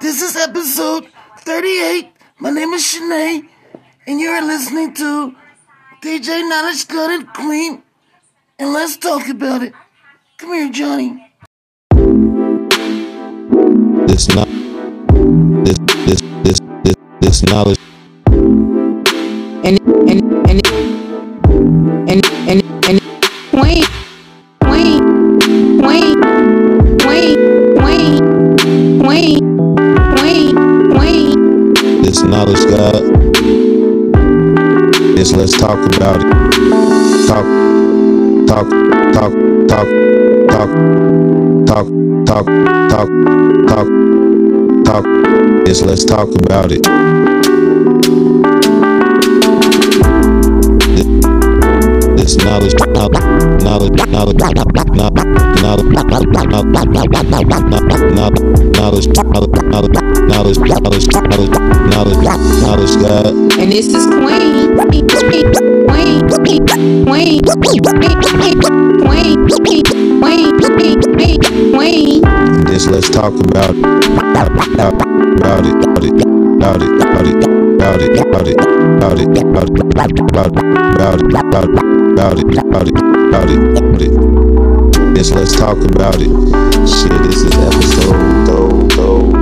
This 0.00 0.22
is 0.22 0.34
episode 0.36 1.08
38. 1.40 2.12
My 2.38 2.50
name 2.50 2.72
is 2.72 2.82
Shanae, 2.82 3.46
and 4.06 4.20
you're 4.20 4.42
listening 4.42 4.94
to 4.94 5.34
DJ 6.02 6.48
Knowledge 6.48 6.88
God 6.88 7.10
and 7.10 7.32
Queen. 7.34 7.82
And 8.58 8.72
let's 8.72 8.96
talk 8.96 9.28
about 9.28 9.62
it. 9.62 9.74
Come 10.38 10.54
here, 10.54 10.70
Johnny. 10.70 11.30
this 14.06 14.28
not 14.34 14.48
this 15.64 15.78
this 16.06 16.20
this 16.44 16.58
this 16.84 16.96
this 17.20 17.42
knowledge 17.44 17.78
and 19.64 19.78
and 19.80 19.80
and 20.10 20.50
and 20.50 20.59
talk 35.80 35.96
about 35.96 36.16
it 36.16 36.28
talk 37.26 37.46
talk 38.46 38.68
talk 39.14 39.32
talk 39.68 39.88
talk 40.48 40.68
talk 41.66 41.86
talk 42.26 42.46
talk 42.90 43.08
talk 43.68 43.88
talk 44.84 45.04
is 45.68 45.82
let's 45.82 46.04
talk 46.04 46.28
about 46.28 46.70
it 46.72 46.82
this 52.16 52.36
knowledge 52.36 52.74
knowledge 52.88 53.20
knowledge 53.62 53.96
knowledge 54.10 54.36
knowledge 54.36 54.66
knowledge 54.90 55.36
knowledge 55.60 55.88
knowledge 58.50 59.06
knowledge 59.06 59.08
knowledge 59.70 59.88
knowledge 61.90 62.18
knowledge 62.60 62.96
God 62.96 63.26
and 63.58 63.72
this 63.72 63.86
is 63.88 64.06
Queen 64.06 64.49
This 72.66 72.86
let's 72.86 73.10
talk 73.10 73.34
about 73.34 73.74
about 73.74 74.46
about 74.46 75.66
it 75.66 75.74
about 75.74 76.04
it 76.04 76.24
about 76.54 76.82
it 76.82 77.02
about 77.02 77.26
it 77.26 77.42
about 77.80 78.00
it 78.00 78.20
about 78.20 78.40
it 78.40 78.48
about 78.48 78.48
it 78.48 78.56
about 78.60 79.18
it 79.18 79.28
about 79.28 79.58
it 79.60 79.88
about 79.90 80.10
it 80.10 80.20
about 80.20 80.46
it 81.18 81.34
about 81.34 82.38
it 82.38 82.54
about 82.54 82.88
it 82.88 82.96
about 83.28 83.50
it 83.50 83.68
about 83.78 84.02
it 84.02 85.14
this 85.14 85.30
let's 85.32 85.56
talk 85.56 85.76
about 85.78 86.16
it 86.16 86.30
shit 86.88 87.10
this 87.24 87.42
is 87.42 87.54
episode 87.58 88.46
do, 88.46 89.39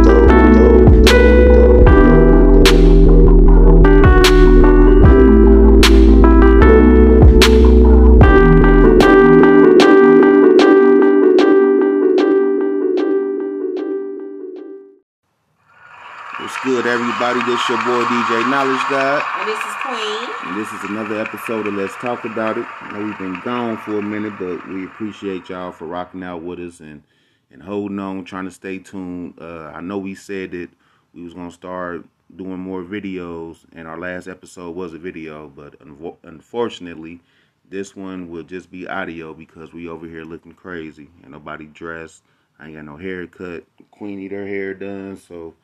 This 17.48 17.66
your 17.66 17.78
boy 17.78 18.04
DJ 18.04 18.50
Knowledge 18.50 18.82
God, 18.91 19.24
and 19.38 19.48
this 19.48 19.58
is 19.58 19.74
Queen 19.80 20.48
and 20.48 20.60
this 20.60 20.70
is 20.70 20.91
another 20.91 21.18
episode 21.18 21.66
of 21.66 21.72
Let's 21.72 21.94
Talk 21.94 22.27
About 22.27 22.58
It. 22.58 22.66
I 22.82 22.92
know 22.92 23.02
we've 23.02 23.16
been 23.16 23.41
gone 23.41 23.78
for 23.78 23.98
a 23.98 24.02
minute, 24.02 24.34
but 24.38 24.68
we 24.68 24.84
appreciate 24.84 25.48
y'all 25.48 25.72
for 25.72 25.86
rocking 25.86 26.22
out 26.22 26.42
with 26.42 26.58
us 26.58 26.80
and 26.80 27.02
and 27.50 27.62
holding 27.62 27.98
on, 27.98 28.26
trying 28.26 28.44
to 28.44 28.50
stay 28.50 28.78
tuned. 28.78 29.38
Uh, 29.41 29.72
I 29.74 29.80
know 29.80 29.96
we 29.96 30.14
said 30.14 30.50
that 30.50 30.69
we 31.14 31.22
was 31.22 31.32
gonna 31.32 31.50
start 31.50 32.04
doing 32.36 32.58
more 32.58 32.82
videos, 32.82 33.64
and 33.72 33.88
our 33.88 33.98
last 33.98 34.28
episode 34.28 34.76
was 34.76 34.92
a 34.92 34.98
video, 34.98 35.48
but 35.48 35.78
unvo- 35.78 36.19
unfortunately, 36.24 37.19
this 37.66 37.97
one 37.97 38.28
will 38.28 38.42
just 38.42 38.70
be 38.70 38.87
audio 38.87 39.32
because 39.32 39.72
we 39.72 39.88
over 39.88 40.06
here 40.06 40.25
looking 40.25 40.53
crazy 40.53 41.08
and 41.22 41.32
nobody 41.32 41.64
dressed. 41.64 42.25
I 42.58 42.66
ain't 42.66 42.75
got 42.75 42.84
no 42.84 42.98
haircut. 42.98 43.64
Queen 43.91 44.19
need 44.19 44.32
her 44.32 44.47
hair 44.47 44.75
done, 44.75 45.16
so 45.16 45.54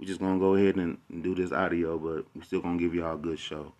we 0.00 0.06
just 0.06 0.18
gonna 0.18 0.38
go 0.38 0.54
ahead 0.54 0.76
and, 0.76 0.96
and 1.10 1.22
do 1.22 1.34
this 1.34 1.52
audio, 1.52 1.98
but 1.98 2.24
we're 2.34 2.42
still 2.42 2.62
gonna 2.62 2.78
give 2.78 2.94
y'all 2.94 3.14
a 3.14 3.18
good 3.18 3.38
show. 3.38 3.74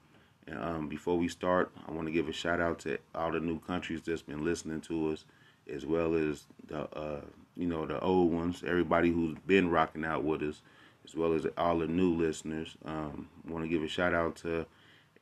And 0.47 0.63
um, 0.63 0.89
before 0.89 1.17
we 1.17 1.29
start, 1.29 1.73
I 1.89 1.93
want 1.93 2.09
to 2.09 2.13
give 2.13 2.29
a 2.29 2.33
shout 2.33 2.61
out 2.61 2.79
to 2.81 2.99
all 3.15 3.33
the 3.33 3.41
new 3.41 3.59
countries 3.61 4.03
that's 4.05 4.21
been 4.21 4.45
listening 4.45 4.83
to 4.83 5.13
us, 5.13 5.25
as 5.73 5.87
well 5.87 6.15
as 6.15 6.45
the 6.69 6.83
uh, 6.95 7.23
you 7.57 7.67
know 7.67 7.87
the 7.87 7.99
old 8.01 8.33
ones, 8.33 8.63
everybody 8.67 9.11
who's 9.11 9.39
been 9.47 9.71
rocking 9.71 10.05
out 10.05 10.23
with 10.23 10.43
us, 10.43 10.61
as 11.07 11.15
well 11.15 11.33
as 11.33 11.47
all 11.57 11.79
the 11.79 11.87
new 11.87 12.15
listeners. 12.15 12.77
Um, 12.85 13.29
want 13.49 13.65
to 13.65 13.69
give 13.69 13.83
a 13.83 13.89
shout 13.89 14.13
out 14.13 14.37
to 14.37 14.67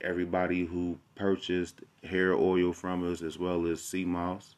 everybody 0.00 0.64
who 0.66 0.98
purchased 1.14 1.80
hair 2.02 2.34
oil 2.34 2.72
from 2.72 3.08
us, 3.10 3.22
as 3.22 3.38
well 3.38 3.68
as 3.68 3.80
sea 3.80 4.04
moss. 4.04 4.56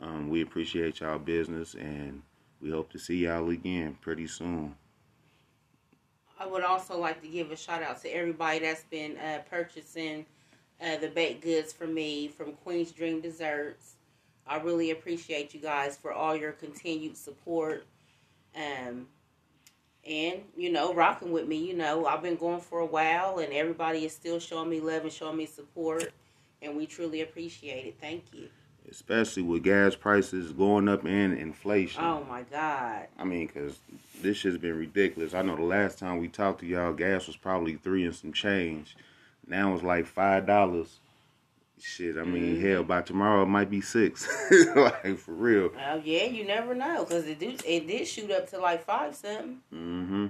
Um, 0.00 0.30
we 0.30 0.42
appreciate 0.42 0.98
y'all 0.98 1.20
business, 1.20 1.74
and 1.74 2.22
we 2.60 2.70
hope 2.70 2.90
to 2.90 2.98
see 2.98 3.18
y'all 3.18 3.50
again 3.50 3.96
pretty 4.00 4.26
soon. 4.26 4.74
I 6.38 6.46
would 6.46 6.62
also 6.62 6.98
like 6.98 7.22
to 7.22 7.28
give 7.28 7.50
a 7.50 7.56
shout 7.56 7.82
out 7.82 8.02
to 8.02 8.08
everybody 8.08 8.58
that's 8.60 8.84
been 8.84 9.16
uh, 9.16 9.40
purchasing 9.48 10.26
uh, 10.80 10.96
the 10.98 11.08
baked 11.08 11.42
goods 11.42 11.72
for 11.72 11.86
me 11.86 12.28
from 12.28 12.52
Queen's 12.52 12.92
Dream 12.92 13.20
Desserts. 13.20 13.94
I 14.46 14.58
really 14.58 14.90
appreciate 14.90 15.54
you 15.54 15.60
guys 15.60 15.96
for 15.96 16.12
all 16.12 16.36
your 16.36 16.52
continued 16.52 17.16
support. 17.16 17.86
Um, 18.54 19.06
and, 20.06 20.42
you 20.56 20.70
know, 20.70 20.94
rocking 20.94 21.32
with 21.32 21.48
me. 21.48 21.56
You 21.56 21.74
know, 21.74 22.06
I've 22.06 22.22
been 22.22 22.36
going 22.36 22.60
for 22.60 22.80
a 22.80 22.86
while, 22.86 23.38
and 23.38 23.52
everybody 23.52 24.04
is 24.04 24.12
still 24.12 24.38
showing 24.38 24.70
me 24.70 24.78
love 24.80 25.02
and 25.02 25.12
showing 25.12 25.36
me 25.36 25.46
support. 25.46 26.12
And 26.62 26.76
we 26.76 26.86
truly 26.86 27.22
appreciate 27.22 27.86
it. 27.86 27.96
Thank 28.00 28.24
you. 28.32 28.48
Especially 28.90 29.42
with 29.42 29.62
gas 29.62 29.94
prices 29.94 30.52
going 30.52 30.88
up 30.88 31.04
and 31.04 31.36
inflation. 31.36 32.02
Oh, 32.02 32.24
my 32.28 32.42
God. 32.42 33.06
I 33.18 33.24
mean, 33.24 33.46
because 33.46 33.78
this 34.22 34.38
shit's 34.38 34.58
been 34.58 34.78
ridiculous. 34.78 35.34
I 35.34 35.42
know 35.42 35.56
the 35.56 35.62
last 35.62 35.98
time 35.98 36.18
we 36.18 36.28
talked 36.28 36.60
to 36.60 36.66
y'all, 36.66 36.92
gas 36.92 37.26
was 37.26 37.36
probably 37.36 37.74
three 37.74 38.04
and 38.04 38.14
some 38.14 38.32
change. 38.32 38.96
Now 39.46 39.74
it's 39.74 39.82
like 39.82 40.06
five 40.06 40.46
dollars. 40.46 40.98
Shit, 41.78 42.16
I 42.16 42.24
mean, 42.24 42.58
hell, 42.58 42.82
by 42.82 43.02
tomorrow 43.02 43.42
it 43.42 43.46
might 43.46 43.68
be 43.68 43.82
six. 43.82 44.26
like 44.74 45.18
for 45.18 45.32
real. 45.32 45.70
Well, 45.74 46.00
yeah, 46.02 46.24
you 46.24 46.44
never 46.46 46.74
know 46.74 47.04
because 47.04 47.26
it, 47.26 47.38
do- 47.38 47.58
it 47.66 47.86
did 47.86 48.08
shoot 48.08 48.30
up 48.30 48.48
to 48.50 48.58
like 48.58 48.84
five 48.84 49.14
something. 49.14 49.58
hmm 49.70 50.26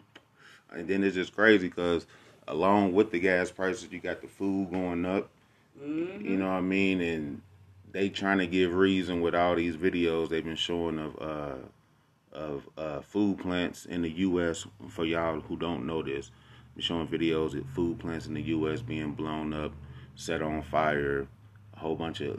And 0.73 0.89
then 0.89 1.05
it's 1.05 1.15
just 1.15 1.35
crazy 1.37 1.69
because 1.69 2.07
along 2.49 2.95
with 2.95 3.13
the 3.13 3.21
gas 3.21 3.53
prices, 3.53 3.89
you 3.93 4.01
got 4.01 4.23
the 4.23 4.27
food 4.27 4.73
going 4.73 5.07
up. 5.07 5.29
Mm-hmm. 5.81 6.27
You 6.27 6.37
know 6.37 6.47
what 6.47 6.55
I 6.55 6.61
mean? 6.63 7.01
And 7.01 7.43
they 7.97 8.11
trying 8.11 8.37
to 8.37 8.47
give 8.47 8.75
reason 8.75 9.23
with 9.23 9.35
all 9.35 9.55
these 9.55 9.75
videos 9.75 10.29
they've 10.29 10.45
been 10.45 10.55
showing 10.55 10.99
of 10.99 11.19
uh 11.19 11.55
of 12.31 12.69
uh 12.77 13.01
food 13.01 13.39
plants 13.39 13.87
in 13.87 14.03
the 14.03 14.11
US 14.11 14.67
for 14.91 15.07
y'all 15.07 15.41
who 15.41 15.57
don't 15.57 15.87
know 15.87 16.03
this. 16.03 16.31
They're 16.75 16.83
showing 16.83 17.09
videos 17.09 17.59
of 17.59 17.67
food 17.71 17.99
plants 17.99 18.27
in 18.27 18.35
the 18.35 18.43
US 18.43 18.83
being 18.83 19.13
blown 19.13 19.55
up, 19.55 19.73
set 20.15 20.43
on 20.43 20.61
fire, 20.61 21.27
a 21.73 21.79
whole 21.79 21.97
bunch 21.97 22.21
of 22.21 22.39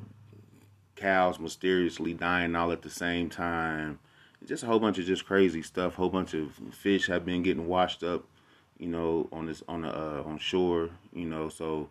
cows 0.95 1.39
mysteriously 1.39 2.13
dying 2.13 2.55
all 2.55 2.71
at 2.71 2.83
the 2.83 2.89
same 2.91 3.27
time. 3.27 3.97
Just 4.45 4.61
a 4.61 4.67
whole 4.67 4.79
bunch 4.79 4.99
of 4.99 5.05
just 5.05 5.25
crazy 5.25 5.63
stuff. 5.63 5.95
whole 5.95 6.09
bunch 6.09 6.35
of 6.35 6.53
fish 6.71 7.07
have 7.07 7.25
been 7.25 7.41
getting 7.41 7.67
washed 7.67 8.03
up, 8.03 8.25
you 8.77 8.87
know, 8.87 9.27
on 9.31 9.47
this 9.47 9.63
on 9.67 9.81
the 9.81 9.89
uh, 9.89 10.21
on 10.23 10.37
shore, 10.37 10.91
you 11.11 11.25
know, 11.25 11.49
so 11.49 11.89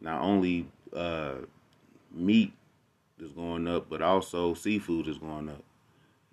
not 0.00 0.22
only 0.22 0.66
uh, 0.96 1.34
meat 2.10 2.54
is 3.18 3.32
going 3.32 3.66
up, 3.68 3.88
but 3.88 4.02
also 4.02 4.54
seafood 4.54 5.06
is 5.08 5.18
going 5.18 5.48
up. 5.48 5.62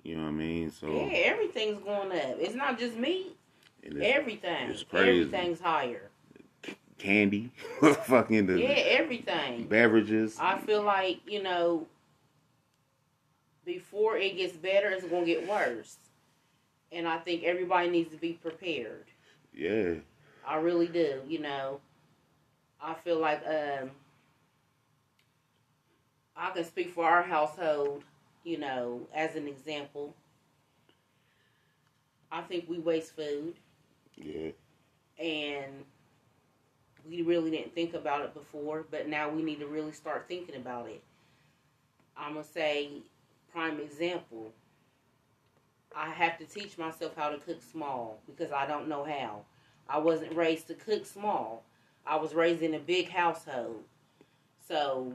You 0.03 0.15
know 0.17 0.23
what 0.23 0.29
I 0.29 0.31
mean? 0.33 0.71
So 0.71 0.87
Yeah, 0.87 1.11
everything's 1.25 1.79
going 1.83 2.11
up. 2.11 2.35
It's 2.39 2.55
not 2.55 2.79
just 2.79 2.97
meat. 2.97 3.37
it's 3.83 3.95
Everything. 4.01 4.69
it's 4.69 4.83
crazy. 4.83 5.21
Everything's 5.21 5.59
higher. 5.61 6.09
candy, 6.97 7.51
fucking 8.05 8.47
the 8.47 8.59
Yeah, 8.59 8.69
everything. 8.69 9.67
beverages. 9.67 10.37
I 10.39 10.57
feel 10.59 10.81
like, 10.83 11.19
you 11.27 11.41
know, 11.43 11.87
before 13.65 14.17
it 14.17 14.37
gets 14.37 14.55
better, 14.55 14.89
it's 14.89 15.05
going 15.05 15.25
to 15.25 15.31
get 15.31 15.47
worse. 15.47 15.97
And 16.91 17.07
I 17.07 17.17
think 17.19 17.43
everybody 17.43 17.89
needs 17.89 18.09
to 18.11 18.17
be 18.17 18.33
prepared. 18.33 19.05
Yeah, 19.53 19.95
I 20.47 20.57
really 20.57 20.87
do, 20.87 21.21
you 21.27 21.39
know. 21.39 21.79
I 22.81 22.95
feel 22.95 23.19
like 23.19 23.43
um 23.45 23.91
I 26.35 26.51
can 26.51 26.63
speak 26.63 26.91
for 26.91 27.05
our 27.05 27.23
household, 27.23 28.03
you 28.43 28.57
know, 28.57 29.07
as 29.13 29.35
an 29.35 29.47
example. 29.47 30.15
I 32.31 32.41
think 32.41 32.69
we 32.69 32.79
waste 32.79 33.15
food 33.15 33.55
yeah, 34.15 34.51
and 35.19 35.83
we 37.09 37.21
really 37.21 37.51
didn't 37.51 37.75
think 37.75 37.93
about 37.93 38.21
it 38.21 38.33
before, 38.33 38.85
but 38.89 39.07
now 39.07 39.29
we 39.29 39.41
need 39.43 39.59
to 39.59 39.67
really 39.67 39.91
start 39.91 40.25
thinking 40.27 40.55
about 40.55 40.87
it. 40.87 41.03
I'm 42.15 42.33
gonna 42.33 42.45
say, 42.45 42.89
prime 43.51 43.79
example. 43.79 44.53
I 45.95 46.09
have 46.09 46.37
to 46.37 46.45
teach 46.45 46.77
myself 46.77 47.13
how 47.17 47.29
to 47.29 47.37
cook 47.37 47.61
small 47.61 48.21
because 48.25 48.51
I 48.51 48.65
don't 48.65 48.87
know 48.87 49.03
how. 49.03 49.41
I 49.89 49.97
wasn't 49.97 50.35
raised 50.35 50.67
to 50.67 50.73
cook 50.73 51.05
small. 51.05 51.63
I 52.05 52.15
was 52.15 52.33
raised 52.33 52.61
in 52.61 52.75
a 52.75 52.79
big 52.79 53.09
household. 53.09 53.83
So 54.65 55.13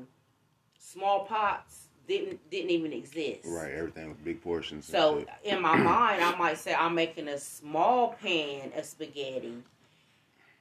small 0.87 1.25
pots 1.25 1.89
didn't 2.07 2.39
didn't 2.51 2.71
even 2.71 2.93
exist. 2.93 3.41
Right, 3.47 3.73
everything 3.73 4.09
was 4.09 4.19
big 4.19 4.41
portions. 4.41 4.87
So 4.87 5.25
in 5.45 5.61
my 5.61 5.77
mind, 5.93 6.23
I 6.23 6.37
might 6.37 6.59
say 6.59 6.75
I'm 6.75 6.95
making 6.95 7.29
a 7.29 7.39
small 7.39 8.15
pan 8.23 8.73
of 8.77 8.85
spaghetti, 8.85 9.63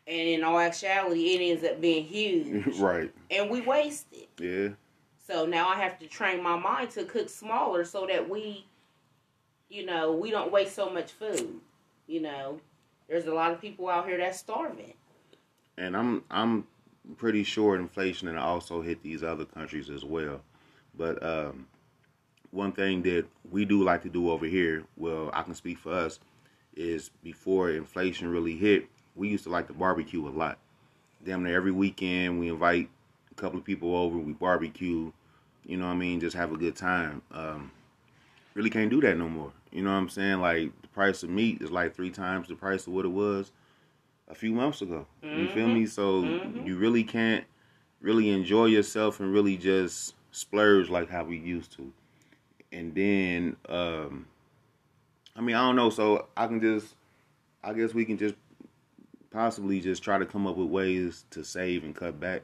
and 0.08 0.28
in 0.28 0.44
all 0.44 0.60
actuality, 0.60 1.36
it 1.36 1.52
ends 1.52 1.64
up 1.64 1.80
being 1.80 2.06
huge, 2.06 2.78
right, 2.80 3.12
and 3.30 3.50
we 3.50 3.62
waste 3.62 4.08
it. 4.12 4.30
yeah, 4.40 4.70
So 5.28 5.46
now 5.46 5.68
I 5.70 5.76
have 5.76 6.00
to 6.00 6.08
train 6.08 6.42
my 6.42 6.58
mind 6.58 6.90
to 6.92 7.04
cook 7.06 7.30
smaller 7.30 7.86
so 7.86 8.08
that 8.08 8.28
we, 8.28 8.66
you 9.70 9.86
know, 9.86 10.12
we 10.14 10.32
don't 10.32 10.52
waste 10.52 10.74
so 10.76 10.90
much 10.90 11.12
food. 11.12 11.60
You 12.08 12.22
know, 12.22 12.60
there's 13.08 13.26
a 13.26 13.34
lot 13.34 13.52
of 13.52 13.62
people 13.62 13.88
out 13.90 14.08
here 14.08 14.18
that's 14.18 14.40
starving. 14.40 14.94
and 15.78 15.96
I'm 15.96 16.24
I'm 16.32 16.66
pretty 17.18 17.44
sure 17.44 17.76
inflation 17.76 18.28
and 18.28 18.38
also 18.38 18.82
hit 18.82 19.02
these 19.04 19.24
other 19.24 19.46
countries 19.46 19.90
as 19.90 20.04
well. 20.04 20.42
But 20.98 21.22
um, 21.24 21.68
one 22.52 22.72
thing 22.72 23.02
that 23.04 23.26
we 23.50 23.66
do 23.66 23.84
like 23.84 24.02
to 24.04 24.10
do 24.10 24.30
over 24.30 24.46
here, 24.46 24.84
well, 24.98 25.30
I 25.34 25.44
can 25.44 25.56
speak 25.56 25.78
for 25.78 25.94
us, 25.94 26.20
is 26.76 27.10
before 27.24 27.72
inflation 27.72 28.28
really 28.28 28.58
hit, 28.58 28.88
we 29.16 29.30
used 29.30 29.46
to 29.46 29.50
like 29.50 29.68
to 29.68 29.74
barbecue 29.74 30.28
a 30.28 30.30
lot. 30.30 30.58
Damn 31.24 31.44
near 31.44 31.56
every 31.56 31.72
weekend, 31.72 32.40
we 32.40 32.50
invite 32.50 32.90
a 33.32 33.36
couple 33.36 33.58
of 33.58 33.66
people 33.66 33.96
over, 33.96 34.18
we 34.18 34.34
barbecue. 34.34 35.12
You 35.66 35.78
know 35.78 35.88
what 35.88 35.94
I 35.94 35.98
mean? 35.98 36.20
Just 36.20 36.36
have 36.36 36.52
a 36.52 36.58
good 36.58 36.76
time. 36.76 37.22
Um, 37.32 37.72
really 38.54 38.70
can't 38.70 38.90
do 38.90 39.02
that 39.02 39.18
no 39.18 39.28
more. 39.28 39.52
You 39.72 39.84
know 39.84 39.92
what 39.92 39.98
I'm 39.98 40.10
saying? 40.10 40.42
Like 40.42 40.82
the 40.82 40.88
price 40.90 41.24
of 41.24 41.30
meat 41.30 41.62
is 41.62 41.72
like 41.72 41.96
three 41.96 42.12
times 42.12 42.48
the 42.48 42.56
price 42.56 42.86
of 42.88 42.94
what 42.94 43.06
it 43.06 43.10
was 43.10 43.52
a 44.28 44.36
few 44.36 44.52
months 44.52 44.82
ago. 44.82 45.06
You 45.22 45.48
feel 45.48 45.68
me? 45.68 45.86
So 45.86 46.24
Mhm. 46.24 46.66
you 46.66 46.78
really 46.78 47.04
can't 47.04 47.46
really 48.02 48.30
enjoy 48.30 48.66
yourself 48.66 49.20
and 49.20 49.32
really 49.34 49.58
just 49.58 50.16
splurge 50.32 50.90
like 50.90 51.10
how 51.10 51.24
we 51.24 51.38
used 51.38 51.72
to. 51.74 51.92
And 52.72 52.94
then 52.96 53.58
um 53.70 54.28
I 55.36 55.42
mean, 55.42 55.56
I 55.56 55.60
don't 55.68 55.76
know, 55.76 55.90
so 55.90 56.28
I 56.38 56.48
can 56.48 56.62
just 56.62 56.96
I 57.64 57.74
guess 57.74 57.94
we 57.94 58.06
can 58.06 58.18
just 58.18 58.36
possibly 59.32 59.82
just 59.82 60.02
try 60.04 60.18
to 60.18 60.26
come 60.26 60.48
up 60.48 60.56
with 60.56 60.70
ways 60.70 61.26
to 61.32 61.44
save 61.44 61.84
and 61.84 61.96
cut 61.96 62.20
back. 62.20 62.44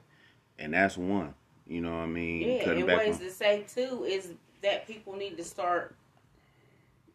And 0.60 0.74
that's 0.74 0.98
one. 0.98 1.34
You 1.68 1.82
know 1.82 1.92
what 1.92 2.04
I 2.04 2.08
mean? 2.08 2.50
Yeah, 2.56 2.64
Cutting 2.66 2.78
and 2.80 2.88
back 2.88 2.98
ways 3.00 3.16
on- 3.16 3.22
to 3.22 3.32
say 3.32 3.64
too 3.68 4.04
is 4.04 4.34
that 4.62 4.86
people 4.88 5.14
need 5.16 5.38
to 5.38 5.44
start 5.44 5.96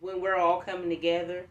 when 0.01 0.21
we're 0.21 0.37
all 0.37 0.61
coming 0.61 0.89
together. 0.89 1.47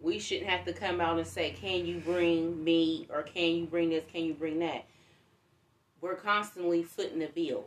We 0.00 0.18
shouldn't 0.18 0.48
have 0.48 0.64
to 0.66 0.72
come 0.72 1.00
out 1.00 1.18
and 1.18 1.26
say, 1.26 1.50
"Can 1.50 1.86
you 1.86 1.98
bring 1.98 2.62
me?" 2.62 3.08
or 3.10 3.22
"Can 3.22 3.56
you 3.56 3.66
bring 3.66 3.90
this?" 3.90 4.04
"Can 4.12 4.24
you 4.24 4.34
bring 4.34 4.58
that?" 4.60 4.84
We're 6.00 6.14
constantly 6.14 6.82
footing 6.84 7.18
the 7.18 7.26
bill 7.26 7.64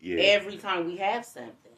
yeah. 0.00 0.16
every 0.18 0.58
time 0.58 0.86
we 0.86 0.96
have 0.98 1.24
something. 1.24 1.72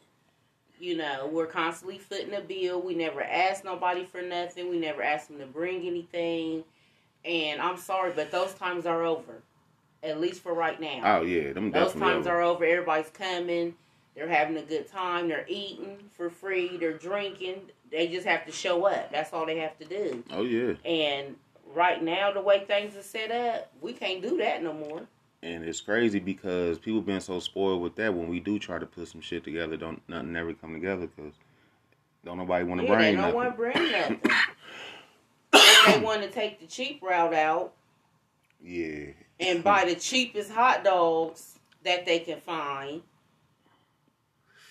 You 0.79 0.97
know, 0.97 1.29
we're 1.31 1.47
constantly 1.47 1.97
footing 1.97 2.31
the 2.31 2.41
bill. 2.41 2.81
We 2.81 2.93
never 2.93 3.23
ask 3.23 3.63
nobody 3.63 4.03
for 4.03 4.21
nothing. 4.21 4.69
We 4.69 4.77
never 4.77 5.01
ask 5.01 5.27
them 5.27 5.39
to 5.39 5.45
bring 5.45 5.87
anything. 5.87 6.63
And 7.25 7.61
I'm 7.61 7.77
sorry, 7.77 8.11
but 8.15 8.31
those 8.31 8.53
times 8.53 8.85
are 8.85 9.03
over. 9.03 9.41
At 10.03 10.21
least 10.21 10.41
for 10.41 10.53
right 10.53 10.79
now. 10.79 11.01
Oh 11.03 11.21
yeah, 11.23 11.53
them 11.53 11.71
Those 11.71 11.93
times 11.93 12.27
over. 12.27 12.37
are 12.37 12.41
over. 12.41 12.63
Everybody's 12.63 13.09
coming. 13.09 13.75
They're 14.15 14.27
having 14.27 14.57
a 14.57 14.61
good 14.61 14.87
time. 14.87 15.27
They're 15.27 15.45
eating 15.47 15.97
for 16.15 16.29
free. 16.29 16.77
They're 16.77 16.97
drinking. 16.97 17.71
They 17.91 18.07
just 18.07 18.25
have 18.27 18.45
to 18.45 18.51
show 18.51 18.85
up. 18.85 19.11
That's 19.11 19.31
all 19.33 19.45
they 19.45 19.57
have 19.59 19.77
to 19.79 19.85
do. 19.85 20.23
Oh 20.31 20.43
yeah. 20.43 20.73
And 20.85 21.35
right 21.73 22.03
now, 22.03 22.31
the 22.31 22.41
way 22.41 22.63
things 22.65 22.95
are 22.95 23.01
set 23.03 23.31
up, 23.31 23.71
we 23.81 23.93
can't 23.93 24.21
do 24.21 24.37
that 24.37 24.61
no 24.63 24.73
more. 24.73 25.01
And 25.43 25.63
it's 25.63 25.79
crazy 25.81 26.19
because 26.19 26.79
people 26.79 26.99
been 27.01 27.21
so 27.21 27.39
spoiled 27.39 27.81
with 27.81 27.95
that. 27.97 28.13
When 28.13 28.27
we 28.27 28.39
do 28.39 28.57
try 28.59 28.79
to 28.79 28.85
put 28.85 29.07
some 29.07 29.21
shit 29.21 29.43
together, 29.43 29.77
don't 29.77 30.01
nothing 30.09 30.35
ever 30.35 30.53
come 30.53 30.73
together 30.73 31.07
because 31.07 31.33
don't 32.25 32.37
nobody 32.37 32.65
want 32.65 32.81
to 32.81 32.87
Yeah, 32.87 32.95
they 32.97 33.15
bring 33.15 33.15
don't 33.15 33.21
nothing. 33.21 33.35
want 33.35 33.49
to 33.51 33.55
bring 33.55 33.91
nothing. 33.91 34.19
They 35.87 35.99
want 35.99 36.21
to 36.23 36.29
take 36.29 36.59
the 36.59 36.65
cheap 36.67 37.01
route 37.01 37.33
out 37.33 37.73
Yeah, 38.61 39.11
and 39.39 39.63
buy 39.63 39.85
the 39.85 39.95
cheapest 39.95 40.51
hot 40.51 40.83
dogs 40.83 41.59
that 41.83 42.05
they 42.05 42.19
can 42.19 42.41
find 42.41 43.01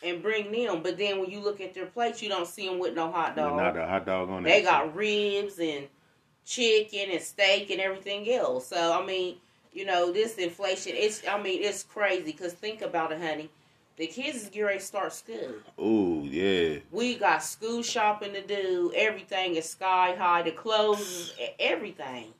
and 0.06 0.22
bring 0.22 0.50
them. 0.52 0.82
But 0.82 0.96
then 0.98 1.18
when 1.18 1.30
you 1.30 1.40
look 1.40 1.60
at 1.60 1.74
their 1.74 1.86
plates, 1.86 2.22
you 2.22 2.28
don't 2.28 2.46
see 2.46 2.68
them 2.68 2.78
with 2.78 2.94
no 2.94 3.10
hot 3.10 3.36
dog. 3.36 3.56
not 3.56 3.76
a 3.76 3.86
hot 3.86 4.06
dog 4.06 4.30
on 4.30 4.42
They 4.42 4.62
got 4.62 4.94
ribs 4.94 5.58
and 5.58 5.88
chicken 6.44 7.10
and 7.10 7.20
steak 7.20 7.70
and 7.70 7.80
everything 7.80 8.30
else. 8.30 8.68
So 8.68 8.92
I 8.92 9.04
mean, 9.04 9.36
you 9.72 9.84
know, 9.84 10.12
this 10.12 10.36
inflation. 10.36 10.92
It's 10.94 11.26
I 11.26 11.40
mean, 11.40 11.62
it's 11.62 11.82
crazy. 11.82 12.32
Cause 12.32 12.52
think 12.52 12.82
about 12.82 13.12
it, 13.12 13.20
honey. 13.20 13.50
The 13.96 14.06
kids 14.06 14.42
is 14.42 14.44
getting 14.44 14.64
ready 14.64 14.78
to 14.78 14.84
start 14.84 15.12
school. 15.12 15.54
Ooh, 15.80 16.22
yeah. 16.28 16.80
We 16.90 17.14
got 17.14 17.42
school 17.42 17.82
shopping 17.82 18.34
to 18.34 18.46
do. 18.46 18.92
Everything 18.94 19.56
is 19.56 19.70
sky 19.70 20.14
high. 20.18 20.42
The 20.42 20.50
clothes, 20.50 21.32
everything, 21.58 22.34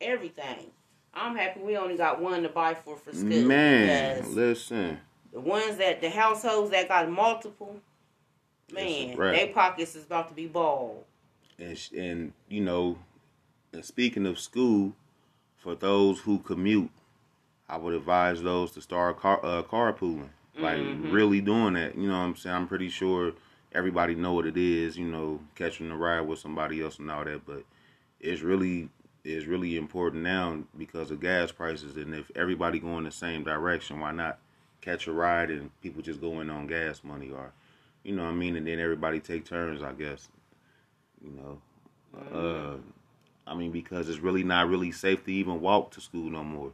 everything. 0.00 0.70
I'm 1.14 1.36
happy 1.36 1.60
we 1.60 1.76
only 1.76 1.98
got 1.98 2.20
one 2.20 2.42
to 2.42 2.48
buy 2.48 2.74
for 2.74 2.96
for 2.96 3.12
school. 3.12 3.44
Man, 3.44 4.34
listen. 4.34 4.98
The 5.32 5.40
ones 5.40 5.76
that 5.78 6.00
the 6.00 6.10
households 6.10 6.70
that 6.70 6.88
got 6.88 7.10
multiple, 7.10 7.76
man, 8.72 9.16
their 9.16 9.48
pockets 9.48 9.94
is 9.94 10.04
about 10.04 10.28
to 10.28 10.34
be 10.34 10.46
bald. 10.46 11.04
And 11.58 11.78
and 11.96 12.32
you 12.48 12.60
know, 12.60 12.98
and 13.72 13.84
speaking 13.84 14.26
of 14.26 14.38
school, 14.38 14.94
for 15.56 15.74
those 15.74 16.20
who 16.20 16.38
commute, 16.40 16.90
I 17.68 17.76
would 17.78 17.94
advise 17.94 18.42
those 18.42 18.72
to 18.72 18.80
start 18.80 19.18
car 19.18 19.40
uh, 19.42 19.62
carpooling. 19.62 20.30
Like 20.58 20.78
Mhm. 20.78 21.10
really 21.10 21.40
doing 21.40 21.74
that. 21.74 21.96
You 21.96 22.08
know 22.08 22.18
what 22.18 22.24
I'm 22.24 22.36
saying? 22.36 22.54
I'm 22.54 22.68
pretty 22.68 22.90
sure 22.90 23.32
everybody 23.72 24.14
know 24.14 24.34
what 24.34 24.46
it 24.46 24.58
is. 24.58 24.98
You 24.98 25.06
know, 25.06 25.40
catching 25.54 25.90
a 25.90 25.96
ride 25.96 26.20
with 26.22 26.38
somebody 26.40 26.82
else 26.82 26.98
and 26.98 27.10
all 27.10 27.24
that. 27.24 27.46
But 27.46 27.64
it's 28.20 28.42
really 28.42 28.90
it's 29.24 29.46
really 29.46 29.76
important 29.76 30.24
now 30.24 30.58
because 30.76 31.10
of 31.10 31.20
gas 31.20 31.52
prices. 31.52 31.96
And 31.96 32.14
if 32.14 32.30
everybody 32.34 32.80
going 32.80 33.04
the 33.04 33.10
same 33.10 33.44
direction, 33.44 34.00
why 34.00 34.12
not 34.12 34.38
catch 34.82 35.06
a 35.06 35.12
ride 35.12 35.50
and 35.50 35.70
people 35.80 36.02
just 36.02 36.20
go 36.20 36.40
in 36.40 36.50
on 36.50 36.66
gas 36.66 37.02
money 37.02 37.30
or, 37.30 37.52
you 38.02 38.14
know 38.14 38.24
what 38.24 38.30
I 38.30 38.34
mean? 38.34 38.56
And 38.56 38.66
then 38.66 38.78
everybody 38.78 39.20
take 39.20 39.46
turns, 39.46 39.82
I 39.82 39.92
guess. 39.92 40.28
You 41.24 41.30
know. 41.30 41.58
Uh, 42.30 42.76
I 43.46 43.54
mean, 43.54 43.70
because 43.72 44.08
it's 44.08 44.18
really 44.18 44.44
not 44.44 44.68
really 44.68 44.92
safe 44.92 45.24
to 45.24 45.32
even 45.32 45.60
walk 45.60 45.92
to 45.92 46.00
school 46.00 46.28
no 46.30 46.44
more. 46.44 46.72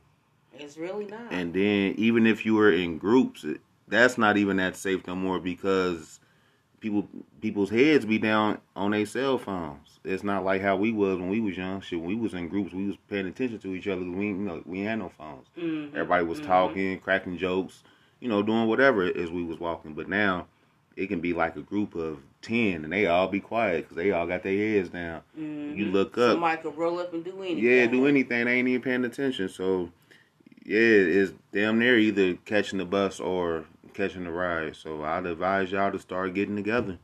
It's 0.59 0.77
really 0.77 1.05
not. 1.07 1.31
And 1.31 1.55
then 1.55 1.95
even 1.97 2.27
if 2.27 2.45
you 2.45 2.55
were 2.55 2.73
in 2.73 2.99
groups, 2.99 3.45
it, 3.45 3.61
that's 3.87 4.19
not 4.19 4.37
even 4.37 4.57
that 4.57 4.77
safe 4.77 5.07
no 5.07 5.15
more 5.15 5.39
because 5.39 6.19
people 6.81 7.09
people's 7.41 7.71
heads 7.71 8.05
be 8.05 8.19
down 8.19 8.59
on 8.75 8.91
their 8.93 9.07
cell 9.07 9.39
phones. 9.39 10.01
It's 10.05 10.25
not 10.25 10.45
like 10.45 10.63
how 10.63 10.77
we 10.77 10.93
was 10.93 11.19
when 11.19 11.29
we 11.29 11.41
was 11.41 11.57
young. 11.57 11.81
Shit, 11.81 12.01
when 12.01 12.09
we 12.09 12.15
was 12.15 12.35
in 12.35 12.49
groups, 12.49 12.73
we 12.73 12.87
was 12.87 12.97
paying 13.09 13.27
attention 13.27 13.59
to 13.61 13.75
each 13.75 13.87
other. 13.89 14.03
We 14.03 14.27
you 14.29 14.35
know 14.35 14.63
we 14.67 14.81
had 14.81 14.99
no 14.99 15.11
phones. 15.11 15.47
Mhm, 15.57 15.95
Everybody 15.95 16.25
was 16.25 16.41
mhm. 16.41 16.47
talking, 16.47 16.99
cracking 17.01 17.39
jokes, 17.39 17.83
you 18.21 18.29
know, 18.29 18.43
doing 18.43 18.67
whatever 18.67 19.05
as 19.05 19.31
we 19.31 19.43
was 19.45 19.59
walking. 19.59 19.95
But 19.95 20.09
now 20.09 20.47
it 20.97 21.07
can 21.09 21.21
be 21.21 21.33
like 21.33 21.57
a 21.57 21.61
group 21.63 21.95
of 21.95 22.19
ten, 22.43 22.85
and 22.85 22.93
they 22.93 23.07
all 23.07 23.29
be 23.29 23.41
quiet 23.41 23.83
because 23.85 23.97
they 23.97 24.11
all 24.11 24.27
got 24.27 24.43
their 24.43 24.57
heads 24.57 24.89
down. 24.89 25.23
Mhm. 25.39 25.77
You 25.77 25.87
look 25.87 26.19
up, 26.19 26.33
Somebody 26.33 26.63
could 26.63 26.77
roll 26.77 26.99
up 26.99 27.13
and 27.13 27.25
do 27.25 27.41
anything. 27.43 27.59
yeah, 27.59 27.87
do 27.87 28.07
anything. 28.07 28.47
They 28.47 28.55
ain't 28.59 28.69
even 28.69 28.83
paying 28.83 29.05
attention. 29.05 29.49
So, 29.49 29.91
yeah, 30.65 30.79
it's 30.81 31.33
damn 31.53 31.79
near 31.79 31.99
either 31.99 32.35
catching 32.45 32.79
the 32.79 32.85
bus 32.85 33.21
or 33.21 33.65
catching 33.95 34.25
the 34.25 34.31
ride. 34.31 34.77
So, 34.77 35.03
I'd 35.05 35.27
advise 35.27 35.71
y'all 35.73 35.93
to 35.93 35.99
start 35.99 36.35
getting 36.35 36.57
together. 36.57 36.99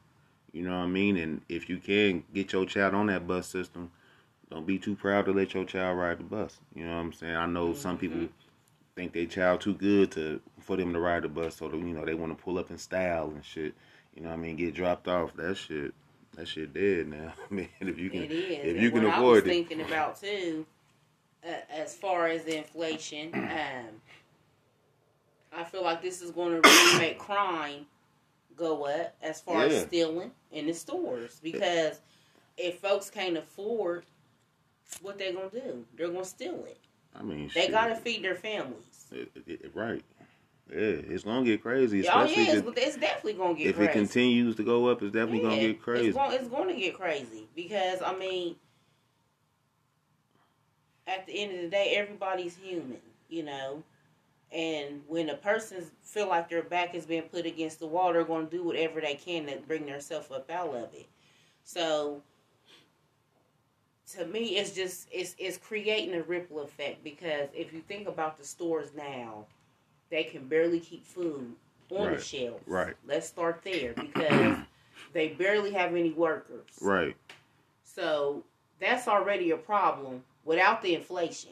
You 0.53 0.63
know 0.63 0.79
what 0.79 0.85
I 0.85 0.89
mean? 0.89 1.17
And 1.17 1.41
if 1.49 1.69
you 1.69 1.79
can 1.79 2.23
get 2.33 2.53
your 2.53 2.65
child 2.67 2.95
on 2.95 3.07
that 3.07 3.27
bus 3.27 3.49
system, 3.49 3.91
don't 4.51 4.67
be 4.67 4.79
too 4.79 4.95
proud 4.95 5.25
to 5.25 5.33
let 5.33 5.53
your 5.55 5.65
child 5.65 5.99
ride 5.99 6.19
the 6.19 6.25
bus. 6.25 6.59
You 6.77 6.85
know 6.85 6.95
what 6.95 7.01
I'm 7.01 7.13
saying? 7.13 7.35
I 7.35 7.47
know 7.47 7.75
some 7.75 7.99
people 7.99 8.29
think 8.95 9.13
they 9.13 9.27
child 9.27 9.61
too 9.61 9.75
good 9.75 10.13
to 10.13 10.41
for 10.65 10.77
them 10.77 10.93
to 10.93 10.99
ride 11.01 11.23
the 11.23 11.29
bus, 11.29 11.57
so 11.57 11.71
you 11.73 11.79
know 11.95 12.05
they 12.05 12.15
want 12.15 12.37
to 12.37 12.43
pull 12.43 12.59
up 12.59 12.71
in 12.71 12.79
style 12.79 13.31
and 13.31 13.45
shit. 13.45 13.75
You 14.15 14.23
know 14.23 14.29
what 14.31 14.35
I 14.35 14.39
mean? 14.39 14.57
Get 14.57 14.75
dropped 14.75 15.09
off. 15.09 15.35
That 15.37 15.57
shit. 15.57 15.93
That 16.37 16.49
shit 16.49 16.73
dead 16.75 17.09
now. 17.09 17.33
I 17.51 17.55
mean, 17.55 17.69
if 17.81 17.99
you 17.99 18.11
can, 18.11 18.23
It 18.25 18.33
is. 18.33 18.59
if 18.59 18.65
And 18.75 18.83
you 18.83 18.91
can 18.91 19.05
what 19.05 19.15
I 19.15 19.21
was 19.21 19.39
avoid 19.39 19.47
it. 19.47 19.51
thinking 19.51 19.81
about 19.83 20.21
too, 20.21 20.67
uh, 21.47 21.53
as 21.71 21.95
far 21.95 22.27
as 22.27 22.43
the 22.45 22.57
inflation, 22.59 23.31
um, 23.35 24.01
I 25.57 25.63
feel 25.65 25.85
like 25.85 26.03
this 26.03 26.23
is 26.23 26.31
going 26.33 26.61
to 26.61 26.69
really 26.69 26.99
make 26.99 27.19
crime 27.19 27.87
go 28.57 28.85
up 28.87 29.15
as 29.23 29.41
far 29.41 29.67
Yeah. 29.67 29.75
as 29.75 29.83
stealing 29.83 30.31
in 30.53 30.67
the 30.67 30.75
stores 30.75 31.39
because 31.43 32.01
if 32.57 32.79
folks 32.79 33.11
can't 33.11 33.37
afford, 33.37 34.05
what 35.03 35.19
they're 35.19 35.33
gonna 35.33 35.51
do? 35.51 35.85
They're 35.97 36.09
gonna 36.09 36.25
steal 36.25 36.65
it. 36.67 36.79
I 37.17 37.23
mean, 37.23 37.51
They 37.55 37.63
shit. 37.63 37.71
gotta 37.73 37.97
feed 37.97 38.23
their 38.23 38.37
families. 38.37 39.07
It- 39.11 39.31
it- 39.35 39.61
it- 39.65 39.75
right. 39.75 40.03
Yeah, 40.71 40.79
it's 40.79 41.25
gonna 41.25 41.45
get 41.45 41.63
crazy. 41.63 42.09
Oh 42.09 42.23
Especially 42.23 42.45
yeah, 42.45 42.53
if, 42.55 42.67
it's, 42.67 42.81
it's 42.81 42.97
definitely 42.97 43.35
gonna 43.35 43.55
get 43.55 43.67
if 43.69 43.77
crazy. 43.77 43.91
it 43.91 43.93
continues 43.93 44.57
to 44.57 44.65
go 44.65 44.89
up, 44.89 45.03
it's 45.03 45.13
definitely 45.13 45.41
gonna 45.41 45.61
get 45.61 45.83
crazy. 45.83 46.09
It's 46.09 46.17
going, 46.17 46.33
it's 46.33 46.49
going 46.49 46.69
to 46.69 46.81
get 46.81 46.95
crazy 46.95 47.47
because 47.55 48.01
I 48.03 48.17
mean, 48.17 48.57
at 51.07 51.27
the 51.27 51.33
end 51.39 51.55
of 51.55 51.61
the 51.63 51.69
day, 51.69 51.95
everybody's 51.97 52.57
human, 52.57 53.01
you 53.29 53.43
know. 53.43 53.83
And 54.51 55.03
when 55.09 55.29
a 55.31 55.37
person 55.37 55.85
feel 56.03 56.29
like 56.29 56.49
their 56.49 56.63
back 56.63 56.95
is 56.95 57.07
being 57.07 57.23
put 57.23 57.45
against 57.45 57.81
the 57.81 57.87
wall, 57.87 58.13
they're 58.13 58.25
going 58.25 58.47
to 58.47 58.57
do 58.57 58.63
whatever 58.63 59.01
they 59.01 59.15
can 59.15 59.47
to 59.47 59.57
bring 59.67 59.87
themselves 59.87 60.31
up 60.31 60.49
out 60.49 60.69
of 60.75 60.95
it. 60.95 61.09
So, 61.65 62.23
to 64.13 64.27
me, 64.27 64.57
it's 64.57 64.71
just 64.71 65.09
it's 65.13 65.35
it's 65.39 65.59
creating 65.59 66.15
a 66.15 66.23
ripple 66.23 66.61
effect 66.61 67.03
because 67.03 67.49
if 67.53 67.73
you 67.73 67.81
think 67.81 68.07
about 68.07 68.39
the 68.39 68.45
stores 68.45 68.91
now, 68.97 69.47
they 70.15 70.23
can 70.23 70.47
barely 70.47 70.79
keep 70.79 71.05
food 71.05 71.57
on 71.91 72.07
Right, 72.07 72.17
the 72.17 72.23
shelves. 72.23 72.63
right. 72.69 72.95
Let's 73.05 73.27
start 73.27 73.63
there 73.65 73.95
because 73.95 74.59
they 75.13 75.31
barely 75.31 75.73
have 75.73 75.91
any 75.97 76.13
workers. 76.13 76.69
Right. 76.81 77.17
So 77.83 78.45
that's 78.79 79.09
already 79.09 79.51
a 79.51 79.57
problem 79.57 80.23
without 80.45 80.83
the 80.83 80.95
inflation. 80.95 81.51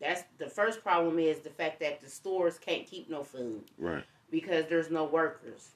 That's 0.00 0.24
the 0.38 0.48
first 0.48 0.82
problem 0.82 1.20
is 1.20 1.38
the 1.38 1.50
fact 1.50 1.78
that 1.78 2.00
the 2.00 2.10
stores 2.10 2.58
can't 2.58 2.84
keep 2.84 3.08
no 3.08 3.22
food 3.22 3.62
Right. 3.78 4.02
because 4.32 4.66
there's 4.68 4.90
no 4.90 5.04
workers. 5.04 5.68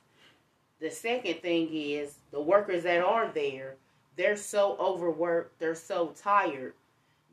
The 0.81 0.91
second 0.91 1.43
thing 1.43 1.69
is 1.73 2.17
the 2.33 2.41
workers 2.41 2.83
that 2.83 3.05
are 3.05 3.31
there, 3.33 3.77
they're 4.17 4.35
so 4.37 4.77
overworked, 4.81 5.61
they're 5.61 5.77
so 5.77 6.13
tired 6.21 6.73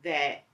that 0.04 0.44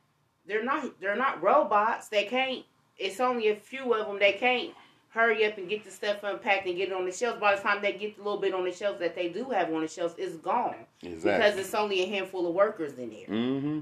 they're 0.46 0.64
not 0.64 0.98
they're 0.98 1.14
not 1.14 1.42
robots. 1.42 2.08
They 2.08 2.24
can't 2.24 2.64
it's 3.00 3.18
only 3.18 3.48
a 3.48 3.56
few 3.56 3.92
of 3.94 4.06
them 4.06 4.18
they 4.18 4.32
can't 4.32 4.72
hurry 5.08 5.44
up 5.44 5.58
and 5.58 5.68
get 5.68 5.84
the 5.84 5.90
stuff 5.90 6.22
unpacked 6.22 6.66
and 6.66 6.76
get 6.76 6.88
it 6.88 6.94
on 6.94 7.04
the 7.04 7.12
shelves. 7.12 7.40
By 7.40 7.56
the 7.56 7.62
time 7.62 7.82
they 7.82 7.92
get 7.92 8.16
the 8.16 8.22
little 8.22 8.38
bit 8.38 8.54
on 8.54 8.64
the 8.64 8.72
shelves 8.72 9.00
that 9.00 9.16
they 9.16 9.28
do 9.28 9.44
have 9.50 9.72
on 9.72 9.80
the 9.80 9.88
shelves, 9.88 10.14
it's 10.18 10.36
gone 10.36 10.76
exactly. 11.02 11.32
because 11.32 11.56
it's 11.56 11.74
only 11.74 12.02
a 12.02 12.06
handful 12.06 12.46
of 12.46 12.54
workers 12.54 12.98
in 12.98 13.10
there. 13.10 13.26
Mm-hmm. 13.26 13.80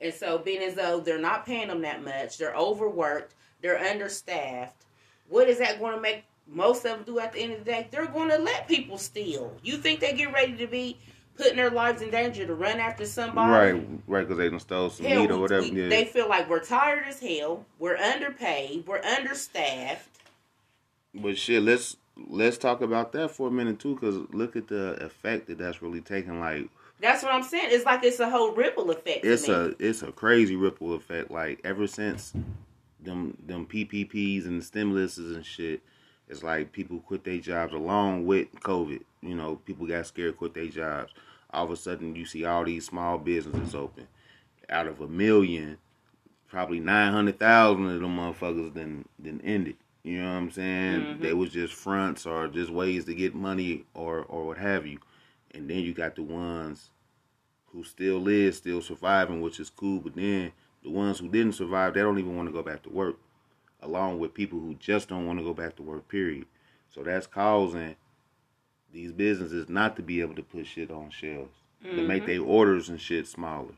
And 0.00 0.14
so, 0.14 0.38
being 0.38 0.62
as 0.62 0.74
though 0.74 1.00
they're 1.00 1.18
not 1.18 1.46
paying 1.46 1.68
them 1.68 1.82
that 1.82 2.04
much, 2.04 2.38
they're 2.38 2.54
overworked, 2.54 3.34
they're 3.62 3.78
understaffed. 3.78 4.84
What 5.28 5.48
is 5.48 5.58
that 5.58 5.80
going 5.80 5.94
to 5.94 6.00
make 6.00 6.24
most 6.46 6.84
of 6.84 6.92
them 6.92 7.02
do 7.04 7.18
at 7.18 7.32
the 7.32 7.40
end 7.40 7.52
of 7.54 7.58
the 7.60 7.64
day? 7.64 7.88
They're 7.90 8.06
going 8.06 8.28
to 8.28 8.38
let 8.38 8.68
people 8.68 8.96
steal. 8.96 9.56
You 9.62 9.76
think 9.76 10.00
they 10.00 10.12
get 10.12 10.32
ready 10.32 10.56
to 10.56 10.66
be 10.66 10.98
putting 11.38 11.56
their 11.56 11.70
lives 11.70 12.02
in 12.02 12.10
danger 12.10 12.46
to 12.46 12.54
run 12.54 12.78
after 12.78 13.06
somebody? 13.06 13.50
Right. 13.78 13.88
Right. 14.06 14.20
Because 14.22 14.36
they 14.38 14.50
done 14.50 14.60
stole 14.60 14.90
some 14.90 15.06
Hell, 15.06 15.22
meat 15.22 15.30
or 15.30 15.38
whatever. 15.38 15.62
we- 15.62 15.70
yeah. 15.82 15.88
They 15.88 16.04
feel 16.04 16.28
like 16.28 16.50
we're 16.50 16.62
tired 16.64 17.04
as 17.08 17.20
hell, 17.20 17.64
we're 17.78 17.96
underpaid, 17.96 18.86
we're 18.86 19.00
understaffed. 19.02 20.08
But 21.14 21.38
shit, 21.38 21.62
let's 21.62 21.96
let's 22.28 22.58
talk 22.58 22.82
about 22.82 23.12
that 23.12 23.30
for 23.30 23.48
a 23.48 23.50
minute 23.50 23.78
too, 23.78 23.94
because 23.94 24.18
look 24.34 24.56
at 24.56 24.68
the 24.68 24.92
effect 25.04 25.46
that 25.46 25.58
that's 25.58 25.80
really 25.80 26.00
taking. 26.00 26.40
Like 26.40 26.68
That's 27.00 27.22
what 27.22 27.32
I'm 27.32 27.42
saying. 27.42 27.68
It's 27.70 27.84
like 27.84 28.04
it's 28.04 28.20
a 28.20 28.28
whole 28.28 28.52
ripple 28.52 28.90
effect. 28.90 29.24
it's 29.24 29.48
a 29.48 29.74
it's 29.78 30.02
a 30.02 30.12
crazy 30.12 30.56
ripple 30.56 30.94
effect. 30.94 31.30
Like 31.30 31.60
ever 31.64 31.86
since 31.86 32.32
them 33.00 33.36
them 33.46 33.64
PPPs 33.66 34.46
and 34.46 34.60
the 34.60 34.64
stimuluses 34.64 35.34
and 35.34 35.46
shit, 35.46 35.80
it's 36.28 36.42
like 36.42 36.72
people 36.72 36.98
quit 37.00 37.24
their 37.24 37.38
jobs 37.38 37.72
along 37.72 38.26
with 38.26 38.48
COVID. 38.60 39.00
You 39.22 39.34
know, 39.34 39.56
people 39.64 39.86
got 39.86 40.06
scared, 40.06 40.36
quit 40.36 40.54
their 40.54 40.66
jobs. 40.66 41.12
All 41.50 41.64
of 41.64 41.70
a 41.70 41.76
sudden, 41.76 42.14
you 42.14 42.26
see 42.26 42.44
all 42.44 42.64
these 42.64 42.86
small 42.86 43.18
businesses 43.18 43.74
open. 43.74 44.06
Out 44.68 44.86
of 44.86 45.00
a 45.00 45.08
million, 45.08 45.78
probably 46.48 46.80
nine 46.80 47.12
hundred 47.12 47.38
thousand 47.38 47.88
of 47.88 48.00
them 48.00 48.16
motherfuckers 48.16 48.74
then 48.74 49.06
then 49.18 49.40
ended. 49.42 49.76
You 50.02 50.22
know 50.22 50.28
what 50.28 50.38
I'm 50.38 50.50
saying? 50.50 51.00
Mm-hmm. 51.00 51.22
They 51.22 51.32
was 51.32 51.50
just 51.50 51.74
fronts 51.74 52.26
or 52.26 52.48
just 52.48 52.70
ways 52.70 53.04
to 53.06 53.14
get 53.14 53.34
money 53.34 53.84
or 53.94 54.24
or 54.24 54.46
what 54.46 54.58
have 54.58 54.86
you. 54.86 54.98
And 55.52 55.68
then 55.68 55.78
you 55.78 55.94
got 55.94 56.16
the 56.16 56.22
ones 56.22 56.90
who 57.66 57.82
still 57.84 58.18
live, 58.18 58.54
still 58.54 58.80
surviving, 58.80 59.40
which 59.40 59.60
is 59.60 59.70
cool. 59.70 60.00
But 60.00 60.16
then 60.16 60.52
the 60.82 60.90
ones 60.90 61.18
who 61.18 61.28
didn't 61.28 61.52
survive, 61.52 61.94
they 61.94 62.00
don't 62.00 62.18
even 62.18 62.36
want 62.36 62.48
to 62.48 62.52
go 62.52 62.62
back 62.62 62.82
to 62.82 62.90
work, 62.90 63.16
along 63.82 64.18
with 64.18 64.34
people 64.34 64.60
who 64.60 64.74
just 64.74 65.08
don't 65.08 65.26
want 65.26 65.38
to 65.38 65.44
go 65.44 65.54
back 65.54 65.76
to 65.76 65.82
work. 65.82 66.08
Period. 66.08 66.46
So 66.90 67.02
that's 67.02 67.26
causing 67.26 67.96
these 68.92 69.12
businesses 69.12 69.68
not 69.68 69.96
to 69.96 70.02
be 70.02 70.20
able 70.20 70.34
to 70.34 70.42
put 70.42 70.66
shit 70.66 70.90
on 70.90 71.10
shelves 71.10 71.54
to 71.82 72.02
make 72.06 72.26
their 72.26 72.42
orders 72.42 72.88
and 72.88 73.00
shit 73.00 73.26
smaller. 73.26 73.74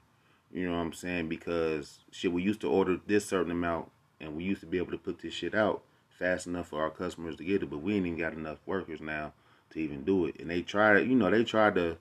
You 0.52 0.68
know 0.68 0.76
what 0.76 0.82
I'm 0.82 0.92
saying? 0.92 1.28
Because 1.28 1.98
shit, 2.10 2.32
we 2.32 2.42
used 2.42 2.60
to 2.62 2.68
order 2.70 2.98
this 3.06 3.26
certain 3.26 3.52
amount, 3.52 3.90
and 4.20 4.36
we 4.36 4.44
used 4.44 4.60
to 4.62 4.66
be 4.66 4.78
able 4.78 4.92
to 4.92 4.98
put 4.98 5.20
this 5.20 5.34
shit 5.34 5.54
out 5.54 5.82
fast 6.08 6.46
enough 6.46 6.68
for 6.68 6.82
our 6.82 6.90
customers 6.90 7.36
to 7.36 7.44
get 7.44 7.62
it, 7.62 7.70
but 7.70 7.78
we 7.78 7.94
ain't 7.96 8.06
even 8.06 8.18
got 8.18 8.32
enough 8.32 8.58
workers 8.66 9.00
now 9.00 9.32
to 9.70 9.80
even 9.80 10.02
do 10.04 10.26
it. 10.26 10.36
And 10.40 10.50
they 10.50 10.62
tried, 10.62 11.00
you 11.06 11.14
know, 11.14 11.30
they 11.30 11.44
tried 11.44 11.74
to 11.76 11.96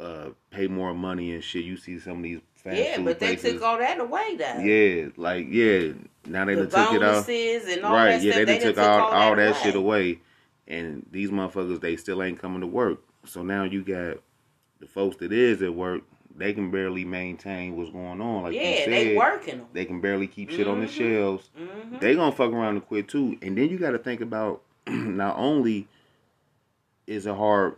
uh, 0.00 0.30
pay 0.50 0.66
more 0.66 0.94
money 0.94 1.32
and 1.34 1.44
shit. 1.44 1.64
You 1.64 1.76
see 1.76 1.98
some 1.98 2.18
of 2.18 2.22
these 2.22 2.40
fast 2.56 2.76
yeah, 2.76 3.00
but 3.00 3.18
they 3.20 3.36
took 3.36 3.62
all 3.62 3.78
that 3.78 4.00
away, 4.00 4.36
though. 4.36 4.58
yeah, 4.58 5.08
like 5.16 5.46
yeah. 5.50 5.92
Now 6.26 6.44
they 6.46 6.54
the 6.54 6.66
took 6.66 6.92
it 6.92 7.02
off. 7.02 7.28
and 7.28 7.84
all 7.84 7.92
Right, 7.94 8.12
that 8.12 8.22
yeah, 8.22 8.32
they, 8.36 8.44
done 8.44 8.58
done 8.60 8.74
took 8.74 8.78
all, 8.78 9.10
all 9.10 9.36
that 9.36 9.50
away. 9.50 9.58
shit 9.62 9.74
away, 9.76 10.18
and 10.68 11.06
these 11.10 11.30
motherfuckers 11.30 11.80
they 11.80 11.96
still 11.96 12.22
ain't 12.22 12.38
coming 12.40 12.60
to 12.60 12.66
work. 12.66 13.00
So 13.26 13.42
now 13.42 13.64
you 13.64 13.82
got 13.82 14.18
the 14.80 14.86
folks 14.86 15.16
that 15.16 15.32
is 15.32 15.62
at 15.62 15.74
work. 15.74 16.02
They 16.36 16.52
can 16.52 16.70
barely 16.70 17.04
maintain 17.04 17.76
what's 17.76 17.90
going 17.90 18.20
on. 18.20 18.42
Like 18.42 18.54
you 18.54 18.60
yeah, 18.60 18.84
said, 18.84 18.92
they 18.92 19.16
working 19.16 19.58
them. 19.58 19.66
they 19.72 19.84
can 19.84 20.00
barely 20.00 20.26
keep 20.26 20.50
shit 20.50 20.66
on 20.66 20.80
the 20.80 20.86
Mhm. 20.86 20.90
shelves. 20.90 21.50
hmm 21.56 21.98
They 22.00 22.14
gonna 22.16 22.32
fuck 22.32 22.52
around 22.52 22.74
and 22.76 22.86
quit 22.86 23.08
too. 23.08 23.38
And 23.40 23.56
then 23.56 23.68
you 23.70 23.78
got 23.78 23.92
to 23.92 23.98
think 23.98 24.20
about 24.20 24.62
not 24.88 25.36
only 25.38 25.86
is 27.06 27.26
it 27.26 27.34
hard 27.36 27.76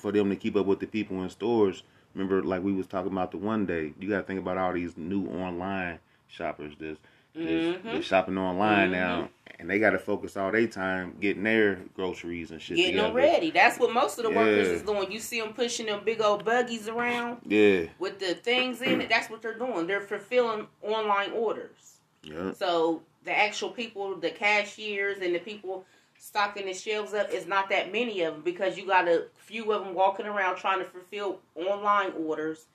for 0.00 0.12
them 0.12 0.30
to 0.30 0.36
keep 0.36 0.56
up 0.56 0.66
with 0.66 0.80
the 0.80 0.86
people 0.86 1.22
in 1.22 1.30
stores. 1.30 1.82
Remember, 2.14 2.42
like 2.42 2.62
we 2.62 2.72
was 2.72 2.86
talking 2.86 3.10
about 3.10 3.30
the 3.32 3.38
one 3.38 3.66
day, 3.66 3.92
you 3.98 4.08
got 4.08 4.18
to 4.18 4.22
think 4.24 4.38
about 4.40 4.56
all 4.58 4.72
these 4.72 4.96
new 4.96 5.26
online 5.28 5.98
shoppers 6.28 6.74
that's, 6.78 6.98
Mhm. 7.36 7.82
that's 7.82 8.06
shopping 8.06 8.38
online 8.38 8.88
Mhm. 8.88 8.92
now, 8.92 9.28
and 9.58 9.68
they 9.68 9.78
got 9.78 9.90
to 9.90 9.98
focus 9.98 10.36
all 10.36 10.52
their 10.52 10.66
time 10.66 11.16
getting 11.20 11.42
their 11.42 11.76
groceries 11.94 12.50
and 12.50 12.60
shit 12.62 12.76
Getting 12.76 12.96
them 12.96 13.12
ready. 13.12 13.50
That's 13.50 13.78
what 13.78 13.92
most 13.92 14.18
of 14.18 14.24
the 14.24 14.30
workers 14.30 14.68
is 14.68 14.82
doing. 14.82 15.10
You 15.10 15.18
see 15.18 15.40
them 15.40 15.52
pushing 15.52 15.86
them 15.86 16.02
big 16.04 16.20
old 16.20 16.44
buggies 16.44 16.88
around 16.88 17.40
Yeah, 17.46 17.86
with 17.98 18.18
the 18.20 18.34
things 18.34 18.80
in 18.82 19.00
it. 19.00 19.08
That's 19.08 19.28
what 19.30 19.42
they're 19.42 19.58
doing. 19.58 19.86
They're 19.86 20.00
fulfilling 20.00 20.68
online 20.82 21.32
orders. 21.32 21.98
yeah, 22.22 22.52
So 22.52 23.02
the 23.24 23.36
actual 23.36 23.70
people, 23.70 24.16
the 24.16 24.30
cashiers 24.30 25.18
and 25.18 25.34
the 25.34 25.38
people 25.40 25.84
stocking 26.18 26.64
the 26.66 26.72
shelves 26.72 27.12
up 27.12 27.30
is 27.30 27.46
not 27.46 27.68
that 27.68 27.92
many 27.92 28.22
of 28.22 28.34
them 28.34 28.42
because 28.42 28.78
you 28.78 28.86
got 28.86 29.08
a 29.08 29.26
few 29.36 29.72
of 29.72 29.84
them 29.84 29.94
walking 29.94 30.24
around 30.26 30.56
trying 30.56 30.78
to 30.78 30.84
fulfill 30.86 31.40
online 31.54 32.12
orders, 32.12 32.66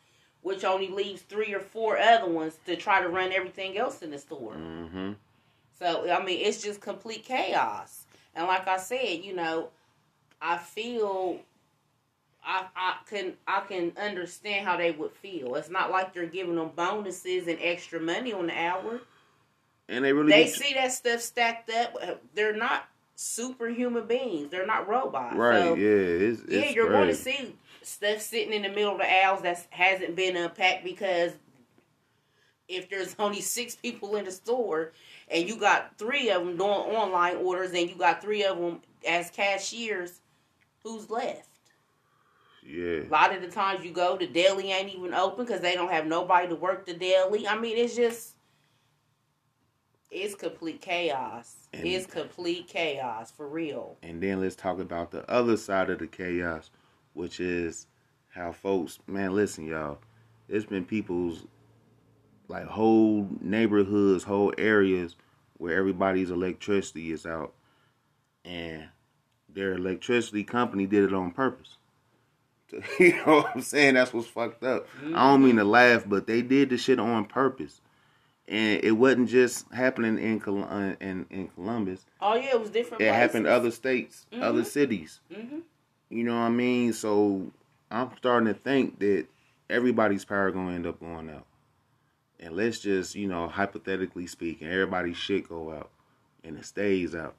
which 0.41 0.63
only 0.63 0.87
leaves 0.89 1.21
three 1.21 1.53
or 1.53 1.59
four 1.59 1.97
other 1.97 2.29
ones 2.29 2.57
to 2.65 2.75
try 2.75 3.01
to 3.01 3.09
run 3.09 3.31
everything 3.31 3.77
else 3.77 4.01
in 4.01 4.11
the 4.11 4.17
store. 4.19 4.53
hmm 4.53 5.13
So 5.79 6.09
I 6.09 6.23
mean, 6.23 6.39
it's 6.45 6.61
just 6.61 6.81
complete 6.81 7.23
chaos. 7.25 8.05
And 8.35 8.47
like 8.47 8.67
I 8.67 8.77
said, 8.77 9.23
you 9.23 9.35
know, 9.35 9.69
I 10.41 10.57
feel 10.57 11.39
I 12.43 12.65
I 12.75 12.97
can 13.09 13.33
I 13.47 13.61
can 13.61 13.91
understand 13.97 14.65
how 14.65 14.77
they 14.77 14.91
would 14.91 15.11
feel. 15.11 15.55
It's 15.55 15.69
not 15.69 15.91
like 15.91 16.13
they're 16.13 16.25
giving 16.25 16.55
them 16.55 16.71
bonuses 16.75 17.47
and 17.47 17.57
extra 17.61 17.99
money 17.99 18.31
on 18.33 18.47
the 18.47 18.57
hour. 18.57 19.01
and 19.89 20.05
they 20.05 20.13
really 20.13 20.31
They 20.31 20.47
see 20.47 20.73
that 20.75 20.91
stuff 20.93 21.21
stacked 21.21 21.69
up. 21.69 21.95
They're 22.33 22.55
not 22.55 22.87
superhuman 23.15 24.07
beings. 24.07 24.49
They're 24.49 24.65
not 24.65 24.87
robots. 24.87 25.35
right. 25.35 25.63
So, 25.63 25.75
yeah, 25.75 25.85
it's, 25.87 26.41
it's 26.43 26.51
yeah, 26.51 26.69
you're 26.69 26.89
going 26.89 27.09
to 27.09 27.15
see 27.15 27.55
stuff 27.81 28.21
sitting 28.21 28.53
in 28.53 28.63
the 28.63 28.69
middle 28.69 28.93
of 28.93 28.99
the 28.99 29.11
aisles 29.25 29.41
that 29.41 29.65
hasn't 29.69 30.15
been 30.15 30.35
unpacked 30.35 30.83
because 30.83 31.33
if 32.67 32.89
there's 32.89 33.15
only 33.19 33.41
six 33.41 33.75
people 33.75 34.15
in 34.15 34.25
the 34.25 34.31
store 34.31 34.93
and 35.29 35.47
you 35.47 35.57
got 35.57 35.97
three 35.97 36.29
of 36.29 36.45
them 36.45 36.57
doing 36.57 36.69
online 36.69 37.37
orders 37.37 37.71
and 37.71 37.89
you 37.89 37.95
got 37.95 38.21
three 38.21 38.43
of 38.43 38.57
them 38.57 38.81
as 39.07 39.29
cashiers, 39.29 40.21
who's 40.83 41.09
left? 41.09 41.47
Yeah, 42.65 43.01
A 43.07 43.09
lot 43.09 43.33
of 43.35 43.41
the 43.41 43.47
times 43.47 43.83
you 43.83 43.91
go, 43.91 44.15
the 44.17 44.27
deli 44.27 44.71
ain't 44.71 44.93
even 44.93 45.13
open 45.13 45.45
because 45.45 45.61
they 45.61 45.73
don't 45.73 45.91
have 45.91 46.05
nobody 46.05 46.47
to 46.49 46.55
work 46.55 46.85
the 46.85 46.93
deli. 46.93 47.47
I 47.47 47.57
mean, 47.57 47.77
it's 47.77 47.95
just, 47.95 48.35
it's 50.11 50.35
complete 50.35 50.81
chaos. 50.81 51.55
And- 51.73 51.87
it's 51.87 52.05
complete 52.05 52.67
chaos 52.67 53.31
for 53.31 53.47
real. 53.47 53.97
And 54.03 54.21
then 54.21 54.41
let's 54.41 54.55
talk 54.55 54.79
about 54.79 55.11
the 55.11 55.27
other 55.31 55.57
side 55.57 55.89
of 55.89 55.99
the 55.99 56.07
chaos, 56.07 56.69
which 57.19 57.41
is 57.41 57.85
how 58.29 58.49
folks, 58.53 58.97
man, 59.05 59.35
listen, 59.35 59.65
y'all. 59.67 59.97
There's 60.47 60.65
been 60.65 60.85
people's 60.85 61.43
like 62.47 62.65
whole 62.65 63.27
neighborhoods, 63.41 64.23
whole 64.23 64.53
areas 64.57 65.17
where 65.57 65.77
everybody's 65.77 66.31
electricity 66.31 67.11
is 67.11 67.25
out. 67.25 67.53
And 68.45 68.85
their 69.53 69.73
electricity 69.73 70.45
company 70.45 70.85
did 70.85 71.03
it 71.03 71.13
on 71.13 71.31
purpose. 71.31 71.75
you 72.99 73.17
know 73.17 73.41
what 73.41 73.51
I'm 73.53 73.61
saying? 73.61 73.95
That's 73.95 74.13
what's 74.13 74.27
fucked 74.27 74.63
up. 74.63 74.87
I 75.13 75.29
don't 75.31 75.43
mean 75.43 75.57
to 75.57 75.65
laugh, 75.65 76.05
but 76.07 76.25
they 76.25 76.41
did 76.41 76.69
the 76.69 76.77
shit 76.77 76.99
on 76.99 77.25
purpose. 77.25 77.81
and 78.47 78.81
it 78.83 78.93
wasn't 78.93 79.27
just 79.29 79.65
happening 79.73 80.17
in 80.17 80.39
Col- 80.39 80.63
uh, 80.63 80.93
in, 81.01 81.25
in 81.29 81.49
Columbus. 81.49 82.05
Oh 82.21 82.35
yeah, 82.35 82.51
it 82.51 82.61
was 82.61 82.69
different. 82.69 83.01
It 83.01 83.09
places. 83.09 83.21
happened 83.21 83.47
other 83.47 83.71
states, 83.71 84.25
other 84.41 84.61
Mhm. 84.61 84.65
cities. 84.65 85.19
Mhm. 85.31 85.61
You 86.09 86.23
know 86.23 86.33
what 86.33 86.45
I 86.45 86.49
mean? 86.49 86.93
So 86.93 87.51
I'm 87.91 88.11
starting 88.17 88.47
to 88.47 88.59
think 88.59 88.99
that 88.99 89.27
everybody's 89.69 90.25
power 90.25 90.51
gonna 90.51 90.73
end 90.73 90.87
up 90.87 90.99
going 90.99 91.29
out. 91.29 91.45
And 92.39 92.55
let's 92.55 92.79
just, 92.79 93.15
you 93.15 93.27
know, 93.27 93.47
hypothetically 93.47 94.27
speaking, 94.27 94.67
everybody's 94.67 95.17
shit 95.17 95.49
go 95.49 95.71
out 95.71 95.89
and 96.43 96.57
it 96.57 96.65
stays 96.65 97.13
out. 97.13 97.35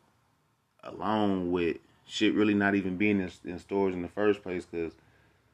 Along 0.82 1.50
with 1.50 1.78
shit 2.06 2.34
really 2.34 2.54
not 2.54 2.74
even 2.74 2.96
being 2.96 3.20
in, 3.20 3.30
in 3.44 3.58
stores 3.58 3.94
in 3.94 4.02
the 4.02 4.08
first 4.08 4.42
place 4.42 4.64
because 4.64 4.92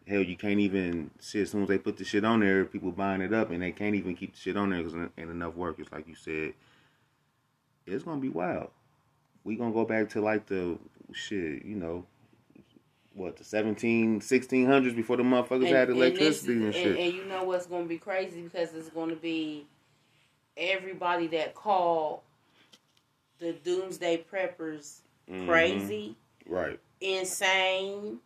hell, 0.07 0.23
you 0.23 0.37
can't 0.37 0.61
even 0.61 1.11
shit. 1.21 1.43
As 1.43 1.51
soon 1.51 1.63
as 1.63 1.69
they 1.69 1.79
put 1.79 1.97
the 1.97 2.05
shit 2.05 2.25
on 2.25 2.41
there, 2.41 2.65
people 2.65 2.93
buying 2.93 3.21
it 3.21 3.33
up, 3.33 3.51
and 3.51 3.63
they 3.63 3.73
can't 3.73 3.95
even 3.95 4.15
keep 4.15 4.35
the 4.35 4.41
shit 4.41 4.57
on 4.57 4.71
there 4.71 4.83
because 4.83 4.95
ain't 4.95 5.31
enough 5.31 5.55
workers. 5.55 5.87
Like 5.93 6.09
you 6.09 6.15
said, 6.15 6.55
it's 7.87 8.05
gonna 8.05 8.21
be 8.21 8.29
wild. 8.29 8.71
We 9.45 9.57
gonna 9.57 9.73
go 9.73 9.85
back 9.85 10.09
to 10.11 10.21
like 10.21 10.47
the 10.47 10.79
shit, 11.13 11.65
you 11.65 11.77
know, 11.77 12.05
what 13.17 13.37
the 13.37 13.45
17, 13.45 14.21
1600s 14.21 14.95
before 14.95 15.17
the 15.17 15.23
motherfuckers 15.23 15.69
had 15.69 15.89
this 15.89 15.97
electricity 15.97 16.53
is- 16.59 16.65
and, 16.65 16.75
shit. 16.75 16.99
and 16.99 17.15
you 17.15 17.25
know 17.25 17.45
what's 17.45 17.67
going 17.67 17.85
to 17.85 17.89
be 17.89 17.99
crazy 17.99 18.43
because 18.43 18.75
it's 18.75 18.91
going 18.91 19.09
to 19.11 19.17
be 19.17 19.67
everybody 20.57 21.27
that 21.29 21.55
call 21.55 22.23
the 23.39 23.53
doomsday 23.53 24.25
preppers 24.31 25.01
Mhm. 25.31 25.47
crazy, 25.49 26.17
Right. 26.47 26.79
insane, 27.01 28.21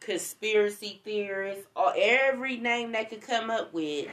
conspiracy 0.00 1.00
theorists, 1.04 1.66
or 1.74 1.92
every 1.96 2.56
name 2.58 2.92
they 2.92 3.04
could 3.06 3.22
come 3.22 3.50
up 3.50 3.72
with. 3.72 4.08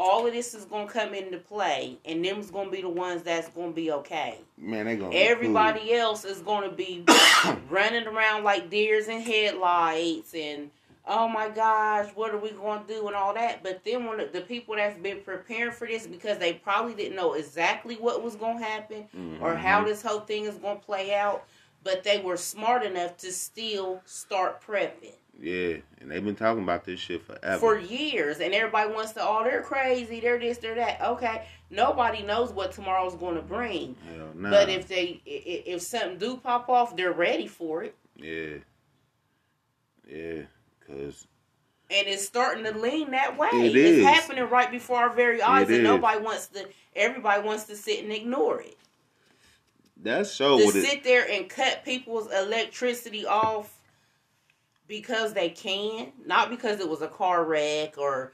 All 0.00 0.24
of 0.28 0.32
this 0.32 0.54
is 0.54 0.64
gonna 0.64 0.86
come 0.88 1.12
into 1.12 1.38
play, 1.38 1.98
and 2.04 2.24
them's 2.24 2.52
gonna 2.52 2.70
be 2.70 2.82
the 2.82 2.88
ones 2.88 3.24
that's 3.24 3.48
gonna 3.48 3.72
be 3.72 3.90
okay. 3.90 4.38
Man, 4.56 4.86
they 4.86 4.94
gonna 4.94 5.12
Everybody 5.14 5.92
else 5.92 6.24
is 6.24 6.38
going 6.40 6.70
to 6.70 6.74
be 6.76 7.04
running 7.68 8.06
around 8.06 8.44
like 8.44 8.70
deers 8.70 9.08
in 9.08 9.20
headlights 9.20 10.34
and 10.34 10.70
oh 11.10 11.26
my 11.26 11.48
gosh, 11.48 12.10
what 12.14 12.32
are 12.32 12.38
we 12.38 12.50
going 12.50 12.84
to 12.84 12.86
do 12.86 13.06
and 13.08 13.16
all 13.16 13.34
that. 13.34 13.62
But 13.64 13.82
then 13.84 14.06
when 14.06 14.18
the, 14.18 14.26
the 14.26 14.42
people 14.42 14.76
that's 14.76 14.98
been 14.98 15.20
preparing 15.24 15.72
for 15.72 15.86
this 15.88 16.06
because 16.06 16.38
they 16.38 16.52
probably 16.52 16.94
didn't 16.94 17.16
know 17.16 17.32
exactly 17.32 17.96
what 17.96 18.22
was 18.22 18.36
going 18.36 18.58
to 18.58 18.64
happen 18.64 19.08
cool. 19.12 19.38
or 19.44 19.56
how 19.56 19.82
Mhm. 19.82 19.86
this 19.86 20.02
whole 20.02 20.20
thing 20.20 20.44
is 20.44 20.54
going 20.56 20.78
to 20.78 20.84
play 20.84 21.14
out, 21.14 21.44
but 21.82 22.04
they 22.04 22.20
were 22.20 22.36
smart 22.36 22.84
enough 22.84 23.16
to 23.18 23.32
still 23.32 24.00
start 24.04 24.60
prepping 24.62 25.14
Yeah, 25.40 25.76
and 26.00 26.10
they've 26.10 26.24
been 26.24 26.34
talking 26.34 26.64
about 26.64 26.84
this 26.84 26.98
shit 26.98 27.22
forever. 27.22 27.58
for 27.58 27.78
years. 27.78 28.40
And 28.40 28.52
everybody 28.52 28.92
wants 28.92 29.12
to, 29.12 29.20
oh, 29.22 29.44
they're 29.44 29.62
crazy, 29.62 30.18
they're 30.20 30.38
this, 30.38 30.58
they're 30.58 30.74
that. 30.74 31.00
Okay, 31.00 31.46
nobody 31.70 32.22
knows 32.24 32.50
what 32.52 32.72
tomorrow's 32.72 33.14
going 33.14 33.36
to 33.36 33.42
bring. 33.42 33.94
Hell 34.16 34.30
nah. 34.34 34.50
But 34.50 34.68
if 34.68 34.88
they 34.88 35.20
if 35.24 35.80
something 35.82 36.18
do 36.18 36.36
pop 36.38 36.68
off, 36.68 36.96
they're 36.96 37.12
ready 37.12 37.46
for 37.46 37.84
it, 37.84 37.94
yeah, 38.16 38.56
yeah, 40.08 40.42
cause 40.86 41.26
and 41.90 42.06
it's 42.06 42.24
starting 42.26 42.64
to 42.64 42.76
lean 42.76 43.12
that 43.12 43.38
way. 43.38 43.48
It 43.52 43.76
it's 43.76 44.04
happening 44.06 44.48
right 44.50 44.70
before 44.70 44.98
our 44.98 45.14
very 45.14 45.40
eyes, 45.40 45.70
It 45.70 45.76
and 45.76 45.82
is. 45.82 45.84
nobody 45.84 46.20
wants 46.20 46.48
to. 46.48 46.68
Everybody 46.96 47.46
wants 47.46 47.64
to 47.64 47.76
sit 47.76 48.02
and 48.02 48.12
ignore 48.12 48.60
it. 48.60 48.76
that's 50.02 50.32
so 50.32 50.58
to 50.58 50.64
what 50.64 50.74
it. 50.74 50.84
sit 50.84 51.04
there 51.04 51.30
and 51.30 51.48
cut 51.48 51.84
people's 51.84 52.28
electricity 52.32 53.24
off 53.24 53.77
because 54.88 55.32
they 55.34 55.50
can, 55.50 56.12
not 56.26 56.50
because 56.50 56.80
it 56.80 56.88
was 56.88 57.02
a 57.02 57.08
car 57.08 57.44
wreck 57.44 57.98
or 57.98 58.32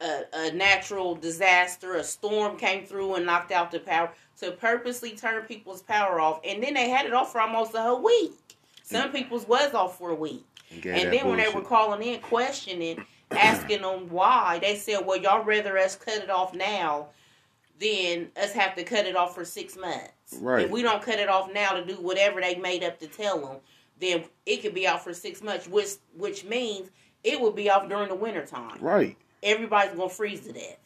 a, 0.00 0.22
a 0.34 0.52
natural 0.52 1.14
disaster, 1.14 1.94
a 1.94 2.04
storm 2.04 2.56
came 2.56 2.84
through 2.84 3.14
and 3.14 3.24
knocked 3.24 3.52
out 3.52 3.70
the 3.70 3.80
power. 3.80 4.10
To 4.40 4.52
purposely 4.52 5.16
turn 5.16 5.42
people's 5.46 5.82
power 5.82 6.20
off, 6.20 6.40
and 6.44 6.62
then 6.62 6.74
they 6.74 6.88
had 6.88 7.06
it 7.06 7.12
off 7.12 7.32
for 7.32 7.40
almost 7.40 7.74
a 7.74 7.82
whole 7.82 8.04
week. 8.04 8.56
Some 8.84 9.10
people's 9.10 9.48
was 9.48 9.74
off 9.74 9.98
for 9.98 10.10
a 10.10 10.14
week. 10.14 10.44
and 10.70 11.12
then 11.12 11.26
when 11.26 11.38
they 11.38 11.48
were 11.48 11.60
calling 11.60 12.06
in, 12.06 12.20
questioning, 12.20 13.04
asking 13.32 13.82
them 13.82 14.08
why, 14.08 14.60
they 14.60 14.76
said, 14.76 15.04
"Well, 15.04 15.18
y'all 15.18 15.42
rather 15.42 15.76
us 15.76 15.96
cut 15.96 16.22
it 16.22 16.30
off 16.30 16.54
now 16.54 17.08
than 17.80 18.30
us 18.36 18.52
have 18.52 18.74
to 18.76 18.84
cut 18.84 19.06
it 19.06 19.16
off 19.16 19.34
for 19.34 19.44
six 19.44 19.76
months. 19.76 20.12
Right. 20.40 20.66
If 20.66 20.70
we 20.70 20.82
don't 20.82 21.02
cut 21.02 21.18
it 21.18 21.28
off 21.28 21.52
now 21.52 21.72
to 21.72 21.84
do 21.84 21.94
whatever 21.94 22.40
they 22.40 22.56
made 22.56 22.82
up 22.82 22.98
to 23.00 23.06
tell 23.06 23.40
them, 23.40 23.56
then 24.00 24.24
it 24.46 24.62
could 24.62 24.74
be 24.74 24.86
out 24.86 25.02
for 25.04 25.12
six 25.14 25.42
months, 25.42 25.68
which 25.68 25.88
which 26.16 26.44
means 26.44 26.90
it 27.24 27.40
will 27.40 27.52
be 27.52 27.68
off 27.70 27.88
during 27.88 28.08
the 28.08 28.14
winter 28.14 28.44
time. 28.46 28.78
right. 28.80 29.16
Everybody's 29.42 29.94
gonna 29.94 30.08
freeze 30.08 30.40
to 30.46 30.52
death. 30.52 30.78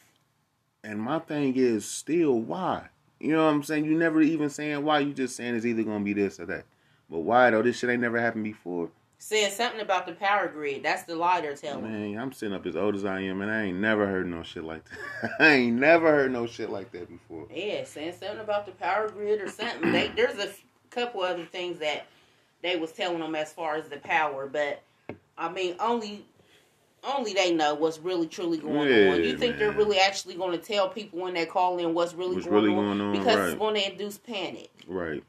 And 0.85 1.01
my 1.01 1.19
thing 1.21 1.55
is 1.57 1.85
still 1.87 2.39
why. 2.41 2.89
You 3.21 3.33
know 3.33 3.45
what 3.45 3.53
I'm 3.55 3.63
saying? 3.63 3.85
You 3.85 3.97
never 3.97 4.21
even 4.21 4.51
saying 4.51 4.85
why. 4.85 4.99
You 4.99 5.13
just 5.15 5.37
saying 5.37 5.55
it's 5.55 5.65
either 5.65 5.83
gonna 5.85 6.05
be 6.05 6.13
this 6.13 6.39
or 6.41 6.47
that. 6.47 6.65
But 7.09 7.21
why 7.21 7.51
though? 7.51 7.63
This 7.63 7.79
shit 7.79 7.89
ain't 7.91 8.03
never 8.03 8.21
happened 8.21 8.45
before. 8.45 8.91
Saying 9.19 9.53
something 9.53 9.81
about 9.81 10.07
the 10.07 10.13
power 10.15 10.49
grid. 10.49 10.83
That's 10.83 11.05
the 11.05 11.15
lie 11.15 11.41
they're 11.41 11.55
telling. 11.55 11.85
Man, 11.85 12.19
I'm 12.19 12.33
sitting 12.33 12.55
up 12.55 12.67
as 12.67 12.75
old 12.75 12.97
as 12.97 13.05
I 13.05 13.21
am, 13.21 13.41
and 13.41 13.53
I 13.53 13.63
ain't 13.63 13.79
never 13.79 14.05
heard 14.09 14.27
no 14.27 14.43
shit 14.43 14.65
like 14.65 14.83
that. 14.89 15.31
I 15.39 15.49
ain't 15.53 15.79
never 15.79 16.11
heard 16.11 16.33
no 16.33 16.47
shit 16.49 16.71
like 16.71 16.91
that 16.91 17.09
before. 17.09 17.47
Yeah, 17.55 17.85
saying 17.85 18.15
something 18.19 18.41
about 18.41 18.67
the 18.67 18.73
power 18.73 19.09
grid 19.09 19.41
or 19.41 19.49
something. 19.49 19.93
They, 19.93 20.09
there's 20.17 20.39
a 20.39 20.49
f- 20.49 20.65
couple 20.91 21.21
other 21.21 21.45
things 21.45 21.79
that 21.79 22.07
they 22.63 22.77
was 22.77 22.93
telling 22.93 23.21
them 23.21 23.35
as 23.35 23.53
far 23.53 23.77
as 23.77 23.89
the 23.89 23.97
power, 23.99 24.47
but 24.47 24.83
I 25.37 25.51
mean, 25.51 25.77
only 25.81 26.25
only 27.05 27.33
they 27.35 27.53
know 27.53 27.75
what's 27.75 27.99
really 27.99 28.29
truly 28.29 28.59
going 28.59 28.89
Yeah, 28.89 29.13
on. 29.13 29.25
You 29.25 29.37
think 29.37 29.59
they're 29.59 29.73
really 29.73 29.99
actually 29.99 30.35
going 30.35 30.53
to 30.53 30.65
tell 30.65 30.89
people 30.89 31.21
when 31.21 31.35
they 31.35 31.47
call 31.47 31.79
in 31.79 31.95
what's 31.95 32.15
really, 32.15 32.37
What's 32.37 32.47
going, 32.47 32.65
really 32.65 32.75
on? 32.77 32.99
going 32.99 33.01
on, 33.01 33.13
Because 33.13 33.39
right. 33.39 33.49
it's 33.49 33.59
going 33.59 33.75
to 33.75 33.91
induce 33.91 34.19
panic. 34.19 34.71
Right. 34.87 35.25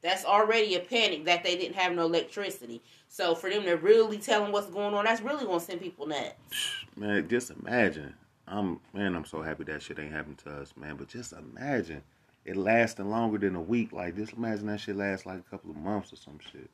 That's 0.00 0.24
already 0.24 0.74
a 0.76 0.80
panic 0.80 1.24
that 1.26 1.42
they 1.44 1.56
didn't 1.56 1.74
have 1.74 1.92
no 1.92 2.06
electricity. 2.06 2.80
So 3.08 3.34
for 3.34 3.50
them 3.50 3.64
to 3.64 3.74
really 3.74 4.18
tell 4.18 4.42
them 4.42 4.52
what's 4.52 4.68
going 4.68 4.94
on, 4.94 5.04
that's 5.04 5.20
really 5.20 5.44
going 5.44 5.58
to 5.60 5.64
send 5.64 5.80
people 5.80 6.06
nuts. 6.06 6.32
Man, 6.96 7.28
just 7.28 7.50
imagine. 7.50 8.14
I'm 8.48 8.80
man, 8.94 9.16
I'm 9.16 9.24
so 9.24 9.42
happy 9.42 9.64
that 9.64 9.82
shit 9.82 9.98
ain't 9.98 10.12
happened 10.12 10.38
to 10.38 10.50
us, 10.50 10.72
man. 10.76 10.94
But 10.96 11.08
just 11.08 11.32
imagine 11.32 12.00
it 12.46 12.56
lasting 12.56 13.10
longer 13.10 13.38
than 13.38 13.56
a 13.56 13.60
week. 13.60 13.92
Like 13.92 14.16
just 14.16 14.32
imagine 14.32 14.68
that 14.68 14.80
shit 14.80 14.96
lasts 14.96 15.26
like 15.26 15.38
a 15.38 15.50
couple 15.50 15.70
of 15.70 15.76
months 15.76 16.12
or 16.12 16.16
some 16.16 16.38
shit. 16.38 16.70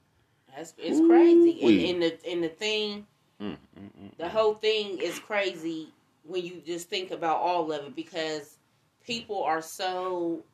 That's 0.54 0.74
it's 0.78 1.00
crazy. 1.00 1.58
Ooh-wee. 1.62 1.90
And, 1.90 2.02
and 2.02 2.12
the 2.12 2.30
and 2.30 2.44
the 2.44 2.48
thing, 2.48 3.06
Mm, 3.40 3.56
mm, 3.78 3.90
mm. 4.00 4.16
the 4.18 4.28
whole 4.28 4.54
thing 4.54 4.98
is 4.98 5.18
crazy 5.18 5.88
when 6.24 6.44
you 6.44 6.62
just 6.64 6.88
think 6.88 7.10
about 7.10 7.38
all 7.38 7.72
of 7.72 7.86
it 7.86 7.96
because 7.96 8.58
people 9.04 9.42
are 9.42 9.62
so 9.62 10.44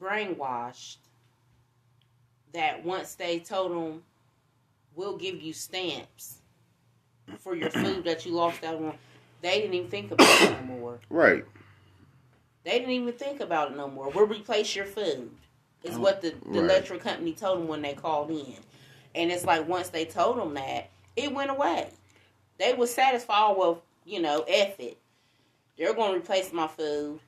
brainwashed 0.00 0.98
that 2.52 2.84
once 2.84 3.16
they 3.16 3.40
told 3.40 3.72
them 3.72 4.02
we'll 4.94 5.16
give 5.16 5.42
you 5.42 5.52
stamps 5.52 6.42
for 7.38 7.56
your 7.56 7.70
food 7.70 8.04
that 8.04 8.24
you 8.24 8.32
lost 8.32 8.62
out 8.62 8.76
on, 8.76 8.94
they 9.42 9.60
didn't 9.60 9.74
even 9.74 9.90
think 9.90 10.12
about 10.12 10.42
it 10.42 10.52
anymore. 10.52 11.00
Right. 11.10 11.44
They 12.64 12.78
didn't 12.78 12.90
even 12.90 13.12
think 13.12 13.40
about 13.40 13.70
it 13.72 13.76
no 13.76 13.88
more. 13.88 14.10
We'll 14.10 14.26
replace 14.26 14.74
your 14.74 14.86
food. 14.86 15.30
Is 15.82 15.96
Oh, 15.96 16.00
what 16.00 16.22
the, 16.22 16.30
the 16.30 16.60
right. 16.60 16.64
electric 16.64 17.02
company 17.02 17.32
told 17.34 17.58
them 17.60 17.68
when 17.68 17.82
they 17.82 17.92
called 17.92 18.30
in. 18.30 18.54
And 19.14 19.30
it's 19.30 19.44
like 19.44 19.68
once 19.68 19.90
they 19.90 20.06
told 20.06 20.38
them 20.38 20.54
that, 20.54 20.88
it 21.14 21.32
went 21.32 21.50
away. 21.50 21.88
They 22.58 22.72
were 22.72 22.86
satisfied 22.86 23.54
with, 23.58 23.78
you 24.06 24.20
know, 24.22 24.44
F 24.48 24.80
it. 24.80 24.96
They're 25.76 25.92
going 25.94 26.12
to 26.12 26.18
replace 26.18 26.52
my 26.52 26.66
food. 26.66 27.20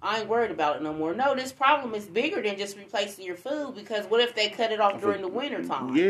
I 0.00 0.20
ain't 0.20 0.28
worried 0.28 0.50
about 0.50 0.76
it 0.76 0.82
no 0.82 0.92
more. 0.92 1.14
No, 1.14 1.34
this 1.34 1.52
problem 1.52 1.94
is 1.94 2.06
bigger 2.06 2.42
than 2.42 2.56
just 2.56 2.76
replacing 2.76 3.24
your 3.24 3.36
food 3.36 3.74
because 3.76 4.06
what 4.06 4.20
if 4.20 4.34
they 4.34 4.48
cut 4.48 4.72
it 4.72 4.80
off 4.80 5.00
during 5.00 5.20
the 5.20 5.28
winter 5.28 5.62
time? 5.62 5.94
Yeah, 5.94 6.04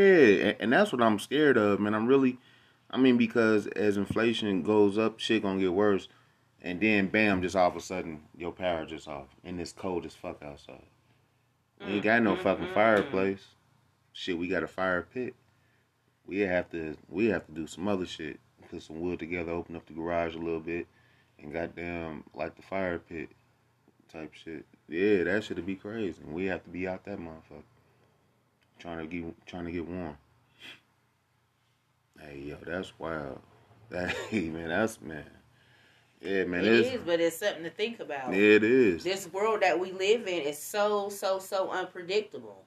and, 0.48 0.56
and 0.60 0.72
that's 0.72 0.92
what 0.92 1.02
I'm 1.02 1.18
scared 1.18 1.56
of, 1.58 1.78
man. 1.80 1.94
I'm 1.94 2.06
really, 2.06 2.38
I 2.90 2.96
mean, 2.96 3.16
because 3.18 3.66
as 3.66 3.96
inflation 3.98 4.62
goes 4.62 4.96
up, 4.96 5.18
shit 5.18 5.42
gonna 5.42 5.60
get 5.60 5.72
worse, 5.74 6.08
and 6.62 6.80
then 6.80 7.08
bam, 7.08 7.42
just 7.42 7.56
all 7.56 7.68
of 7.68 7.76
a 7.76 7.80
sudden 7.80 8.22
your 8.36 8.52
power 8.52 8.86
just 8.86 9.08
off, 9.08 9.28
and 9.44 9.60
it's 9.60 9.72
cold 9.72 10.06
as 10.06 10.14
fuck 10.14 10.42
outside. 10.42 10.86
We 11.80 11.94
ain't 11.94 12.04
got 12.04 12.22
no 12.22 12.34
mm-hmm, 12.34 12.42
fucking 12.42 12.66
Mm-mm-mm. 12.66 12.74
fireplace. 12.74 13.44
Shit, 14.12 14.38
we 14.38 14.46
got 14.46 14.62
a 14.62 14.68
fire 14.68 15.02
pit. 15.02 15.34
We 16.26 16.38
have 16.40 16.70
to, 16.70 16.96
we 17.08 17.26
have 17.26 17.44
to 17.46 17.52
do 17.52 17.66
some 17.66 17.88
other 17.88 18.06
shit. 18.06 18.38
Put 18.70 18.82
some 18.82 19.00
wood 19.00 19.18
together, 19.18 19.50
open 19.50 19.74
up 19.74 19.86
the 19.86 19.92
garage 19.92 20.36
a 20.36 20.38
little 20.38 20.60
bit, 20.60 20.86
and 21.40 21.52
goddamn 21.52 22.22
like 22.32 22.54
the 22.54 22.62
fire 22.62 22.98
pit 22.98 23.28
type 24.10 24.32
shit. 24.32 24.64
Yeah, 24.88 25.24
that 25.24 25.42
should 25.42 25.64
be 25.66 25.74
crazy. 25.74 26.22
And 26.22 26.32
we 26.32 26.46
have 26.46 26.62
to 26.64 26.70
be 26.70 26.86
out 26.86 27.04
that 27.04 27.18
motherfucker 27.18 27.64
trying 28.78 28.98
to 28.98 29.06
get 29.06 29.46
trying 29.46 29.64
to 29.64 29.72
get 29.72 29.88
warm. 29.88 30.16
Hey 32.20 32.38
yo, 32.38 32.56
that's 32.64 32.92
wild. 32.98 33.40
That 33.90 34.10
hey 34.30 34.48
man, 34.48 34.68
that's 34.68 35.00
man. 35.00 35.24
Yeah, 36.22 36.44
man, 36.44 36.64
it's, 36.64 37.02
but 37.04 37.20
it's 37.20 37.36
something 37.36 37.64
to 37.64 37.70
think 37.70 37.98
about. 38.00 38.32
yeah, 38.32 38.38
it 38.40 38.64
is. 38.64 39.02
this 39.02 39.30
world 39.32 39.62
that 39.62 39.78
we 39.78 39.92
live 39.92 40.26
in 40.26 40.42
is 40.42 40.58
so 40.58 41.08
so 41.08 41.38
so 41.38 41.70
unpredictable 41.70 42.64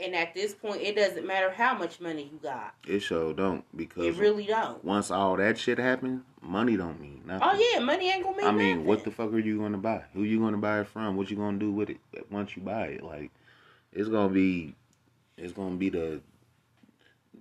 and 0.00 0.14
at 0.14 0.34
this 0.34 0.54
point 0.54 0.80
it 0.82 0.96
doesn't 0.96 1.26
matter 1.26 1.50
how 1.50 1.76
much 1.76 2.00
money 2.00 2.30
you 2.32 2.38
got 2.42 2.74
It 2.86 3.00
sure 3.00 3.32
don't 3.32 3.64
because 3.76 4.04
it 4.04 4.20
really 4.20 4.46
don't 4.46 4.84
once 4.84 5.10
all 5.10 5.36
that 5.36 5.58
shit 5.58 5.78
happened, 5.78 6.22
money 6.40 6.76
don't 6.76 7.00
mean 7.00 7.22
nothing. 7.26 7.48
Oh 7.48 7.70
yeah, 7.72 7.80
money 7.80 8.10
ain't 8.10 8.24
gonna 8.24 8.36
mean 8.36 8.46
I 8.46 8.52
mean, 8.52 8.68
nothing. 8.70 8.86
what 8.86 9.04
the 9.04 9.10
fuck 9.10 9.32
are 9.32 9.38
you 9.38 9.58
gonna 9.58 9.78
buy? 9.78 10.04
Who 10.14 10.22
you 10.22 10.40
gonna 10.40 10.58
buy 10.58 10.80
it 10.80 10.86
from? 10.88 11.16
What 11.16 11.30
you 11.30 11.36
gonna 11.36 11.58
do 11.58 11.72
with 11.72 11.90
it 11.90 11.98
once 12.30 12.56
you 12.56 12.62
buy 12.62 12.86
it? 12.88 13.02
Like, 13.02 13.30
it's 13.92 14.08
gonna 14.08 14.32
be, 14.32 14.74
it's 15.36 15.52
gonna 15.52 15.76
be 15.76 15.88
the, 15.90 16.20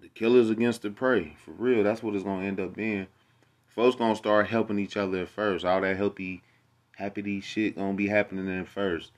the 0.01 0.07
killers 0.09 0.49
against 0.49 0.81
the 0.81 0.89
prey 0.89 1.35
for 1.43 1.51
real. 1.51 1.83
That's 1.83 2.01
what 2.01 2.15
it's 2.15 2.23
gonna 2.23 2.45
end 2.45 2.59
up 2.59 2.75
being. 2.75 3.07
Folks 3.77 3.95
gonna 3.95 4.15
start 4.15 4.47
helping 4.47 4.79
each 4.79 4.97
other 4.97 5.19
at 5.19 5.29
first. 5.29 5.63
All 5.63 5.81
that 5.81 5.97
healthy, 5.97 6.41
happy 6.95 7.39
shit 7.41 7.75
gonna 7.75 7.93
be 7.93 8.07
happening 8.07 8.49
at 8.59 8.67
first. 8.67 9.11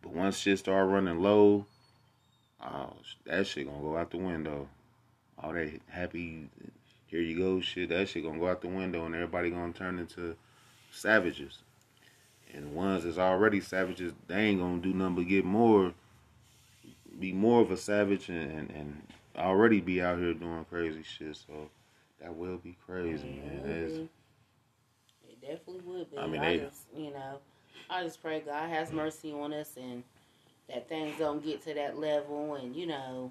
But 0.00 0.12
once 0.12 0.38
shit 0.38 0.60
start 0.60 0.88
running 0.88 1.18
low, 1.18 1.66
oh, 2.62 2.92
that 3.24 3.48
shit 3.48 3.66
gonna 3.66 3.82
go 3.82 3.96
out 3.96 4.12
the 4.12 4.18
window. 4.18 4.68
All 5.36 5.52
that 5.54 5.80
happy, 5.88 6.48
here 7.06 7.20
you 7.20 7.36
go 7.36 7.60
shit, 7.60 7.88
that 7.88 8.08
shit 8.08 8.22
gonna 8.22 8.38
go 8.38 8.48
out 8.48 8.60
the 8.60 8.68
window 8.68 9.04
and 9.06 9.14
everybody 9.16 9.50
gonna 9.50 9.72
turn 9.72 9.98
into 9.98 10.36
savages. 10.92 11.58
And 12.54 12.66
the 12.66 12.70
ones 12.70 13.02
that's 13.02 13.18
already 13.18 13.60
savages, 13.60 14.12
they 14.28 14.36
ain't 14.36 14.60
gonna 14.60 14.80
do 14.80 14.94
nothing 14.94 15.16
but 15.16 15.26
get 15.26 15.44
more, 15.44 15.92
be 17.18 17.32
more 17.32 17.60
of 17.60 17.72
a 17.72 17.76
savage 17.76 18.28
and, 18.28 18.52
and, 18.52 18.70
and 18.70 19.02
already 19.36 19.80
be 19.80 20.00
out 20.00 20.20
here 20.20 20.32
doing 20.32 20.64
crazy 20.70 21.02
shit. 21.02 21.34
So 21.34 21.70
that 22.20 22.34
will 22.34 22.58
be 22.58 22.76
crazy, 22.86 23.40
man. 23.44 23.62
That 23.62 23.70
is, 23.70 23.98
It 25.28 25.40
definitely 25.40 25.80
would 25.84 26.10
be. 26.10 26.18
I 26.18 26.26
mean, 26.26 26.40
I 26.40 26.56
they- 26.56 26.64
just, 26.64 26.82
you 26.96 27.10
know, 27.10 27.38
I 27.90 28.02
just 28.02 28.20
pray 28.22 28.40
God 28.40 28.68
has 28.68 28.92
mercy 28.92 29.32
on 29.32 29.52
us 29.52 29.76
and 29.76 30.02
that 30.68 30.88
things 30.88 31.16
don't 31.18 31.44
get 31.44 31.62
to 31.64 31.74
that 31.74 31.98
level 31.98 32.54
and, 32.54 32.74
you 32.74 32.86
know, 32.86 33.30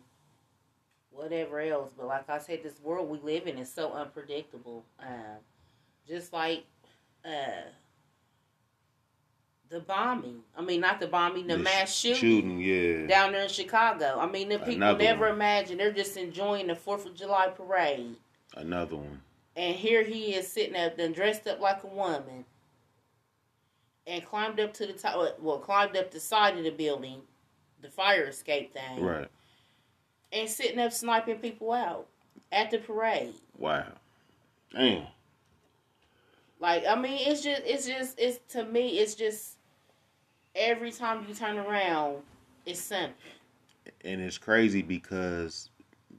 whatever 1.12 1.60
else. 1.60 1.91
But 1.98 2.08
like 2.08 2.30
I 2.30 2.38
said, 2.39 2.63
this 2.63 2.80
world 2.82 3.10
we 3.10 3.19
live 3.19 3.48
in 3.48 3.58
is 3.58 3.71
so 3.74 3.91
unpredictable. 3.91 4.86
Um, 5.00 5.39
just 6.08 6.32
like 6.32 6.63
uh, 7.26 7.63
the 9.69 9.80
bombing. 9.82 10.41
I 10.58 10.62
mean, 10.62 10.80
not 10.80 11.00
the 11.00 11.08
bombing, 11.08 11.48
the, 11.48 11.58
the 11.58 11.63
mass 11.63 11.93
shooting. 11.93 12.19
shooting, 12.19 12.60
yeah. 12.60 13.08
Down 13.08 13.32
there 13.34 13.41
in 13.43 13.50
Chicago. 13.50 14.17
I 14.19 14.28
mean, 14.28 14.48
the 14.50 14.60
people 14.60 14.76
Another 14.76 15.04
never 15.04 15.26
one. 15.26 15.36
imagine 15.36 15.78
they're 15.78 15.91
just 15.91 16.15
enjoying 16.15 16.67
the 16.67 16.76
4th 16.76 17.06
of 17.08 17.15
July 17.15 17.48
parade. 17.50 18.15
Another 18.56 18.96
one. 18.96 19.22
And 19.56 19.76
here 19.76 20.04
he 20.04 20.34
is 20.36 20.48
sitting 20.52 20.76
up, 20.76 20.98
then 20.98 21.13
dressed 21.13 21.48
up 21.48 21.60
like 21.62 21.84
a 21.84 21.88
woman, 21.88 22.46
and 24.08 24.26
climbed 24.26 24.60
up 24.60 24.74
to 24.76 24.86
the 24.86 24.94
top. 24.94 25.39
Well, 25.39 25.60
climbed 25.60 25.96
up 25.96 26.12
the 26.12 26.20
side 26.20 26.58
of 26.58 26.63
the 26.63 26.72
building, 26.72 27.22
the 27.82 27.89
fire 27.89 28.26
escape 28.26 28.74
thing, 28.74 29.02
Right. 29.04 29.30
and 30.32 30.50
sitting 30.50 30.80
up 30.80 30.91
sniping 30.91 31.38
people 31.39 31.72
out 31.72 32.08
at 32.52 32.72
the 32.72 32.78
parade. 32.80 33.34
Wow. 33.58 33.88
Damn. 34.72 35.08
Like, 36.60 36.86
I 36.88 36.96
mean, 36.96 37.20
it's 37.28 37.41
just, 37.44 37.62
it's 37.65 37.86
just, 37.88 38.20
it's 38.20 38.39
to 38.54 38.63
me, 38.65 39.00
it's 39.00 39.15
just 39.15 39.56
every 40.54 40.91
time 40.91 41.26
you 41.28 41.34
turn 41.36 41.58
around, 41.58 42.18
it's 42.65 42.80
something. 42.82 43.13
and 44.04 44.20
it's 44.22 44.38
crazy 44.38 44.82
because 44.82 45.70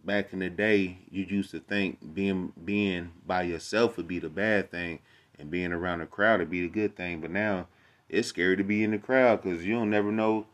back 0.06 0.32
in 0.32 0.38
the 0.38 0.48
day 0.48 0.98
you 1.10 1.24
used 1.24 1.50
to 1.50 1.60
think 1.60 1.98
being 2.14 2.52
being 2.64 3.10
by 3.26 3.42
yourself 3.42 3.96
would 3.96 4.08
be 4.08 4.20
the 4.20 4.28
bad 4.28 4.70
thing 4.70 5.00
and 5.38 5.50
being 5.50 5.72
around 5.72 6.00
a 6.00 6.06
crowd 6.06 6.40
would 6.40 6.50
be 6.50 6.62
the 6.62 6.68
good 6.68 6.96
thing. 6.96 7.20
But 7.20 7.30
now 7.30 7.66
it's 8.08 8.28
scary 8.28 8.56
to 8.56 8.64
be 8.64 8.84
in 8.84 8.92
the 8.92 8.98
crowd 8.98 9.42
because 9.42 9.64
you 9.64 9.74
don't 9.74 9.90
never 9.90 10.12
know 10.12 10.46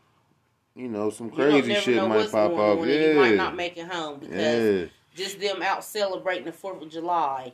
you 0.75 0.87
know 0.87 1.09
some 1.09 1.29
crazy 1.29 1.75
shit 1.75 2.07
might 2.07 2.31
pop 2.31 2.51
off 2.51 2.85
yeah 2.85 3.09
you 3.09 3.15
might 3.15 3.35
not 3.35 3.55
make 3.55 3.77
it 3.77 3.87
home 3.87 4.19
because 4.19 4.81
yeah. 4.81 4.85
just 5.15 5.39
them 5.39 5.61
out 5.61 5.83
celebrating 5.83 6.45
the 6.45 6.51
Fourth 6.51 6.81
of 6.81 6.89
July. 6.89 7.53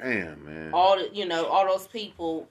damn 0.00 0.44
man. 0.44 0.70
All 0.72 0.96
the 0.96 1.10
you 1.12 1.26
know 1.26 1.46
all 1.46 1.66
those 1.66 1.86
people 1.86 2.48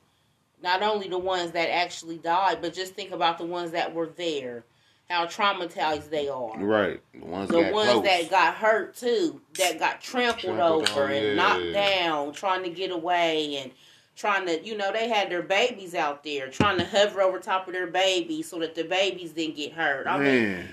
not 0.62 0.84
only 0.84 1.08
the 1.08 1.18
ones 1.18 1.52
that 1.52 1.70
actually 1.70 2.18
died 2.18 2.62
but 2.62 2.74
just 2.74 2.94
think 2.94 3.12
about 3.12 3.38
the 3.40 3.46
ones 3.46 3.72
that 3.72 3.94
were 3.94 4.08
there 4.16 4.64
how 5.10 5.26
traumatized 5.26 6.10
they 6.10 6.28
are. 6.28 6.58
Right. 6.58 7.02
The 7.14 7.26
ones, 7.26 7.50
the 7.50 7.62
got 7.62 7.74
ones 7.74 7.92
close. 7.92 8.04
that 8.04 8.30
got 8.30 8.56
hurt 8.56 8.96
too 8.96 9.42
that 9.58 9.80
got 9.80 10.02
trampled, 10.02 10.56
Trampled 10.56 10.90
over 10.90 11.06
on, 11.06 11.12
and 11.12 11.26
yeah. 11.26 11.34
knocked 11.36 11.74
down 11.74 12.34
trying 12.34 12.64
to 12.64 12.70
get 12.70 12.92
away 12.92 13.58
and 13.58 13.72
trying 14.16 14.46
to 14.48 14.64
you 14.66 14.76
know 14.76 14.92
they 14.92 15.08
had 15.08 15.30
their 15.30 15.44
babies 15.44 15.96
out 15.96 16.24
there 16.24 16.50
trying 16.50 16.78
to 16.78 16.86
hover 16.86 17.22
over 17.22 17.40
top 17.40 17.68
of 17.68 17.74
their 17.74 17.88
babies 17.88 18.50
so 18.50 18.60
that 18.60 18.76
the 18.76 18.84
babies 18.84 19.32
didn't 19.32 19.56
get 19.56 19.72
hurt. 19.72 20.08
I 20.08 20.18
mean 20.18 20.66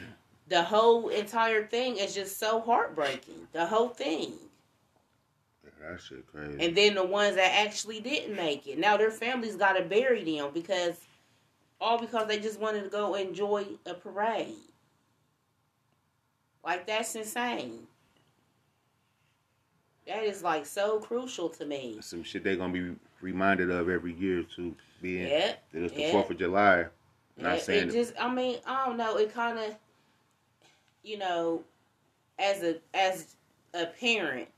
the 0.48 0.62
whole 0.62 1.08
entire 1.08 1.66
thing 1.66 1.96
is 1.96 2.14
just 2.14 2.38
so 2.38 2.60
heartbreaking. 2.60 3.48
The 3.52 3.66
whole 3.66 3.88
thing. 3.88 4.34
That 5.80 6.00
shit 6.00 6.26
crazy. 6.26 6.64
and 6.64 6.74
then 6.74 6.94
the 6.94 7.04
ones 7.04 7.36
that 7.36 7.52
actually 7.66 8.00
didn't 8.00 8.34
make 8.34 8.66
it. 8.66 8.78
Now 8.78 8.96
their 8.96 9.10
families 9.10 9.54
got 9.56 9.74
to 9.74 9.82
bury 9.84 10.24
them 10.24 10.50
because 10.54 10.98
all 11.80 11.98
because 11.98 12.28
they 12.28 12.38
just 12.38 12.60
wanted 12.60 12.84
to 12.84 12.88
go 12.88 13.14
enjoy 13.14 13.64
a 13.86 13.94
parade. 13.94 14.54
Like 16.64 16.86
that's 16.86 17.14
insane. 17.14 17.86
That 20.06 20.22
is 20.24 20.42
like 20.42 20.66
so 20.66 20.98
crucial 20.98 21.48
to 21.50 21.64
me. 21.64 21.98
some 22.00 22.22
shit 22.22 22.44
they're 22.44 22.56
gonna 22.56 22.72
be 22.72 22.94
reminded 23.20 23.70
of 23.70 23.88
every 23.88 24.12
year 24.14 24.42
too 24.42 24.74
being 25.00 25.28
Yeah, 25.28 25.54
that 25.72 25.84
it's 25.84 25.94
the 25.94 26.10
fourth 26.10 26.30
of 26.30 26.38
july 26.38 26.86
not 27.36 27.56
It, 27.56 27.62
saying 27.62 27.88
it 27.88 27.92
just 27.92 28.12
I 28.20 28.32
mean, 28.32 28.58
I 28.66 28.86
don't 28.86 28.96
know, 28.96 29.16
it 29.16 29.32
kind 29.32 29.58
of 29.58 29.74
you 31.04 31.18
know, 31.18 31.62
as 32.38 32.62
a 32.62 32.76
as 32.92 33.36
a 33.74 33.86
parent, 33.86 34.48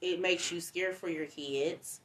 it 0.00 0.20
makes 0.20 0.50
you 0.50 0.60
scared 0.60 0.96
for 0.96 1.08
your 1.08 1.26
kids. 1.26 2.00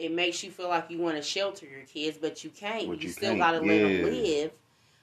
It 0.00 0.12
makes 0.12 0.42
you 0.42 0.50
feel 0.50 0.68
like 0.68 0.90
you 0.90 0.98
want 0.98 1.16
to 1.16 1.22
shelter 1.22 1.66
your 1.66 1.84
kids, 1.84 2.18
but 2.18 2.42
you 2.42 2.50
can't. 2.50 2.88
But 2.88 3.00
you, 3.00 3.08
you 3.08 3.12
still 3.12 3.36
got 3.36 3.52
to 3.52 3.60
let 3.60 3.78
them 3.78 4.04
live. 4.04 4.50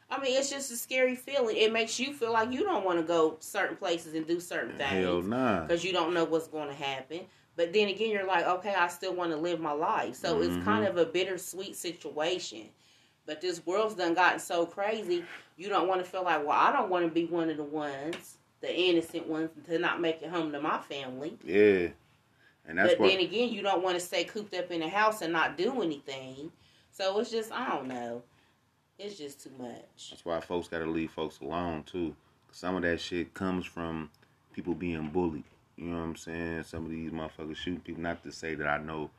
I 0.09 0.21
mean, 0.21 0.37
it's 0.37 0.49
just 0.49 0.71
a 0.71 0.77
scary 0.77 1.15
feeling. 1.15 1.57
It 1.57 1.71
makes 1.71 1.99
you 1.99 2.13
feel 2.13 2.31
like 2.31 2.51
you 2.51 2.63
don't 2.63 2.85
want 2.85 2.99
to 2.99 3.05
go 3.05 3.37
certain 3.39 3.75
places 3.75 4.13
and 4.13 4.25
do 4.25 4.39
certain 4.39 4.79
hell 4.79 5.17
things 5.17 5.27
nah 5.27 5.61
because 5.61 5.83
you 5.83 5.91
don't 5.91 6.13
know 6.13 6.23
what's 6.23 6.47
going 6.47 6.69
to 6.69 6.73
happen. 6.73 7.21
But 7.57 7.73
then 7.73 7.89
again, 7.89 8.11
you're 8.11 8.25
like, 8.25 8.45
okay, 8.45 8.73
I 8.73 8.87
still 8.87 9.13
want 9.13 9.31
to 9.31 9.37
live 9.37 9.59
my 9.59 9.71
life. 9.71 10.15
So 10.15 10.39
it's 10.41 10.53
mm-hmm. 10.53 10.63
kind 10.63 10.85
of 10.85 10.97
a 10.97 11.05
bittersweet 11.05 11.75
situation. 11.75 12.69
But 13.25 13.41
this 13.41 13.65
world's 13.65 13.95
done 13.95 14.13
gotten 14.13 14.39
so 14.39 14.65
crazy, 14.65 15.25
you 15.57 15.67
don't 15.67 15.87
want 15.87 16.03
to 16.03 16.09
feel 16.09 16.23
like, 16.23 16.45
well, 16.47 16.57
I 16.57 16.71
don't 16.71 16.89
want 16.89 17.05
to 17.05 17.11
be 17.11 17.25
one 17.25 17.49
of 17.49 17.57
the 17.57 17.63
ones, 17.63 18.37
the 18.61 18.73
innocent 18.73 19.27
ones, 19.27 19.49
to 19.67 19.77
not 19.77 19.99
make 19.99 20.21
it 20.21 20.29
home 20.29 20.53
to 20.53 20.61
my 20.61 20.77
family. 20.77 21.37
Yeah, 21.43 21.89
and 22.67 22.77
that's 22.77 22.93
but 22.93 22.99
what 22.99 23.09
then 23.09 23.19
again, 23.19 23.49
you 23.49 23.61
don't 23.61 23.83
want 23.83 23.97
to 23.97 24.05
stay 24.05 24.23
cooped 24.25 24.53
up 24.53 24.71
in 24.71 24.81
the 24.81 24.89
house 24.89 25.21
and 25.21 25.31
not 25.31 25.57
do 25.57 25.81
anything. 25.81 26.51
So 26.91 27.17
it's 27.19 27.31
just, 27.31 27.51
I 27.51 27.69
don't 27.69 27.87
know. 27.87 28.23
It's 28.99 29.17
just 29.17 29.43
too 29.43 29.51
much. 29.59 30.09
that's 30.09 30.25
why 30.25 30.39
folks 30.39 30.67
got 30.67 30.79
to 30.79 30.85
leave 30.85 31.11
folks 31.11 31.39
alone 31.39 31.83
too. 31.83 32.15
Some 32.51 32.75
of 32.75 32.81
that 32.81 32.99
shit 32.99 33.33
comes 33.33 33.65
from 33.65 34.09
people 34.53 34.73
being 34.73 35.09
bullied. 35.09 35.43
You 35.75 35.85
know 35.85 35.97
what 35.97 36.03
I'm 36.03 36.15
saying? 36.15 36.63
Some 36.63 36.85
of 36.85 36.91
these 36.91 37.11
motherfuckers 37.11 37.57
shooting 37.57 37.79
people. 37.81 38.01
Not 38.01 38.23
to 38.23 38.31
say 38.31 38.55
that 38.55 38.67
I 38.67 38.79
know 38.79 39.11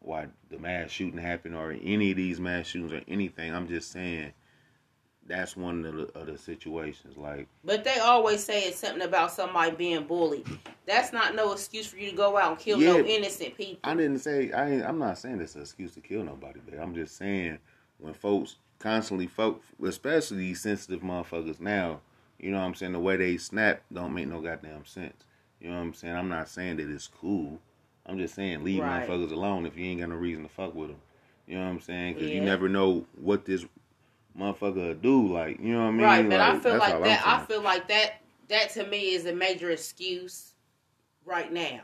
why 0.00 0.28
the 0.48 0.58
mass 0.58 0.90
shooting 0.90 1.18
happened 1.18 1.54
or 1.54 1.72
any 1.72 2.12
of 2.12 2.16
these 2.16 2.40
mass 2.40 2.66
shootings 2.66 2.92
or 2.92 3.02
anything. 3.06 3.54
I'm 3.54 3.68
just 3.68 3.92
saying 3.92 4.32
that's 5.28 5.56
one 5.56 5.84
of 5.84 5.94
the, 5.94 6.18
of 6.18 6.26
the 6.26 6.38
situations. 6.38 7.16
Like 7.16 7.46
But 7.64 7.84
they 7.84 7.98
always 7.98 8.42
say 8.42 8.62
it's 8.62 8.78
something 8.78 9.02
about 9.02 9.32
somebody 9.32 9.72
being 9.72 10.04
bullied. 10.04 10.46
That's 10.86 11.12
not 11.12 11.34
no 11.34 11.52
excuse 11.52 11.86
for 11.86 11.98
you 11.98 12.10
to 12.10 12.16
go 12.16 12.36
out 12.36 12.50
and 12.52 12.58
kill 12.58 12.78
no 12.78 13.04
innocent 13.04 13.56
people. 13.56 13.78
I 13.84 13.94
didn't 13.94 14.18
say 14.20 14.50
I. 14.52 14.70
Ain't, 14.70 14.84
I'm 14.84 14.98
not 14.98 15.18
saying 15.18 15.40
it's 15.40 15.54
an 15.54 15.62
excuse 15.62 15.94
to 15.94 16.00
kill 16.00 16.24
nobody, 16.24 16.60
but 16.64 16.78
I'm 16.78 16.94
just 16.94 17.16
saying 17.16 17.58
when 17.98 18.14
folks 18.14 18.56
constantly, 18.78 19.26
folk, 19.26 19.62
especially 19.84 20.38
these 20.38 20.60
sensitive 20.60 21.00
motherfuckers 21.00 21.60
now, 21.60 22.00
you 22.38 22.50
know 22.50 22.58
what 22.58 22.64
I'm 22.64 22.74
saying. 22.74 22.92
The 22.92 23.00
way 23.00 23.16
they 23.16 23.36
snap 23.36 23.82
don't 23.92 24.14
make 24.14 24.28
no 24.28 24.40
goddamn 24.40 24.86
sense. 24.86 25.24
You 25.60 25.70
know 25.70 25.76
what 25.76 25.82
I'm 25.82 25.94
saying. 25.94 26.14
I'm 26.16 26.28
not 26.28 26.48
saying 26.48 26.76
that 26.76 26.88
it's 26.88 27.08
cool. 27.08 27.58
I'm 28.06 28.18
just 28.18 28.34
saying 28.34 28.64
leave 28.64 28.82
Right. 28.82 29.06
motherfuckers 29.06 29.32
alone 29.32 29.66
if 29.66 29.76
you 29.76 29.84
ain't 29.84 30.00
got 30.00 30.08
no 30.08 30.16
reason 30.16 30.44
to 30.44 30.48
fuck 30.48 30.74
with 30.74 30.88
them. 30.88 31.00
You 31.46 31.56
know 31.56 31.64
what 31.64 31.70
I'm 31.70 31.80
saying? 31.80 32.14
Because 32.14 32.30
you 32.30 32.40
never 32.40 32.68
know 32.68 33.06
what 33.20 33.44
this 33.44 33.64
motherfucker 34.38 35.00
do. 35.00 35.32
Like 35.32 35.60
you 35.60 35.72
know 35.72 35.80
what 35.80 35.88
I 35.88 35.90
mean? 35.90 36.02
right, 36.02 36.28
but 36.28 36.40
I 36.40 36.58
feel 36.58 36.78
like 36.78 37.02
that. 37.02 37.26
I 37.26 37.44
feel 37.44 37.62
like 37.62 37.88
that. 37.88 38.22
That 38.48 38.70
to 38.70 38.86
me 38.86 39.14
is 39.14 39.26
a 39.26 39.34
major 39.34 39.70
excuse 39.70 40.52
right 41.26 41.52
now. 41.52 41.80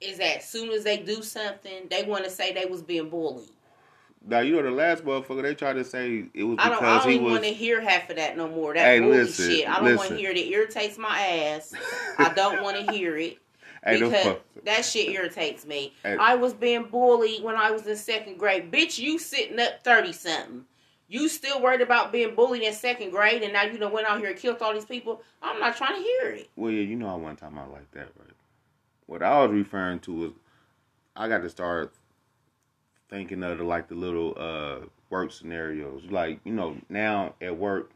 Is 0.00 0.18
that 0.18 0.38
as 0.38 0.48
soon 0.48 0.70
as 0.70 0.84
they 0.84 0.98
do 0.98 1.22
something, 1.22 1.86
they 1.88 2.02
want 2.02 2.24
to 2.24 2.30
say 2.30 2.52
they 2.52 2.66
was 2.66 2.82
being 2.82 3.08
bullied. 3.08 3.48
Now 4.24 4.40
you 4.40 4.54
know 4.54 4.62
the 4.62 4.70
last 4.70 5.04
motherfucker 5.04 5.42
they 5.42 5.54
tried 5.54 5.74
to 5.74 5.84
say 5.84 6.26
it 6.34 6.44
was 6.44 6.56
I 6.60 6.68
don't. 6.68 6.82
I 6.82 6.98
don't 6.98 7.10
he 7.10 7.18
was. 7.18 7.32
want 7.32 7.44
to 7.44 7.52
hear 7.52 7.80
half 7.80 8.08
of 8.10 8.16
that 8.16 8.36
no 8.36 8.48
more. 8.48 8.74
That 8.74 8.84
Hey, 8.84 9.00
listen, 9.00 9.50
shit. 9.50 9.68
I 9.68 9.80
don't 9.80 9.96
want 9.96 10.10
to 10.10 10.16
hear 10.16 10.30
it. 10.30 10.36
It 10.36 10.48
irritates 10.50 10.98
my 10.98 11.18
ass. 11.18 11.74
I 12.18 12.32
don't 12.32 12.62
want 12.62 12.76
to 12.76 12.92
hear 12.92 13.16
it. 13.16 13.38
Hey, 13.84 13.98
because 13.98 14.36
that 14.64 14.84
shit 14.84 15.08
irritates 15.08 15.66
me. 15.66 15.92
Hey. 16.04 16.16
I 16.16 16.36
was 16.36 16.54
being 16.54 16.84
bullied 16.84 17.42
when 17.42 17.56
I 17.56 17.72
was 17.72 17.84
in 17.84 17.96
second 17.96 18.38
grade. 18.38 18.70
Bitch, 18.70 18.96
you 18.96 19.18
sitting 19.18 19.58
up 19.58 19.82
thirty 19.82 20.12
something. 20.12 20.64
You 21.12 21.28
still 21.28 21.60
worried 21.60 21.82
about 21.82 22.10
being 22.10 22.34
bullied 22.34 22.62
in 22.62 22.72
second 22.72 23.10
grade, 23.10 23.42
and 23.42 23.52
now 23.52 23.64
you 23.64 23.76
done 23.76 23.92
went 23.92 24.06
out 24.06 24.18
here 24.20 24.30
and 24.30 24.38
killed 24.38 24.62
all 24.62 24.72
these 24.72 24.86
people. 24.86 25.20
I'm 25.42 25.60
not 25.60 25.76
trying 25.76 25.96
to 25.96 26.02
hear 26.02 26.30
it. 26.30 26.48
Well, 26.56 26.72
yeah, 26.72 26.84
you 26.84 26.96
know 26.96 27.08
I 27.10 27.16
wasn't 27.16 27.40
talking 27.40 27.58
about 27.58 27.70
like 27.70 27.90
that, 27.90 28.08
right? 28.18 28.34
What 29.04 29.22
I 29.22 29.44
was 29.44 29.50
referring 29.50 30.00
to 30.00 30.12
was 30.14 30.30
I 31.14 31.28
got 31.28 31.42
to 31.42 31.50
start 31.50 31.92
thinking 33.10 33.42
of 33.42 33.58
the 33.58 33.64
like 33.64 33.88
the 33.88 33.94
little 33.94 34.34
uh 34.38 34.86
work 35.10 35.32
scenarios. 35.32 36.04
Like 36.08 36.40
you 36.44 36.54
know 36.54 36.78
now 36.88 37.34
at 37.42 37.58
work, 37.58 37.90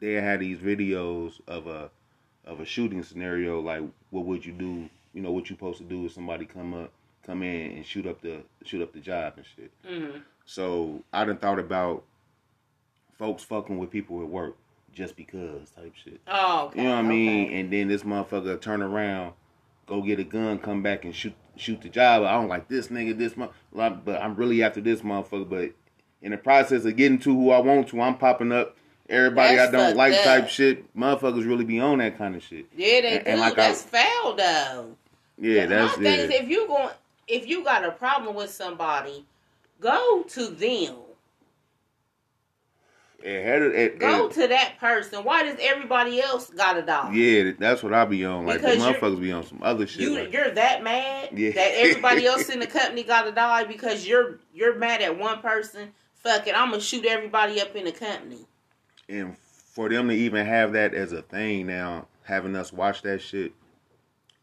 they 0.00 0.14
had 0.14 0.40
these 0.40 0.58
videos 0.58 1.40
of 1.46 1.68
a 1.68 1.92
of 2.44 2.58
a 2.58 2.64
shooting 2.64 3.04
scenario. 3.04 3.60
Like 3.60 3.84
what 4.10 4.24
would 4.24 4.44
you 4.44 4.54
do? 4.54 4.90
You 5.14 5.22
know 5.22 5.30
what 5.30 5.48
you 5.48 5.54
supposed 5.54 5.78
to 5.78 5.84
do 5.84 6.04
if 6.04 6.14
somebody 6.14 6.46
come 6.46 6.74
up 6.74 6.90
come 7.24 7.44
in 7.44 7.70
and 7.72 7.86
shoot 7.86 8.06
up 8.08 8.20
the 8.22 8.42
shoot 8.64 8.82
up 8.82 8.92
the 8.92 8.98
job 8.98 9.34
and 9.36 9.46
shit. 9.54 9.70
Mm-hmm. 9.88 10.18
So 10.44 11.02
I 11.12 11.24
done 11.24 11.38
thought 11.38 11.58
about 11.58 12.04
folks 13.18 13.42
fucking 13.44 13.78
with 13.78 13.90
people 13.90 14.20
at 14.22 14.28
work 14.28 14.56
just 14.92 15.16
because 15.16 15.70
type 15.70 15.94
shit. 15.94 16.20
Oh, 16.26 16.66
okay. 16.66 16.82
You 16.82 16.88
know 16.88 16.96
what 16.96 17.04
I 17.04 17.08
mean? 17.08 17.46
okay. 17.46 17.60
And 17.60 17.72
then 17.72 17.88
this 17.88 18.02
motherfucker 18.02 18.60
turn 18.60 18.82
around, 18.82 19.32
go 19.86 20.02
get 20.02 20.18
a 20.20 20.24
gun, 20.24 20.58
come 20.58 20.82
back 20.82 21.04
and 21.04 21.14
shoot 21.14 21.34
shoot 21.56 21.80
the 21.82 21.88
job. 21.88 22.22
I 22.24 22.32
don't 22.32 22.48
like 22.48 22.68
this 22.68 22.88
nigga, 22.88 23.16
this 23.16 23.36
month, 23.36 23.52
but 23.72 24.20
I'm 24.22 24.34
really 24.36 24.62
after 24.62 24.80
this 24.80 25.00
motherfucker. 25.02 25.48
But 25.48 25.70
in 26.20 26.32
the 26.32 26.38
process 26.38 26.84
of 26.84 26.96
getting 26.96 27.18
to 27.20 27.34
who 27.34 27.50
I 27.50 27.58
want 27.58 27.88
to, 27.88 28.00
I'm 28.00 28.16
popping 28.18 28.52
up 28.52 28.76
everybody 29.08 29.56
That's 29.56 29.72
I 29.74 29.76
don't 29.76 29.96
like 29.96 30.14
type 30.24 30.48
shit. 30.48 30.94
Motherfuckers 30.96 31.46
really 31.46 31.64
be 31.64 31.78
on 31.80 31.98
that 31.98 32.16
kind 32.18 32.34
of 32.36 32.42
shit. 32.42 32.66
Yeah, 32.76 33.00
they 33.02 33.16
And- 33.16 33.24
do. 33.24 33.30
and 33.32 33.40
like 33.40 33.52
I- 33.54 33.68
that's 33.68 33.82
foul 33.82 34.34
though. 34.34 34.96
Yeah, 35.38 35.66
that's 35.66 35.96
My 35.96 36.02
thing 36.04 36.20
is, 36.20 36.30
yeah. 36.30 36.42
if 36.42 36.48
you 36.48 36.66
going, 36.66 36.90
if 37.26 37.46
you 37.48 37.64
got 37.64 37.84
a 37.84 37.90
problem 37.90 38.34
with 38.34 38.50
somebody, 38.50 39.24
go 39.82 40.22
to 40.28 40.46
them. 40.46 40.96
It 43.24 43.44
had 43.44 43.62
it, 43.62 43.74
it, 43.76 43.98
Go 44.00 44.26
it- 44.26 44.32
to 44.32 44.48
that 44.48 44.78
person. 44.80 45.22
Why 45.22 45.44
does 45.44 45.56
everybody 45.60 46.20
else 46.20 46.50
got 46.50 46.76
a 46.76 46.82
dog? 46.82 47.14
yeah, 47.14 47.52
that's 47.56 47.80
what 47.82 47.92
I 47.94 48.04
be 48.04 48.24
on. 48.24 48.46
Like 48.46 48.60
the 48.60 48.68
Because 48.70 48.78
you're- 48.84 48.94
motherfuckers 48.98 49.20
be 49.20 49.30
on 49.32 49.46
some 49.46 49.60
other 49.62 49.86
shit. 49.86 50.00
You 50.02 50.14
like- 50.18 50.32
you're 50.32 50.50
that 50.50 50.82
mad 50.82 51.28
Yeah. 51.32 51.52
that 51.52 51.72
everybody 51.76 52.26
else 52.26 52.48
in 52.50 52.58
the 52.58 52.66
company 52.66 53.04
got 53.04 53.22
to 53.26 53.32
die 53.32 53.64
because 53.64 54.06
you're 54.08 54.40
you're 54.52 54.76
mad 54.76 55.02
at 55.02 55.16
one 55.18 55.40
person. 55.40 55.92
Fuck 56.14 56.48
it, 56.48 56.56
I'm 56.56 56.70
gonna 56.70 56.80
shoot 56.82 57.04
everybody 57.06 57.60
up 57.60 57.74
in 57.76 57.84
the 57.84 57.92
company. 57.92 58.46
and 59.08 59.36
for 59.38 59.88
them 59.88 60.08
to 60.08 60.14
even 60.14 60.44
have 60.44 60.72
that 60.74 60.92
as 60.94 61.12
a 61.12 61.22
thing 61.22 61.66
now, 61.66 62.06
having 62.24 62.54
us 62.56 62.72
watch 62.72 63.02
that 63.02 63.22
shit, 63.22 63.52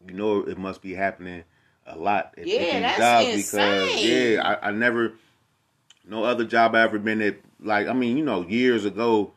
you 0.06 0.14
know 0.14 0.40
it 0.40 0.56
must 0.58 0.80
be 0.82 0.94
happening 0.94 1.44
a 1.86 1.96
lot 1.98 2.34
at, 2.38 2.46
Yeah, 2.46 2.96
that's 2.98 3.28
insane. 3.28 3.86
because 3.86 4.02
yeah, 4.04 4.58
I, 4.62 4.68
I 4.68 4.70
never 4.72 5.12
no 6.06 6.24
other 6.24 6.44
job 6.44 6.74
I 6.74 6.82
ever 6.82 6.98
been 6.98 7.20
at 7.22 7.36
like 7.60 7.86
I 7.88 7.92
mean, 7.92 8.16
you 8.16 8.24
know, 8.24 8.42
years 8.46 8.84
ago 8.84 9.32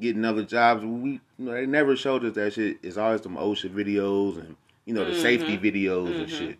getting 0.00 0.24
other 0.24 0.44
jobs, 0.44 0.84
we 0.84 1.12
you 1.12 1.20
know, 1.38 1.52
they 1.52 1.66
never 1.66 1.96
showed 1.96 2.24
us 2.24 2.34
that 2.34 2.52
shit. 2.54 2.78
It's 2.82 2.96
always 2.96 3.20
them 3.22 3.36
OSHA 3.36 3.70
videos 3.70 4.38
and 4.38 4.56
you 4.86 4.94
know, 4.94 5.04
the 5.04 5.10
Mm-hmm. 5.12 5.22
safety 5.22 5.58
videos 5.58 6.18
and 6.18 6.30
shit. 6.30 6.58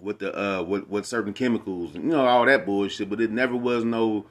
With 0.00 0.18
the 0.20 0.34
uh 0.38 0.62
with, 0.62 0.88
with 0.88 1.06
certain 1.06 1.32
chemicals 1.34 1.94
and 1.94 2.04
you 2.04 2.10
know, 2.10 2.24
all 2.26 2.46
that 2.46 2.64
bullshit, 2.64 3.10
but 3.10 3.20
it 3.20 3.30
never 3.30 3.54
was 3.56 3.84
no 3.84 4.24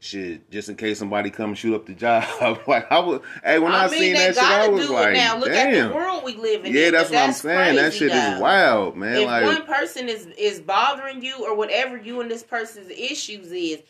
shit, 0.00 0.50
just 0.50 0.68
in 0.68 0.76
case 0.76 0.98
somebody 0.98 1.30
come 1.30 1.54
shoot 1.54 1.74
up 1.74 1.86
the 1.86 1.94
job. 1.94 2.24
like 2.66 2.90
I 2.90 2.98
was, 2.98 3.20
hey, 3.42 3.58
when 3.58 3.72
I, 3.72 3.88
mean, 3.88 4.00
seen 4.00 4.14
that 4.14 4.34
shit, 4.34 4.42
I 4.44 4.68
was 4.68 4.88
like, 4.88 5.14
now. 5.14 5.38
Look 5.38 5.48
damn. 5.48 5.74
at 5.74 5.88
the 5.88 5.94
world 5.94 6.24
we 6.24 6.36
live 6.36 6.64
in. 6.64 6.72
yeah, 6.74 6.86
but 6.86 6.92
that's 6.92 7.10
what 7.10 7.18
I'm 7.18 7.32
saying. 7.32 7.76
That 7.76 7.92
shit 7.92 8.12
is 8.12 8.40
wild, 8.40 8.96
man. 8.96 9.16
If 9.16 9.26
like 9.26 9.44
one 9.44 9.64
person 9.64 10.08
is 10.08 10.26
is 10.38 10.60
bothering 10.60 11.22
you 11.22 11.44
or 11.44 11.56
whatever 11.56 11.96
you 11.96 12.20
and 12.20 12.30
this 12.30 12.42
person's 12.42 12.90
issues 12.90 13.50
is, 13.52 13.82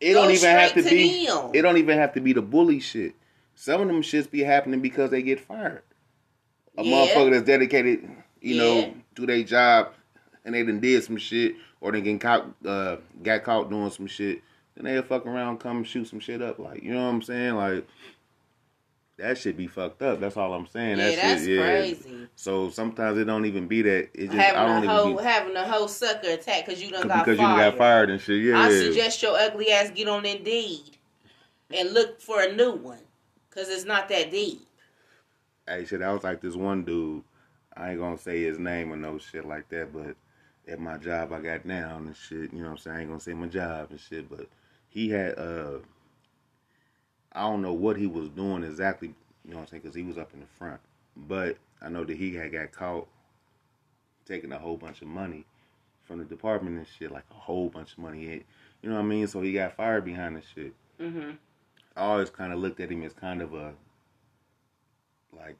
it 0.00 0.12
don't 0.14 0.30
even 0.30 0.50
have 0.50 0.72
to, 0.74 0.82
to 0.82 0.90
be. 0.90 1.26
them. 1.26 1.50
It 1.54 1.62
don't 1.62 1.78
even 1.78 1.98
have 1.98 2.12
to 2.14 2.20
be 2.20 2.32
the 2.32 2.42
bully 2.42 2.80
shit. 2.80 3.14
Some 3.54 3.80
of 3.80 3.86
them 3.86 4.02
shits 4.02 4.30
be 4.30 4.42
happening 4.42 4.80
because 4.80 5.10
they 5.10 5.22
get 5.22 5.40
fired. 5.40 5.82
A 6.76 6.82
Yeah. 6.82 6.92
motherfucker 6.92 7.30
that's 7.30 7.44
dedicated, 7.46 8.08
you 8.40 8.56
Yeah. 8.56 8.62
know, 8.62 8.94
to 9.14 9.26
their 9.26 9.42
job, 9.44 9.92
and 10.44 10.54
they 10.54 10.64
done 10.64 10.80
did 10.80 11.04
some 11.04 11.16
shit, 11.16 11.54
or 11.80 11.92
they 11.92 12.00
get 12.00 12.20
caught, 12.20 12.46
uh, 12.66 12.96
got 13.22 13.44
caught 13.44 13.70
doing 13.70 13.90
some 13.90 14.08
shit. 14.08 14.42
Then 14.76 14.84
they'll 14.86 15.02
fuck 15.02 15.26
around, 15.26 15.58
come 15.58 15.84
shoot 15.84 16.08
some 16.08 16.20
shit 16.20 16.42
up. 16.42 16.58
Like, 16.58 16.82
you 16.82 16.92
know 16.92 17.04
what 17.04 17.14
I'm 17.14 17.22
saying? 17.22 17.54
Like, 17.54 17.86
that 19.18 19.38
shit 19.38 19.56
be 19.56 19.68
fucked 19.68 20.02
up. 20.02 20.20
That's 20.20 20.36
all 20.36 20.52
I'm 20.52 20.66
saying. 20.66 20.98
yeah, 20.98 21.10
that 21.10 21.16
that's 21.16 21.44
shit, 21.44 21.56
yeah. 21.56 21.62
crazy. 21.62 22.28
So 22.34 22.70
sometimes 22.70 23.18
it 23.18 23.24
don't 23.24 23.44
even 23.46 23.68
be 23.68 23.82
that. 23.82 24.10
It 24.14 24.26
just 24.26 24.34
I 24.34 24.42
having 24.42 24.62
don't 24.62 24.76
a 24.76 24.78
even 24.78 24.88
whole 24.90 25.16
be 25.16 25.22
having 25.22 25.56
a 25.56 25.68
whole 25.68 25.88
sucker 25.88 26.30
attack 26.30 26.66
because 26.66 26.82
you 26.82 26.90
done 26.90 27.06
got 27.06 27.24
because 27.24 27.38
you 27.38 27.44
fired. 27.44 27.60
done 27.60 27.70
got 27.70 27.78
fired 27.78 28.10
and 28.10 28.20
shit. 28.20 28.42
Yeah, 28.42 28.58
I 28.58 28.70
suggest 28.70 29.22
your 29.22 29.38
ugly 29.38 29.70
ass 29.70 29.90
get 29.94 30.08
on 30.08 30.26
Indeed 30.26 30.98
and 31.72 31.92
look 31.92 32.20
for 32.20 32.42
a 32.42 32.52
new 32.52 32.72
one 32.72 32.98
because 33.48 33.68
it's 33.68 33.84
not 33.84 34.08
that 34.08 34.32
deep. 34.32 34.66
Hey, 35.68 35.84
shit, 35.84 36.02
I 36.02 36.12
was 36.12 36.24
like 36.24 36.40
this 36.40 36.56
one 36.56 36.84
dude. 36.84 37.22
I 37.76 37.90
ain't 37.90 38.00
gonna 38.00 38.18
say 38.18 38.42
his 38.42 38.58
name 38.58 38.92
or 38.92 38.96
no 38.96 39.18
shit 39.18 39.44
like 39.46 39.68
that, 39.68 39.92
but 39.92 40.16
at 40.66 40.80
my 40.80 40.96
job 40.96 41.32
I 41.32 41.40
got 41.40 41.66
down 41.66 42.06
and 42.06 42.16
shit. 42.16 42.52
You 42.52 42.62
know 42.62 42.64
what 42.64 42.70
I'm 42.72 42.78
saying? 42.78 42.96
I 42.96 43.00
ain't 43.00 43.08
gonna 43.10 43.20
say 43.20 43.34
my 43.34 43.46
job 43.46 43.88
and 43.90 44.00
shit, 44.00 44.28
but 44.28 44.48
he 44.94 45.10
had 45.10 45.38
uh, 45.38 45.78
I 47.32 47.42
don't 47.42 47.60
know 47.60 47.72
what 47.74 47.96
he 47.98 48.06
was 48.06 48.28
doing 48.30 48.62
exactly. 48.64 49.08
You 49.44 49.50
know 49.50 49.56
what 49.56 49.62
I'm 49.64 49.68
saying? 49.68 49.82
Because 49.82 49.94
he 49.94 50.02
was 50.02 50.16
up 50.16 50.32
in 50.32 50.40
the 50.40 50.46
front, 50.46 50.80
but 51.16 51.58
I 51.82 51.90
know 51.90 52.04
that 52.04 52.16
he 52.16 52.34
had 52.34 52.52
got 52.52 52.72
caught 52.72 53.06
taking 54.24 54.52
a 54.52 54.58
whole 54.58 54.78
bunch 54.78 55.02
of 55.02 55.08
money 55.08 55.44
from 56.04 56.18
the 56.18 56.24
department 56.24 56.78
and 56.78 56.86
shit, 56.86 57.10
like 57.12 57.24
a 57.30 57.34
whole 57.34 57.68
bunch 57.68 57.92
of 57.92 57.98
money. 57.98 58.24
It, 58.26 58.46
you 58.80 58.88
know 58.88 58.96
what 58.96 59.02
I 59.02 59.06
mean? 59.06 59.26
So 59.26 59.42
he 59.42 59.52
got 59.52 59.76
fired 59.76 60.04
behind 60.04 60.36
the 60.36 60.42
shit. 60.54 60.72
hmm 60.98 61.32
I 61.96 62.00
always 62.00 62.30
kind 62.30 62.52
of 62.52 62.58
looked 62.58 62.80
at 62.80 62.90
him 62.90 63.02
as 63.04 63.12
kind 63.12 63.40
of 63.42 63.54
a 63.54 63.72
like 65.36 65.56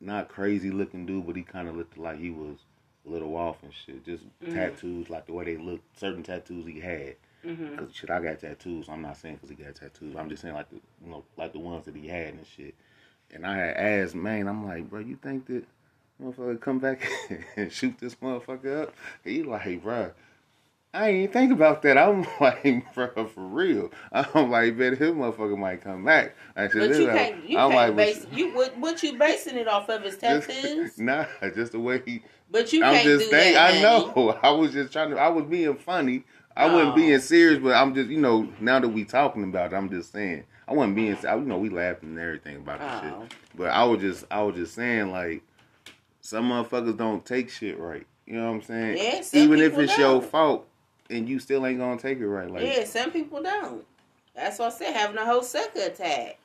not 0.00 0.28
crazy 0.28 0.70
looking 0.70 1.06
dude, 1.06 1.26
but 1.26 1.36
he 1.36 1.42
kind 1.42 1.68
of 1.68 1.76
looked 1.76 1.96
like 1.96 2.18
he 2.18 2.30
was 2.30 2.58
a 3.06 3.10
little 3.10 3.34
off 3.36 3.62
and 3.62 3.72
shit. 3.72 4.04
Just 4.04 4.24
tattoos, 4.52 5.08
like 5.10 5.26
the 5.26 5.32
way 5.32 5.44
they 5.44 5.56
look, 5.56 5.80
certain 5.96 6.22
tattoos 6.22 6.66
he 6.66 6.80
had. 6.80 7.16
Hmm 7.54 7.76
Cause 7.76 7.90
shit, 7.94 8.10
I 8.10 8.20
got 8.20 8.40
tattoos. 8.40 8.88
I'm 8.88 9.02
not 9.02 9.16
saying 9.16 9.36
because 9.36 9.50
he 9.50 9.56
got 9.56 9.74
tattoos. 9.74 10.16
I'm 10.16 10.28
just 10.28 10.42
saying 10.42 10.54
like 10.54 10.70
the 10.70 10.76
you 11.04 11.10
know 11.10 11.24
like 11.36 11.52
the 11.52 11.58
ones 11.58 11.84
that 11.86 11.96
he 11.96 12.08
had 12.08 12.34
and 12.34 12.46
shit. 12.46 12.74
And 13.34 13.46
I 13.46 13.56
had 13.56 13.76
asked, 13.76 14.14
man, 14.14 14.46
I'm 14.48 14.66
like, 14.66 14.88
bro, 14.88 15.00
you 15.00 15.16
think 15.16 15.46
that 15.46 15.64
motherfucker 16.22 16.60
come 16.60 16.78
back 16.78 17.06
and 17.56 17.72
shoot 17.72 17.98
this 17.98 18.14
motherfucker 18.16 18.82
up? 18.84 18.94
He 19.24 19.42
like, 19.42 19.82
bro. 19.82 20.12
I 20.94 21.08
ain't 21.10 21.32
think 21.32 21.52
about 21.52 21.82
that. 21.82 21.98
I'm 21.98 22.26
like, 22.40 22.94
bro, 22.94 23.08
for 23.26 23.42
real. 23.42 23.90
I'm 24.12 24.50
like, 24.50 24.78
bet 24.78 24.96
his 24.96 25.10
motherfucker 25.10 25.58
might 25.58 25.82
come 25.82 26.04
back. 26.04 26.34
I 26.56 26.68
said, 26.68 26.88
But 26.88 26.98
you 26.98 27.06
can't 27.08 27.48
you 27.50 27.58
I'm 27.58 27.68
can't 27.70 27.96
like, 27.96 27.96
base 27.96 28.26
you 28.32 28.54
what 28.54 28.78
what 28.78 29.02
you 29.02 29.18
basing 29.18 29.56
it 29.56 29.68
off 29.68 29.88
of 29.90 30.02
his 30.02 30.16
tattoos. 30.18 30.98
nah, 30.98 31.26
just 31.54 31.72
the 31.72 31.80
way 31.80 32.00
he. 32.04 32.22
But 32.50 32.72
you 32.72 32.82
I'm 32.82 32.94
can't 32.94 33.04
just 33.04 33.24
do 33.26 33.30
saying. 33.30 33.56
that. 33.56 33.74
I 33.74 33.82
honey. 33.82 33.82
know. 34.14 34.38
I 34.42 34.50
was 34.50 34.72
just 34.72 34.92
trying 34.92 35.10
to. 35.10 35.18
I 35.18 35.28
was 35.28 35.44
being 35.44 35.74
funny. 35.76 36.24
I 36.56 36.68
Oh. 36.68 36.74
wasn't 36.74 36.96
being 36.96 37.14
um, 37.14 37.20
serious, 37.20 37.58
but 37.62 37.74
I'm 37.74 37.94
just, 37.94 38.08
you 38.08 38.18
know, 38.18 38.48
now 38.60 38.80
that 38.80 38.88
we 38.88 39.04
talking 39.04 39.44
about 39.44 39.72
it, 39.72 39.76
I'm 39.76 39.90
just 39.90 40.12
saying. 40.12 40.44
I 40.68 40.72
wasn't 40.72 40.96
being, 40.96 41.16
you 41.22 41.40
know, 41.42 41.58
we 41.58 41.68
laughing 41.68 42.10
and 42.10 42.18
everything 42.18 42.56
about 42.56 42.80
the 42.80 42.86
Oh. 43.16 43.20
shit. 43.22 43.34
But 43.54 43.68
I 43.68 43.84
was 43.84 44.00
just, 44.00 44.24
I 44.30 44.42
was 44.42 44.56
just 44.56 44.74
saying, 44.74 45.12
like, 45.12 45.42
some 46.20 46.50
motherfuckers 46.50 46.96
don't 46.96 47.24
take 47.24 47.50
shit 47.50 47.78
right. 47.78 48.06
You 48.26 48.34
know 48.34 48.46
what 48.48 48.54
I'm 48.56 48.62
saying? 48.62 48.96
Yeah, 48.98 49.22
Even 49.40 49.60
if 49.60 49.78
it's 49.78 49.96
your 49.96 50.20
don't. 50.20 50.24
fault, 50.30 50.66
and 51.08 51.28
you 51.28 51.38
still 51.38 51.64
ain't 51.66 51.78
gonna 51.78 52.00
take 52.00 52.18
it 52.18 52.26
right, 52.26 52.50
like, 52.50 52.64
yeah, 52.64 52.84
some 52.84 53.12
people 53.12 53.40
don't. 53.42 53.84
That's 54.34 54.58
what 54.58 54.72
I 54.72 54.76
said. 54.76 54.92
Having 54.94 55.18
a 55.18 55.24
whole 55.24 55.42
sucker 55.42 55.82
attack. 55.82 56.38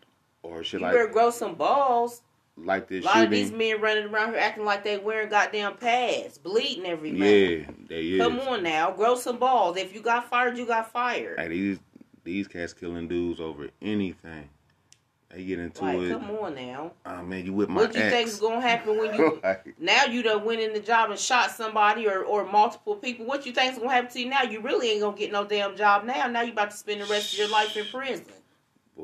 or 0.44 0.64
shit 0.64 0.80
You 0.82 0.86
like, 0.86 0.94
better 0.96 1.08
grow 1.08 1.30
some 1.32 1.56
balls. 1.56 2.22
Like 2.66 2.88
this 2.88 3.04
A 3.04 3.08
lot 3.08 3.24
of 3.24 3.30
these 3.30 3.52
men 3.52 3.82
running 3.82 4.06
around 4.06 4.30
here 4.30 4.40
acting 4.40 4.66
like 4.66 4.84
they 4.84 4.98
wearing 4.98 5.30
goddamn 5.30 5.78
pads, 5.78 6.38
bleeding 6.38 6.86
every 6.86 7.12
man. 7.12 7.20
Yeah, 7.20 7.66
they 7.88 8.02
is. 8.08 8.22
Come 8.22 8.40
on 8.42 8.64
now, 8.64 8.92
grow 8.92 9.16
some 9.16 9.38
balls. 9.38 9.78
If 9.78 9.94
you 9.94 10.02
got 10.02 10.30
fired, 10.30 10.58
you 10.58 10.66
got 10.66 10.92
fired. 10.92 11.40
Hey, 11.40 11.48
these 11.50 11.80
these 12.24 12.48
cats 12.48 12.74
killing 12.74 13.08
dudes 13.08 13.40
over 13.40 13.70
anything. 13.82 14.50
They 15.34 15.46
get 15.46 15.60
into 15.60 15.86
Like, 15.86 15.98
it. 15.98 16.10
come 16.12 16.30
on 16.32 16.56
now. 16.56 16.92
Oh 17.06 17.24
man, 17.24 17.46
you 17.46 17.54
with 17.54 17.70
my 17.70 17.82
What 17.82 17.96
you 17.96 18.02
ex. 18.02 18.12
think 18.14 18.28
is 18.28 18.40
gonna 18.40 18.60
happen 18.60 18.98
when 18.98 19.14
you 19.14 19.40
Like, 19.44 19.80
now 19.80 20.04
you 20.04 20.24
done 20.24 20.44
went 20.44 20.60
in 20.60 20.74
the 20.74 20.80
job 20.82 21.10
and 21.10 21.18
shot 21.18 21.52
somebody 21.52 22.06
or, 22.08 22.24
or 22.24 22.46
multiple 22.46 22.96
people? 22.96 23.26
What 23.26 23.46
you 23.46 23.54
think 23.54 23.72
is 23.72 23.80
gonna 23.80 23.92
happen 23.94 24.12
to 24.12 24.20
you 24.20 24.30
now? 24.30 24.44
You 24.44 24.60
really 24.60 24.90
ain't 24.92 25.02
gonna 25.02 25.16
get 25.18 25.32
no 25.32 25.46
damn 25.46 25.78
job 25.78 26.04
now. 26.04 26.28
Now 26.28 26.42
you 26.42 26.52
about 26.52 26.72
to 26.72 26.78
spend 26.78 27.00
the 27.02 27.06
rest 27.06 27.32
of 27.34 27.40
your 27.40 27.50
life 27.50 27.76
in 27.78 27.86
prison 27.86 28.26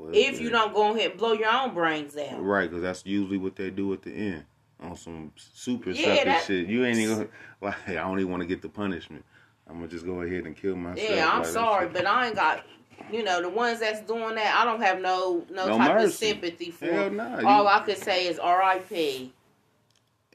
boy, 0.06 0.10
if 0.14 0.40
you 0.40 0.50
don't 0.50 0.74
go 0.74 0.94
ahead 0.96 1.12
and 1.12 1.20
blow 1.20 1.34
your 1.34 1.50
own 1.50 1.74
brains 1.74 2.16
out. 2.18 2.42
Right, 2.44 2.70
because 2.70 2.82
that's 2.84 3.06
usually 3.06 3.38
what 3.38 3.56
they 3.56 3.70
do 3.70 3.94
at 3.94 4.02
the 4.02 4.12
end 4.12 4.46
on 4.80 4.96
some 4.96 5.32
super 5.36 5.92
Yeah, 5.92 6.40
shit. 6.42 6.68
You 6.68 6.86
ain't 6.86 7.00
even 7.00 7.30
like. 7.62 7.76
I 7.90 7.94
don't 7.96 8.20
even 8.20 8.32
want 8.32 8.42
to 8.42 8.48
get 8.48 8.62
the 8.62 8.70
punishment. 8.70 9.26
I'm 9.68 9.76
gonna 9.78 9.88
just 9.88 10.06
go 10.06 10.22
ahead 10.22 10.46
and 10.46 10.56
kill 10.56 10.76
myself. 10.76 11.10
Yeah, 11.10 11.30
I'm 11.30 11.40
Like, 11.42 11.48
sorry, 11.50 11.88
but 11.90 12.06
I 12.06 12.28
ain't 12.28 12.36
got. 12.36 12.66
You 13.12 13.24
know 13.24 13.42
the 13.42 13.50
ones 13.50 13.80
that's 13.80 14.02
doing 14.02 14.36
that. 14.36 14.56
I 14.60 14.66
don't 14.66 14.82
have 14.82 15.00
no 15.02 15.46
no, 15.52 15.68
No 15.68 15.78
type 15.78 16.04
of 16.06 16.12
sympathy 16.14 16.72
for. 16.72 16.86
Hell 16.86 17.10
nah, 17.12 17.36
All 17.46 17.64
you- 17.64 17.70
I 17.70 17.80
could 17.86 17.98
say 17.98 18.28
is 18.28 18.40
R.I.P. 18.40 19.34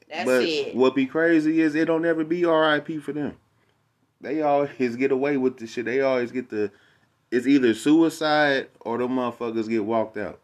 That's 0.09 0.25
but 0.25 0.43
it. 0.43 0.75
what 0.75 0.95
be 0.95 1.05
crazy 1.05 1.61
is 1.61 1.75
it 1.75 1.85
don't 1.85 2.05
ever 2.05 2.23
be 2.23 2.45
R.I.P. 2.45 2.99
for 2.99 3.11
them. 3.11 3.35
They 4.21 4.41
always 4.41 4.95
get 4.95 5.11
away 5.11 5.37
with 5.37 5.57
the 5.57 5.67
shit. 5.67 5.85
They 5.85 6.01
always 6.01 6.31
get 6.31 6.49
the. 6.49 6.71
It's 7.33 7.47
either 7.47 7.73
suicide 7.73 8.67
or 8.81 8.99
the 8.99 9.07
motherfuckers 9.07 9.67
get 9.67 9.83
walked 9.83 10.17
out. 10.17 10.39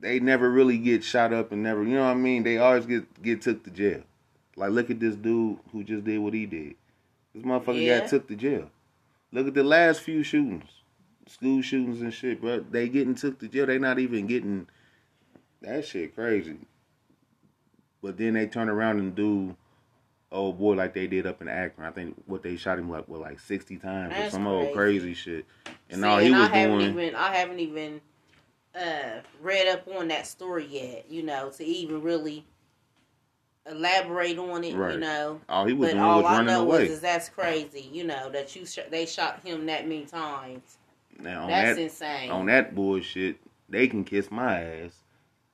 They 0.00 0.20
never 0.20 0.50
really 0.50 0.76
get 0.76 1.02
shot 1.02 1.32
up 1.32 1.50
and 1.50 1.62
never, 1.62 1.82
you 1.82 1.94
know 1.94 2.04
what 2.04 2.10
I 2.10 2.14
mean. 2.14 2.42
They 2.42 2.58
always 2.58 2.84
get 2.84 3.22
get 3.22 3.40
took 3.40 3.64
to 3.64 3.70
jail. 3.70 4.02
Like, 4.54 4.72
look 4.72 4.90
at 4.90 5.00
this 5.00 5.14
dude 5.16 5.58
who 5.72 5.82
just 5.82 6.04
did 6.04 6.18
what 6.18 6.34
he 6.34 6.44
did. 6.44 6.74
This 7.34 7.42
motherfucker 7.42 7.82
Yeah. 7.82 8.00
got 8.00 8.10
took 8.10 8.28
to 8.28 8.36
jail. 8.36 8.70
Look 9.32 9.46
at 9.46 9.54
the 9.54 9.64
last 9.64 10.02
few 10.02 10.22
shootings, 10.22 10.68
school 11.26 11.62
shootings 11.62 12.02
and 12.02 12.12
shit, 12.12 12.42
bro. 12.42 12.60
They 12.60 12.90
getting 12.90 13.14
took 13.14 13.38
to 13.38 13.48
jail. 13.48 13.64
They 13.64 13.78
not 13.78 13.98
even 13.98 14.26
getting 14.26 14.66
that 15.62 15.86
shit 15.86 16.14
crazy. 16.14 16.58
But 18.02 18.18
then 18.18 18.34
they 18.34 18.46
turn 18.46 18.68
around 18.68 18.98
and 18.98 19.14
do 19.14 19.56
old 20.32 20.58
boy 20.58 20.72
like 20.74 20.94
they 20.94 21.06
did 21.06 21.26
up 21.26 21.40
in 21.42 21.48
Akron. 21.48 21.86
I 21.86 21.90
think 21.92 22.14
what 22.26 22.42
they 22.42 22.56
shot 22.56 22.78
him 22.78 22.90
like 22.90 23.06
what 23.08 23.20
like 23.20 23.38
sixty 23.38 23.76
times 23.76 24.12
or 24.12 24.16
That's 24.18 24.32
some 24.32 24.46
old 24.46 24.72
crazy. 24.72 25.00
crazy 25.00 25.14
shit. 25.14 25.46
And 25.90 26.00
See, 26.00 26.06
all 26.06 26.18
he 26.18 26.26
and 26.26 26.36
was 26.36 26.48
I 26.50 26.56
haven't 26.56 26.78
doing. 26.78 26.90
even 26.98 27.14
I 27.14 27.34
haven't 27.36 27.60
even 27.60 28.00
uh, 28.74 29.20
read 29.40 29.68
up 29.68 29.86
on 29.96 30.08
that 30.08 30.26
story 30.26 30.66
yet. 30.66 31.06
You 31.10 31.22
know, 31.22 31.50
to 31.50 31.64
even 31.64 32.02
really 32.02 32.44
elaborate 33.66 34.38
on 34.38 34.64
it. 34.64 34.74
Right. 34.74 34.94
You 34.94 35.00
know, 35.00 35.40
all 35.48 35.66
he 35.66 35.72
was 35.72 35.88
but 35.90 35.92
doing 35.92 36.02
all 36.04 36.22
was 36.22 36.26
I 36.26 36.32
running 36.32 36.46
know 36.46 36.62
away. 36.62 36.84
is, 36.86 36.90
is 36.92 37.00
that's 37.00 37.28
crazy. 37.28 37.88
You 37.92 38.04
know 38.04 38.30
that 38.30 38.56
you 38.56 38.66
sh- 38.66 38.78
they 38.90 39.06
shot 39.06 39.40
him 39.44 39.66
that 39.66 39.86
many 39.86 40.04
times. 40.06 40.78
now 41.18 41.42
on 41.44 41.48
That's 41.50 41.76
that 41.76 41.82
insane. 41.82 42.30
on 42.30 42.46
that 42.46 42.74
bullshit, 42.74 43.36
they 43.68 43.86
can 43.86 44.04
kiss 44.04 44.30
my 44.30 44.60
ass. 44.62 45.01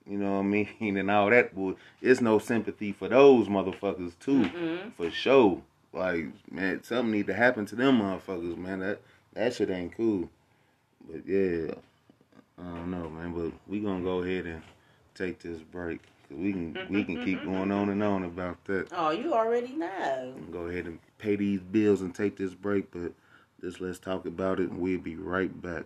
You 0.09 0.17
know 0.17 0.33
what 0.33 0.39
I 0.39 0.43
mean? 0.43 0.69
And 0.97 1.11
all 1.11 1.29
that 1.29 1.53
bull. 1.53 1.75
It's 2.01 2.19
no 2.19 2.39
sympathy 2.39 2.91
for 2.91 3.07
those 3.07 3.47
motherfuckers 3.47 4.13
too, 4.19 4.41
Mm-mm. 4.41 4.93
for 4.93 5.11
sure. 5.11 5.61
Like 5.93 6.25
man, 6.51 6.83
something 6.83 7.11
need 7.11 7.27
to 7.27 7.33
happen 7.33 7.65
to 7.67 7.75
them 7.75 7.99
motherfuckers, 7.99 8.57
man. 8.57 8.79
That 8.79 9.01
that 9.33 9.53
shit 9.53 9.69
ain't 9.69 9.95
cool. 9.95 10.29
But 11.07 11.27
yeah, 11.27 11.73
I 12.57 12.63
don't 12.63 12.91
know, 12.91 13.09
man. 13.09 13.33
But 13.33 13.53
we 13.67 13.79
gonna 13.79 14.03
go 14.03 14.23
ahead 14.23 14.45
and 14.45 14.63
take 15.13 15.39
this 15.39 15.59
break. 15.59 16.01
Cause 16.27 16.37
we 16.37 16.53
can 16.53 16.73
we 16.89 17.03
can 17.03 17.15
mm-hmm, 17.15 17.25
keep 17.25 17.39
mm-hmm. 17.39 17.53
going 17.53 17.71
on 17.71 17.89
and 17.89 18.03
on 18.03 18.23
about 18.23 18.63
that. 18.65 18.87
Oh, 18.91 19.11
you 19.11 19.33
already 19.33 19.73
know. 19.73 20.33
Go 20.51 20.67
ahead 20.67 20.85
and 20.85 20.99
pay 21.19 21.35
these 21.35 21.61
bills 21.61 22.01
and 22.01 22.13
take 22.15 22.35
this 22.35 22.53
break, 22.53 22.91
but 22.91 23.11
just 23.61 23.79
let's 23.79 23.99
talk 23.99 24.25
about 24.25 24.59
it 24.59 24.69
and 24.69 24.79
we'll 24.79 24.99
be 24.99 25.15
right 25.15 25.61
back. 25.61 25.83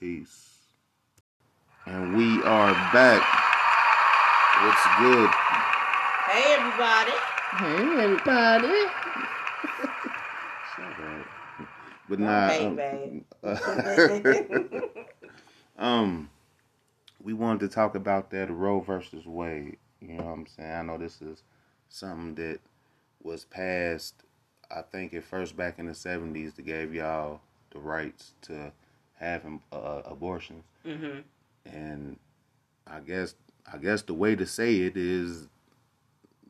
Peace. 0.00 0.53
And 1.86 2.16
we 2.16 2.42
are 2.44 2.72
back. 2.92 3.22
What's 4.62 4.86
good? 5.00 5.30
Hey, 6.30 6.54
everybody. 6.54 7.12
Hey 7.58 8.04
everybody. 8.04 8.74
Shut 10.74 11.04
up. 11.04 11.26
But 12.08 12.18
nah, 12.20 12.48
Hey, 12.48 12.66
um, 12.66 12.76
babe. 12.76 13.24
um, 15.78 16.30
we 17.22 17.34
wanted 17.34 17.60
to 17.60 17.68
talk 17.68 17.94
about 17.94 18.30
that 18.30 18.50
Roe 18.50 18.80
versus 18.80 19.26
Wade. 19.26 19.76
You 20.00 20.14
know 20.14 20.24
what 20.24 20.32
I'm 20.32 20.46
saying? 20.46 20.72
I 20.72 20.80
know 20.82 20.96
this 20.96 21.20
is 21.20 21.42
something 21.90 22.34
that 22.36 22.60
was 23.22 23.44
passed. 23.44 24.22
I 24.70 24.80
think 24.80 25.12
at 25.12 25.24
first 25.24 25.54
back 25.56 25.78
in 25.78 25.84
the 25.86 25.92
'70s, 25.92 26.54
that 26.56 26.64
gave 26.64 26.94
y'all 26.94 27.40
the 27.72 27.78
rights 27.78 28.32
to 28.42 28.72
have 29.16 29.44
um, 29.44 29.60
uh, 29.70 30.00
abortions, 30.06 30.64
hmm 30.82 31.18
and 31.64 32.18
I 32.86 33.00
guess 33.00 33.34
I 33.72 33.78
guess 33.78 34.02
the 34.02 34.14
way 34.14 34.36
to 34.36 34.46
say 34.46 34.80
it 34.80 34.96
is 34.96 35.48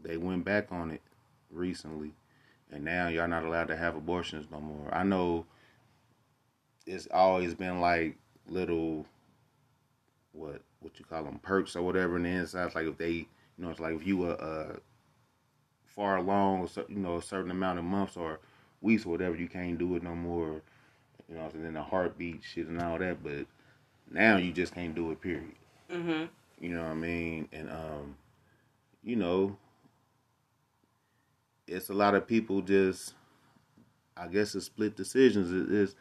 they 0.03 0.17
went 0.17 0.45
back 0.45 0.71
on 0.71 0.91
it 0.91 1.03
recently, 1.51 2.13
and 2.71 2.85
now 2.85 3.09
y'all 3.09 3.29
not 3.29 3.45
allowed 3.45 3.69
to 3.69 3.77
have 3.77 3.97
abortions 3.97 4.47
no 4.51 4.61
more. 4.61 4.93
I 4.93 5.05
know 5.05 5.47
it's 6.87 7.09
always 7.11 7.55
been 7.55 7.81
like 7.81 8.17
little 8.49 9.07
what 10.33 10.61
what 10.81 10.99
you 10.99 11.05
call 11.05 11.25
them 11.25 11.39
perks 11.39 11.77
or 11.77 11.83
whatever 11.83 12.17
in 12.17 12.25
the 12.25 12.29
inside. 12.29 12.67
It's 12.67 12.75
like 12.75 12.87
if 12.87 12.99
they 12.99 13.11
you 13.11 13.27
know 13.59 13.71
it's 13.71 13.81
like 13.81 13.95
if 13.95 14.07
you 14.07 14.19
were 14.19 14.41
uh, 14.41 14.77
far 15.87 16.17
along 16.17 16.69
you 16.89 16.97
know 16.97 17.17
a 17.17 17.23
certain 17.23 17.51
amount 17.51 17.79
of 17.79 17.85
months 17.85 18.17
or 18.17 18.41
weeks 18.81 19.07
or 19.07 19.11
whatever 19.11 19.37
you 19.37 19.49
can't 19.49 19.79
do 19.79 19.97
it 19.97 20.03
no 20.03 20.15
more. 20.15 20.61
You 21.29 21.37
know, 21.37 21.51
and 21.55 21.65
then 21.65 21.73
the 21.73 21.83
heartbeat 21.83 22.43
shit 22.45 22.67
and 22.67 22.83
all 22.83 22.99
that, 22.99 23.23
but 23.25 23.47
now 24.15 24.37
you 24.39 24.53
just 24.53 24.75
can't 24.75 24.95
do 24.95 25.11
it. 25.11 25.21
Period. 25.21 25.53
hmm 25.91 26.25
You 26.61 26.71
know 26.75 26.83
what 26.83 26.93
I 26.93 26.95
mean? 26.95 27.49
And 27.53 27.71
um, 27.71 28.17
you 29.03 29.17
know, 29.17 29.57
it's 31.67 31.89
a 31.91 31.95
lot 31.95 32.15
of 32.15 32.27
people 32.27 32.63
just 32.63 33.15
I 34.17 34.29
guess 34.29 34.55
it's 34.55 34.67
split 34.67 34.97
decisions. 34.97 35.51
It 35.51 35.75
is 35.75 35.95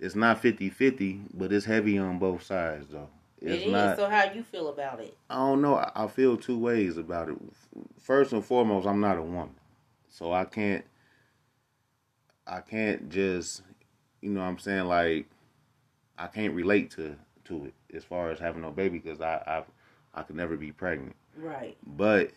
it's 0.00 0.16
not 0.16 0.42
50-50, 0.42 1.20
but 1.34 1.52
it's 1.52 1.64
heavy 1.64 1.98
on 1.98 2.18
both 2.18 2.42
sides 2.42 2.86
though. 2.90 3.08
It's 3.40 3.62
It 3.62 3.66
is. 3.66 3.72
not 3.72 3.96
So, 3.96 4.10
how 4.10 4.26
do 4.26 4.36
you 4.36 4.42
feel 4.42 4.68
about 4.68 5.00
it? 5.00 5.16
I 5.30 5.36
don't 5.36 5.62
know. 5.62 5.76
I, 5.76 5.90
I 5.94 6.06
feel 6.08 6.36
two 6.36 6.58
ways 6.58 6.96
about 6.96 7.28
it. 7.28 7.36
First 8.00 8.32
and 8.32 8.44
foremost, 8.44 8.86
I'm 8.86 9.00
not 9.00 9.18
a 9.18 9.22
woman. 9.22 9.54
So 10.08 10.32
I 10.32 10.44
can't 10.44 10.84
I 12.46 12.60
can't 12.60 13.08
just 13.08 13.62
you 14.20 14.30
know 14.30 14.40
what 14.40 14.46
I'm 14.46 14.58
saying 14.58 14.84
like 14.84 15.26
I 16.18 16.26
can't 16.26 16.54
relate 16.54 16.90
to 16.92 17.16
to 17.46 17.66
it 17.66 17.74
as 17.96 18.04
far 18.04 18.30
as 18.30 18.38
having 18.38 18.62
no 18.62 18.70
baby 18.70 18.98
because 18.98 19.20
I 19.20 19.42
I 19.46 19.64
I 20.18 20.22
could 20.22 20.36
never 20.36 20.56
be 20.56 20.72
pregnant. 20.72 21.16
Right. 21.36 21.76
But 21.84 22.30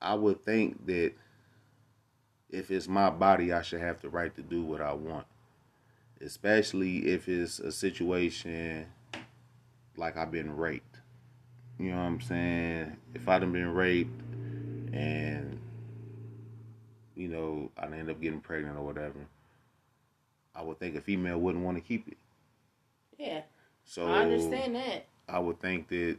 I 0.00 0.14
would 0.14 0.44
think 0.44 0.86
that 0.86 1.12
if 2.50 2.70
it's 2.70 2.88
my 2.88 3.10
body, 3.10 3.52
I 3.52 3.62
should 3.62 3.80
have 3.80 4.00
the 4.00 4.08
right 4.08 4.34
to 4.36 4.42
do 4.42 4.62
what 4.62 4.80
I 4.80 4.92
want. 4.92 5.26
Especially 6.20 7.08
if 7.08 7.28
it's 7.28 7.58
a 7.58 7.70
situation 7.70 8.86
like 9.96 10.16
I've 10.16 10.30
been 10.30 10.56
raped. 10.56 11.00
You 11.78 11.90
know 11.90 11.96
what 11.98 12.04
I'm 12.04 12.20
saying? 12.20 12.96
If 13.14 13.28
I'd 13.28 13.42
have 13.42 13.52
been 13.52 13.74
raped 13.74 14.22
and 14.92 15.58
you 17.14 17.28
know, 17.28 17.70
I'd 17.78 17.92
end 17.92 18.10
up 18.10 18.20
getting 18.20 18.40
pregnant 18.40 18.76
or 18.76 18.82
whatever, 18.82 19.26
I 20.54 20.62
would 20.62 20.78
think 20.78 20.96
a 20.96 21.00
female 21.00 21.38
wouldn't 21.38 21.64
want 21.64 21.76
to 21.78 21.82
keep 21.82 22.06
it. 22.08 22.16
Yeah. 23.18 23.42
So 23.84 24.06
I 24.06 24.22
understand 24.22 24.74
that. 24.74 25.06
I 25.28 25.38
would 25.38 25.60
think 25.60 25.88
that 25.88 26.18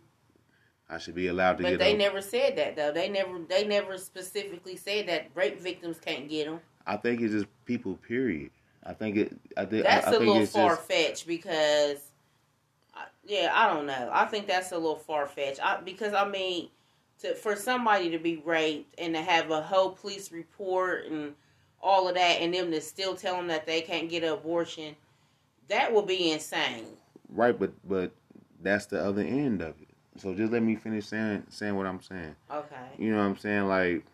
I 0.89 0.97
should 0.97 1.15
be 1.15 1.27
allowed 1.27 1.57
to 1.57 1.63
But 1.63 1.69
get 1.69 1.79
But 1.79 1.85
they 1.85 1.95
never 1.95 2.21
said 2.21 2.57
that 2.57 2.75
though. 2.75 2.91
They 2.91 3.09
never 3.09 3.39
they 3.39 3.65
never 3.67 3.97
specifically 3.97 4.75
said 4.75 5.07
that 5.07 5.27
rape 5.35 5.59
victims 5.59 5.99
can't 5.99 6.29
get 6.29 6.45
them. 6.45 6.59
I 6.85 6.97
think 6.97 7.21
it's 7.21 7.33
just 7.33 7.47
people. 7.65 7.95
Period. 7.95 8.51
I 8.85 8.93
think 8.93 9.17
it. 9.17 9.37
I 9.57 9.65
think. 9.65 9.83
That's 9.83 10.07
I, 10.07 10.11
I 10.11 10.15
a 10.15 10.19
little 10.19 10.45
far 10.45 10.77
fetched 10.77 11.27
because, 11.27 11.97
uh, 12.95 13.01
yeah, 13.25 13.51
I 13.53 13.73
don't 13.73 13.85
know. 13.85 14.09
I 14.11 14.25
think 14.25 14.47
that's 14.47 14.71
a 14.71 14.77
little 14.77 14.95
far 14.95 15.27
fetched. 15.27 15.63
I, 15.63 15.81
because 15.81 16.13
I 16.13 16.27
mean, 16.27 16.69
to 17.19 17.35
for 17.35 17.57
somebody 17.57 18.09
to 18.11 18.17
be 18.17 18.37
raped 18.45 18.97
and 18.97 19.13
to 19.13 19.21
have 19.21 19.51
a 19.51 19.61
whole 19.61 19.91
police 19.91 20.31
report 20.31 21.07
and 21.07 21.33
all 21.81 22.07
of 22.07 22.15
that, 22.15 22.41
and 22.41 22.53
them 22.53 22.71
to 22.71 22.79
still 22.79 23.15
tell 23.15 23.35
them 23.35 23.47
that 23.47 23.65
they 23.65 23.81
can't 23.81 24.09
get 24.09 24.23
an 24.23 24.29
abortion, 24.29 24.95
that 25.69 25.93
would 25.93 26.07
be 26.07 26.31
insane. 26.31 26.85
Right, 27.29 27.57
but 27.57 27.71
but 27.87 28.11
that's 28.61 28.85
the 28.85 29.03
other 29.03 29.21
end 29.21 29.61
of 29.61 29.75
it. 29.81 29.87
So 30.17 30.33
just 30.33 30.51
let 30.51 30.63
me 30.63 30.75
finish 30.75 31.05
saying 31.07 31.43
saying 31.49 31.75
what 31.75 31.85
I'm 31.85 32.01
saying. 32.01 32.35
Okay. 32.51 32.75
You 32.97 33.11
know 33.11 33.17
what 33.17 33.23
I'm 33.23 33.37
saying? 33.37 33.67
Like, 33.67 34.05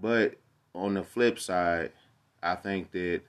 but 0.00 0.34
on 0.74 0.94
the 0.94 1.02
flip 1.02 1.38
side, 1.38 1.92
I 2.42 2.54
think 2.54 2.90
that 2.92 3.22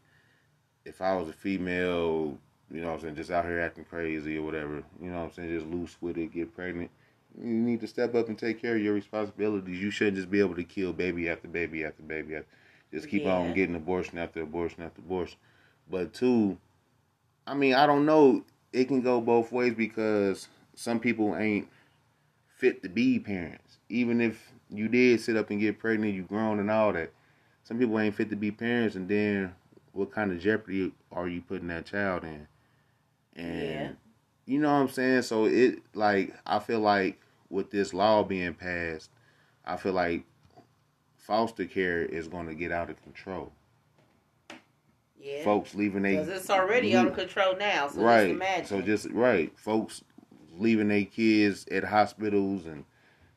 if 0.86 1.02
I 1.02 1.16
was 1.16 1.30
a 1.30 1.34
female, 1.34 2.38
you 2.72 2.82
know 2.82 2.88
what 2.88 2.94
I'm 2.96 3.02
saying, 3.02 3.16
just 3.16 3.32
out 3.32 3.46
here 3.46 3.60
acting 3.60 3.86
crazy 3.86 4.38
or 4.38 4.44
whatever, 4.44 4.84
you 5.02 5.10
know 5.10 5.18
what 5.18 5.26
I'm 5.26 5.32
saying, 5.32 5.50
just 5.50 5.66
loose 5.68 5.98
with 6.02 6.18
it, 6.18 6.34
get 6.34 6.56
pregnant, 6.56 6.92
you 7.40 7.48
need 7.48 7.82
to 7.82 7.88
step 7.88 8.14
up 8.16 8.28
and 8.28 8.38
take 8.38 8.62
care 8.62 8.76
of 8.76 8.82
your 8.82 8.94
responsibilities. 8.94 9.82
You 9.82 9.92
shouldn't 9.92 10.18
just 10.18 10.30
be 10.30 10.40
able 10.40 10.56
to 10.56 10.64
kill 10.64 10.94
baby 10.94 11.30
after 11.30 11.48
baby 11.48 11.84
after 11.84 12.04
baby 12.04 12.36
after, 12.36 12.48
just 12.94 13.10
keep 13.10 13.26
on 13.26 13.54
getting 13.54 13.76
abortion 13.76 14.18
after 14.18 14.42
abortion 14.42 14.84
after 14.84 15.02
abortion. 15.02 15.38
But 15.90 16.14
two, 16.14 16.58
I 17.48 17.54
mean, 17.54 17.74
I 17.74 17.86
don't 17.86 18.06
know. 18.06 18.44
It 18.74 18.86
can 18.88 19.02
go 19.02 19.22
both 19.22 19.52
ways 19.52 19.74
because 19.74 20.48
some 20.76 21.00
people 21.00 21.36
ain't 21.36 21.68
fit 22.48 22.84
to 22.84 22.90
be 22.90 23.20
parents. 23.20 23.78
Even 23.90 24.20
if 24.20 24.52
you 24.70 24.88
did 24.88 25.22
sit 25.22 25.38
up 25.38 25.50
and 25.50 25.60
get 25.60 25.80
pregnant, 25.80 26.14
you 26.14 26.24
grown 26.24 26.60
and 26.60 26.72
all 26.72 26.92
that. 26.94 27.12
Some 27.64 27.80
people 27.80 28.00
ain't 28.00 28.16
fit 28.16 28.30
to 28.30 28.36
be 28.36 28.52
parents, 28.52 28.96
and 28.96 29.08
then 29.08 29.54
what 29.94 30.12
kind 30.12 30.32
of 30.32 30.40
jeopardy 30.40 30.92
are 31.12 31.28
you 31.28 31.42
putting 31.42 31.68
that 31.70 31.86
child 31.86 32.24
in? 32.24 32.48
And 33.36 33.70
Yeah. 33.70 33.92
you 34.46 34.60
know 34.60 34.74
what 34.74 34.82
I'm 34.82 34.90
saying? 34.90 35.24
So 35.24 35.46
it 35.46 35.80
like 35.94 36.36
I 36.46 36.60
feel 36.60 36.80
like 36.80 37.20
with 37.50 37.72
this 37.72 37.94
law 37.94 38.24
being 38.24 38.54
passed, 38.54 39.10
I 39.66 39.78
feel 39.78 39.94
like 39.94 40.26
foster 41.16 41.66
care 41.66 42.02
is 42.04 42.28
going 42.28 42.48
to 42.48 42.56
get 42.56 42.72
out 42.72 42.90
of 42.90 43.02
control. 43.04 43.52
Yeah. 45.26 45.44
Folks 45.44 45.74
leaving 45.74 46.04
they 46.04 46.18
Because 46.18 46.28
it's 46.28 46.50
already 46.52 46.96
out 46.96 47.08
of 47.08 47.16
control 47.16 47.56
now. 47.58 47.88
So 47.88 48.02
right. 48.02 48.38
just. 48.38 48.68
So 48.68 48.80
just 48.82 49.10
right, 49.10 49.52
folks 49.58 50.04
leaving 50.56 50.90
their 50.90 51.04
kids 51.06 51.66
at 51.72 51.84
hospitals 51.84 52.68
and 52.68 52.86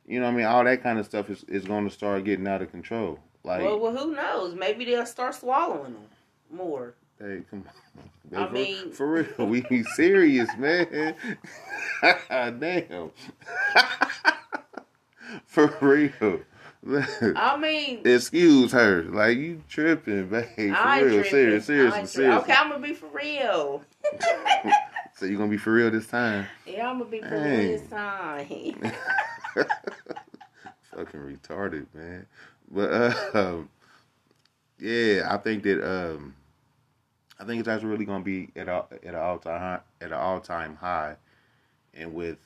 you 0.07 0.21
know 0.21 0.27
what 0.27 0.33
I 0.35 0.37
mean, 0.37 0.47
all 0.47 0.65
that 0.65 0.83
kind 0.83 0.99
of 0.99 1.07
stuff 1.07 1.31
is, 1.31 1.45
is 1.45 1.65
going 1.65 1.89
to 1.89 1.91
start 1.95 2.25
getting 2.25 2.47
out 2.47 2.61
of 2.61 2.71
control. 2.71 3.19
Like, 3.43 3.63
well, 3.63 3.79
well, 3.79 3.97
who 3.97 4.15
knows? 4.15 4.55
Maybe 4.55 4.85
they'll 4.85 5.07
start 5.07 5.35
swallowing 5.35 5.95
them 5.95 6.05
more. 6.51 6.95
hey, 7.19 7.43
come 7.51 7.65
on, 8.35 8.43
I 8.43 8.47
for, 8.47 8.53
mean- 8.53 8.93
for 8.93 9.11
real, 9.11 9.47
we 9.49 9.63
be 9.63 9.83
serious, 9.97 10.51
man. 10.59 11.15
Damn. 12.31 13.11
For 15.47 15.77
real. 15.81 16.41
I 17.37 17.57
mean, 17.57 18.01
Excuse 18.07 18.73
her. 18.73 19.03
Like 19.03 19.37
you 19.39 19.63
tripping, 19.69 20.29
babe. 20.29 20.47
For 20.57 20.73
I 20.75 21.01
real. 21.01 21.09
tripping. 21.23 21.31
Serious, 21.31 21.65
I 21.65 21.67
serious, 21.67 21.95
ain't 21.95 22.03
tri- 22.03 22.07
serious. 22.07 22.43
Okay, 22.43 22.53
I'm 22.55 22.71
gonna 22.71 22.87
be 22.87 22.95
for 22.95 23.07
real. 23.09 23.83
So 25.19 25.27
you 25.27 25.37
gonna 25.37 25.51
be 25.51 25.57
for 25.57 25.73
real 25.73 25.91
this 25.91 26.07
time? 26.07 26.47
Yeah, 26.65 26.89
I'm 26.89 26.99
gonna 26.99 27.11
be 27.11 27.19
for 27.21 27.29
Dang. 27.31 27.59
real 27.59 27.79
this 27.81 27.91
time. 27.91 28.47
Fucking 30.95 31.21
retarded, 31.21 31.87
man. 31.93 32.25
But 32.71 32.93
uh, 32.93 33.15
um, 33.35 33.69
yeah, 34.79 35.27
I 35.29 35.37
think 35.39 35.65
that 35.65 35.83
um, 35.85 36.37
I 37.41 37.45
think 37.45 37.59
it's 37.59 37.69
actually 37.69 37.89
really 37.89 38.05
gonna 38.05 38.23
be 38.23 38.51
at 38.55 38.69
a, 38.69 38.85
at 38.93 39.03
an 39.07 39.15
all 39.17 39.39
time 39.41 39.81
at 40.01 40.09
an 40.13 40.19
all 40.19 40.39
time 40.39 40.77
high, 40.77 41.17
and 41.95 42.15
with 42.15 42.39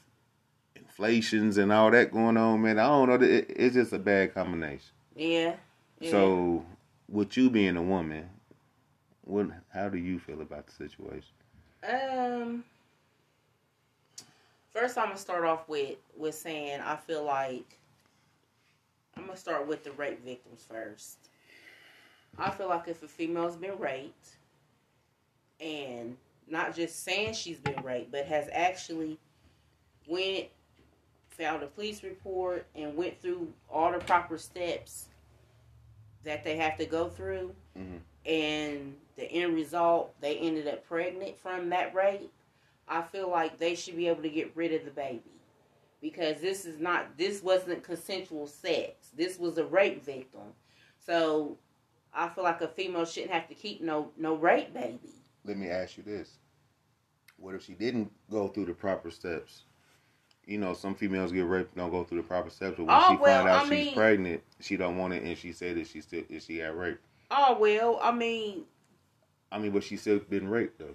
inflations 0.92 1.56
and 1.56 1.72
all 1.72 1.90
that 1.90 2.12
going 2.12 2.36
on, 2.36 2.60
man, 2.60 2.78
I 2.78 2.86
don't 2.86 3.08
know. 3.08 3.26
It, 3.26 3.46
it's 3.48 3.74
just 3.74 3.92
a 3.92 3.98
bad 3.98 4.34
combination. 4.34 4.90
yeah. 5.16 5.54
yeah. 6.00 6.10
So, 6.10 6.64
with 7.08 7.36
you 7.36 7.48
being 7.50 7.76
a 7.76 7.82
woman, 7.82 8.28
what? 9.22 9.46
How 9.72 9.88
do 9.88 9.98
you 9.98 10.18
feel 10.18 10.40
about 10.42 10.66
the 10.66 10.72
situation? 10.72 11.32
Um. 11.88 12.64
First, 14.74 14.96
I'm 14.96 15.06
gonna 15.06 15.18
start 15.18 15.44
off 15.44 15.68
with 15.68 15.96
with 16.16 16.34
saying 16.34 16.80
I 16.80 16.96
feel 16.96 17.24
like 17.24 17.78
I'm 19.16 19.26
gonna 19.26 19.36
start 19.36 19.66
with 19.66 19.84
the 19.84 19.92
rape 19.92 20.24
victims 20.24 20.64
first. 20.68 21.18
I 22.38 22.50
feel 22.50 22.68
like 22.68 22.88
if 22.88 23.02
a 23.02 23.08
female's 23.08 23.56
been 23.56 23.78
raped, 23.78 24.36
and 25.60 26.16
not 26.48 26.74
just 26.74 27.04
saying 27.04 27.34
she's 27.34 27.58
been 27.58 27.82
raped, 27.82 28.10
but 28.10 28.24
has 28.24 28.48
actually 28.52 29.18
went 30.06 30.48
filed 31.42 31.62
a 31.62 31.66
police 31.66 32.02
report 32.04 32.66
and 32.74 32.96
went 32.96 33.20
through 33.20 33.52
all 33.68 33.92
the 33.92 33.98
proper 33.98 34.38
steps 34.38 35.06
that 36.24 36.44
they 36.44 36.56
have 36.56 36.78
to 36.78 36.86
go 36.86 37.08
through, 37.08 37.54
Mhm. 37.76 38.00
and 38.24 39.00
the 39.16 39.24
end 39.24 39.54
result 39.54 40.14
they 40.20 40.38
ended 40.38 40.68
up 40.68 40.84
pregnant 40.84 41.36
from 41.36 41.68
that 41.70 41.94
rape. 41.94 42.32
I 42.86 43.02
feel 43.02 43.28
like 43.28 43.58
they 43.58 43.74
should 43.74 43.96
be 43.96 44.06
able 44.08 44.22
to 44.22 44.30
get 44.30 44.54
rid 44.54 44.72
of 44.72 44.84
the 44.84 44.90
baby 44.92 45.40
because 46.00 46.40
this 46.40 46.64
is 46.64 46.78
not 46.78 47.16
this 47.16 47.42
wasn't 47.42 47.82
consensual 47.82 48.46
sex. 48.46 49.10
This 49.14 49.38
was 49.38 49.58
a 49.58 49.64
rape 49.64 50.02
victim. 50.02 50.54
So 50.98 51.58
I 52.12 52.28
feel 52.28 52.44
like 52.44 52.60
a 52.60 52.68
female 52.68 53.04
shouldn't 53.04 53.32
have 53.32 53.48
to 53.48 53.54
keep 53.54 53.80
no 53.80 54.12
no 54.16 54.34
rape 54.34 54.72
baby. 54.72 55.12
Let 55.44 55.56
me 55.56 55.68
ask 55.68 55.96
you 55.96 56.04
this: 56.04 56.38
What 57.36 57.56
if 57.56 57.64
she 57.64 57.74
didn't 57.74 58.12
go 58.30 58.46
through 58.46 58.66
the 58.66 58.74
proper 58.74 59.10
steps? 59.10 59.64
You 60.46 60.58
know, 60.58 60.74
some 60.74 60.94
females 60.96 61.30
get 61.30 61.42
raped, 61.46 61.76
don't 61.76 61.90
go 61.90 62.02
through 62.02 62.18
the 62.22 62.26
proper 62.26 62.50
steps, 62.50 62.74
but 62.76 62.86
when 62.86 62.96
Oh, 62.96 63.10
she 63.10 63.16
well, 63.16 63.38
find 63.44 63.48
out 63.48 63.60
I 63.60 63.62
she's 63.62 63.70
mean- 63.86 63.94
pregnant, 63.94 64.42
she 64.60 64.76
don't 64.76 64.98
want 64.98 65.14
it, 65.14 65.22
and 65.22 65.38
she 65.38 65.52
said 65.52 65.76
that 65.76 65.86
she 65.86 66.00
still 66.00 66.22
that 66.28 66.42
she 66.42 66.58
got 66.58 66.76
raped. 66.76 67.00
Oh 67.30 67.56
well, 67.58 67.98
I 68.02 68.10
mean, 68.12 68.64
I 69.52 69.58
mean, 69.58 69.70
but 69.70 69.84
she 69.84 69.96
still 69.96 70.18
been 70.18 70.48
raped 70.48 70.78
though. 70.80 70.94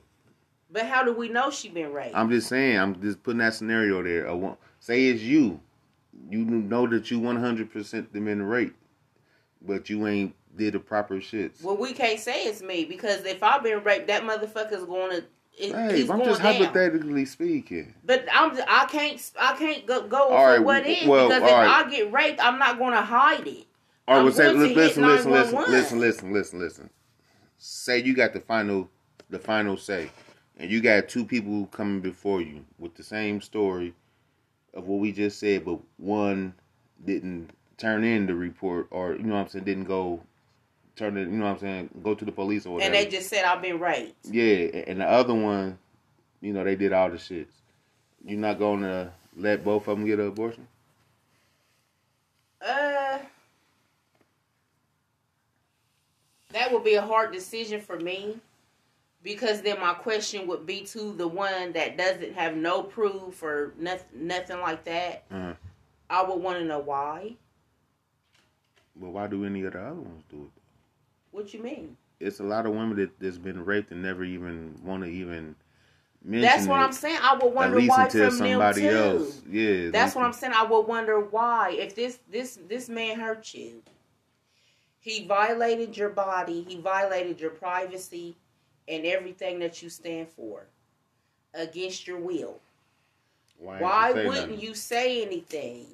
but 0.70 0.86
how 0.86 1.04
do 1.04 1.14
we 1.14 1.30
know 1.30 1.50
she 1.50 1.70
been 1.70 1.94
raped? 1.94 2.16
I'm 2.16 2.30
just 2.30 2.48
saying, 2.50 2.78
I'm 2.78 3.02
just 3.02 3.24
putting 3.24 3.40
that 3.40 3.54
scenario 3.54 4.04
there. 4.04 4.36
Wo- 4.36 4.58
say 4.80 5.06
it's 5.06 5.22
you, 5.22 5.60
you 6.30 6.40
know 6.44 6.86
that 6.88 7.10
you 7.10 7.20
100 7.20 7.72
percent 7.72 8.12
been 8.12 8.42
raped, 8.44 8.76
but 9.62 9.90
you 9.90 10.06
ain't 10.08 10.36
did 10.58 10.74
the 10.74 10.80
proper 10.80 11.16
shits. 11.18 11.64
well, 11.64 11.78
we 11.78 11.94
can't 11.94 12.20
say 12.20 12.44
it's 12.46 12.62
me 12.62 12.84
because 12.84 13.24
if 13.26 13.42
I've 13.44 13.64
been 13.64 13.82
raped, 13.84 14.08
that 14.08 14.24
motherfucker's 14.24 14.84
going 14.86 15.12
to. 15.12 15.24
It, 15.58 15.74
Hey, 15.74 16.08
I'm 16.08 16.24
just 16.24 16.42
down. 16.42 16.54
hypothetically 16.54 17.26
speaking. 17.26 17.96
But 18.06 18.26
I'm 18.32 18.58
I 18.68 18.86
can't 18.86 19.32
I 19.40 19.56
can't 19.58 19.86
go, 19.88 20.08
go 20.08 20.30
All 20.30 20.46
right, 20.46 20.60
what 20.64 20.86
is 20.86 21.08
well, 21.08 21.30
because 21.30 21.44
if 21.44 21.52
right. 21.52 21.86
I 21.86 21.90
get 21.90 22.12
raped, 22.12 22.40
I'm 22.44 22.60
not 22.60 22.78
going 22.78 22.94
to 22.94 23.02
hide 23.02 23.48
it. 23.48 23.66
All 24.08 24.18
right, 24.18 24.24
well, 24.24 24.32
say, 24.32 24.54
listen, 24.54 24.76
listen, 24.76 25.04
listen, 25.06 25.32
listen, 25.32 25.58
listen, 25.72 26.00
listen, 26.00 26.34
listen, 26.34 26.60
listen. 26.60 26.90
Say 27.58 28.04
you 28.04 28.14
got 28.14 28.34
the 28.34 28.40
final, 28.40 28.90
the 29.30 29.40
final 29.40 29.78
say, 29.78 30.12
and 30.58 30.70
you 30.70 30.80
got 30.80 31.10
two 31.10 31.26
people 31.26 31.66
coming 31.68 32.02
before 32.02 32.42
you 32.42 32.64
with 32.78 32.96
the 32.96 33.04
same 33.04 33.42
story 33.42 33.94
of 34.76 34.88
what 34.88 35.00
we 35.00 35.12
just 35.12 35.40
said, 35.40 35.66
but 35.66 35.80
one 35.98 36.54
didn't 37.04 37.50
turn 37.78 38.04
in 38.04 38.28
the 38.28 38.36
report, 38.36 38.88
or 38.92 39.14
you 39.16 39.24
know 39.24 39.34
what 39.36 39.42
I'm 39.42 39.48
saying, 39.50 39.66
didn't 39.66 39.86
go 39.86 40.22
turn 40.98 41.18
it, 41.18 41.22
you 41.22 41.28
know 41.28 41.46
what 41.46 41.52
I'm 41.52 41.60
saying, 41.60 41.90
go 42.04 42.16
to 42.16 42.26
the 42.26 42.32
police 42.32 42.66
or 42.66 42.76
whatever. 42.76 42.94
And 42.94 42.96
they 42.96 43.10
just 43.10 43.30
said 43.30 43.46
I've 43.46 43.62
been 43.62 43.80
raped. 43.80 44.26
yeah, 44.26 44.84
and 44.88 45.02
the 45.02 45.06
other 45.06 45.34
one, 45.34 45.78
you 46.42 46.54
know, 46.54 46.64
they 46.64 46.76
did 46.76 46.94
all 46.94 47.10
the 47.10 47.18
shits. 47.18 47.48
You're 48.26 48.40
not 48.40 48.60
gonna 48.60 49.14
let 49.36 49.64
both 49.64 49.88
of 49.88 49.98
them 49.98 50.06
get 50.06 50.20
an 50.20 50.28
abortion? 50.28 50.68
Uh, 52.62 53.20
that 56.52 56.72
would 56.72 56.84
be 56.84 56.96
a 56.96 57.02
hard 57.02 57.32
decision 57.32 57.80
for 57.80 58.00
me 58.00 58.38
because 59.24 59.62
then 59.62 59.80
my 59.80 59.94
question 59.94 60.48
would 60.48 60.66
be 60.66 60.82
to 60.82 61.14
the 61.14 61.28
one 61.28 61.72
that 61.74 61.98
doesn't 61.98 62.34
have 62.34 62.56
no 62.56 62.82
proof 62.82 63.44
or 63.44 63.74
nothing, 63.78 64.28
nothing 64.28 64.60
like 64.60 64.84
that. 64.86 65.24
Uh-huh. 65.32 65.54
I 66.10 66.24
would 66.24 66.42
want 66.42 66.60
to 66.60 66.66
know 66.66 66.80
why. 66.80 67.36
But 68.96 69.10
why 69.10 69.28
do 69.28 69.46
any 69.46 69.64
of 69.64 69.74
the 69.74 69.80
other 69.80 69.96
ones 69.96 70.24
do 70.30 70.50
it? 70.56 70.57
What 71.38 71.54
you 71.54 71.62
mean? 71.62 71.96
it's 72.20 72.40
a 72.40 72.44
lot 72.44 72.66
of 72.66 72.74
women 72.74 72.98
that 72.98 73.20
that's 73.20 73.38
been 73.38 73.64
raped 73.64 73.92
and 73.92 74.02
never 74.02 74.24
even 74.24 74.74
want 74.84 75.04
to 75.04 75.10
even 75.10 75.56
mention 76.24 76.42
That's 76.42 76.66
what 76.68 76.82
it, 76.82 76.86
I'm 76.86 76.92
saying. 76.92 77.20
I 77.22 77.36
would 77.36 77.54
wonder 77.54 77.80
why 77.80 78.10
from 78.10 78.20
them 78.20 78.32
somebody 78.32 78.82
too. 78.82 78.90
else. 78.90 79.42
Yeah, 79.50 79.90
That's 79.92 80.16
what 80.16 80.26
I'm 80.26 80.34
saying. 80.34 80.54
I 80.56 80.64
would 80.64 80.88
wonder 80.88 81.20
why. 81.20 81.72
If 81.80 81.96
this 81.96 82.20
this 82.30 82.58
this 82.68 82.90
man 82.90 83.20
hurt 83.20 83.54
you, 83.54 83.84
he 85.00 85.26
violated 85.28 85.96
your 85.96 86.10
body, 86.10 86.66
he 86.68 86.78
violated 86.78 87.40
your 87.40 87.52
privacy 87.52 88.36
and 88.88 89.06
everything 89.06 89.60
that 89.60 89.84
you 89.84 89.90
stand 89.90 90.28
for 90.30 90.66
against 91.54 92.08
your 92.08 92.20
will. 92.20 92.60
Why, 93.60 93.80
Why 93.80 94.10
you 94.10 94.28
wouldn't 94.28 94.52
nothing? 94.52 94.60
you 94.60 94.74
say 94.74 95.22
anything? 95.24 95.86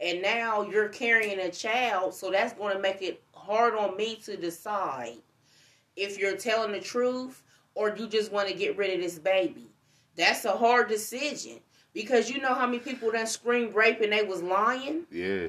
And 0.00 0.20
now 0.22 0.62
you're 0.62 0.88
carrying 0.88 1.40
a 1.40 1.50
child, 1.50 2.14
so 2.14 2.30
that's 2.30 2.52
going 2.54 2.74
to 2.76 2.82
make 2.82 3.00
it 3.02 3.22
hard 3.46 3.74
on 3.74 3.96
me 3.96 4.16
to 4.24 4.36
decide 4.36 5.16
if 5.96 6.18
you're 6.18 6.36
telling 6.36 6.72
the 6.72 6.80
truth 6.80 7.42
or 7.74 7.94
you 7.96 8.06
just 8.08 8.32
want 8.32 8.48
to 8.48 8.54
get 8.54 8.76
rid 8.76 8.92
of 8.94 9.00
this 9.00 9.18
baby. 9.18 9.70
That's 10.16 10.44
a 10.44 10.52
hard 10.52 10.88
decision 10.88 11.60
because 11.94 12.30
you 12.30 12.40
know 12.40 12.54
how 12.54 12.66
many 12.66 12.78
people 12.78 13.10
done 13.10 13.26
screamed 13.26 13.74
rape 13.74 14.00
and 14.00 14.12
they 14.12 14.22
was 14.22 14.42
lying. 14.42 15.04
Yeah. 15.10 15.48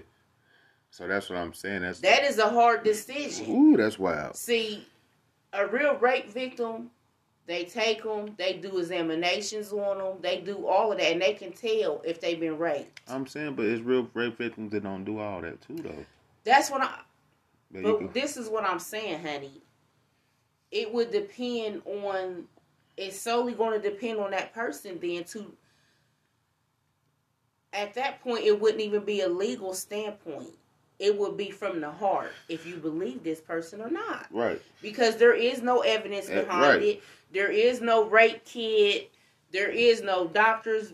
So 0.91 1.07
that's 1.07 1.29
what 1.29 1.37
I'm 1.37 1.53
saying. 1.53 1.81
That's 1.81 1.99
That 1.99 2.23
is 2.23 2.37
a 2.37 2.49
hard 2.49 2.83
decision. 2.83 3.49
ooh, 3.49 3.77
that's 3.77 3.99
wild. 3.99 4.35
See, 4.35 4.85
a 5.53 5.65
real 5.67 5.95
rape 5.97 6.29
victim, 6.29 6.89
they 7.45 7.63
take 7.63 8.03
them, 8.03 8.35
they 8.37 8.53
do 8.53 8.77
examinations 8.77 9.71
on 9.71 9.97
them, 9.99 10.17
they 10.21 10.41
do 10.41 10.67
all 10.67 10.91
of 10.91 10.97
that, 10.97 11.11
and 11.11 11.21
they 11.21 11.33
can 11.33 11.51
tell 11.53 12.01
if 12.05 12.19
they've 12.19 12.39
been 12.39 12.57
raped. 12.57 13.01
I'm 13.07 13.25
saying, 13.27 13.55
but 13.55 13.65
it's 13.65 13.81
real 13.81 14.09
rape 14.13 14.37
victims 14.37 14.71
that 14.71 14.83
don't 14.83 15.03
do 15.05 15.19
all 15.19 15.41
that 15.41 15.61
too, 15.61 15.75
though. 15.77 16.05
That's 16.43 16.69
what 16.71 16.81
I. 16.81 16.99
But 17.71 17.83
But 17.99 18.13
this 18.13 18.37
is 18.37 18.49
what 18.49 18.63
I'm 18.63 18.79
saying, 18.79 19.21
honey. 19.21 19.61
It 20.71 20.93
would 20.93 21.11
depend 21.11 21.81
on. 21.85 22.45
It's 22.97 23.19
solely 23.19 23.53
going 23.53 23.79
to 23.79 23.89
depend 23.89 24.19
on 24.19 24.31
that 24.31 24.53
person 24.53 24.97
then 25.01 25.23
to. 25.25 25.51
At 27.73 27.93
that 27.95 28.21
point, 28.21 28.45
it 28.45 28.59
wouldn't 28.59 28.81
even 28.81 29.03
be 29.03 29.21
a 29.21 29.27
legal 29.29 29.73
standpoint. 29.73 30.49
It 30.99 31.15
would 31.17 31.37
be 31.37 31.51
from 31.51 31.79
the 31.79 31.91
heart 31.91 32.31
if 32.49 32.65
you 32.65 32.77
believe 32.77 33.23
this 33.23 33.39
person 33.39 33.81
or 33.81 33.89
not. 33.89 34.25
right. 34.31 34.59
because 34.81 35.17
there 35.17 35.33
is 35.35 35.61
no 35.61 35.81
evidence 35.81 36.27
Eh, 36.29 36.41
behind 36.41 36.61
right. 36.61 36.81
it. 36.81 37.03
There 37.31 37.51
is 37.51 37.81
no 37.81 38.05
rape 38.09 38.43
kit. 38.45 39.11
There 39.51 39.69
is 39.69 40.01
no 40.01 40.27
doctor's 40.27 40.93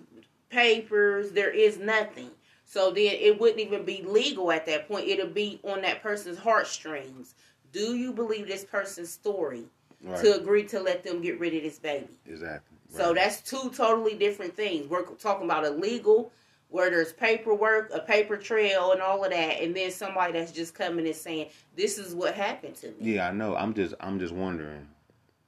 papers. 0.50 1.32
There 1.32 1.52
is 1.52 1.78
nothing. 1.78 2.32
So 2.74 2.90
then 2.90 3.14
it 3.20 3.40
wouldn't 3.40 3.60
even 3.60 3.86
be 3.86 4.02
legal 4.02 4.52
at 4.52 4.66
that 4.66 4.88
point. 4.88 5.08
It'll 5.08 5.28
be 5.28 5.60
on 5.64 5.84
that 5.84 6.02
person's 6.02 6.40
heartstrings. 6.40 7.36
Do 7.72 7.96
you 7.96 8.12
believe 8.12 8.48
this 8.48 8.66
person's 8.66 9.12
story 9.12 9.66
Right. 10.02 10.20
to 10.24 10.36
agree 10.36 10.64
to 10.64 10.80
let 10.80 11.04
them 11.04 11.22
get 11.22 11.40
rid 11.40 11.54
of 11.54 11.62
this 11.62 11.78
baby? 11.78 12.08
exactly. 12.26 12.76
So 12.90 13.14
that's 13.14 13.42
two 13.42 13.70
totally 13.76 14.16
different 14.16 14.56
things. 14.56 14.90
We're 14.90 15.04
talking 15.04 15.46
about 15.46 15.66
a 15.66 15.70
legal, 15.70 16.32
where 16.70 16.90
there's 16.90 17.14
paperwork, 17.14 17.92
a 17.94 18.00
paper 18.00 18.38
trail, 18.38 18.92
and 18.92 19.02
all 19.04 19.24
of 19.24 19.30
that, 19.30 19.62
and 19.62 19.76
then 19.76 19.92
somebody 19.92 20.34
that's 20.34 20.52
just 20.52 20.74
coming 20.74 21.06
and 21.06 21.16
saying, 21.16 21.50
"This 21.76 22.00
is 22.00 22.16
what 22.16 22.34
happened 22.34 22.76
to 22.78 22.88
me." 22.88 23.14
Yeah, 23.14 23.28
I 23.28 23.32
know. 23.32 23.56
I'm 23.56 23.76
just, 23.76 23.94
I'm 24.00 24.20
just 24.20 24.34
wondering, 24.34 24.88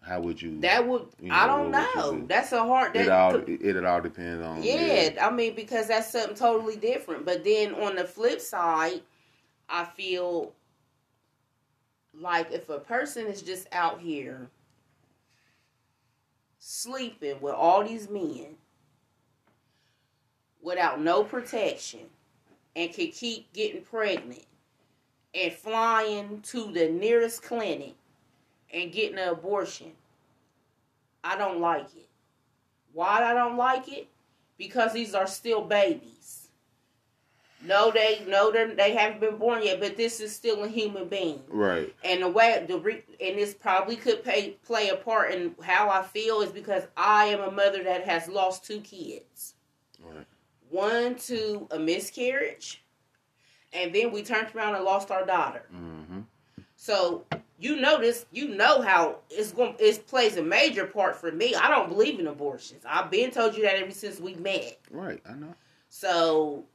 how 0.06 0.20
would 0.22 0.42
you? 0.42 0.60
That 0.60 0.88
would 0.88 1.08
You 1.20 1.32
I 1.32 1.48
don't 1.48 1.72
what 1.72 1.96
would 1.96 1.96
you 1.96 2.02
know. 2.02 2.20
do? 2.20 2.28
That's 2.28 2.52
a 2.52 2.60
hard. 2.64 2.96
it 2.96 3.10
all, 3.10 3.36
it, 3.36 3.62
it 3.62 3.86
all 3.86 4.02
depends 4.02 4.46
on. 4.46 4.62
yeah, 4.62 5.10
I 5.22 5.32
mean 5.32 5.56
because 5.56 5.88
that's 5.88 6.12
something 6.12 6.36
totally 6.36 6.76
different. 6.76 7.26
But 7.26 7.44
then 7.44 7.74
on 7.74 7.96
the 7.96 8.06
flip 8.06 8.40
side, 8.40 9.02
I 9.68 9.86
feel 9.86 10.54
like 12.14 12.52
if 12.52 12.70
a 12.70 12.80
person 12.80 13.28
is 13.28 13.42
just 13.42 13.68
out 13.72 14.00
here 14.00 14.48
sleeping 16.60 17.42
with 17.42 17.54
all 17.54 17.84
these 17.84 18.10
men 18.10 18.56
without 20.62 21.00
no 21.02 21.24
protection, 21.24 22.02
and 22.76 22.92
can 22.94 23.10
keep 23.12 23.52
getting 23.54 23.82
pregnant 23.82 24.46
and 25.34 25.54
flying 25.54 26.42
to 26.42 26.72
the 26.72 26.90
nearest 26.90 27.42
clinic 27.44 27.94
and 28.76 28.92
getting 28.92 29.18
an 29.18 29.30
abortion, 29.30 29.94
I 31.24 31.38
don't 31.38 31.60
like 31.60 31.88
it. 31.96 32.10
Why 32.94 33.24
I 33.24 33.34
don't 33.34 33.58
like 33.58 33.92
it? 33.92 34.08
Because 34.58 34.94
these 34.94 35.16
are 35.16 35.28
still 35.28 35.62
babies. 35.62 36.50
No, 37.64 37.90
they 37.90 38.24
no 38.28 38.52
they 38.52 38.74
they 38.76 38.94
haven't 38.94 39.22
been 39.22 39.38
born 39.38 39.64
yet, 39.64 39.80
but 39.80 39.98
this 39.98 40.20
is 40.20 40.36
still 40.36 40.64
a 40.64 40.68
human 40.68 41.08
being. 41.08 41.42
Right. 41.50 41.94
And 42.04 42.22
the 42.22 42.30
way 42.30 42.64
the 42.68 42.78
re, 42.78 43.02
and 43.20 43.40
this 43.40 43.56
probably 43.56 43.96
could 43.96 44.24
pay, 44.24 44.52
play 44.66 44.90
a 44.90 44.96
part 44.96 45.32
in 45.32 45.56
how 45.64 45.90
I 45.90 46.04
feel 46.04 46.42
is 46.42 46.52
because 46.52 46.84
I 46.96 47.26
am 47.26 47.42
a 47.42 47.50
mother 47.50 47.84
that 47.84 48.06
has 48.06 48.28
lost 48.28 48.66
two 48.66 48.82
kids. 48.82 49.56
Right. 50.00 50.26
One 50.70 51.16
to 51.16 51.68
a 51.72 51.80
miscarriage, 51.80 52.84
and 53.74 53.96
then 53.96 54.12
we 54.12 54.22
turned 54.22 54.50
around 54.54 54.76
and 54.76 54.86
lost 54.86 55.10
our 55.10 55.26
daughter. 55.26 55.64
Mm-hmm. 55.74 56.20
So 56.76 57.26
you 57.58 57.78
know 57.78 58.00
this, 58.00 58.26
you 58.32 58.50
know 58.50 58.82
how 58.82 59.20
it's 59.30 59.52
going. 59.52 59.76
It 59.80 60.08
plays 60.08 60.38
a 60.38 60.44
major 60.44 60.86
part 60.86 61.16
for 61.16 61.32
me. 61.32 61.56
I 61.56 61.70
don't 61.70 61.90
believe 61.90 62.20
in 62.20 62.28
abortions. 62.28 62.84
I've 62.88 63.10
been 63.10 63.32
told 63.32 63.56
you 63.56 63.64
that 63.64 63.76
ever 63.76 63.92
since 63.92 64.20
we 64.20 64.36
met. 64.36 64.80
Right. 64.92 65.22
I 65.28 65.34
know. 65.34 65.56
So 65.90 66.66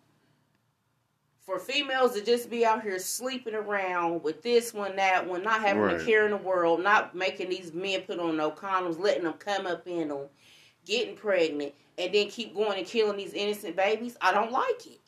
for 1.41 1.59
females 1.59 2.15
to 2.15 2.25
just 2.25 2.49
be 2.49 2.65
out 2.65 2.83
here 2.83 2.99
sleeping 2.99 3.55
around 3.55 4.23
with 4.23 4.41
this 4.43 4.73
one, 4.73 4.97
that 4.97 5.27
one, 5.27 5.43
not 5.43 5.61
having 5.61 5.83
Right. 5.83 6.01
a 6.01 6.05
care 6.05 6.25
in 6.25 6.31
the 6.31 6.37
world, 6.37 6.83
not 6.83 7.15
making 7.15 7.51
these 7.51 7.75
men 7.75 8.03
put 8.03 8.19
on 8.19 8.37
no 8.37 8.51
condoms, 8.51 8.99
letting 8.99 9.25
them 9.25 9.35
come 9.35 9.67
up 9.67 9.87
in 9.87 10.09
them, 10.09 10.29
getting 10.87 11.17
pregnant, 11.17 11.75
and 11.99 12.15
then 12.15 12.29
keep 12.31 12.55
going 12.55 12.79
and 12.79 12.87
killing 12.87 13.17
these 13.17 13.35
innocent 13.35 13.77
babies, 13.77 14.17
I 14.21 14.33
don't 14.33 14.53
like 14.53 14.87
it. 14.87 15.01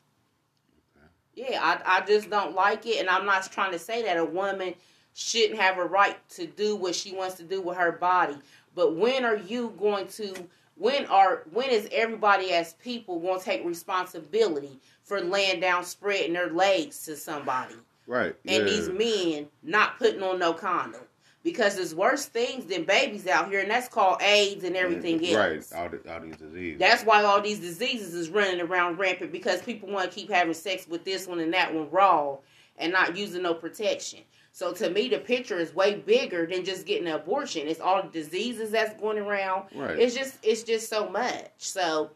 Yeah, 1.35 1.61
I, 1.63 1.99
I 1.99 2.05
just 2.05 2.29
don't 2.29 2.55
like 2.55 2.85
it, 2.87 3.01
and 3.01 3.09
I'm 3.09 3.25
not 3.25 3.51
trying 3.51 3.73
to 3.73 3.79
say 3.79 4.03
that 4.03 4.19
a 4.19 4.25
woman 4.25 4.75
shouldn't 5.15 5.59
have 5.61 5.79
a 5.79 5.85
right 5.85 6.17
to 6.31 6.47
do 6.47 6.77
what 6.77 6.95
she 6.95 7.13
wants 7.15 7.37
to 7.37 7.43
do 7.43 7.61
with 7.61 7.77
her 7.77 7.93
body. 7.93 8.37
But 8.75 8.97
when 8.97 9.25
are 9.25 9.37
you 9.37 9.75
going 9.79 10.09
to 10.09 10.35
when 10.77 11.05
are 11.07 11.43
when 11.53 11.69
is 11.71 11.89
everybody 11.93 12.53
as 12.53 12.73
people 12.75 13.21
going 13.21 13.39
to 13.39 13.45
take 13.45 13.65
responsibility 13.65 14.79
for 15.03 15.21
laying 15.21 15.61
down 15.61 15.85
spreading 15.85 16.33
their 16.33 16.51
legs 16.51 17.05
to 17.05 17.17
somebody 17.17 17.75
Right. 18.07 18.35
and 18.47 18.67
yeah. 18.67 18.73
these 18.73 18.89
men 18.89 19.47
not 19.63 19.99
putting 19.99 20.23
on 20.23 20.39
no 20.39 20.53
condom 20.55 21.03
because 21.45 21.77
there's 21.77 21.95
worse 21.95 22.25
things 22.27 22.65
than 22.67 22.85
babies 22.85 23.27
out 23.27 23.51
here 23.51 23.61
and 23.61 23.71
that's 23.71 23.89
called 23.89 24.23
AIDS 24.23 24.65
and 24.65 24.75
everything 24.77 25.19
Right. 25.37 25.57
else. 25.57 25.73
All, 25.73 25.89
the, 25.91 26.01
all 26.13 26.21
these 26.21 26.37
diseases. 26.37 26.79
That's 26.79 27.05
why 27.05 27.23
all 27.23 27.41
these 27.43 27.61
diseases 27.61 28.15
is 28.15 28.31
running 28.31 28.61
around 28.61 28.99
rampant 28.99 29.31
because 29.31 29.61
people 29.63 29.89
want 29.91 30.11
to 30.11 30.15
keep 30.15 30.31
having 30.31 30.55
sex 30.55 30.89
with 30.89 31.05
this 31.05 31.27
one 31.29 31.41
and 31.41 31.53
that 31.53 31.73
one 31.75 31.91
raw 31.91 32.39
and 32.79 32.93
not 32.93 33.17
using 33.17 33.43
no 33.43 33.55
protection. 33.55 34.21
So 34.55 34.73
to 34.75 34.91
me, 34.91 35.09
the 35.09 35.19
picture 35.19 35.59
is 35.59 35.75
way 35.75 35.95
bigger 35.95 36.47
than 36.47 36.63
just 36.65 36.85
getting 36.85 37.09
an 37.09 37.15
abortion. 37.15 37.67
It's 37.67 37.81
all 37.81 38.03
the 38.03 38.09
diseases 38.11 38.71
that's 38.71 38.99
going 39.01 39.19
around. 39.19 39.65
Right. 39.75 39.99
It's 39.99 40.15
just 40.15 40.39
it's 40.43 40.63
just 40.63 40.91
so 40.91 41.09
much. 41.09 41.51
So 41.57 42.11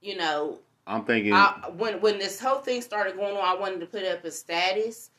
you 0.00 0.16
know, 0.16 0.58
I'm 0.86 1.04
thinking. 1.04 1.32
I, 1.32 1.70
when 1.76 2.00
when 2.00 2.18
this 2.18 2.40
whole 2.40 2.58
thing 2.58 2.82
started 2.82 3.16
going 3.16 3.36
on, 3.36 3.44
I 3.44 3.58
wanted 3.58 3.80
to 3.80 3.86
put 3.86 4.04
up 4.04 4.24
a 4.24 4.30
status, 4.32 5.10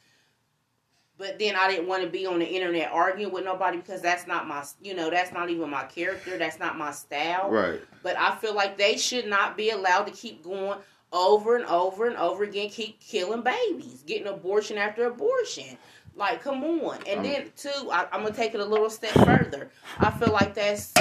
but 1.18 1.40
then 1.40 1.56
I 1.56 1.70
didn't 1.70 1.88
want 1.88 2.04
to 2.04 2.10
be 2.10 2.26
on 2.26 2.40
the 2.40 2.48
internet 2.48 2.92
arguing 2.92 3.32
with 3.32 3.46
nobody 3.46 3.78
because 3.78 4.02
that's 4.02 4.28
not 4.28 4.46
my 4.46 4.66
you 4.82 4.94
know 4.94 5.10
that's 5.10 5.32
not 5.32 5.50
even 5.50 5.70
my 5.70 5.86
character. 5.86 6.38
That's 6.38 6.60
not 6.60 6.78
my 6.78 6.92
style. 6.92 7.50
right. 7.50 7.80
But 8.04 8.18
I 8.18 8.36
feel 8.36 8.54
like 8.54 8.78
they 8.78 8.98
should 8.98 9.28
not 9.28 9.56
be 9.56 9.70
allowed 9.70 10.04
to 10.08 10.12
keep 10.12 10.44
going 10.44 10.80
over 11.14 11.56
and 11.56 11.66
over 11.66 12.06
and 12.08 12.18
over 12.18 12.44
again, 12.44 12.70
keep 12.70 13.00
killing 13.00 13.42
babies, 13.42 14.04
getting 14.06 14.28
abortion 14.28 14.78
after 14.78 15.06
abortion. 15.06 15.78
Like, 16.16 16.42
come 16.42 16.64
on. 16.64 16.98
And 17.08 17.20
Um, 17.20 17.24
then, 17.24 17.52
too, 17.56 17.90
I, 17.92 18.08
I'm 18.12 18.22
going 18.22 18.34
to 18.34 18.40
take 18.40 18.54
it 18.54 18.60
a 18.60 18.66
little 18.66 18.90
step 18.90 19.12
further. 19.14 19.70
I 20.00 20.10
feel 20.12 20.34
like 20.34 20.54
that's, 20.54 20.94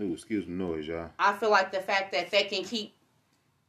Ooh, 0.00 0.12
excuse 0.12 0.46
the 0.46 0.52
noise, 0.52 0.86
y'all. 0.86 1.10
I 1.18 1.32
feel 1.34 1.50
like 1.50 1.72
the 1.72 1.80
fact 1.80 2.12
that 2.12 2.30
they 2.30 2.44
can 2.44 2.64
keep 2.64 2.94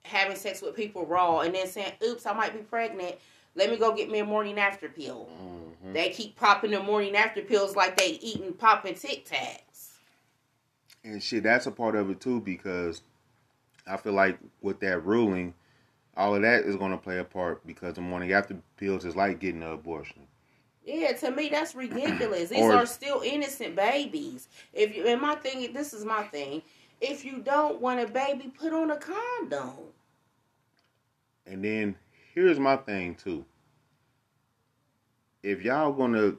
having 0.03 0.37
sex 0.37 0.61
with 0.61 0.75
people 0.75 1.05
raw 1.05 1.41
and 1.41 1.53
then 1.53 1.67
saying, 1.67 1.91
oops, 2.03 2.25
I 2.25 2.33
might 2.33 2.53
be 2.53 2.59
pregnant. 2.59 3.15
Let 3.55 3.69
me 3.69 3.77
go 3.77 3.93
get 3.95 4.09
me 4.09 4.19
a 4.19 4.25
morning 4.25 4.57
after 4.59 4.87
pill. 4.87 5.27
Mhm. 5.83 5.93
They 5.93 6.09
keep 6.09 6.35
popping 6.35 6.71
the 6.71 6.81
morning 6.81 7.15
after 7.15 7.41
pills 7.41 7.75
like 7.75 7.97
they 7.97 8.11
eating 8.21 8.53
popping 8.53 8.95
Tic 8.95 9.25
Tacs. 9.27 9.89
And 11.03 11.21
shit, 11.21 11.43
that's 11.43 11.65
a 11.65 11.71
part 11.71 11.95
of 11.95 12.09
it 12.09 12.21
too 12.21 12.39
because 12.41 13.01
I 13.89 13.97
feel 13.97 14.13
like 14.13 14.37
with 14.61 14.79
that 14.81 15.05
ruling, 15.05 15.53
all 16.15 16.35
of 16.35 16.41
that 16.43 16.63
is 16.65 16.75
going 16.75 16.91
to 16.91 16.97
play 16.97 17.17
a 17.19 17.23
part 17.23 17.65
because 17.65 17.95
the 17.95 18.01
morning 18.01 18.31
after 18.33 18.55
pills 18.77 19.05
is 19.05 19.15
like 19.15 19.39
getting 19.39 19.63
an 19.63 19.71
abortion. 19.71 20.21
Yeah, 20.85 21.13
to 21.13 21.31
me 21.31 21.49
that's 21.49 21.75
ridiculous. 21.75 22.49
These 22.49 22.61
Or- 22.61 22.73
are 22.73 22.85
still 22.85 23.21
innocent 23.21 23.75
babies. 23.75 24.47
If 24.73 24.95
you 24.95 25.07
and 25.07 25.21
my 25.21 25.35
thing, 25.35 25.71
this 25.73 25.93
is 25.93 26.05
my 26.05 26.23
thing. 26.23 26.61
If 27.01 27.23
you 27.23 27.39
don't 27.39 27.79
want 27.79 27.99
a 27.99 28.07
baby, 28.07 28.51
put 28.57 28.73
on 28.73 28.91
a 28.91 28.97
condom. 28.97 29.71
And 31.45 31.63
then 31.63 31.95
here's 32.33 32.59
my 32.59 32.75
thing 32.77 33.15
too. 33.15 33.45
If 35.41 35.61
y'all 35.61 35.93
gonna, 35.93 36.33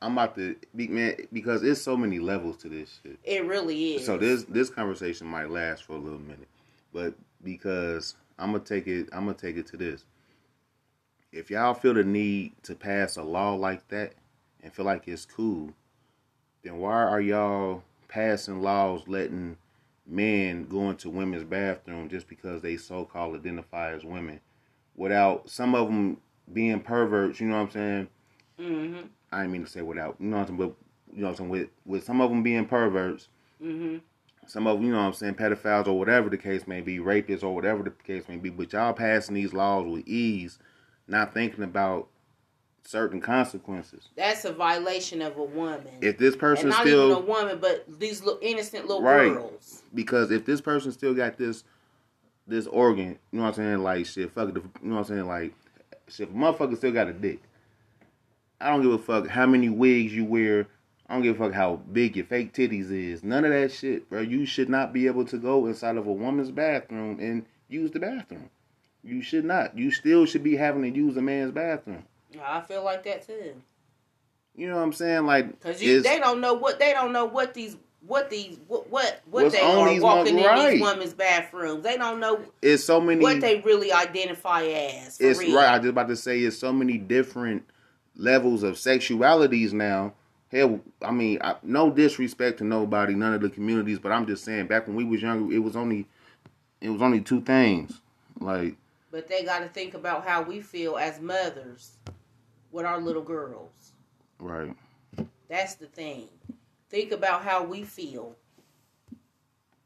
I'm 0.00 0.12
about 0.12 0.34
to 0.36 0.56
be 0.74 0.88
man 0.88 1.16
because 1.32 1.60
there's 1.62 1.80
so 1.80 1.96
many 1.96 2.18
levels 2.18 2.56
to 2.58 2.68
this 2.68 3.00
shit. 3.02 3.18
It 3.24 3.44
really 3.46 3.94
is. 3.96 4.06
So 4.06 4.16
this 4.16 4.44
this 4.44 4.70
conversation 4.70 5.26
might 5.26 5.50
last 5.50 5.84
for 5.84 5.92
a 5.94 5.98
little 5.98 6.18
minute, 6.18 6.48
but 6.92 7.14
because 7.42 8.16
I'm 8.38 8.52
gonna 8.52 8.64
take 8.64 8.86
it, 8.86 9.08
I'm 9.12 9.24
gonna 9.24 9.34
take 9.34 9.56
it 9.56 9.66
to 9.68 9.76
this. 9.76 10.04
If 11.32 11.50
y'all 11.50 11.74
feel 11.74 11.94
the 11.94 12.04
need 12.04 12.52
to 12.64 12.74
pass 12.74 13.16
a 13.16 13.22
law 13.22 13.54
like 13.54 13.88
that 13.88 14.12
and 14.62 14.72
feel 14.72 14.84
like 14.84 15.08
it's 15.08 15.24
cool, 15.24 15.72
then 16.62 16.78
why 16.78 17.02
are 17.02 17.20
y'all 17.20 17.82
passing 18.08 18.60
laws 18.60 19.02
letting 19.06 19.56
men 20.06 20.66
go 20.66 20.90
into 20.90 21.08
women's 21.08 21.44
bathroom 21.44 22.08
just 22.08 22.28
because 22.28 22.60
they 22.60 22.76
so-called 22.76 23.36
identify 23.36 23.92
as 23.92 24.04
women, 24.04 24.40
without 24.94 25.48
some 25.48 25.74
of 25.74 25.86
them 25.86 26.18
being 26.52 26.80
perverts? 26.80 27.40
You 27.40 27.48
know 27.48 27.56
what 27.56 27.62
I'm 27.62 27.70
saying? 27.70 28.08
Mm-hmm. 28.60 29.06
I 29.30 29.40
didn't 29.40 29.52
mean 29.52 29.64
to 29.64 29.70
say 29.70 29.80
without, 29.82 30.16
you 30.18 30.26
know 30.26 30.36
what 30.36 30.50
I'm 30.50 30.58
saying, 30.58 30.68
but 30.68 30.76
you 31.14 31.22
know 31.22 31.28
what 31.28 31.30
I'm 31.32 31.36
saying, 31.36 31.50
with 31.50 31.68
with 31.86 32.04
some 32.04 32.20
of 32.20 32.30
them 32.30 32.42
being 32.42 32.66
perverts, 32.66 33.28
Mm-hmm. 33.62 33.98
Some 34.46 34.66
of 34.66 34.82
you 34.82 34.90
know 34.90 34.98
what 34.98 35.04
I'm 35.04 35.12
saying, 35.12 35.34
pedophiles 35.34 35.86
or 35.86 35.98
whatever 35.98 36.28
the 36.28 36.36
case 36.38 36.66
may 36.66 36.80
be, 36.80 36.98
rapists 36.98 37.42
or 37.42 37.54
whatever 37.54 37.82
the 37.82 37.90
case 37.90 38.28
may 38.28 38.36
be, 38.36 38.50
but 38.50 38.72
y'all 38.72 38.92
passing 38.92 39.34
these 39.34 39.52
laws 39.52 39.86
with 39.86 40.06
ease, 40.06 40.58
not 41.06 41.32
thinking 41.32 41.64
about 41.64 42.08
certain 42.84 43.20
consequences. 43.20 44.08
That's 44.16 44.44
a 44.44 44.52
violation 44.52 45.22
of 45.22 45.36
a 45.38 45.44
woman. 45.44 45.86
If 46.00 46.18
this 46.18 46.34
and 46.34 46.40
person 46.40 46.68
not 46.70 46.86
even 46.86 47.12
a 47.12 47.20
woman, 47.20 47.58
but 47.60 47.84
these 48.00 48.22
little 48.22 48.40
innocent 48.42 48.86
little 48.86 49.02
Right. 49.02 49.32
girls. 49.32 49.82
because 49.94 50.30
if 50.30 50.44
this 50.44 50.60
person 50.60 50.92
still 50.92 51.14
got 51.14 51.38
this 51.38 51.64
this 52.44 52.66
organ, 52.66 53.18
you 53.30 53.38
know 53.38 53.42
what 53.42 53.48
I'm 53.50 53.54
saying, 53.54 53.78
like 53.84 54.04
shit, 54.04 54.32
fuck 54.32 54.48
it, 54.48 54.56
you 54.56 54.62
know 54.82 54.96
what 54.96 55.00
I'm 55.02 55.04
saying, 55.04 55.26
like 55.28 55.54
shit, 56.08 56.28
if 56.28 56.34
a 56.34 56.36
motherfucker 56.36 56.76
still 56.76 56.92
got 56.92 57.08
a 57.08 57.12
dick. 57.12 57.40
I 58.60 58.70
don't 58.70 58.82
give 58.82 58.92
a 58.92 58.98
fuck 58.98 59.28
how 59.28 59.46
many 59.46 59.68
wigs 59.68 60.14
you 60.14 60.24
wear. 60.24 60.66
I 61.08 61.14
don't 61.14 61.22
give 61.22 61.36
a 61.36 61.38
fuck 61.38 61.52
how 61.52 61.76
big 61.76 62.16
your 62.16 62.24
fake 62.24 62.54
titties 62.54 62.90
is. 62.90 63.22
None 63.22 63.44
of 63.44 63.50
that 63.52 63.72
shit, 63.72 64.08
bro. 64.08 64.20
You 64.20 64.46
should 64.46 64.68
not 64.68 64.92
be 64.92 65.06
able 65.06 65.24
to 65.26 65.36
go 65.36 65.66
inside 65.66 65.96
of 65.96 66.06
a 66.06 66.12
woman's 66.12 66.50
bathroom 66.50 67.18
and 67.20 67.44
use 67.68 67.90
the 67.90 68.00
bathroom. 68.00 68.50
You 69.04 69.20
should 69.22 69.44
not. 69.44 69.76
You 69.76 69.90
still 69.90 70.26
should 70.26 70.44
be 70.44 70.56
having 70.56 70.82
to 70.82 70.88
use 70.88 71.16
a 71.16 71.22
man's 71.22 71.52
bathroom. 71.52 72.04
I 72.42 72.60
feel 72.60 72.84
like 72.84 73.04
that 73.04 73.26
too. 73.26 73.54
You 74.54 74.68
know 74.68 74.76
what 74.76 74.82
I'm 74.82 74.92
saying? 74.92 75.26
Like, 75.26 75.60
Cause 75.60 75.80
they 75.80 76.18
don't 76.18 76.40
know 76.40 76.54
what 76.54 76.78
they 76.78 76.92
don't 76.92 77.12
know 77.12 77.24
what 77.24 77.54
these 77.54 77.76
what 78.06 78.30
these 78.30 78.58
what 78.66 78.90
what, 78.90 79.20
what 79.30 79.52
they 79.52 79.60
are 79.60 80.00
walking 80.00 80.38
in 80.38 80.44
right. 80.44 80.72
these 80.72 80.82
women's 80.82 81.14
bathrooms. 81.14 81.82
They 81.82 81.96
don't 81.96 82.20
know 82.20 82.40
it's 82.60 82.84
so 82.84 83.00
many. 83.00 83.22
what 83.22 83.40
they 83.40 83.60
really 83.60 83.92
identify 83.92 84.62
as. 84.64 85.18
For 85.18 85.24
it's 85.24 85.38
real. 85.40 85.56
right. 85.56 85.68
I 85.68 85.72
was 85.78 85.82
just 85.82 85.90
about 85.90 86.08
to 86.08 86.16
say 86.16 86.40
it's 86.40 86.58
so 86.58 86.72
many 86.72 86.98
different 86.98 87.64
levels 88.16 88.62
of 88.62 88.74
sexualities 88.74 89.72
now. 89.72 90.14
Hell, 90.52 90.80
I 91.00 91.10
mean, 91.10 91.38
I, 91.40 91.56
no 91.62 91.90
disrespect 91.90 92.58
to 92.58 92.64
nobody, 92.64 93.14
none 93.14 93.32
of 93.32 93.40
the 93.40 93.48
communities, 93.48 93.98
but 93.98 94.12
I'm 94.12 94.26
just 94.26 94.44
saying, 94.44 94.66
back 94.66 94.86
when 94.86 94.94
we 94.94 95.04
was 95.04 95.22
younger, 95.22 95.52
it 95.52 95.60
was 95.60 95.74
only, 95.76 96.06
it 96.82 96.90
was 96.90 97.00
only 97.00 97.22
two 97.22 97.40
things, 97.40 98.02
like 98.38 98.76
But 99.10 99.28
they 99.28 99.44
got 99.44 99.60
to 99.60 99.68
think 99.68 99.94
about 99.94 100.26
how 100.26 100.42
we 100.42 100.60
feel 100.60 100.98
as 100.98 101.20
mothers 101.20 101.92
with 102.70 102.84
our 102.84 103.00
little 103.00 103.22
girls. 103.22 103.92
right, 104.38 104.76
That's 105.48 105.74
the 105.76 105.86
thing. 105.86 106.28
Think 106.90 107.12
about 107.12 107.44
how 107.44 107.64
we 107.64 107.82
feel. 107.84 108.36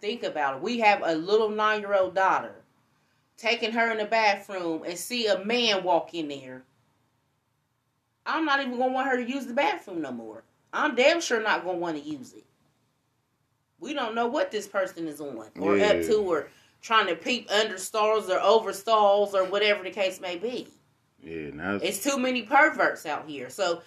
Think 0.01 0.25
about 0.25 0.57
it. 0.57 0.62
We 0.62 0.81
have 0.81 1.01
a 1.05 1.14
little 1.14 1.49
nine 1.49 1.81
year 1.81 1.95
old 1.95 2.17
daughter. 2.17 2.57
Taking 3.37 3.73
her 3.73 3.93
in 3.93 3.99
the 3.99 4.05
bathroom 4.05 4.83
and 4.85 4.99
see 4.99 5.27
a 5.27 5.45
man 5.45 5.85
walk 5.85 6.12
in 6.14 6.27
there. 6.27 6.64
I'm 8.25 8.45
not 8.45 8.61
even 8.61 8.77
going 8.77 8.91
to 8.91 8.95
want 8.95 9.09
her 9.09 9.17
to 9.17 9.31
use 9.31 9.47
the 9.47 9.55
bathroom 9.55 10.03
no 10.03 10.11
more. 10.11 10.43
I'm 10.77 10.95
damn 10.95 11.20
sure 11.20 11.43
not 11.43 11.64
going 11.64 11.77
to 11.77 11.81
want 11.81 11.97
to 11.97 12.09
use 12.09 12.33
it. 12.33 12.45
We 13.81 13.95
don't 13.95 14.14
know 14.14 14.27
what 14.27 14.51
this 14.51 14.66
person 14.66 15.07
is 15.09 15.20
on 15.20 15.39
or 15.61 15.77
Yeah. 15.77 15.87
up 15.89 16.03
to 16.03 16.16
or 16.18 16.49
trying 16.83 17.07
to 17.09 17.16
peep 17.16 17.51
under 17.51 17.79
stalls 17.79 18.31
or 18.31 18.41
over 18.41 18.72
stalls 18.72 19.35
or 19.35 19.45
whatever 19.45 19.83
the 19.83 19.91
case 19.91 20.20
may 20.20 20.37
be. 20.37 20.68
Yeah, 21.22 21.51
now 21.53 21.74
It's 21.83 22.03
too 22.03 22.18
many 22.18 22.43
perverts 22.43 23.07
out 23.07 23.29
here. 23.29 23.51
So, 23.51 23.83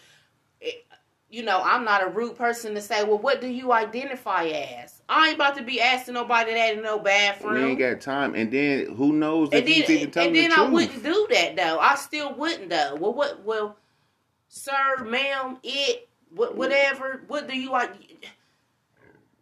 it, 0.60 0.86
you 1.30 1.44
know, 1.44 1.62
I'm 1.64 1.86
not 1.86 2.04
a 2.04 2.08
rude 2.08 2.36
person 2.36 2.74
to 2.74 2.82
say, 2.82 3.04
well, 3.04 3.20
what 3.20 3.40
do 3.40 3.48
you 3.48 3.72
identify 3.72 4.46
as? 4.46 5.02
I 5.08 5.28
ain't 5.28 5.36
about 5.36 5.56
to 5.58 5.64
be 5.64 5.80
asking 5.80 6.16
nobody 6.16 6.54
that 6.54 6.76
in 6.76 6.84
no 6.84 7.00
bathroom. 7.00 7.54
we 7.54 7.62
ain't 7.62 7.80
got 7.80 8.02
time. 8.02 8.36
And 8.36 8.52
then 8.52 8.94
who 8.96 9.14
knows 9.14 9.50
if 9.52 9.60
and 9.60 9.68
then, 9.68 9.74
he's 9.74 10.04
and 10.04 10.14
then 10.14 10.34
the 10.34 10.56
I 10.56 10.56
truth? 10.56 10.72
wouldn't 10.74 11.04
do 11.04 11.28
that 11.32 11.56
though. 11.56 11.80
I 11.80 11.96
still 11.96 12.34
wouldn't 12.34 12.70
though. 12.70 12.96
Well, 12.96 13.14
what? 13.14 13.44
Well, 13.46 13.78
sir, 14.50 15.04
ma'am, 15.06 15.58
it, 15.64 16.09
what, 16.34 16.56
whatever. 16.56 17.24
What 17.28 17.48
do 17.48 17.58
you 17.58 17.72
like? 17.72 17.92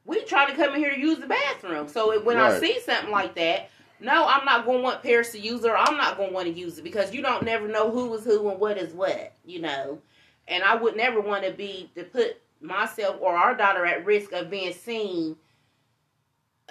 We 0.06 0.24
try 0.24 0.50
to 0.50 0.56
come 0.56 0.74
in 0.74 0.80
here 0.80 0.94
to 0.94 1.00
use 1.00 1.20
the 1.20 1.28
bathroom. 1.28 1.88
So 1.88 2.22
when 2.24 2.38
I 2.38 2.60
see 2.60 2.80
something 2.80 3.12
like 3.12 3.36
that, 3.36 3.70
no, 4.00 4.28
I'm 4.28 4.46
not 4.46 4.66
going 4.66 4.78
to 4.78 4.84
want 4.84 5.04
Paris 5.04 5.32
to 5.32 5.40
use 5.40 5.64
it. 5.64 5.70
Or 5.70 5.78
I'm 5.78 5.98
not 5.98 6.18
going 6.18 6.30
to 6.30 6.36
want 6.36 6.48
to 6.48 6.54
use 6.54 6.78
it 6.78 6.84
because 6.84 7.14
you 7.14 7.22
don't 7.22 7.44
never 7.44 7.68
know 7.68 7.92
who 7.92 8.14
is 8.14 8.24
who 8.24 8.50
and 8.50 8.60
what 8.60 8.78
is 8.78 8.94
what. 8.94 9.34
You 9.46 9.62
know, 9.62 10.00
and 10.48 10.64
I 10.64 10.76
would 10.76 10.96
never 10.96 11.20
want 11.20 11.44
to 11.44 11.52
be 11.52 11.92
to 11.96 12.04
put 12.04 12.42
myself 12.62 13.18
or 13.20 13.36
our 13.36 13.56
daughter 13.56 13.86
at 13.86 14.06
risk 14.06 14.32
of 14.32 14.50
being 14.50 14.74
seen 14.74 15.36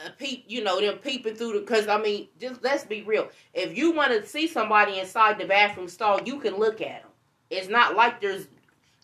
a 0.05 0.11
peep, 0.11 0.45
you 0.47 0.63
know, 0.63 0.81
them 0.81 0.99
peeping 0.99 1.35
through 1.35 1.55
the. 1.55 1.61
Because 1.61 1.89
I 1.89 2.01
mean, 2.01 2.29
just 2.41 2.63
let's 2.63 2.85
be 2.85 3.03
real. 3.03 3.29
If 3.55 3.77
you 3.77 3.93
want 3.93 4.13
to 4.13 4.27
see 4.27 4.47
somebody 4.47 4.99
inside 4.99 5.39
the 5.39 5.47
bathroom 5.47 5.89
stall, 5.89 6.23
you 6.23 6.39
can 6.39 6.57
look 6.57 6.81
at 6.81 7.03
them. 7.03 7.11
It's 7.51 7.69
not 7.69 7.97
like 7.97 8.21
there's 8.21 8.49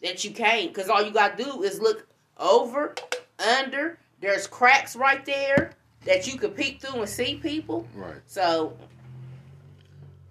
that 0.03 0.25
you 0.25 0.31
can't, 0.33 0.73
because 0.73 0.89
all 0.89 1.03
you 1.03 1.11
got 1.13 1.37
to 1.39 1.45
do 1.45 1.63
is 1.63 1.81
look 1.81 2.07
over, 2.39 2.95
under. 3.59 3.99
There's 4.21 4.47
cracks 4.47 4.95
right 4.97 5.25
there 5.25 5.73
that 6.05 6.27
you 6.27 6.39
can 6.39 6.51
peek 6.51 6.81
through 6.81 7.01
and 7.01 7.09
see 7.09 7.37
people. 7.37 7.87
right. 7.95 8.17
So. 8.27 8.77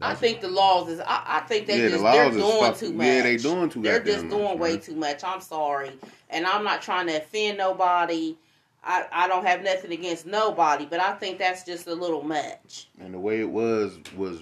I 0.04 0.16
think 0.16 0.42
the 0.42 0.48
laws 0.48 0.90
is. 0.90 1.00
I, 1.00 1.24
I 1.28 1.40
think 1.42 1.68
they 1.68 1.78
Yeah, 1.78 1.84
the 1.86 1.90
just 1.92 2.04
they're 2.04 2.32
doing 2.32 2.60
fuck- 2.60 2.78
too 2.78 2.92
much. 2.94 3.06
yeah, 3.06 3.22
they're 3.22 3.38
doing 3.38 3.70
too 3.70 3.82
They're 3.84 4.00
just 4.04 4.24
much, 4.26 4.32
doing 4.32 4.58
way 4.58 4.72
man. 4.72 4.80
too 4.82 4.96
much. 4.96 5.24
I'm 5.24 5.42
sorry, 5.42 5.92
and 6.32 6.48
I'm 6.48 6.64
not 6.64 6.82
trying 6.82 7.06
to 7.06 7.18
offend 7.18 7.60
nobody. 7.60 8.36
I, 8.84 9.06
I 9.12 9.28
don't 9.28 9.46
have 9.46 9.62
nothing 9.62 9.92
against 9.92 10.26
nobody, 10.26 10.88
but 10.88 11.00
I 11.00 11.14
think 11.14 11.38
that's 11.38 11.64
just 11.64 11.86
a 11.86 11.94
little 11.94 12.24
much. 12.24 12.88
And 13.00 13.14
the 13.14 13.20
way 13.20 13.42
it 13.42 13.50
was 13.52 14.00
was 14.18 14.42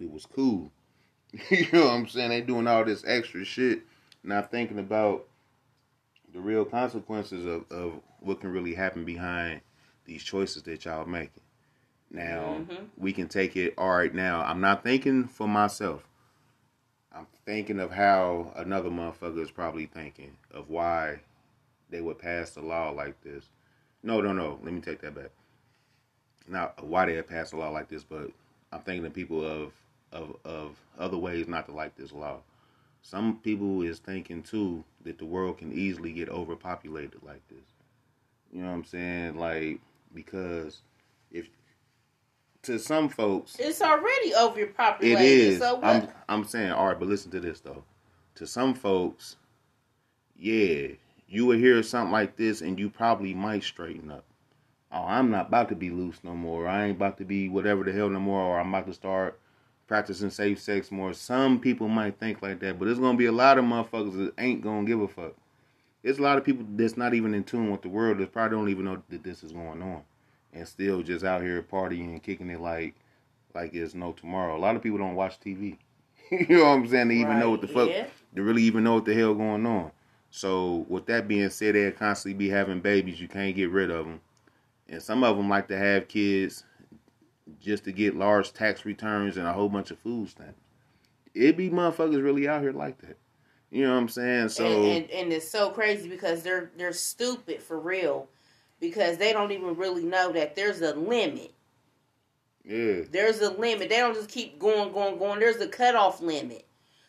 it 0.00 0.08
was 0.12 0.26
cool. 0.26 0.70
you 1.50 1.66
know 1.72 1.86
what 1.86 1.90
I'm 1.94 2.06
saying? 2.06 2.28
They 2.28 2.40
doing 2.42 2.68
all 2.68 2.84
this 2.84 3.02
extra 3.04 3.44
shit, 3.44 3.80
not 4.24 4.50
thinking 4.50 4.78
about 4.78 5.26
the 6.32 6.40
real 6.40 6.64
consequences 6.64 7.44
of, 7.44 7.70
of 7.70 8.00
what 8.20 8.40
can 8.40 8.52
really 8.52 8.74
happen 8.74 9.04
behind 9.04 9.60
these 10.04 10.22
choices 10.22 10.62
that 10.64 10.84
y'all 10.84 11.06
making. 11.06 11.42
Now 12.10 12.66
Mhm. 12.68 12.88
we 12.96 13.12
can 13.12 13.28
take 13.28 13.56
it 13.56 13.74
all 13.78 13.96
right 13.96 14.14
now. 14.14 14.42
I'm 14.42 14.60
not 14.60 14.82
thinking 14.82 15.28
for 15.28 15.46
myself. 15.46 16.08
I'm 17.12 17.26
thinking 17.46 17.78
of 17.78 17.92
how 17.92 18.52
another 18.56 18.90
motherfucker 18.90 19.40
is 19.40 19.50
probably 19.50 19.86
thinking 19.86 20.36
of 20.50 20.68
why 20.68 21.20
they 21.90 22.00
would 22.00 22.18
pass 22.18 22.56
a 22.56 22.60
law 22.60 22.90
like 22.90 23.20
this. 23.22 23.48
No, 24.02 24.20
no, 24.20 24.32
no. 24.32 24.58
Let 24.62 24.72
me 24.72 24.80
take 24.80 25.00
that 25.02 25.14
back 25.14 25.30
not 26.46 26.84
why 26.84 27.06
they 27.06 27.14
had 27.14 27.26
passed 27.26 27.52
a 27.52 27.56
law 27.56 27.70
like 27.70 27.88
this, 27.88 28.04
but 28.04 28.30
I'm 28.72 28.80
thinking 28.80 29.06
of 29.06 29.14
people 29.14 29.44
of 29.44 29.72
of 30.12 30.36
of 30.44 30.76
other 30.98 31.16
ways 31.16 31.48
not 31.48 31.66
to 31.66 31.72
like 31.72 31.96
this 31.96 32.12
law. 32.12 32.40
Some 33.04 33.36
people 33.40 33.82
is 33.82 33.98
thinking 33.98 34.42
too 34.42 34.82
that 35.04 35.18
the 35.18 35.26
world 35.26 35.58
can 35.58 35.72
easily 35.72 36.10
get 36.10 36.30
overpopulated 36.30 37.22
like 37.22 37.46
this. 37.48 37.66
You 38.50 38.62
know 38.62 38.68
what 38.68 38.74
I'm 38.74 38.84
saying? 38.84 39.36
Like 39.36 39.80
because 40.14 40.80
if 41.30 41.46
to 42.62 42.78
some 42.78 43.10
folks 43.10 43.56
It's 43.58 43.82
already 43.82 44.34
overpopulated. 44.34 45.20
It 45.20 45.26
is. 45.26 45.58
So 45.58 45.74
what? 45.74 45.84
I'm 45.84 46.08
I'm 46.30 46.44
saying 46.44 46.72
all 46.72 46.86
right, 46.86 46.98
but 46.98 47.08
listen 47.08 47.30
to 47.32 47.40
this 47.40 47.60
though. 47.60 47.84
To 48.36 48.46
some 48.46 48.72
folks, 48.72 49.36
yeah, 50.34 50.88
you 51.28 51.44
would 51.44 51.58
hear 51.58 51.82
something 51.82 52.10
like 52.10 52.36
this 52.36 52.62
and 52.62 52.80
you 52.80 52.88
probably 52.88 53.34
might 53.34 53.64
straighten 53.64 54.10
up. 54.10 54.24
Oh, 54.90 55.04
I'm 55.06 55.30
not 55.30 55.48
about 55.48 55.68
to 55.68 55.76
be 55.76 55.90
loose 55.90 56.20
no 56.24 56.34
more. 56.34 56.66
I 56.66 56.86
ain't 56.86 56.96
about 56.96 57.18
to 57.18 57.24
be 57.24 57.50
whatever 57.50 57.84
the 57.84 57.92
hell 57.92 58.08
no 58.08 58.18
more, 58.18 58.40
or 58.40 58.58
I'm 58.58 58.72
about 58.72 58.86
to 58.86 58.94
start 58.94 59.38
practicing 59.86 60.30
safe 60.30 60.60
sex 60.60 60.90
more. 60.90 61.12
Some 61.12 61.60
people 61.60 61.88
might 61.88 62.18
think 62.18 62.42
like 62.42 62.60
that, 62.60 62.78
but 62.78 62.86
there's 62.86 62.98
gonna 62.98 63.18
be 63.18 63.26
a 63.26 63.32
lot 63.32 63.58
of 63.58 63.64
motherfuckers 63.64 64.16
that 64.16 64.34
ain't 64.38 64.62
gonna 64.62 64.86
give 64.86 65.00
a 65.00 65.08
fuck. 65.08 65.34
There's 66.02 66.18
a 66.18 66.22
lot 66.22 66.38
of 66.38 66.44
people 66.44 66.64
that's 66.70 66.96
not 66.96 67.14
even 67.14 67.34
in 67.34 67.44
tune 67.44 67.70
with 67.70 67.82
the 67.82 67.88
world 67.88 68.18
that 68.18 68.32
probably 68.32 68.56
don't 68.56 68.68
even 68.68 68.84
know 68.84 69.02
that 69.08 69.22
this 69.22 69.42
is 69.42 69.52
going 69.52 69.82
on, 69.82 70.02
and 70.52 70.66
still 70.66 71.02
just 71.02 71.24
out 71.24 71.42
here 71.42 71.62
partying 71.62 72.10
and 72.10 72.22
kicking 72.22 72.50
it 72.50 72.60
like 72.60 72.94
like 73.54 73.74
it's 73.74 73.94
no 73.94 74.12
tomorrow. 74.12 74.56
A 74.56 74.58
lot 74.58 74.76
of 74.76 74.82
people 74.82 74.98
don't 74.98 75.14
watch 75.14 75.40
TV. 75.40 75.78
you 76.30 76.46
know 76.48 76.64
what 76.64 76.70
I'm 76.70 76.88
saying? 76.88 77.08
They 77.08 77.16
even 77.16 77.38
know 77.38 77.50
what 77.50 77.60
the 77.60 77.68
fuck. 77.68 77.88
yeah. 77.88 78.06
They 78.32 78.40
really 78.40 78.62
even 78.62 78.84
know 78.84 78.94
what 78.94 79.04
the 79.04 79.14
hell 79.14 79.34
going 79.34 79.64
on. 79.64 79.92
So 80.30 80.84
with 80.88 81.06
that 81.06 81.28
being 81.28 81.48
said, 81.50 81.76
they'll 81.76 81.92
constantly 81.92 82.36
be 82.36 82.50
having 82.50 82.80
babies. 82.80 83.20
You 83.20 83.28
can't 83.28 83.54
get 83.54 83.70
rid 83.70 83.90
of 83.90 84.06
them, 84.06 84.20
and 84.88 85.00
some 85.00 85.22
of 85.22 85.36
them 85.36 85.48
like 85.48 85.68
to 85.68 85.78
have 85.78 86.08
kids 86.08 86.64
just 87.60 87.84
to 87.84 87.92
get 87.92 88.16
large 88.16 88.52
tax 88.52 88.84
returns 88.84 89.36
and 89.36 89.46
a 89.46 89.52
whole 89.52 89.68
bunch 89.68 89.90
of 89.90 89.98
food 89.98 90.28
stamps. 90.28 90.60
It 91.34 91.56
be 91.56 91.70
motherfuckers 91.70 92.22
really 92.22 92.48
out 92.48 92.62
here 92.62 92.72
like 92.72 92.98
that. 93.02 93.18
You 93.70 93.84
know 93.84 93.92
what 93.94 94.00
I'm 94.02 94.08
saying? 94.08 94.48
So 94.50 94.66
and, 94.66 94.84
and 94.84 95.10
and 95.10 95.32
it's 95.32 95.50
so 95.50 95.70
crazy 95.70 96.08
because 96.08 96.42
they're 96.42 96.70
they're 96.76 96.92
stupid 96.92 97.60
for 97.60 97.78
real 97.78 98.28
because 98.80 99.16
they 99.16 99.32
don't 99.32 99.50
even 99.50 99.76
really 99.76 100.04
know 100.04 100.30
that 100.32 100.54
there's 100.54 100.80
a 100.80 100.94
limit. 100.94 101.52
yeah, 102.64 103.02
There's 103.10 103.40
a 103.40 103.50
limit. 103.50 103.88
They 103.88 103.96
don't 103.96 104.14
just 104.14 104.28
keep 104.30 104.58
going, 104.58 104.92
going, 104.92 105.18
going. 105.18 105.40
There's 105.40 105.60
a 105.60 105.66
cutoff 105.68 106.20
limit. 106.20 106.66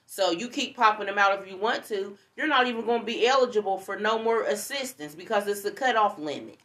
So 0.07 0.31
you 0.31 0.49
keep 0.49 0.75
popping 0.75 1.07
them 1.07 1.17
out 1.17 1.39
if 1.39 1.49
you 1.49 1.57
want 1.57 1.83
to. 1.85 2.17
You're 2.35 2.47
not 2.47 2.67
even 2.67 2.85
going 2.85 3.01
to 3.01 3.05
be 3.05 3.27
eligible 3.27 3.77
for 3.77 3.97
no 3.97 4.21
more 4.21 4.43
assistance 4.43 5.15
because 5.15 5.47
it's 5.47 5.65
a 5.65 5.71
cutoff 5.71 6.17
limit. 6.19 6.57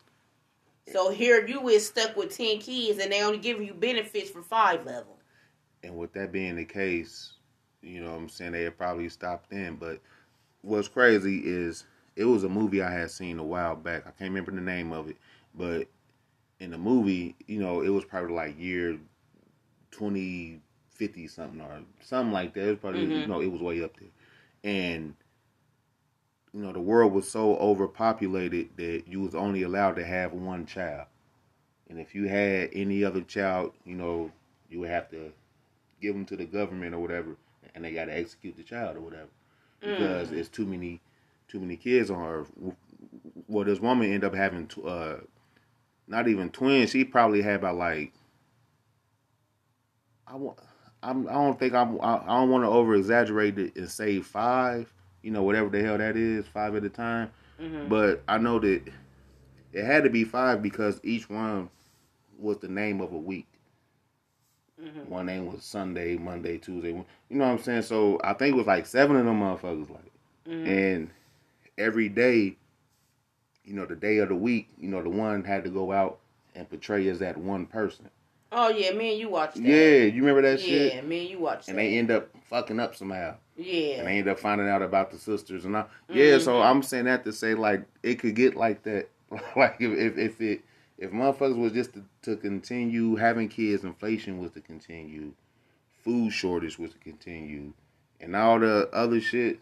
So 0.89 1.11
here 1.11 1.47
you 1.47 1.69
is 1.69 1.87
stuck 1.89 2.17
with 2.17 2.37
ten 2.37 2.59
kids, 2.59 2.99
and 2.99 3.13
they 3.13 3.23
only 3.23 3.39
giving 3.39 3.67
you 3.67 3.75
benefits 3.75 4.31
for 4.31 4.43
five 4.43 4.81
of 4.81 4.87
them. 4.87 5.07
and 5.83 5.97
with 5.97 6.13
that 6.15 6.33
being 6.33 6.57
the 6.57 6.65
case, 6.65 7.35
you 7.83 8.01
know 8.01 8.11
what 8.11 8.19
I'm 8.19 8.29
saying 8.29 8.53
they 8.53 8.63
had 8.65 8.77
probably 8.79 9.09
stopped 9.09 9.53
in. 9.53 9.77
But 9.77 10.01
what's 10.63 10.89
crazy 10.89 11.43
is 11.45 11.85
it 12.17 12.25
was 12.25 12.45
a 12.45 12.49
movie 12.49 12.83
I 12.83 12.93
had 12.93 13.11
seen 13.11 13.39
a 13.39 13.45
while 13.45 13.77
back. 13.77 14.03
I 14.07 14.11
can't 14.11 14.31
remember 14.31 14.53
the 14.53 14.61
name 14.61 14.93
of 14.93 15.09
it, 15.09 15.17
but 15.55 15.89
in 16.61 16.71
the 16.71 16.79
movie, 16.79 17.37
you 17.47 17.61
know, 17.61 17.81
it 17.83 17.89
was 17.91 18.05
probably 18.05 18.35
like 18.35 18.59
year 18.59 18.99
twenty 19.91 20.61
fifty 20.91 21.27
something 21.29 21.61
or 21.61 21.81
something 22.01 22.33
like 22.33 22.55
that. 22.55 22.67
It 22.67 22.71
was 22.71 22.79
probably 22.79 23.01
Mhm. 23.01 23.21
you 23.21 23.27
know, 23.27 23.41
it 23.41 23.51
was 23.51 23.61
way 23.63 23.83
up 23.83 23.97
there. 23.99 24.09
And 24.65 25.15
you 26.53 26.63
know, 26.63 26.73
the 26.73 26.81
world 26.81 27.13
was 27.13 27.31
so 27.31 27.57
overpopulated 27.57 28.71
that 28.77 29.05
you 29.07 29.21
was 29.21 29.35
only 29.35 29.63
allowed 29.63 29.97
to 29.97 30.05
have 30.05 30.33
one 30.33 30.67
child. 30.67 31.07
And 31.89 31.99
if 31.99 32.15
you 32.15 32.29
had 32.29 32.71
any 32.73 33.05
other 33.05 33.21
child, 33.21 33.73
you 33.85 33.95
know, 33.95 34.31
you 34.69 34.81
would 34.81 34.91
have 34.91 35.11
to 35.11 35.33
give 36.01 36.15
them 36.15 36.25
to 36.27 36.37
the 36.37 36.45
government 36.45 36.95
or 36.95 37.01
whatever, 37.01 37.37
and 37.75 37.85
they 37.85 37.93
got 37.93 38.07
to 38.07 38.17
execute 38.17 38.57
the 38.57 38.63
child 38.63 38.97
or 38.97 39.01
whatever 39.01 39.29
because 39.81 40.33
it's 40.33 40.49
too 40.49 40.67
many, 40.67 41.01
too 41.49 41.61
many 41.61 41.77
kids 41.77 42.11
on 42.11 42.25
Earth. 42.25 42.51
Well, 43.49 43.65
this 43.65 43.81
woman 43.81 44.07
ended 44.07 44.25
up 44.25 44.35
having, 44.35 44.67
tw- 44.67 44.85
uh, 44.85 45.17
not 46.07 46.29
even 46.29 46.51
twins. 46.51 46.91
She 46.91 47.05
probably 47.05 47.43
had 47.43 47.57
about 47.57 47.77
like, 47.77 48.13
I 50.27 50.37
want, 50.37 50.59
I'm, 51.03 51.29
I 51.29 51.33
don't 51.33 51.59
think 51.59 51.75
I'm, 51.75 52.01
I, 52.01 52.19
I 52.19 52.41
don't 52.41 52.51
want 52.51 52.65
to 52.65 52.69
over 52.69 52.95
exaggerate 52.95 53.59
it 53.59 53.77
and 53.77 53.91
say 53.91 54.21
five. 54.21 54.93
You 55.23 55.31
know, 55.31 55.43
whatever 55.43 55.69
the 55.69 55.83
hell 55.83 55.99
that 55.99 56.17
is, 56.17 56.47
five 56.47 56.75
at 56.75 56.85
a 56.85 56.89
time. 56.89 57.31
Mm-hmm. 57.61 57.89
But 57.89 58.23
I 58.27 58.39
know 58.39 58.59
that 58.61 58.83
it 59.73 59.85
had 59.85 60.05
to 60.05 60.11
be 60.11 60.25
five 60.25 60.63
because 60.63 61.01
each 61.03 61.29
one 61.29 61.69
was 62.39 62.59
the 62.59 62.69
name 62.69 63.01
of 63.01 63.13
a 63.13 63.19
week. 63.19 63.47
Mm-hmm. 64.83 65.11
One 65.11 65.27
name 65.27 65.53
was 65.53 65.63
Sunday, 65.63 66.17
Monday, 66.17 66.57
Tuesday. 66.57 66.89
You 66.89 67.05
know 67.29 67.45
what 67.45 67.53
I'm 67.53 67.63
saying? 67.63 67.83
So 67.83 68.19
I 68.25 68.33
think 68.33 68.55
it 68.55 68.57
was 68.57 68.67
like 68.67 68.87
seven 68.87 69.17
of 69.17 69.27
them 69.27 69.41
motherfuckers, 69.41 69.91
like, 69.91 70.05
Mm-hmm. 70.49 70.67
and 70.67 71.11
every 71.77 72.09
day, 72.09 72.57
you 73.65 73.75
know, 73.75 73.85
the 73.85 73.95
day 73.95 74.19
of 74.19 74.31
the 74.31 74.35
week, 74.35 74.69
you 74.79 74.89
know, 74.89 75.03
the 75.03 75.11
one 75.11 75.45
had 75.45 75.65
to 75.65 75.71
go 75.71 75.93
out 75.93 76.19
and 76.55 76.69
portray 76.69 77.07
as 77.09 77.19
that 77.19 77.37
one 77.37 77.67
person. 77.67 78.09
Oh 78.53 78.69
yeah, 78.69 78.93
me 78.93 79.13
and 79.13 79.21
you 79.21 79.29
watched 79.29 79.55
that. 79.57 79.63
Yeah, 79.63 80.05
you 80.05 80.23
remember 80.25 80.43
that 80.43 80.61
yeah, 80.61 80.67
shit? 80.67 80.95
Yeah, 80.95 81.01
me 81.03 81.21
and 81.21 81.31
you 81.31 81.39
watched 81.39 81.69
And 81.69 81.79
that. 81.79 81.83
they 81.83 81.97
end 81.99 82.11
up 82.11 82.29
fucking 82.49 82.81
up 82.81 82.95
somehow. 82.97 83.37
yeah, 83.57 83.99
and 83.99 84.07
they 84.09 84.19
end 84.19 84.29
up 84.29 84.39
finding 84.41 84.69
out 84.69 84.83
about 84.83 85.11
the 85.13 85.19
sisters 85.19 85.65
and 85.65 85.77
all. 85.77 85.89
Yeah, 86.09 86.39
so 86.39 86.55
Mhm. 86.55 86.65
I'm 86.67 86.83
saying 86.83 87.05
that 87.05 87.25
to 87.25 87.33
say 87.33 87.55
like 87.55 87.83
it 88.03 88.19
could 88.19 88.35
get 88.35 88.57
like 88.57 88.83
that. 88.85 89.09
like 89.57 89.77
if 89.81 89.93
if, 89.97 90.19
if 90.19 90.41
it 90.41 90.61
if 90.99 91.13
motherfuckers 91.13 91.57
was 91.57 91.73
just 91.73 91.95
to, 91.95 92.05
to 92.23 92.37
continue 92.37 93.17
having 93.17 93.49
kids, 93.49 93.85
inflation 93.85 94.39
was 94.39 94.51
to 94.53 94.61
continue, 94.61 95.33
food 96.05 96.31
shortage 96.33 96.79
was 96.79 96.91
to 96.93 96.99
continue, 96.99 97.73
and 98.21 98.35
all 98.37 98.59
the 98.59 98.89
other 98.93 99.21
shit, 99.21 99.61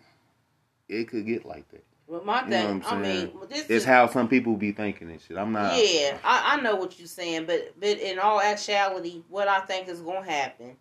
it 0.89 1.09
could 1.09 1.27
get 1.27 1.45
like 1.45 1.69
that. 1.71 1.85
Well, 2.09 2.25
my 2.25 2.43
You 2.43 2.49
know 2.49 2.57
thing, 2.57 2.81
what 2.81 2.93
I'm 2.93 2.99
I 2.99 3.03
mean, 3.03 3.31
this 3.51 3.61
It's 3.61 3.71
is 3.71 3.85
how 3.85 4.07
some 4.09 4.29
people 4.29 4.57
be 4.57 4.73
thinking 4.73 5.11
and 5.11 5.21
shit. 5.21 5.37
I'm 5.37 5.53
not. 5.53 5.75
Yeah, 5.77 6.17
I, 6.25 6.57
I 6.57 6.61
know 6.63 6.75
what 6.77 6.99
you're 6.99 7.07
saying, 7.07 7.45
but 7.45 7.75
but 7.79 7.99
in 7.99 8.19
all 8.19 8.41
actuality, 8.41 9.23
what 9.29 9.47
I 9.47 9.61
think 9.61 9.89
is 9.89 10.01
going 10.01 10.25
to 10.25 10.31
happen 10.31 10.77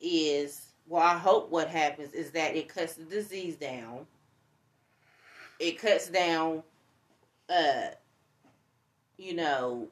is, 0.00 0.72
well, 0.88 1.02
I 1.02 1.16
hope 1.16 1.50
what 1.50 1.68
happens 1.68 2.12
is 2.12 2.32
that 2.32 2.56
it 2.56 2.68
cuts 2.68 2.94
the 2.94 3.04
disease 3.04 3.54
down. 3.54 4.04
It 5.60 5.78
cuts 5.78 6.08
down, 6.08 6.64
uh, 7.48 7.88
you 9.16 9.34
know, 9.34 9.88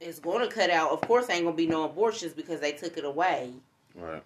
it's 0.00 0.20
going 0.20 0.48
to 0.48 0.54
cut 0.54 0.70
out. 0.70 0.90
Of 0.90 1.02
course, 1.02 1.28
ain't 1.28 1.44
going 1.44 1.54
to 1.54 1.56
be 1.56 1.66
no 1.66 1.84
abortions 1.84 2.32
because 2.32 2.60
they 2.60 2.72
took 2.72 2.96
it 2.96 3.04
away, 3.04 3.52
Right. 3.94 4.22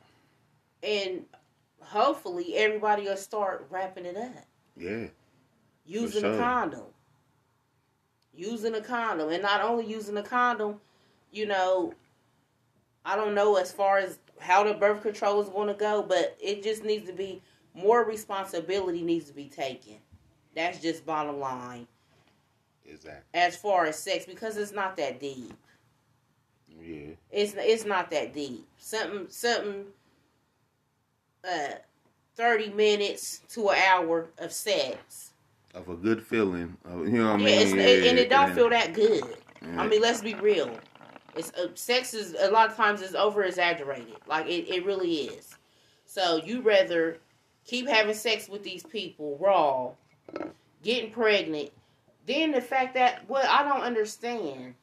and 0.84 1.24
hopefully 1.85 2.57
everybody 2.57 3.05
will 3.05 3.16
start 3.16 3.66
wrapping 3.70 4.07
it 4.07 4.16
up 4.16 4.47
Yeah. 4.76 5.09
using 5.85 6.22
sure. 6.22 6.35
a 6.35 6.39
condom. 6.39 6.87
Using 8.35 8.74
a 8.74 8.80
condom. 8.80 9.30
And 9.30 9.43
not 9.43 9.61
only 9.61 9.87
using 9.87 10.16
a 10.16 10.22
condom, 10.22 10.80
you 11.30 11.47
know, 11.47 11.93
I 13.05 13.16
don't 13.16 13.35
know 13.35 13.57
as 13.57 13.72
far 13.72 13.99
as 13.99 14.18
how 14.41 14.64
the 14.64 14.74
birth 14.74 15.03
control 15.03 15.41
is 15.41 15.49
going 15.49 15.68
to 15.68 15.74
go, 15.74 16.03
but 16.03 16.37
it 16.41 16.62
just 16.62 16.85
needs 16.85 17.07
to 17.07 17.12
be 17.12 17.43
more 17.74 18.05
responsibility 18.05 19.03
needs 19.03 19.26
to 19.26 19.33
be 19.33 19.49
taken. 19.49 19.97
That's 20.55 20.80
just 20.80 21.07
bottom 21.07 21.41
line. 21.41 21.87
Exactly. 22.85 23.22
As 23.33 23.57
far 23.57 23.87
as 23.87 23.99
sex, 23.99 24.26
because 24.26 24.57
it's 24.57 24.72
not 24.72 24.97
that 24.97 25.18
deep. 25.20 25.55
Yeah. 26.68 27.14
It's 27.30 27.55
it's 27.57 27.85
not 27.85 28.11
that 28.11 28.35
deep. 28.35 28.66
Something 28.76 29.26
something. 29.30 29.87
Uh, 31.45 31.74
thirty 32.36 32.70
minutes 32.70 33.40
to 33.49 33.70
an 33.70 33.78
hour 33.88 34.28
of 34.38 34.53
sex. 34.53 35.32
Of 35.74 35.88
a 35.88 35.95
good 35.95 36.24
feeling. 36.24 36.76
Of, 36.84 37.09
you 37.09 37.18
know 37.18 37.32
what 37.32 37.40
I 37.40 37.45
Yeah, 37.45 37.64
mean? 37.64 37.78
it's, 37.78 38.07
and 38.09 38.18
it 38.18 38.30
don't 38.30 38.53
feel 38.53 38.70
that 38.70 38.93
good. 38.93 39.24
Yeah. 39.62 39.80
I 39.82 39.86
mean, 39.86 40.01
let's 40.03 40.20
be 40.20 40.34
real. 40.34 40.70
It's 41.34 41.51
uh, 41.55 41.68
sex 41.74 42.14
is 42.14 42.34
a 42.38 42.51
lot 42.51 42.70
of 42.70 42.76
times 42.76 43.01
is 43.01 43.14
over 43.14 43.43
exaggerated. 43.43 44.16
Like 44.26 44.47
it, 44.47 44.68
it 44.68 44.84
really 44.84 45.14
is. 45.14 45.57
So 46.05 46.36
you 46.45 46.61
rather 46.61 47.18
keep 47.64 47.88
having 47.88 48.14
sex 48.14 48.49
with 48.49 48.62
these 48.62 48.82
people 48.82 49.38
raw, 49.40 49.90
getting 50.82 51.11
pregnant. 51.11 51.70
Then 52.26 52.53
the 52.53 52.61
fact 52.61 52.95
that 52.95 53.28
what 53.28 53.47
I 53.47 53.62
don't 53.66 53.80
understand 53.82 54.74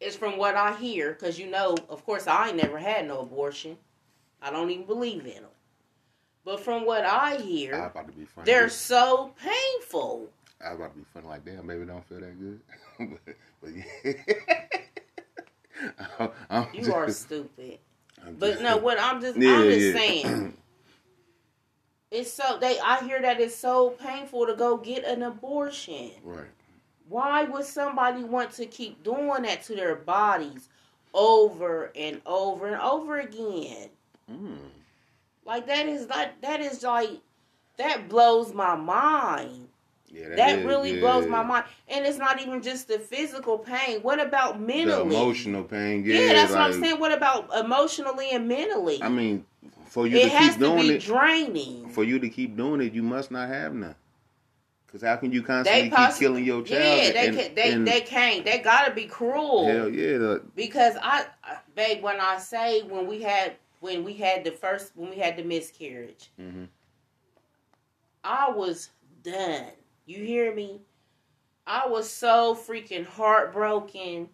is 0.00 0.16
from 0.16 0.38
what 0.38 0.54
I 0.56 0.74
hear, 0.74 1.12
because 1.12 1.38
you 1.38 1.50
know, 1.50 1.76
of 1.88 2.04
course, 2.06 2.26
I 2.26 2.48
ain't 2.48 2.56
never 2.56 2.78
had 2.78 3.06
no 3.06 3.20
abortion. 3.20 3.76
I 4.42 4.50
don't 4.50 4.70
even 4.70 4.86
believe 4.86 5.20
in 5.26 5.34
them. 5.34 5.44
But 6.44 6.60
from 6.60 6.86
what 6.86 7.04
I 7.04 7.34
I 7.34 7.36
hear, 7.38 7.74
about 7.74 8.06
to 8.06 8.12
be 8.12 8.24
funny. 8.24 8.46
they're 8.46 8.68
so 8.70 9.32
painful. 9.42 10.28
I 10.64 10.70
was 10.70 10.76
about 10.80 10.92
to 10.94 10.98
be 10.98 11.04
funny 11.12 11.26
like, 11.26 11.44
damn, 11.44 11.66
baby, 11.66 11.84
don't 11.84 12.04
feel 12.08 12.20
that 12.20 12.38
good. 12.40 12.60
but, 13.26 13.34
but 13.62 13.70
yeah. 13.74 14.52
I'm- 16.18 16.30
I'm 16.50 16.66
You 16.74 16.92
are 16.94 17.10
stupid. 17.10 17.78
I'm 18.26 18.34
But 18.36 18.52
just- 18.52 18.62
no, 18.62 18.76
what 18.78 18.98
I'm 19.00 19.20
just 19.20 19.36
Yeah, 19.38 19.58
I'm 19.58 19.64
just 19.70 19.86
yeah. 19.86 19.92
saying. 19.92 20.56
It's 22.10 22.32
so 22.32 22.56
they 22.58 22.78
I 22.80 23.04
hear 23.04 23.20
that 23.20 23.38
it's 23.38 23.54
so 23.54 23.90
painful 23.90 24.46
to 24.46 24.54
go 24.56 24.78
get 24.78 25.04
an 25.04 25.22
abortion. 25.22 26.12
Right. 26.24 26.46
Why 27.06 27.44
would 27.44 27.66
somebody 27.66 28.24
want 28.24 28.50
to 28.52 28.64
keep 28.64 29.02
doing 29.04 29.42
that 29.42 29.62
to 29.64 29.74
their 29.74 29.94
bodies 29.94 30.70
over 31.12 31.92
and 31.94 32.22
over 32.24 32.66
and 32.68 32.80
over 32.80 33.20
again? 33.20 33.90
Mm. 34.30 34.56
Like 35.44 35.66
that 35.66 35.86
is 35.86 36.08
like 36.08 36.40
that 36.42 36.60
is 36.60 36.82
like 36.82 37.10
that 37.78 38.08
blows 38.08 38.52
my 38.52 38.76
mind. 38.76 39.68
Yeah, 40.10 40.34
That 40.36 40.58
is, 40.60 40.64
really 40.64 40.94
yeah. 40.94 41.00
blows 41.00 41.26
my 41.26 41.42
mind. 41.42 41.66
And 41.86 42.06
it's 42.06 42.16
not 42.16 42.40
even 42.40 42.62
just 42.62 42.88
the 42.88 42.98
physical 42.98 43.58
pain. 43.58 44.00
What 44.00 44.18
about 44.20 44.54
The 44.54 44.60
mentally? 44.66 45.14
emotional 45.14 45.64
pain. 45.64 46.02
Yeah, 46.02 46.18
Yeah, 46.20 46.32
that's 46.32 46.52
what 46.52 46.62
I'm 46.62 46.80
saying. 46.82 46.98
What 46.98 47.12
about 47.12 47.50
emotionally 47.54 48.30
and 48.30 48.48
mentally? 48.48 49.02
I 49.02 49.10
mean, 49.10 49.44
for 49.86 50.06
you 50.06 50.16
it 50.16 50.22
to 50.24 50.28
has 50.30 50.50
keep 50.52 50.52
to 50.54 50.58
doing 50.60 50.88
be 50.88 50.94
it, 50.94 51.02
draining. 51.02 51.90
for 51.90 52.04
you 52.04 52.18
to 52.20 52.28
keep 52.30 52.56
doing 52.56 52.80
it, 52.80 52.94
you 52.94 53.02
must 53.02 53.30
not 53.30 53.48
have 53.50 53.74
none. 53.74 53.94
Because 54.86 55.02
how 55.02 55.16
can 55.16 55.30
you 55.30 55.42
constantly 55.42 55.90
They 55.90 55.94
keep 55.96 56.14
killing 56.16 56.44
your 56.44 56.62
child? 56.62 56.82
Yeah, 56.82 57.12
they 57.12 57.26
and, 57.28 57.36
can, 57.36 57.54
they 57.54 57.72
and 57.72 57.86
they 57.86 58.00
can't. 58.00 58.44
They 58.46 58.58
gotta 58.60 58.90
be 58.94 59.04
cruel. 59.04 59.66
hell 59.66 59.90
yeah, 59.90 60.16
the- 60.16 60.42
Because 60.56 60.96
I, 61.02 61.26
I- 61.44 61.58
babe, 61.74 62.02
when 62.02 62.18
I 62.18 62.38
say 62.38 62.80
when 62.82 63.06
we 63.06 63.20
had 63.20 63.56
when 63.80 64.04
we 64.04 64.14
had 64.14 64.44
the 64.44 64.50
first 64.50 64.92
when 64.96 65.10
we 65.10 65.16
had 65.16 65.36
the 65.36 65.44
miscarriage, 65.44 66.30
Mhm. 66.40 66.68
I 68.24 68.50
was 68.50 68.90
done. 69.22 69.70
You 70.06 70.24
hear 70.24 70.54
me? 70.54 70.80
I 71.66 71.86
was 71.86 72.08
so 72.08 72.54
freaking 72.54 73.06
heartbroken. 73.06 74.28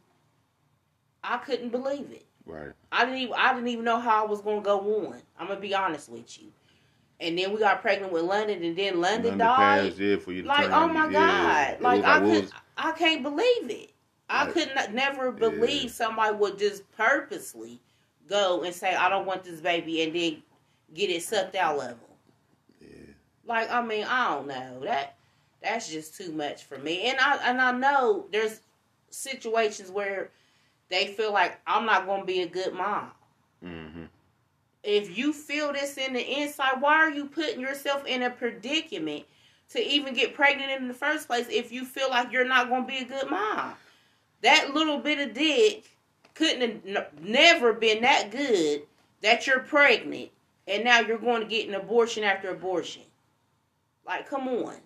I 1.23 1.39
couldn't 1.39 1.71
believe 1.71 2.11
it. 2.13 2.27
Right. 2.47 2.73
I 2.93 3.05
didn't 3.05 3.21
even 3.21 3.35
I 3.35 3.55
didn't 3.55 3.69
even 3.69 3.85
know 3.85 3.99
how 3.99 4.25
I 4.25 4.27
was 4.29 4.41
gonna 4.41 4.61
go 4.61 5.07
on. 5.07 5.23
I'm 5.39 5.49
gonna 5.49 5.61
be 5.61 5.75
honest 5.75 6.09
with 6.09 6.41
you. 6.41 6.53
And 7.21 7.39
then 7.39 7.53
we 7.53 7.59
got 7.61 7.81
pregnant 7.81 8.13
with 8.13 8.25
London, 8.25 8.63
and 8.63 8.77
then 8.77 9.01
London, 9.01 9.23
London 9.31 9.39
died. 9.39 9.87
passed, 9.89 9.99
yeah, 9.99 10.17
for 10.17 10.33
you 10.33 10.43
to 10.43 10.49
Like, 10.49 10.69
oh 10.71 10.89
my 10.89 11.07
yeah. 11.09 11.13
god! 11.13 11.75
It 11.75 11.81
Like 11.83 12.05
I 12.05 12.19
could, 12.19 12.43
was- 12.43 12.53
I 12.77 12.93
can't 12.93 13.23
believe 13.23 13.71
it. 13.71 13.91
I 14.29 14.45
Like- 14.45 14.53
could 14.55 14.75
not 14.75 14.93
never 14.93 15.31
believe 15.33 15.91
somebody 15.91 16.35
would 16.37 16.59
just 16.59 16.91
purposely 16.93 17.81
go 18.29 18.63
and 18.63 18.75
say, 18.75 18.95
"I 18.95 19.09
don't 19.09 19.27
want 19.27 19.45
this 19.45 19.61
baby," 19.61 20.03
and 20.03 20.15
then 20.15 20.43
get 20.95 21.11
it 21.11 21.23
sucked 21.23 21.57
out 21.57 21.77
of 21.77 21.83
them. 21.83 21.99
yeah. 22.81 22.89
Like, 23.47 23.71
I 23.71 23.83
mean, 23.83 24.05
I 24.05 24.35
don't 24.35 24.47
know 24.49 24.81
that 24.85 25.17
that's 25.63 25.89
just 25.91 26.17
too 26.17 26.33
much 26.33 26.65
for 26.65 26.79
me. 26.79 27.03
And 27.03 27.19
I 27.21 27.37
and 27.49 27.61
I 27.61 27.73
know 27.73 28.27
there's 28.33 28.61
situations 29.11 29.91
where 29.91 30.31
they 30.91 31.09
feel 31.09 31.33
like 31.33 31.61
I'm 31.67 31.87
not 31.87 32.07
going 32.07 32.21
to 32.21 32.27
be 32.27 32.43
a 32.43 32.47
good 32.49 32.75
mom. 32.75 33.11
Mhm. 33.65 34.09
If 34.83 35.17
you 35.17 35.33
feel 35.33 35.73
this 35.73 35.97
in 35.97 36.13
the 36.13 36.41
inside, 36.41 36.81
why 36.81 36.97
are 36.97 37.11
you 37.11 37.27
putting 37.27 37.61
yourself 37.61 38.05
in 38.07 38.23
a 38.23 38.31
predicament 38.31 39.25
to 39.71 39.81
even 39.83 40.15
get 40.15 40.35
pregnant 40.35 40.71
in 40.73 40.89
the 40.89 40.95
first 40.95 41.27
place 41.27 41.47
if 41.49 41.73
you 41.73 41.85
feel 41.87 42.11
like 42.11 42.31
you're 42.33 42.45
not 42.45 42.69
going 42.69 42.83
to 42.83 42.87
be 42.89 42.99
a 42.99 43.05
good 43.05 43.31
mom? 43.31 43.75
That 44.43 44.75
little 44.75 44.99
bit 44.99 45.19
of 45.19 45.35
dick 45.35 45.94
couldn't 46.35 46.61
have 46.61 46.97
n- 46.97 47.07
never 47.23 47.73
been 47.73 48.03
that 48.03 48.31
good 48.31 48.83
that 49.23 49.47
you're 49.47 49.61
pregnant 49.61 50.31
and 50.67 50.85
now 50.85 51.01
you're 51.01 51.19
going 51.19 51.43
to 51.43 51.49
get 51.49 51.69
an 51.69 51.75
abortion 51.75 52.25
after 52.25 52.51
abortion. 52.51 53.03
Like, 54.07 54.29
come 54.29 54.49
on. 54.49 54.77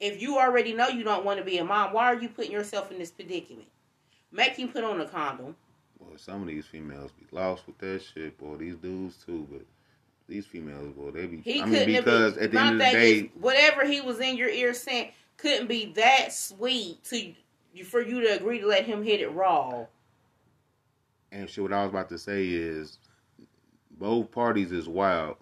If 0.00 0.22
you 0.22 0.38
already 0.38 0.72
know 0.72 0.88
you 0.88 1.02
don't 1.02 1.24
want 1.24 1.38
to 1.38 1.44
be 1.44 1.58
a 1.58 1.64
mom, 1.64 1.92
why 1.92 2.06
are 2.06 2.20
you 2.20 2.28
putting 2.28 2.52
yourself 2.52 2.92
in 2.92 2.98
this 2.98 3.10
predicament? 3.10 3.66
Make 4.30 4.56
him 4.56 4.68
put 4.68 4.84
on 4.84 5.00
a 5.00 5.06
condom. 5.06 5.56
Well, 5.98 6.16
some 6.16 6.42
of 6.42 6.48
these 6.48 6.66
females 6.66 7.10
be 7.12 7.26
lost 7.32 7.66
with 7.66 7.78
that 7.78 8.02
shit, 8.02 8.38
boy. 8.38 8.56
These 8.56 8.76
dudes 8.76 9.16
too, 9.24 9.46
but 9.50 9.62
these 10.28 10.46
females, 10.46 10.92
boy, 10.92 11.10
they 11.10 11.26
be. 11.26 11.40
He 11.40 11.60
I 11.60 11.64
mean, 11.64 11.74
couldn't 11.74 11.94
because 11.96 12.34
have 12.34 12.34
been, 12.34 12.44
at 12.44 12.50
the 12.52 12.60
end 12.60 12.68
of 12.70 12.78
the 12.78 12.92
day, 12.92 13.12
is, 13.12 13.28
whatever 13.40 13.84
he 13.84 14.00
was 14.00 14.20
in 14.20 14.36
your 14.36 14.50
ear 14.50 14.74
saying 14.74 15.10
couldn't 15.36 15.66
be 15.66 15.92
that 15.96 16.32
sweet 16.32 17.02
to 17.04 17.34
you 17.74 17.84
for 17.84 18.00
you 18.00 18.20
to 18.20 18.36
agree 18.36 18.60
to 18.60 18.66
let 18.66 18.84
him 18.84 19.02
hit 19.02 19.20
it 19.20 19.32
raw. 19.32 19.86
And 21.32 21.48
shit. 21.48 21.62
What 21.62 21.72
I 21.72 21.82
was 21.82 21.90
about 21.90 22.08
to 22.10 22.18
say 22.18 22.46
is, 22.46 22.98
both 23.98 24.30
parties 24.30 24.72
is 24.72 24.88
wild, 24.88 25.36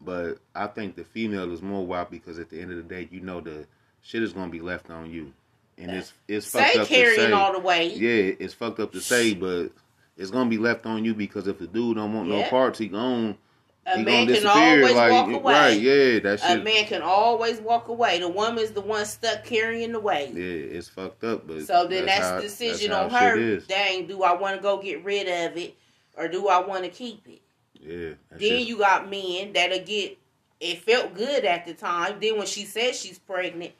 but 0.00 0.38
I 0.54 0.66
think 0.66 0.96
the 0.96 1.04
female 1.04 1.52
is 1.52 1.62
more 1.62 1.86
wild 1.86 2.10
because 2.10 2.38
at 2.38 2.50
the 2.50 2.60
end 2.60 2.70
of 2.70 2.76
the 2.76 2.82
day, 2.82 3.08
you 3.10 3.20
know 3.20 3.40
the 3.40 3.66
shit 4.02 4.22
is 4.22 4.32
gonna 4.32 4.50
be 4.50 4.60
left 4.60 4.90
on 4.90 5.10
you, 5.10 5.32
and 5.78 5.90
it's 5.90 6.12
it's 6.28 6.46
fucked 6.46 6.72
Say 6.72 6.80
up 6.80 6.88
to 6.88 7.14
say. 7.14 7.32
all 7.32 7.52
the 7.52 7.60
weight. 7.60 7.96
Yeah, 7.96 8.34
it's 8.38 8.54
fucked 8.54 8.80
up 8.80 8.92
to 8.92 9.00
say, 9.00 9.34
but 9.34 9.70
it's 10.16 10.30
gonna 10.30 10.50
be 10.50 10.58
left 10.58 10.86
on 10.86 11.04
you 11.04 11.14
because 11.14 11.46
if 11.46 11.58
the 11.58 11.66
dude 11.66 11.96
don't 11.96 12.12
want 12.12 12.28
no 12.28 12.42
parts, 12.44 12.78
he 12.78 12.88
gon' 12.88 13.36
A 13.84 13.98
he 13.98 14.04
man 14.04 14.28
can 14.28 14.46
always 14.46 14.94
like, 14.94 15.10
walk 15.10 15.28
away. 15.32 15.52
Right? 15.54 15.80
Yeah, 15.80 16.18
that 16.20 16.40
A 16.44 16.62
man 16.62 16.84
can 16.84 17.02
always 17.02 17.60
walk 17.60 17.88
away. 17.88 18.20
The 18.20 18.28
woman's 18.28 18.70
the 18.70 18.80
one 18.80 19.04
stuck 19.04 19.44
carrying 19.44 19.90
the 19.92 19.98
weight. 19.98 20.30
Yeah, 20.34 20.76
it's 20.78 20.88
fucked 20.88 21.24
up, 21.24 21.46
but 21.48 21.66
So 21.66 21.88
then 21.88 22.06
that's, 22.06 22.20
how- 22.20 22.36
the 22.36 22.42
decision 22.42 22.90
that's 22.92 23.12
on 23.12 23.20
her. 23.20 23.36
shit. 23.36 23.68
Dang, 23.68 24.06
do 24.06 24.22
I 24.22 24.34
want 24.34 24.56
to 24.56 24.62
go 24.62 24.80
get 24.80 25.04
rid 25.04 25.26
of 25.26 25.56
it 25.56 25.74
or 26.16 26.28
do 26.28 26.46
I 26.48 26.60
want 26.60 26.84
to 26.84 26.90
keep 26.90 27.26
it? 27.26 27.40
Yeah, 27.74 28.14
then 28.30 28.38
shit- 28.38 28.68
you 28.68 28.78
got 28.78 29.10
men 29.10 29.52
that'll 29.52 29.80
get 29.80 30.16
it 30.60 30.78
felt 30.82 31.14
good 31.14 31.44
at 31.44 31.66
the 31.66 31.74
time. 31.74 32.18
Then 32.20 32.38
when 32.38 32.46
she 32.46 32.64
says 32.64 33.00
she's 33.00 33.18
pregnant, 33.18 33.72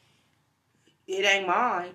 it 1.07 1.25
ain't 1.25 1.47
mine. 1.47 1.93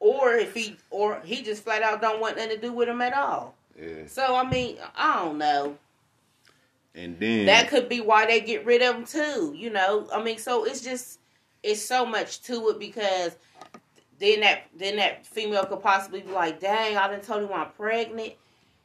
Or 0.00 0.32
if 0.32 0.52
he 0.52 0.76
or 0.90 1.20
he 1.24 1.42
just 1.42 1.62
flat 1.62 1.82
out 1.82 2.00
don't 2.02 2.20
want 2.20 2.36
nothing 2.36 2.50
to 2.50 2.58
do 2.60 2.72
with 2.72 2.88
him 2.88 3.00
at 3.00 3.14
all. 3.14 3.54
yeah, 3.80 4.06
So 4.08 4.34
I 4.34 4.48
mean, 4.50 4.78
I 4.96 5.14
don't 5.24 5.38
know. 5.38 5.78
And 6.96 7.20
then 7.20 7.46
That 7.46 7.68
could 7.68 7.88
be 7.88 8.00
why 8.00 8.26
they 8.26 8.40
get 8.40 8.64
rid 8.64 8.82
of 8.82 8.94
them 8.96 9.04
too. 9.04 9.54
You 9.56 9.70
know, 9.70 10.08
I 10.12 10.22
mean, 10.22 10.38
so 10.38 10.64
it's 10.64 10.80
just 10.80 11.20
it's 11.62 11.82
so 11.82 12.06
much 12.06 12.42
to 12.42 12.70
it 12.70 12.78
because 12.78 13.36
then 14.18 14.40
that 14.40 14.62
then 14.74 14.96
that 14.96 15.26
female 15.26 15.66
could 15.66 15.82
possibly 15.82 16.22
be 16.22 16.32
like, 16.32 16.58
"Dang, 16.58 16.96
I 16.96 17.08
done 17.08 17.20
told 17.20 17.42
him 17.42 17.50
I'm 17.52 17.70
pregnant. 17.70 18.32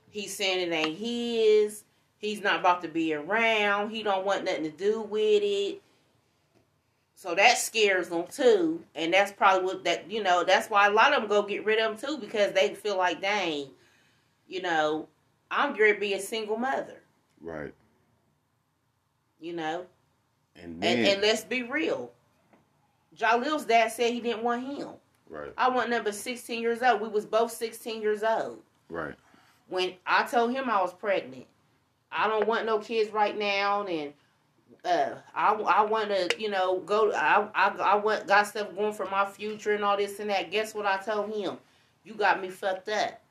He's 0.09 0.35
saying 0.35 0.67
it 0.67 0.73
ain't 0.73 0.97
his. 0.97 1.83
He's 2.17 2.41
not 2.41 2.59
about 2.59 2.81
to 2.83 2.89
be 2.89 3.13
around. 3.13 3.89
He 3.91 4.03
don't 4.03 4.25
want 4.25 4.43
nothing 4.43 4.63
to 4.63 4.71
do 4.71 5.01
with 5.01 5.41
it. 5.43 5.81
So 7.15 7.33
that 7.35 7.57
scares 7.59 8.09
them 8.09 8.25
too, 8.29 8.83
and 8.95 9.13
that's 9.13 9.31
probably 9.31 9.65
what 9.65 9.83
that 9.85 10.11
you 10.11 10.21
know. 10.21 10.43
That's 10.43 10.69
why 10.69 10.87
a 10.87 10.91
lot 10.91 11.13
of 11.13 11.21
them 11.21 11.29
go 11.29 11.43
get 11.43 11.63
rid 11.63 11.79
of 11.79 11.99
them 11.99 12.09
too 12.09 12.17
because 12.17 12.51
they 12.51 12.73
feel 12.75 12.97
like, 12.97 13.21
dang, 13.21 13.67
you 14.47 14.61
know, 14.61 15.07
I'm 15.49 15.77
going 15.77 15.93
to 15.93 15.99
be 15.99 16.13
a 16.13 16.19
single 16.19 16.57
mother. 16.57 17.01
Right. 17.39 17.73
You 19.41 19.53
know, 19.53 19.85
And 20.61 20.81
then 20.81 20.99
and, 20.99 21.07
and 21.07 21.21
let's 21.21 21.43
be 21.43 21.63
real. 21.63 22.11
Jalil's 23.17 23.65
dad 23.65 23.91
said 23.91 24.13
he 24.13 24.21
didn't 24.21 24.43
want 24.43 24.63
him. 24.65 24.89
right, 25.29 25.51
I 25.57 25.69
wasn't 25.69 25.91
number 25.91 26.11
16 26.11 26.61
years 26.61 26.81
old. 26.81 27.01
We 27.01 27.09
was 27.09 27.25
both 27.25 27.51
16 27.51 28.01
years 28.01 28.23
old. 28.23 28.59
right, 28.89 29.15
When 29.67 29.93
I 30.05 30.23
told 30.23 30.53
him 30.53 30.69
I 30.69 30.81
was 30.81 30.93
pregnant, 30.93 31.45
I 32.11 32.27
don't 32.27 32.47
want 32.47 32.65
no 32.65 32.79
kids 32.79 33.11
right 33.11 33.37
now, 33.37 33.83
and 33.85 34.13
uh, 34.85 35.15
I, 35.35 35.53
I 35.53 35.83
want 35.83 36.09
to, 36.09 36.29
you 36.39 36.49
know, 36.49 36.79
go. 36.79 37.11
I, 37.11 37.47
I, 37.53 37.69
I 37.69 37.95
want 37.95 38.27
got 38.27 38.47
stuff 38.47 38.75
going 38.75 38.93
for 38.93 39.05
my 39.09 39.25
future 39.25 39.73
and 39.73 39.83
all 39.83 39.97
this 39.97 40.19
and 40.19 40.29
that. 40.29 40.51
Guess 40.51 40.73
what 40.73 40.85
I 40.85 40.97
told 40.97 41.33
him? 41.33 41.57
You 42.03 42.13
got 42.13 42.41
me 42.41 42.49
fucked 42.49 42.89
up. 42.89 43.21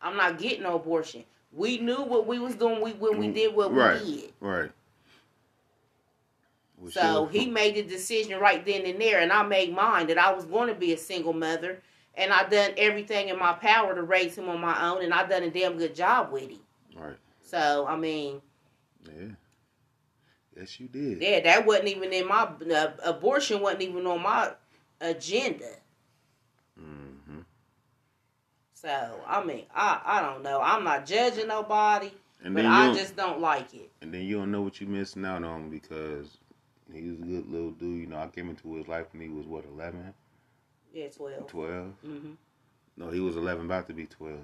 I'm 0.00 0.16
not 0.16 0.38
getting 0.38 0.62
no 0.62 0.76
abortion. 0.76 1.24
We 1.52 1.78
knew 1.78 2.02
what 2.02 2.26
we 2.26 2.38
was 2.38 2.54
doing 2.54 2.80
we, 2.82 2.92
when 2.92 3.18
we 3.18 3.28
did 3.28 3.54
what 3.54 3.72
right, 3.74 4.00
we 4.02 4.16
did. 4.16 4.32
right. 4.40 4.70
So 6.90 7.26
he 7.26 7.46
made 7.50 7.74
the 7.74 7.82
decision 7.82 8.38
right 8.40 8.64
then 8.64 8.86
and 8.86 9.00
there, 9.00 9.20
and 9.20 9.32
I 9.32 9.42
made 9.42 9.74
mine 9.74 10.06
that 10.08 10.18
I 10.18 10.32
was 10.32 10.44
going 10.44 10.68
to 10.68 10.74
be 10.74 10.92
a 10.92 10.96
single 10.98 11.32
mother, 11.32 11.82
and 12.14 12.32
I 12.32 12.48
done 12.48 12.72
everything 12.76 13.28
in 13.28 13.38
my 13.38 13.52
power 13.54 13.94
to 13.94 14.02
raise 14.02 14.36
him 14.38 14.48
on 14.48 14.60
my 14.60 14.88
own, 14.88 15.02
and 15.02 15.12
I 15.12 15.26
done 15.26 15.42
a 15.42 15.50
damn 15.50 15.76
good 15.76 15.94
job 15.94 16.30
with 16.32 16.48
him. 16.50 16.60
Right. 16.96 17.16
So 17.42 17.86
I 17.88 17.96
mean, 17.96 18.40
Yeah. 19.04 19.28
Yes, 20.56 20.80
you 20.80 20.88
did. 20.88 21.22
yeah, 21.22 21.40
that 21.40 21.66
wasn't 21.66 21.88
even 21.88 22.12
in 22.12 22.26
my 22.26 22.42
uh, 22.72 22.90
abortion 23.04 23.60
wasn't 23.60 23.82
even 23.82 24.06
on 24.06 24.22
my 24.22 24.52
agenda. 25.00 25.70
hmm 26.78 27.40
So 28.74 29.20
I 29.26 29.42
mean, 29.44 29.64
I 29.74 30.00
I 30.04 30.20
don't 30.22 30.42
know. 30.42 30.60
I'm 30.60 30.84
not 30.84 31.06
judging 31.06 31.48
nobody, 31.48 32.10
And 32.42 32.54
but 32.54 32.66
I 32.66 32.92
just 32.94 33.16
don't 33.16 33.40
like 33.40 33.74
it. 33.74 33.90
and 34.02 34.12
then 34.12 34.22
you 34.22 34.36
don't 34.38 34.50
know 34.50 34.62
what 34.62 34.80
you're 34.80 34.90
missing 34.90 35.24
out 35.24 35.44
on 35.44 35.70
because 35.70 36.38
he 36.92 37.10
was 37.10 37.18
a 37.20 37.22
good 37.22 37.50
little 37.50 37.70
dude. 37.72 38.00
You 38.00 38.06
know, 38.06 38.18
I 38.18 38.28
came 38.28 38.48
into 38.50 38.74
his 38.76 38.88
life 38.88 39.06
when 39.12 39.22
he 39.22 39.28
was 39.28 39.46
what 39.46 39.64
11, 39.64 40.12
Yeah, 40.92 41.08
twelve. 41.08 41.46
12. 41.46 41.86
Mm-hmm. 42.06 42.32
No, 42.96 43.10
he 43.10 43.20
was 43.20 43.36
11, 43.36 43.66
about 43.66 43.86
to 43.88 43.92
be 43.92 44.06
12. 44.06 44.38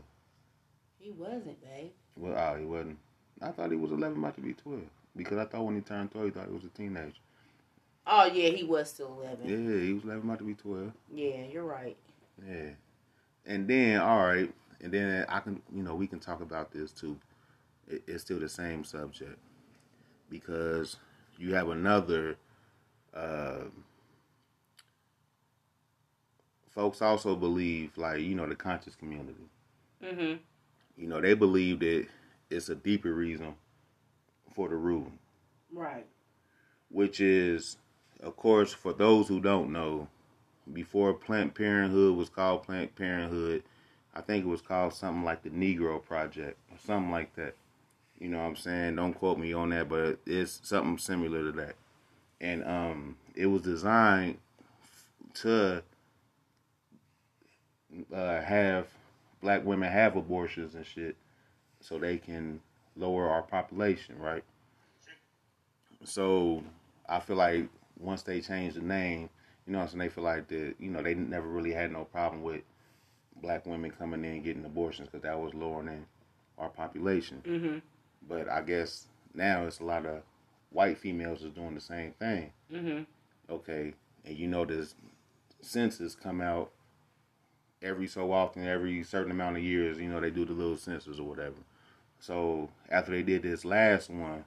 He 0.98 1.10
wasn't, 1.10 1.60
babe. 1.62 1.90
Well, 2.16 2.34
oh, 2.36 2.58
he 2.58 2.64
wasn't. 2.64 2.98
I 3.42 3.50
thought 3.50 3.70
he 3.70 3.76
was 3.76 3.90
11, 3.90 4.18
about 4.18 4.34
to 4.36 4.40
be 4.40 4.52
12. 4.54 4.80
Because 5.16 5.38
I 5.38 5.44
thought 5.46 5.64
when 5.64 5.74
he 5.76 5.80
turned 5.80 6.10
12, 6.12 6.26
he 6.26 6.30
thought 6.32 6.48
he 6.48 6.54
was 6.54 6.64
a 6.64 6.68
teenager. 6.68 7.12
Oh 8.06 8.26
yeah, 8.26 8.50
he 8.50 8.64
was 8.64 8.90
still 8.90 9.18
eleven. 9.22 9.48
Yeah, 9.48 9.86
he 9.86 9.92
was 9.94 10.04
11, 10.04 10.24
about 10.24 10.38
to 10.40 10.44
be 10.44 10.54
12. 10.54 10.92
yeah 11.14 11.44
you're 11.50 11.64
right. 11.64 11.96
Yeah. 12.46 12.70
And 13.46 13.66
then, 13.66 14.00
all 14.00 14.26
right, 14.26 14.52
and 14.82 14.92
then 14.92 15.24
I 15.28 15.40
can, 15.40 15.62
you 15.74 15.82
know, 15.82 15.94
we 15.94 16.06
can 16.06 16.18
talk 16.20 16.40
about 16.42 16.70
this 16.70 16.92
too. 16.92 17.18
It, 17.88 18.02
it's 18.06 18.22
still 18.22 18.38
the 18.40 18.48
same 18.48 18.84
subject 18.84 19.38
because 20.30 20.96
you 21.38 21.54
have 21.54 21.68
another. 21.68 22.36
Uh, 23.14 23.64
folks 26.70 27.00
also 27.02 27.36
believe, 27.36 27.96
like 27.96 28.20
you 28.20 28.34
know, 28.34 28.46
the 28.46 28.54
conscious 28.54 28.94
community. 28.94 29.48
Mm-hmm. 30.02 30.34
You 30.96 31.08
know, 31.08 31.20
they 31.20 31.34
believe 31.34 31.80
that 31.80 32.06
it's 32.50 32.68
a 32.68 32.74
deeper 32.74 33.12
reason 33.12 33.54
for 34.54 34.68
the 34.68 34.76
ruling 34.76 35.18
Right. 35.72 36.06
which 36.88 37.20
is, 37.20 37.76
of 38.22 38.36
course, 38.36 38.72
for 38.72 38.92
those 38.92 39.26
who 39.26 39.40
don't 39.40 39.72
know, 39.72 40.06
before 40.72 41.12
Planned 41.14 41.54
Parenthood 41.54 42.16
was 42.16 42.28
called 42.28 42.62
Planned 42.62 42.94
Parenthood, 42.94 43.64
I 44.14 44.20
think 44.20 44.44
it 44.44 44.48
was 44.48 44.60
called 44.60 44.94
something 44.94 45.24
like 45.24 45.42
the 45.42 45.50
Negro 45.50 46.02
Project 46.04 46.56
or 46.70 46.78
something 46.78 47.10
like 47.10 47.34
that. 47.34 47.54
You 48.18 48.28
know 48.28 48.38
what 48.38 48.44
I'm 48.44 48.56
saying? 48.56 48.96
Don't 48.96 49.14
quote 49.14 49.38
me 49.38 49.52
on 49.52 49.70
that, 49.70 49.88
but 49.88 50.18
it's 50.26 50.60
something 50.62 50.98
similar 50.98 51.44
to 51.44 51.52
that. 51.52 51.74
And 52.40 52.64
um, 52.64 53.16
it 53.34 53.46
was 53.46 53.62
designed 53.62 54.38
to 55.34 55.82
uh, 58.12 58.40
have 58.40 58.86
black 59.40 59.64
women 59.64 59.90
have 59.90 60.16
abortions 60.16 60.74
and 60.74 60.86
shit 60.86 61.16
so 61.80 61.98
they 61.98 62.18
can 62.18 62.60
lower 62.96 63.28
our 63.28 63.42
population, 63.42 64.18
right? 64.18 64.44
So 66.04 66.62
I 67.08 67.20
feel 67.20 67.36
like 67.36 67.68
once 67.98 68.22
they 68.22 68.40
changed 68.40 68.76
the 68.76 68.82
name, 68.82 69.28
you 69.66 69.72
know 69.72 69.78
what 69.78 69.84
I'm 69.84 69.90
saying, 69.90 69.98
they 70.00 70.08
feel 70.08 70.24
like 70.24 70.48
that, 70.48 70.74
you 70.78 70.90
know, 70.90 71.02
they 71.02 71.14
never 71.14 71.46
really 71.46 71.72
had 71.72 71.92
no 71.92 72.04
problem 72.04 72.42
with 72.42 72.62
black 73.42 73.66
women 73.66 73.90
coming 73.90 74.24
in 74.24 74.42
getting 74.42 74.64
abortions 74.64 75.08
because 75.08 75.22
that 75.22 75.38
was 75.38 75.54
lowering 75.54 76.06
our 76.58 76.68
population. 76.68 77.42
Mm-hmm. 77.46 77.78
But 78.28 78.48
I 78.48 78.62
guess 78.62 79.06
now 79.34 79.66
it's 79.66 79.80
a 79.80 79.84
lot 79.84 80.06
of 80.06 80.22
white 80.70 80.98
females 80.98 81.42
is 81.42 81.52
doing 81.52 81.74
the 81.74 81.80
same 81.80 82.12
thing. 82.12 82.52
Mm-hmm. 82.72 83.02
Okay, 83.52 83.94
and 84.24 84.36
you 84.36 84.48
know 84.48 84.64
this 84.64 84.94
census 85.60 86.14
come 86.14 86.40
out 86.40 86.70
every 87.82 88.06
so 88.06 88.32
often, 88.32 88.66
every 88.66 89.02
certain 89.04 89.30
amount 89.30 89.56
of 89.56 89.62
years. 89.62 89.98
You 89.98 90.08
know 90.08 90.20
they 90.20 90.30
do 90.30 90.44
the 90.44 90.52
little 90.52 90.76
census 90.76 91.18
or 91.18 91.24
whatever. 91.24 91.56
So 92.18 92.70
after 92.90 93.12
they 93.12 93.22
did 93.22 93.42
this 93.42 93.64
last 93.64 94.08
one, 94.08 94.44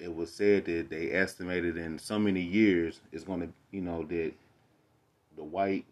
it 0.00 0.14
was 0.14 0.32
said 0.32 0.64
that 0.64 0.90
they 0.90 1.12
estimated 1.12 1.76
in 1.76 1.98
so 1.98 2.18
many 2.18 2.40
years 2.40 3.00
it's 3.12 3.24
going 3.24 3.40
to, 3.40 3.48
you 3.70 3.80
know, 3.80 4.02
that 4.04 4.32
the 5.36 5.44
white 5.44 5.84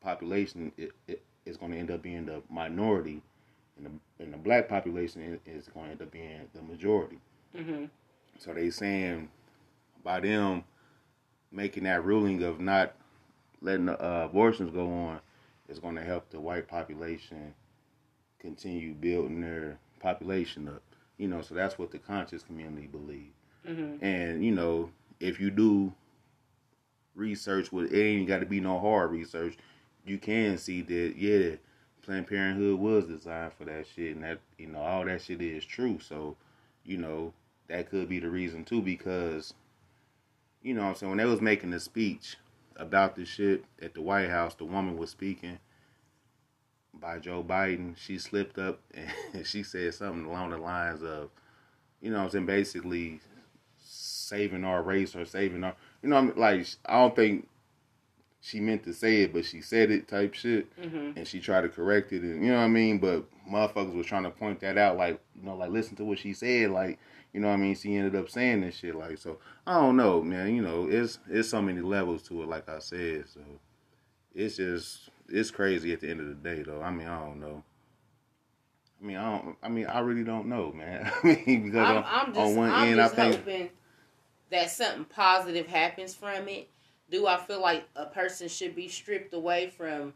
population 0.00 0.72
it, 0.76 0.90
it, 1.06 1.22
is 1.46 1.56
going 1.56 1.72
to 1.72 1.78
end 1.78 1.90
up 1.90 2.02
being 2.02 2.26
the 2.26 2.42
minority, 2.50 3.22
and 3.76 3.86
the 3.86 4.24
and 4.24 4.32
the 4.32 4.38
black 4.38 4.68
population 4.68 5.40
is 5.46 5.68
going 5.68 5.86
to 5.86 5.92
end 5.92 6.02
up 6.02 6.10
being 6.10 6.40
the 6.54 6.62
majority. 6.62 7.18
Mm-hmm. 7.56 7.86
So 8.38 8.54
they 8.54 8.70
saying 8.70 9.28
by 10.04 10.20
them 10.20 10.64
making 11.52 11.84
that 11.84 12.04
ruling 12.04 12.42
of 12.42 12.60
not 12.60 12.94
letting 13.60 13.86
the, 13.86 14.02
uh, 14.02 14.24
abortions 14.24 14.70
go 14.70 14.90
on 14.92 15.20
is 15.68 15.78
going 15.78 15.94
to 15.96 16.04
help 16.04 16.30
the 16.30 16.40
white 16.40 16.68
population 16.68 17.54
continue 18.38 18.94
building 18.94 19.40
their 19.40 19.78
population 20.00 20.68
up. 20.68 20.82
You 21.18 21.28
know, 21.28 21.42
so 21.42 21.54
that's 21.54 21.78
what 21.78 21.90
the 21.90 21.98
conscious 21.98 22.42
community 22.42 22.86
believe. 22.86 23.32
Mm-hmm. 23.68 24.04
And 24.04 24.44
you 24.44 24.52
know, 24.52 24.90
if 25.18 25.38
you 25.38 25.50
do 25.50 25.92
research 27.14 27.70
with 27.70 27.92
it 27.92 28.00
ain't 28.00 28.28
got 28.28 28.40
to 28.40 28.46
be 28.46 28.60
no 28.60 28.78
hard 28.78 29.10
research, 29.10 29.56
you 30.06 30.18
can 30.18 30.56
see 30.56 30.80
that 30.80 31.14
yeah, 31.16 31.56
Planned 32.02 32.26
Parenthood 32.26 32.78
was 32.78 33.04
designed 33.06 33.52
for 33.52 33.64
that 33.64 33.86
shit, 33.94 34.14
and 34.14 34.24
that 34.24 34.38
you 34.58 34.68
know 34.68 34.80
all 34.80 35.04
that 35.04 35.22
shit 35.22 35.40
is 35.40 35.64
true. 35.64 35.98
So, 36.00 36.36
you 36.84 36.96
know, 36.96 37.32
that 37.68 37.90
could 37.90 38.08
be 38.08 38.18
the 38.18 38.30
reason 38.30 38.64
too, 38.64 38.82
because 38.82 39.54
you 40.62 40.74
know 40.74 40.82
I'm 40.82 40.94
saying 40.94 41.10
when 41.10 41.18
they 41.18 41.24
was 41.24 41.40
making 41.40 41.70
the 41.70 41.80
speech 41.80 42.36
about 42.76 43.16
the 43.16 43.24
shit 43.24 43.64
at 43.80 43.94
the 43.94 44.02
White 44.02 44.30
House, 44.30 44.54
the 44.54 44.64
woman 44.64 44.96
was 44.96 45.10
speaking 45.10 45.58
by 46.94 47.18
Joe 47.18 47.44
Biden. 47.44 47.96
She 47.96 48.18
slipped 48.18 48.58
up 48.58 48.80
and 49.34 49.46
she 49.46 49.62
said 49.62 49.94
something 49.94 50.24
along 50.24 50.50
the 50.50 50.58
lines 50.58 51.02
of, 51.02 51.30
you 52.00 52.10
know 52.10 52.20
I'm 52.20 52.30
saying, 52.30 52.46
basically 52.46 53.20
saving 53.84 54.64
our 54.64 54.82
race 54.82 55.14
or 55.14 55.24
saving 55.24 55.64
our, 55.64 55.74
you 56.02 56.08
know, 56.08 56.16
I'm 56.16 56.34
like 56.36 56.66
I 56.86 56.98
don't 57.00 57.14
think 57.14 57.48
she 58.40 58.58
meant 58.60 58.84
to 58.84 58.94
say 58.94 59.22
it, 59.22 59.32
but 59.32 59.44
she 59.44 59.60
said 59.60 59.90
it 59.90 60.08
type 60.08 60.34
shit, 60.34 60.74
Mm-hmm. 60.80 61.18
and 61.18 61.26
she 61.28 61.40
tried 61.40 61.62
to 61.62 61.68
correct 61.68 62.12
it, 62.12 62.22
and 62.22 62.42
you 62.44 62.50
know 62.50 62.58
what 62.58 62.64
I 62.64 62.68
mean. 62.68 62.98
But 62.98 63.24
motherfuckers 63.48 63.94
was 63.94 64.06
trying 64.06 64.22
to 64.24 64.30
point 64.30 64.60
that 64.60 64.78
out, 64.78 64.96
like 64.96 65.20
you 65.36 65.44
know, 65.44 65.56
like 65.56 65.70
listen 65.70 65.96
to 65.96 66.04
what 66.04 66.18
she 66.18 66.32
said, 66.32 66.70
like 66.70 66.98
you 67.32 67.40
know 67.40 67.48
what 67.48 67.54
I 67.54 67.58
mean. 67.58 67.74
She 67.74 67.94
ended 67.96 68.16
up 68.16 68.28
saying 68.30 68.62
this 68.62 68.76
shit, 68.76 68.94
like 68.94 69.18
so. 69.18 69.38
I 69.66 69.74
don't 69.74 69.96
know, 69.96 70.22
man. 70.22 70.54
You 70.54 70.62
know, 70.62 70.88
it's 70.90 71.18
it's 71.28 71.50
so 71.50 71.60
many 71.62 71.80
levels 71.80 72.22
to 72.28 72.42
it, 72.42 72.48
like 72.48 72.68
I 72.68 72.78
said. 72.78 73.24
So 73.28 73.40
it's 74.34 74.56
just 74.56 75.10
it's 75.28 75.50
crazy 75.50 75.92
at 75.92 76.00
the 76.00 76.10
end 76.10 76.20
of 76.20 76.26
the 76.28 76.34
day, 76.34 76.62
though. 76.62 76.80
I 76.82 76.90
mean, 76.90 77.06
I 77.06 77.18
don't 77.20 77.40
know. 77.40 77.62
I 79.02 79.06
mean, 79.06 79.16
I 79.16 79.30
don't. 79.38 79.56
I 79.62 79.68
mean, 79.68 79.86
I 79.86 80.00
really 80.00 80.24
don't 80.24 80.46
know, 80.46 80.72
man. 80.72 81.10
I 81.22 81.26
mean, 81.26 81.64
because 81.64 81.78
I'm, 81.88 81.96
on, 81.98 82.04
I'm 82.06 82.26
just, 82.34 82.38
on 82.38 82.56
one 82.56 82.70
I'm 82.70 82.88
end, 82.88 82.96
just 82.96 83.12
I 83.12 83.16
think 83.16 83.36
hoping 83.36 83.70
that 84.50 84.70
something 84.70 85.04
positive 85.04 85.66
happens 85.66 86.14
from 86.14 86.48
it. 86.48 86.68
Do 87.10 87.26
I 87.26 87.36
feel 87.38 87.60
like 87.60 87.84
a 87.96 88.06
person 88.06 88.48
should 88.48 88.76
be 88.76 88.88
stripped 88.88 89.34
away 89.34 89.68
from 89.68 90.14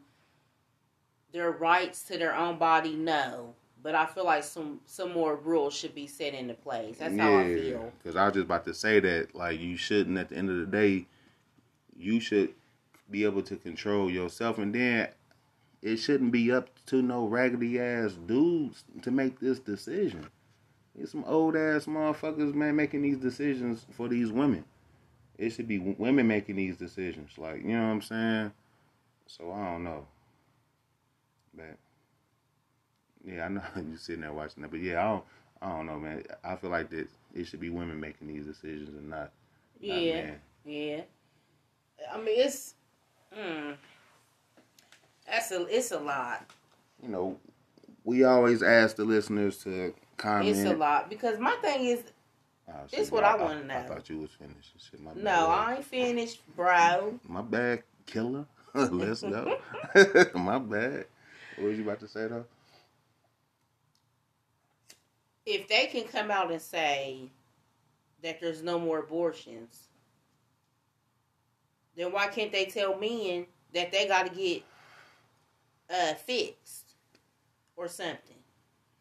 their 1.33 1.51
rights 1.51 2.05
to 2.05 2.19
their 2.19 2.35
own 2.35 2.59
body? 2.59 2.95
No, 2.95 3.55
but 3.83 3.95
I 3.95 4.07
feel 4.07 4.25
like 4.25 4.45
some 4.45 4.81
some 4.87 5.13
more 5.13 5.37
rules 5.37 5.75
should 5.75 5.95
be 5.95 6.07
set 6.07 6.35
into 6.35 6.55
place. 6.55 6.99
That's 6.99 7.17
how 7.19 7.39
I 7.39 7.55
feel. 7.55 7.93
Because 8.03 8.17
I 8.17 8.27
was 8.27 8.35
just 8.35 8.45
about 8.45 8.65
to 8.67 8.75
say 8.75 9.01
that, 9.01 9.35
like, 9.35 9.61
you 9.61 9.77
shouldn't. 9.77 10.19
At 10.19 10.29
the 10.29 10.37
end 10.37 10.51
of 10.51 10.57
the 10.57 10.67
day, 10.67 11.07
you 11.97 12.21
should 12.21 12.55
be 13.11 13.25
able 13.25 13.43
to 13.43 13.57
control 13.57 14.11
yourself, 14.11 14.59
and 14.59 14.75
then 14.75 15.09
it 15.83 15.97
shouldn't 15.97 16.33
be 16.33 16.51
up 16.51 16.71
to 16.87 17.03
no 17.03 17.27
raggedy 17.27 17.79
ass 17.79 18.13
dudes 18.13 18.85
to 19.03 19.11
make 19.11 19.41
this 19.41 19.59
decision. 19.59 20.29
It's 20.99 21.11
some 21.11 21.25
old 21.25 21.57
ass 21.57 21.87
motherfuckers, 21.87 22.55
man, 22.55 22.77
making 22.77 23.03
these 23.03 23.19
decisions 23.19 23.85
for 23.97 24.09
these 24.09 24.31
women. 24.31 24.65
It 25.39 25.51
should 25.51 25.69
be 25.69 25.79
women 25.79 26.27
making 26.29 26.57
these 26.57 26.77
decisions. 26.77 27.37
Like, 27.39 27.63
you 27.63 27.69
know 27.77 27.83
what 27.83 27.93
I'm 27.93 28.03
saying? 28.03 28.53
So 29.27 29.53
I 29.53 29.73
don't 29.73 29.85
know. 29.85 30.07
But 31.55 31.77
yeah, 33.25 33.45
I 33.47 33.49
know 33.49 33.63
you 33.77 33.97
sitting 33.97 34.23
there 34.23 34.33
watching 34.33 34.63
that, 34.63 34.71
but 34.71 34.81
yeah, 34.81 35.01
I 35.01 35.09
don't, 35.09 35.25
I 35.63 35.77
don't 35.77 35.87
know, 35.87 35.99
man. 35.99 36.23
I 36.45 36.57
feel 36.57 36.71
like 36.71 36.91
that 36.91 37.09
it 37.35 37.47
should 37.47 37.61
be 37.61 37.71
women 37.71 38.01
making 38.01 38.29
these 38.29 38.47
decisions 38.47 38.91
and 38.91 39.11
not, 39.11 39.19
not 39.21 39.31
Yeah, 39.81 40.13
men. 40.15 40.41
yeah. 40.65 41.01
I 42.13 42.19
mean, 42.19 42.41
it's, 42.41 42.75
mm, 43.37 43.75
that's 45.27 45.51
a, 45.53 45.67
it's 45.67 45.91
a 45.93 45.99
lot. 45.99 46.45
You 47.03 47.09
know, 47.09 47.39
we 48.05 48.25
always 48.25 48.63
ask 48.63 48.97
the 48.97 49.05
listeners 49.05 49.59
to 49.65 49.95
comment. 50.17 50.49
It's 50.49 50.65
a 50.65 50.77
lot 50.77 51.09
because 51.09 51.39
my 51.39 51.57
thing 51.63 51.87
is, 51.87 52.03
This 52.91 53.07
shit, 53.07 53.13
what 53.13 53.25
I 53.25 53.37
wanna 53.37 53.65
know. 53.65 53.75
I 53.75 53.83
thought 53.83 54.09
you 54.09 54.21
was 54.21 54.31
finished. 54.31 54.73
Shit, 54.79 55.01
my 55.01 55.13
bad. 55.13 55.23
no, 55.23 55.49
I 55.49 55.77
ain't 55.77 55.85
finished, 55.85 56.41
bro. 56.57 57.19
My 57.29 57.43
bad, 57.43 57.83
killer. 58.07 58.47
Let's 58.75 59.23
go. 59.23 59.59
my 60.35 60.59
bad. 60.59 61.07
What 61.57 61.69
was 61.69 61.79
you 61.79 61.85
about 61.85 62.01
to 62.01 62.09
say 62.09 62.27
though? 62.27 62.45
If 65.47 65.69
they 65.69 65.87
can 65.87 66.05
come 66.05 66.31
out 66.31 66.51
and 66.51 66.61
say 66.61 67.31
that 68.23 68.41
there's 68.41 68.63
no 68.63 68.79
more 68.79 69.01
abortions, 69.01 69.89
then 71.97 72.13
why 72.13 72.27
can't 72.29 72.51
they 72.51 72.65
tell 72.65 72.99
men 72.99 73.47
that 73.75 73.93
they 73.93 74.09
got 74.09 74.27
to 74.27 74.35
get 74.35 74.63
uh, 75.91 76.15
fixed 76.15 76.95
or 77.77 77.89
something? 77.89 78.37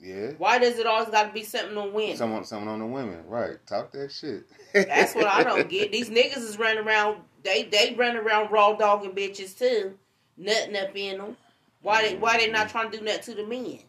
Yeah. 0.04 0.32
Why 0.38 0.60
does 0.60 0.80
it 0.80 0.86
always 0.86 1.08
got 1.08 1.28
to 1.28 1.34
be 1.34 1.44
something 1.44 1.78
on 1.78 1.94
women? 1.94 2.18
Someone, 2.18 2.44
someone 2.44 2.68
on 2.68 2.80
the 2.80 2.86
women, 2.86 3.24
right? 3.26 3.56
Talk 3.66 3.94
that 3.94 4.12
shit. 4.12 4.44
That's 4.74 5.16
what 5.16 5.28
I 5.28 5.44
don't 5.46 5.70
get. 5.70 5.94
These 5.94 6.10
niggas 6.10 6.40
is 6.40 6.60
running 6.60 6.86
around. 6.86 7.22
They 7.44 7.64
they 7.64 7.96
run 7.98 8.18
around 8.18 8.52
raw 8.52 8.74
dogging 8.74 9.12
bitches 9.12 9.58
too, 9.58 9.98
nutting 10.36 10.76
up 10.76 10.94
in 10.96 11.20
them. 11.20 11.38
Why 11.82 12.06
they 12.06 12.16
why 12.18 12.38
they 12.38 12.52
not 12.52 12.68
trying 12.68 12.92
to 12.92 12.98
do 12.98 13.04
nothing 13.04 13.36
to 13.36 13.42
the 13.42 13.48
men? 13.48 13.80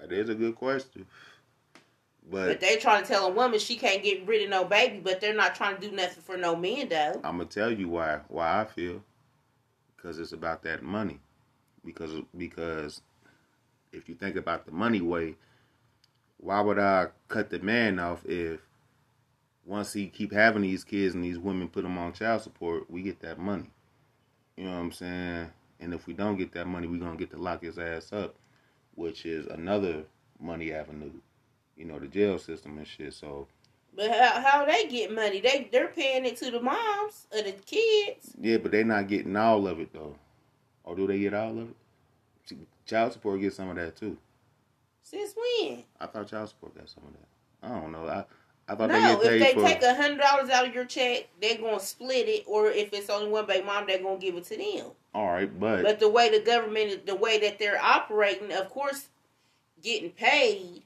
That 0.00 0.10
is 0.10 0.28
a 0.28 0.34
good 0.34 0.56
question. 0.56 1.06
But 2.28 2.48
But 2.48 2.60
they 2.60 2.76
trying 2.76 3.02
to 3.02 3.08
tell 3.08 3.26
a 3.26 3.30
woman 3.30 3.60
she 3.60 3.76
can't 3.76 4.02
get 4.02 4.26
rid 4.26 4.42
of 4.42 4.50
no 4.50 4.64
baby, 4.64 4.98
but 4.98 5.20
they're 5.20 5.32
not 5.34 5.54
trying 5.54 5.76
to 5.76 5.88
do 5.88 5.94
nothing 5.94 6.24
for 6.24 6.36
no 6.36 6.56
men 6.56 6.88
though. 6.88 7.20
I'm 7.22 7.38
gonna 7.38 7.44
tell 7.44 7.70
you 7.70 7.88
why 7.88 8.18
why 8.26 8.62
I 8.62 8.64
feel. 8.64 9.00
Because 9.96 10.18
it's 10.18 10.32
about 10.32 10.64
that 10.64 10.82
money. 10.82 11.20
Because 11.84 12.14
because 12.36 13.00
if 13.98 14.08
you 14.08 14.14
think 14.14 14.36
about 14.36 14.64
the 14.64 14.72
money 14.72 15.00
way, 15.00 15.34
why 16.38 16.60
would 16.60 16.78
I 16.78 17.08
cut 17.28 17.50
the 17.50 17.58
man 17.58 17.98
off 17.98 18.24
if 18.24 18.60
once 19.66 19.92
he 19.92 20.06
keep 20.06 20.32
having 20.32 20.62
these 20.62 20.84
kids 20.84 21.14
and 21.14 21.22
these 21.22 21.38
women 21.38 21.68
put 21.68 21.82
them 21.82 21.98
on 21.98 22.12
child 22.14 22.40
support, 22.42 22.90
we 22.90 23.02
get 23.02 23.20
that 23.20 23.38
money. 23.38 23.70
You 24.56 24.64
know 24.64 24.70
what 24.70 24.78
I'm 24.78 24.92
saying? 24.92 25.50
And 25.80 25.92
if 25.92 26.06
we 26.06 26.14
don't 26.14 26.36
get 26.36 26.52
that 26.52 26.66
money, 26.66 26.86
we're 26.86 27.00
gonna 27.00 27.16
get 27.16 27.30
to 27.32 27.36
lock 27.36 27.62
his 27.62 27.78
ass 27.78 28.12
up, 28.12 28.34
which 28.94 29.26
is 29.26 29.46
another 29.46 30.04
money 30.40 30.72
avenue. 30.72 31.12
You 31.76 31.84
know, 31.84 31.98
the 31.98 32.06
jail 32.06 32.38
system 32.38 32.78
and 32.78 32.86
shit. 32.86 33.12
So 33.14 33.46
But 33.94 34.10
how, 34.10 34.40
how 34.40 34.64
they 34.64 34.86
get 34.86 35.14
money? 35.14 35.40
They 35.40 35.68
they're 35.70 35.88
paying 35.88 36.24
it 36.24 36.36
to 36.38 36.50
the 36.50 36.60
moms 36.60 37.26
of 37.32 37.44
the 37.44 37.52
kids. 37.52 38.34
Yeah, 38.40 38.56
but 38.56 38.72
they're 38.72 38.84
not 38.84 39.08
getting 39.08 39.36
all 39.36 39.68
of 39.68 39.80
it 39.80 39.92
though. 39.92 40.14
Or 40.84 40.96
do 40.96 41.06
they 41.06 41.18
get 41.18 41.34
all 41.34 41.50
of 41.50 41.68
it? 41.68 41.76
Child 42.88 43.12
support 43.12 43.40
gets 43.40 43.56
some 43.56 43.68
of 43.68 43.76
that 43.76 43.96
too. 43.96 44.16
Since 45.02 45.34
when? 45.36 45.84
I 46.00 46.06
thought 46.06 46.28
child 46.28 46.48
support 46.48 46.74
got 46.76 46.88
some 46.88 47.04
of 47.06 47.12
that. 47.12 47.68
I 47.74 47.80
don't 47.80 47.92
know. 47.92 48.06
I 48.08 48.24
I 48.70 48.74
thought 48.74 48.88
No, 48.90 49.18
they 49.22 49.36
if 49.36 49.38
get 49.38 49.38
they 49.40 49.54
for. 49.54 49.66
take 49.66 49.82
a 49.82 49.94
hundred 49.94 50.20
dollars 50.20 50.50
out 50.50 50.66
of 50.66 50.74
your 50.74 50.84
check, 50.84 51.28
they're 51.40 51.56
gonna 51.58 51.80
split 51.80 52.28
it, 52.28 52.44
or 52.46 52.68
if 52.70 52.92
it's 52.92 53.08
only 53.08 53.30
one 53.30 53.46
baby 53.46 53.64
mom, 53.64 53.86
they're 53.86 54.02
gonna 54.02 54.18
give 54.18 54.36
it 54.36 54.44
to 54.44 54.56
them. 54.56 54.90
all 55.14 55.28
right, 55.28 55.58
but, 55.60 55.82
But 55.82 56.00
the 56.00 56.08
way 56.08 56.28
the 56.30 56.44
government, 56.44 57.06
the 57.06 57.14
way 57.14 57.38
that 57.40 57.58
they're 57.58 57.80
operating, 57.82 58.52
of 58.52 58.68
course, 58.68 59.08
getting 59.82 60.10
paid 60.10 60.82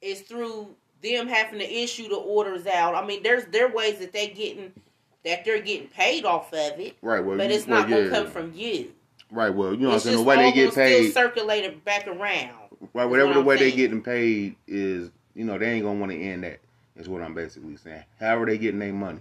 is 0.00 0.22
through 0.22 0.74
them 1.02 1.28
having 1.28 1.58
to 1.58 1.70
issue 1.70 2.08
the 2.08 2.16
orders 2.16 2.66
out. 2.66 2.94
I 2.94 3.06
mean, 3.06 3.22
there's 3.22 3.44
there 3.46 3.68
ways 3.68 3.98
that 3.98 4.12
they 4.12 4.28
getting 4.28 4.72
that 5.24 5.44
they're 5.44 5.60
getting 5.60 5.88
paid 5.88 6.24
off 6.24 6.50
of 6.54 6.80
it, 6.80 6.96
right, 7.02 7.22
well, 7.22 7.36
but 7.36 7.50
you- 7.50 7.56
it's 7.56 7.66
not 7.66 7.88
well, 7.90 7.98
gonna 8.08 8.10
come 8.10 8.30
from 8.30 8.54
you. 8.54 8.94
Right. 9.30 9.54
Well, 9.54 9.72
you 9.72 9.80
know, 9.80 9.88
what 9.88 9.92
I'm 9.92 9.96
it's 9.96 10.04
saying 10.04 10.16
the 10.18 10.22
way 10.22 10.36
they 10.36 10.52
get 10.52 10.74
paid, 10.74 11.12
circulated 11.12 11.84
back 11.84 12.06
around. 12.06 12.54
right? 12.94 13.04
Whatever 13.04 13.28
what 13.28 13.34
the 13.34 13.42
way 13.42 13.56
they 13.56 13.72
getting 13.72 14.02
paid 14.02 14.56
is, 14.66 15.10
you 15.34 15.44
know, 15.44 15.58
they 15.58 15.70
ain't 15.70 15.84
gonna 15.84 15.98
want 15.98 16.12
to 16.12 16.20
end 16.20 16.44
that. 16.44 16.60
Is 16.96 17.08
what 17.08 17.22
I'm 17.22 17.34
basically 17.34 17.76
saying. 17.76 18.04
However 18.18 18.46
they 18.46 18.58
getting 18.58 18.80
their 18.80 18.92
money, 18.92 19.20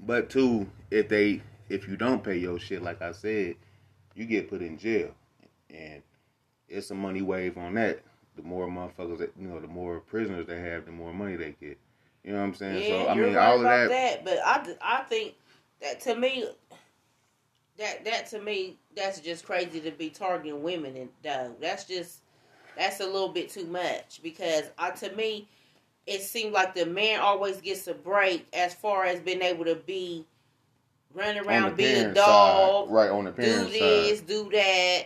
but 0.00 0.30
two, 0.30 0.66
if 0.90 1.08
they 1.08 1.42
if 1.68 1.88
you 1.88 1.96
don't 1.96 2.22
pay 2.22 2.36
your 2.36 2.58
shit, 2.58 2.82
like 2.82 3.02
I 3.02 3.12
said, 3.12 3.56
you 4.14 4.24
get 4.24 4.48
put 4.48 4.62
in 4.62 4.78
jail, 4.78 5.10
and 5.70 6.02
it's 6.68 6.90
a 6.90 6.94
money 6.94 7.22
wave 7.22 7.58
on 7.58 7.74
that. 7.74 8.00
The 8.36 8.42
more 8.42 8.66
motherfuckers, 8.66 9.18
that, 9.18 9.32
you 9.38 9.46
know, 9.46 9.60
the 9.60 9.68
more 9.68 10.00
prisoners 10.00 10.46
they 10.46 10.60
have, 10.60 10.86
the 10.86 10.92
more 10.92 11.12
money 11.12 11.36
they 11.36 11.54
get. 11.60 11.78
You 12.24 12.32
know 12.32 12.38
what 12.38 12.44
I'm 12.46 12.54
saying? 12.54 12.82
Yeah, 12.82 12.88
so 13.04 13.06
I 13.08 13.14
you're 13.14 13.26
mean, 13.26 13.34
right 13.36 13.46
all 13.48 13.54
of 13.56 13.60
about 13.60 13.88
that, 13.90 14.24
that. 14.24 14.24
But 14.24 14.38
I, 14.82 14.98
I 15.00 15.02
think 15.04 15.34
that 15.80 16.00
to 16.02 16.16
me, 16.16 16.48
that 17.78 18.04
that 18.04 18.26
to 18.30 18.40
me, 18.40 18.76
that's 18.96 19.20
just 19.20 19.44
crazy 19.44 19.80
to 19.80 19.90
be 19.90 20.10
targeting 20.10 20.62
women 20.62 20.96
and 20.96 21.08
though. 21.22 21.54
That's 21.60 21.84
just 21.84 22.20
that's 22.76 23.00
a 23.00 23.06
little 23.06 23.28
bit 23.28 23.50
too 23.50 23.66
much 23.66 24.20
because 24.22 24.64
I 24.78 24.90
to 24.90 25.14
me, 25.14 25.48
it 26.06 26.22
seemed 26.22 26.52
like 26.52 26.74
the 26.74 26.86
man 26.86 27.20
always 27.20 27.60
gets 27.60 27.86
a 27.88 27.94
break 27.94 28.46
as 28.52 28.74
far 28.74 29.04
as 29.04 29.20
being 29.20 29.42
able 29.42 29.64
to 29.64 29.74
be 29.76 30.24
run 31.14 31.38
on 31.38 31.46
around, 31.46 31.70
the 31.72 31.76
be 31.76 31.84
a 31.84 32.14
dog, 32.14 32.88
side, 32.88 32.94
right 32.94 33.10
on 33.10 33.24
the 33.24 33.30
do 33.30 33.36
parent 33.42 33.70
this, 33.70 34.18
side. 34.18 34.26
do 34.26 34.50
that. 34.52 35.04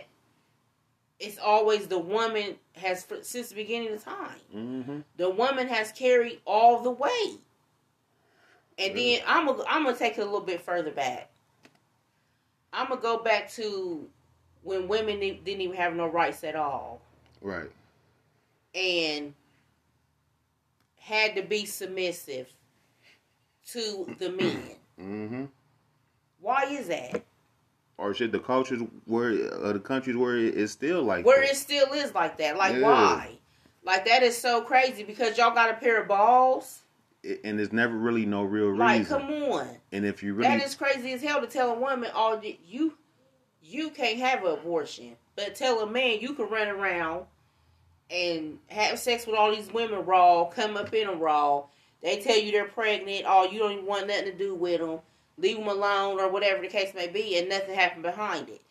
It's 1.19 1.37
always 1.37 1.87
the 1.87 1.99
woman 1.99 2.55
has 2.75 3.05
since 3.23 3.49
the 3.49 3.55
beginning 3.55 3.93
of 3.93 4.03
time 4.03 4.39
Mm-hmm. 4.55 4.99
the 5.17 5.29
woman 5.29 5.67
has 5.67 5.91
carried 5.91 6.39
all 6.45 6.81
the 6.81 6.91
weight. 6.91 7.39
And 8.77 8.97
then 8.97 9.19
I'm 9.27 9.45
gonna 9.47 9.63
I'm 9.67 9.83
gonna 9.83 9.97
take 9.97 10.17
it 10.17 10.21
a 10.21 10.25
little 10.25 10.39
bit 10.39 10.61
further 10.61 10.91
back. 10.91 11.29
I'm 12.73 12.89
gonna 12.89 13.01
go 13.01 13.17
back 13.19 13.49
to 13.53 14.07
when 14.63 14.87
women 14.87 15.19
didn't 15.19 15.47
even 15.47 15.75
have 15.75 15.95
no 15.95 16.07
rights 16.07 16.43
at 16.43 16.55
all 16.55 17.01
Right. 17.41 17.71
and 18.75 19.33
had 20.99 21.35
to 21.35 21.41
be 21.41 21.65
submissive 21.65 22.47
to 23.67 24.15
the 24.19 24.29
men. 24.29 24.61
Mm-hmm. 24.99 25.45
Why 26.41 26.63
is 26.65 26.87
that? 26.87 27.23
Or 27.97 28.13
should 28.13 28.31
the 28.31 28.39
cultures 28.39 28.81
where 29.05 29.31
uh, 29.53 29.73
the 29.73 29.79
countries 29.79 30.15
where 30.15 30.37
it's 30.37 30.71
still 30.71 31.03
like 31.03 31.25
Where 31.25 31.41
that? 31.41 31.51
it 31.51 31.55
still 31.57 31.91
is 31.93 32.13
like 32.13 32.37
that. 32.37 32.57
Like 32.57 32.75
Yeah. 32.75 32.81
why? 32.81 33.31
Like 33.83 34.05
that 34.05 34.23
is 34.23 34.37
so 34.37 34.61
crazy 34.61 35.03
because 35.03 35.37
y'all 35.37 35.53
got 35.53 35.69
a 35.71 35.73
pair 35.75 36.01
of 36.01 36.07
balls. 36.07 36.81
And 37.23 37.59
there's 37.59 37.73
never 37.73 37.95
really 37.97 38.25
no 38.25 38.43
real 38.43 38.73
Like, 38.75 38.99
reason. 38.99 39.19
come 39.19 39.43
on. 39.51 39.67
And 39.91 40.05
if 40.05 40.23
you 40.23 40.33
really 40.33 40.47
That 40.57 40.65
is 40.65 40.75
crazy 40.75 41.11
as 41.11 41.21
hell 41.21 41.41
to 41.41 41.47
tell 41.47 41.71
a 41.71 41.79
woman, 41.79 42.09
"Oh, 42.13 42.39
you, 42.65 42.93
you 43.61 43.89
can't 43.89 44.19
have 44.19 44.43
an 44.45 44.53
abortion," 44.53 45.17
but 45.35 45.53
tell 45.55 45.81
a 45.81 45.85
man 45.87 46.19
you 46.21 46.33
can 46.33 46.47
run 46.49 46.69
around 46.69 47.25
and 48.09 48.59
have 48.67 48.97
sex 48.99 49.27
with 49.27 49.35
all 49.35 49.53
these 49.53 49.71
women 49.71 50.05
raw, 50.05 50.45
come 50.45 50.77
up 50.77 50.93
in 50.93 51.07
them 51.07 51.19
raw. 51.19 51.65
They 52.01 52.21
tell 52.21 52.37
you 52.37 52.51
they're 52.51 52.65
pregnant. 52.65 53.25
Oh, 53.27 53.43
you 53.43 53.59
don't 53.59 53.73
even 53.73 53.85
want 53.85 54.07
nothing 54.07 54.25
to 54.25 54.33
do 54.33 54.55
with 54.55 54.79
them. 54.79 54.99
Leave 55.37 55.57
them 55.57 55.67
alone, 55.67 56.19
or 56.19 56.29
whatever 56.29 56.61
the 56.61 56.67
case 56.69 56.93
may 56.93 57.07
be, 57.07 57.37
and 57.37 57.49
nothing 57.49 57.75
happened 57.75 58.03
behind 58.03 58.49
it. 58.49 58.61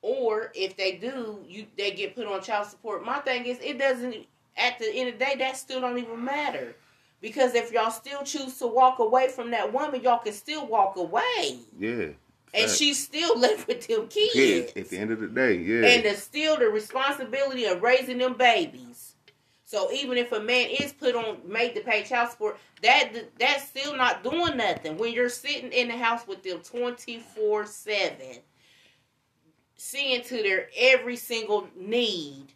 Or 0.00 0.50
if 0.54 0.76
they 0.76 0.92
do, 0.92 1.44
you 1.46 1.66
they 1.76 1.90
get 1.92 2.14
put 2.16 2.26
on 2.26 2.42
child 2.42 2.66
support. 2.68 3.04
My 3.04 3.18
thing 3.20 3.44
is, 3.46 3.58
it 3.60 3.78
doesn't. 3.78 4.26
At 4.56 4.78
the 4.78 4.90
end 4.92 5.10
of 5.10 5.18
the 5.18 5.24
day, 5.24 5.34
that 5.38 5.56
still 5.56 5.80
don't 5.80 5.96
even 5.98 6.24
matter. 6.24 6.74
Because 7.22 7.54
if 7.54 7.72
y'all 7.72 7.90
still 7.90 8.22
choose 8.24 8.58
to 8.58 8.66
walk 8.66 8.98
away 8.98 9.28
from 9.28 9.52
that 9.52 9.72
woman, 9.72 10.02
y'all 10.02 10.18
can 10.18 10.34
still 10.34 10.66
walk 10.66 10.96
away. 10.96 11.60
yeah. 11.78 12.08
And 12.54 12.70
she's 12.70 13.02
still 13.02 13.38
left 13.38 13.66
with 13.66 13.86
them 13.86 14.08
yeah, 14.12 14.32
kids. 14.32 14.72
at 14.76 14.90
the 14.90 14.98
end 14.98 15.10
of 15.10 15.20
the 15.20 15.28
day, 15.28 15.56
yeah. 15.56 15.86
And 15.86 16.04
it's 16.04 16.22
still 16.22 16.58
the 16.58 16.66
responsibility 16.66 17.64
of 17.64 17.82
raising 17.82 18.18
them 18.18 18.34
babies. 18.34 19.14
So 19.64 19.90
even 19.90 20.18
if 20.18 20.32
a 20.32 20.40
man 20.40 20.68
is 20.68 20.92
put 20.92 21.14
on 21.14 21.38
made 21.46 21.74
to 21.76 21.80
pay 21.80 22.02
child 22.02 22.30
support, 22.30 22.58
that 22.82 23.14
that's 23.38 23.68
still 23.68 23.96
not 23.96 24.22
doing 24.22 24.58
nothing. 24.58 24.98
When 24.98 25.14
you're 25.14 25.30
sitting 25.30 25.72
in 25.72 25.88
the 25.88 25.96
house 25.96 26.26
with 26.26 26.42
them 26.42 26.58
twenty 26.58 27.20
four 27.20 27.64
seven, 27.64 28.40
seeing 29.76 30.22
to 30.24 30.42
their 30.42 30.68
every 30.76 31.16
single 31.16 31.68
need, 31.74 32.48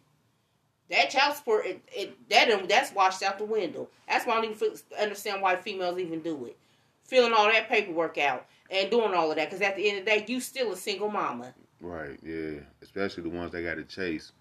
that 0.89 1.09
child 1.09 1.35
support 1.35 1.65
it, 1.65 1.81
it 1.95 2.29
that 2.29 2.67
that's 2.69 2.93
washed 2.93 3.23
out 3.23 3.37
the 3.37 3.45
window. 3.45 3.89
That's 4.07 4.25
why 4.25 4.33
I 4.37 4.41
don't 4.41 4.55
even 4.55 4.77
understand 4.99 5.41
why 5.41 5.55
females 5.57 5.99
even 5.99 6.21
do 6.21 6.45
it, 6.45 6.57
filling 7.03 7.33
all 7.33 7.45
that 7.51 7.69
paperwork 7.69 8.17
out 8.17 8.45
and 8.69 8.89
doing 8.91 9.13
all 9.13 9.29
of 9.29 9.37
that. 9.37 9.49
Because 9.49 9.61
at 9.61 9.75
the 9.75 9.89
end 9.89 9.99
of 9.99 10.05
the 10.05 10.11
day, 10.11 10.25
you 10.27 10.39
still 10.39 10.71
a 10.71 10.77
single 10.77 11.09
mama. 11.11 11.53
right, 11.81 12.19
yeah. 12.23 12.59
Especially 12.81 13.23
the 13.23 13.29
ones 13.29 13.51
that 13.51 13.63
got 13.63 13.75
to 13.75 13.83
chase. 13.83 14.31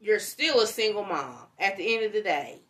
you're 0.00 0.18
still 0.20 0.60
a 0.60 0.66
single 0.66 1.04
mom 1.04 1.36
at 1.58 1.76
the 1.76 1.94
end 1.94 2.04
of 2.06 2.12
the 2.12 2.22
day. 2.22 2.60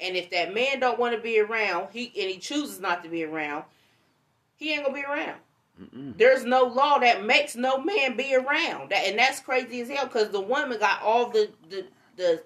And 0.00 0.16
if 0.16 0.30
that 0.30 0.54
man 0.54 0.80
don't 0.80 0.98
want 0.98 1.14
to 1.14 1.20
be 1.20 1.40
around, 1.40 1.88
he 1.92 2.06
and 2.20 2.30
he 2.30 2.38
chooses 2.38 2.80
not 2.80 3.02
to 3.04 3.10
be 3.10 3.24
around, 3.24 3.64
he 4.56 4.72
ain't 4.72 4.84
gonna 4.84 4.94
be 4.94 5.04
around. 5.04 5.38
Mm-mm. 5.80 6.16
There's 6.18 6.44
no 6.44 6.64
law 6.64 6.98
that 6.98 7.24
makes 7.24 7.56
no 7.56 7.78
man 7.78 8.16
be 8.16 8.34
around. 8.34 8.90
That 8.90 9.06
and 9.06 9.18
that's 9.18 9.40
crazy 9.40 9.80
as 9.82 9.88
hell 9.90 10.06
because 10.06 10.30
the 10.30 10.40
woman 10.40 10.78
got 10.78 11.02
all 11.02 11.30
the 11.30 11.50
the 11.68 11.86
the 12.16 12.42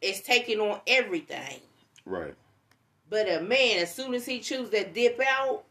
is 0.00 0.20
taking 0.20 0.60
on 0.60 0.80
everything. 0.86 1.60
Right. 2.04 2.34
But 3.08 3.30
a 3.30 3.40
man, 3.40 3.78
as 3.78 3.94
soon 3.94 4.14
as 4.14 4.26
he 4.26 4.40
chooses 4.40 4.70
to 4.70 4.84
dip 4.90 5.20
out, 5.26 5.64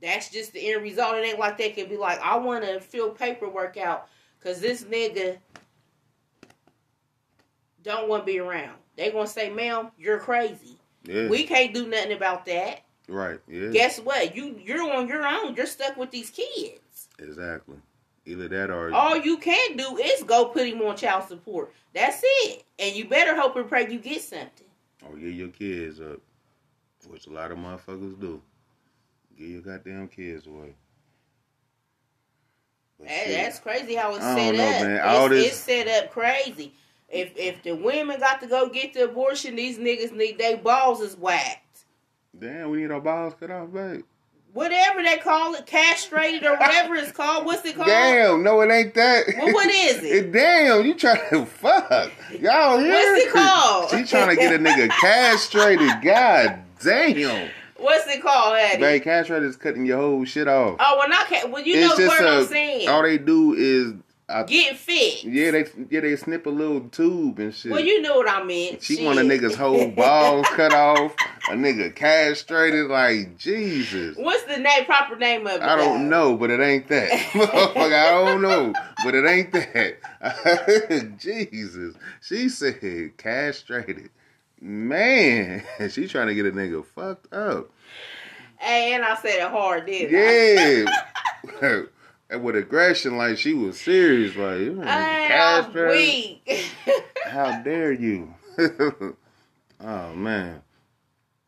that's 0.00 0.30
just 0.30 0.52
the 0.52 0.72
end 0.72 0.82
result. 0.82 1.16
It 1.16 1.26
ain't 1.26 1.38
like 1.38 1.58
they 1.58 1.70
can 1.70 1.88
be 1.88 1.96
like, 1.96 2.20
I 2.20 2.36
want 2.36 2.64
to 2.64 2.80
fill 2.80 3.10
paperwork 3.10 3.76
out 3.76 4.08
because 4.38 4.60
this 4.60 4.84
nigga 4.84 5.38
don't 7.82 8.08
want 8.08 8.22
to 8.22 8.26
be 8.26 8.38
around. 8.38 8.76
They 8.96 9.10
gonna 9.10 9.26
say, 9.26 9.50
"Ma'am, 9.50 9.90
you're 9.98 10.18
crazy. 10.18 10.76
Yeah. 11.04 11.28
We 11.28 11.44
can't 11.44 11.72
do 11.72 11.86
nothing 11.86 12.12
about 12.12 12.44
that." 12.46 12.82
right. 13.08 13.40
Yeah. 13.48 13.68
Guess 13.68 14.00
what? 14.00 14.36
You 14.36 14.60
you're 14.64 14.92
on 14.92 15.08
your 15.08 15.26
own. 15.26 15.54
You're 15.54 15.66
stuck 15.66 15.96
with 15.96 16.10
these 16.10 16.30
kids. 16.30 17.08
Exactly. 17.18 17.76
Either 18.28 18.46
that 18.48 18.70
or 18.70 18.92
All 18.92 19.16
you 19.16 19.38
can 19.38 19.76
do 19.76 19.96
is 19.96 20.22
go 20.22 20.46
put 20.46 20.66
him 20.66 20.82
on 20.82 20.96
child 20.96 21.26
support. 21.26 21.72
That's 21.94 22.20
it. 22.22 22.64
And 22.78 22.94
you 22.94 23.08
better 23.08 23.34
hope 23.34 23.56
and 23.56 23.66
pray 23.66 23.90
you 23.90 23.98
get 23.98 24.20
something. 24.20 24.66
Oh, 25.02 25.12
or 25.12 25.16
give 25.16 25.32
your 25.32 25.48
kids 25.48 25.98
up, 25.98 26.20
which 27.08 27.26
a 27.26 27.30
lot 27.30 27.50
of 27.50 27.58
motherfuckers 27.58 28.20
do. 28.20 28.42
Get 29.38 29.48
your 29.48 29.62
goddamn 29.62 30.08
kids 30.08 30.46
away. 30.46 30.74
That, 33.00 33.28
that's 33.28 33.60
crazy 33.60 33.94
how 33.94 34.14
it's 34.14 34.24
set 34.24 34.54
know, 34.54 34.64
up. 34.64 34.82
man. 34.82 34.90
It's, 34.90 35.04
All 35.06 35.28
this- 35.28 35.46
it's 35.46 35.56
set 35.56 35.88
up 35.88 36.10
crazy. 36.10 36.74
If 37.08 37.34
if 37.36 37.62
the 37.62 37.72
women 37.72 38.20
got 38.20 38.42
to 38.42 38.46
go 38.46 38.68
get 38.68 38.92
the 38.92 39.04
abortion, 39.04 39.56
these 39.56 39.78
niggas 39.78 40.12
need 40.12 40.36
their 40.36 40.58
balls 40.58 41.00
is 41.00 41.16
whacked. 41.16 41.84
damn, 42.38 42.68
we 42.68 42.82
need 42.82 42.90
our 42.90 43.00
balls 43.00 43.32
cut 43.40 43.50
off, 43.50 43.72
babe. 43.72 44.04
Whatever 44.58 45.04
they 45.04 45.18
call 45.18 45.54
it, 45.54 45.66
castrated 45.66 46.44
or 46.44 46.56
whatever 46.56 46.96
it's 46.96 47.12
called. 47.12 47.46
What's 47.46 47.64
it 47.64 47.76
called? 47.76 47.86
Damn, 47.86 48.42
no, 48.42 48.60
it 48.62 48.72
ain't 48.72 48.92
that. 48.94 49.26
Well, 49.38 49.52
what 49.54 49.70
is 49.70 50.02
it? 50.02 50.32
damn, 50.32 50.84
you 50.84 50.94
trying 50.94 51.20
to 51.30 51.46
fuck? 51.46 52.10
Y'all 52.40 52.76
here? 52.80 52.90
What's 52.90 53.24
it 53.24 53.32
called? 53.32 53.90
She 53.90 54.02
trying 54.02 54.30
to 54.30 54.34
get 54.34 54.52
a 54.52 54.58
nigga 54.58 54.88
castrated. 54.88 55.92
God 56.02 56.58
damn. 56.82 57.50
What's 57.76 58.08
it 58.08 58.20
called, 58.20 58.56
Eddie? 58.58 58.80
Babe, 58.80 59.02
castrated 59.04 59.48
is 59.48 59.54
cutting 59.54 59.86
your 59.86 59.98
whole 59.98 60.24
shit 60.24 60.48
off. 60.48 60.78
Oh, 60.80 60.96
well, 60.98 61.08
not 61.08 61.28
ca- 61.28 61.46
well. 61.46 61.62
You 61.62 61.80
know 61.80 61.96
the 61.96 62.08
word 62.08 62.20
I'm 62.20 62.44
saying. 62.46 62.88
all 62.88 63.04
they 63.04 63.16
do 63.18 63.54
is, 63.54 63.92
I, 64.30 64.42
Getting 64.42 64.76
fit. 64.76 65.24
yeah, 65.24 65.50
they 65.52 65.64
yeah 65.88 66.00
they 66.00 66.14
snip 66.16 66.44
a 66.44 66.50
little 66.50 66.80
tube 66.90 67.38
and 67.38 67.54
shit. 67.54 67.72
Well, 67.72 67.80
you 67.80 68.02
know 68.02 68.16
what 68.16 68.28
I 68.28 68.42
meant. 68.42 68.82
She 68.82 68.96
Shit. 68.96 69.06
want 69.06 69.18
a 69.18 69.22
nigga's 69.22 69.56
whole 69.56 69.88
balls 69.88 70.46
cut 70.50 70.74
off, 70.74 71.14
a 71.48 71.54
nigga 71.54 71.94
castrated. 71.94 72.88
Like 72.88 73.38
Jesus, 73.38 74.16
What's 74.18 74.44
the 74.44 74.58
name? 74.58 74.84
Proper 74.84 75.16
name 75.16 75.46
of 75.46 75.54
it? 75.54 75.62
I 75.62 75.76
don't 75.76 76.10
know, 76.10 76.36
but 76.36 76.50
it 76.50 76.60
ain't 76.60 76.88
that. 76.88 77.10
I 77.34 78.10
don't 78.10 78.42
know, 78.42 78.74
but 79.02 79.14
it 79.14 79.24
ain't 79.26 79.50
that. 79.52 81.16
Jesus, 81.18 81.94
she 82.20 82.50
said 82.50 83.16
castrated. 83.16 84.10
Man, 84.60 85.62
she 85.90 86.06
trying 86.06 86.26
to 86.26 86.34
get 86.34 86.44
a 86.44 86.50
nigga 86.50 86.84
fucked 86.84 87.32
up. 87.32 87.70
Hey, 88.58 88.92
and 88.92 89.04
I 89.04 89.14
said 89.16 89.36
it 89.36 89.48
hard, 89.50 89.86
didn't 89.86 90.14
I? 90.14 90.92
Yeah. 91.62 91.82
And 92.30 92.44
with 92.44 92.56
aggression, 92.56 93.16
like 93.16 93.38
she 93.38 93.54
was 93.54 93.80
serious, 93.80 94.36
like 94.36 94.60
you 94.60 94.82
I'm 94.84 95.72
weak. 95.72 96.66
How 97.24 97.62
dare 97.62 97.92
you? 97.92 98.34
oh 99.80 100.14
man, 100.14 100.60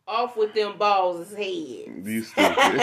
Off 0.07 0.35
with 0.37 0.53
them 0.55 0.77
balls' 0.77 1.33
head. 1.33 1.45
you 1.45 2.23
stupid. 2.23 2.55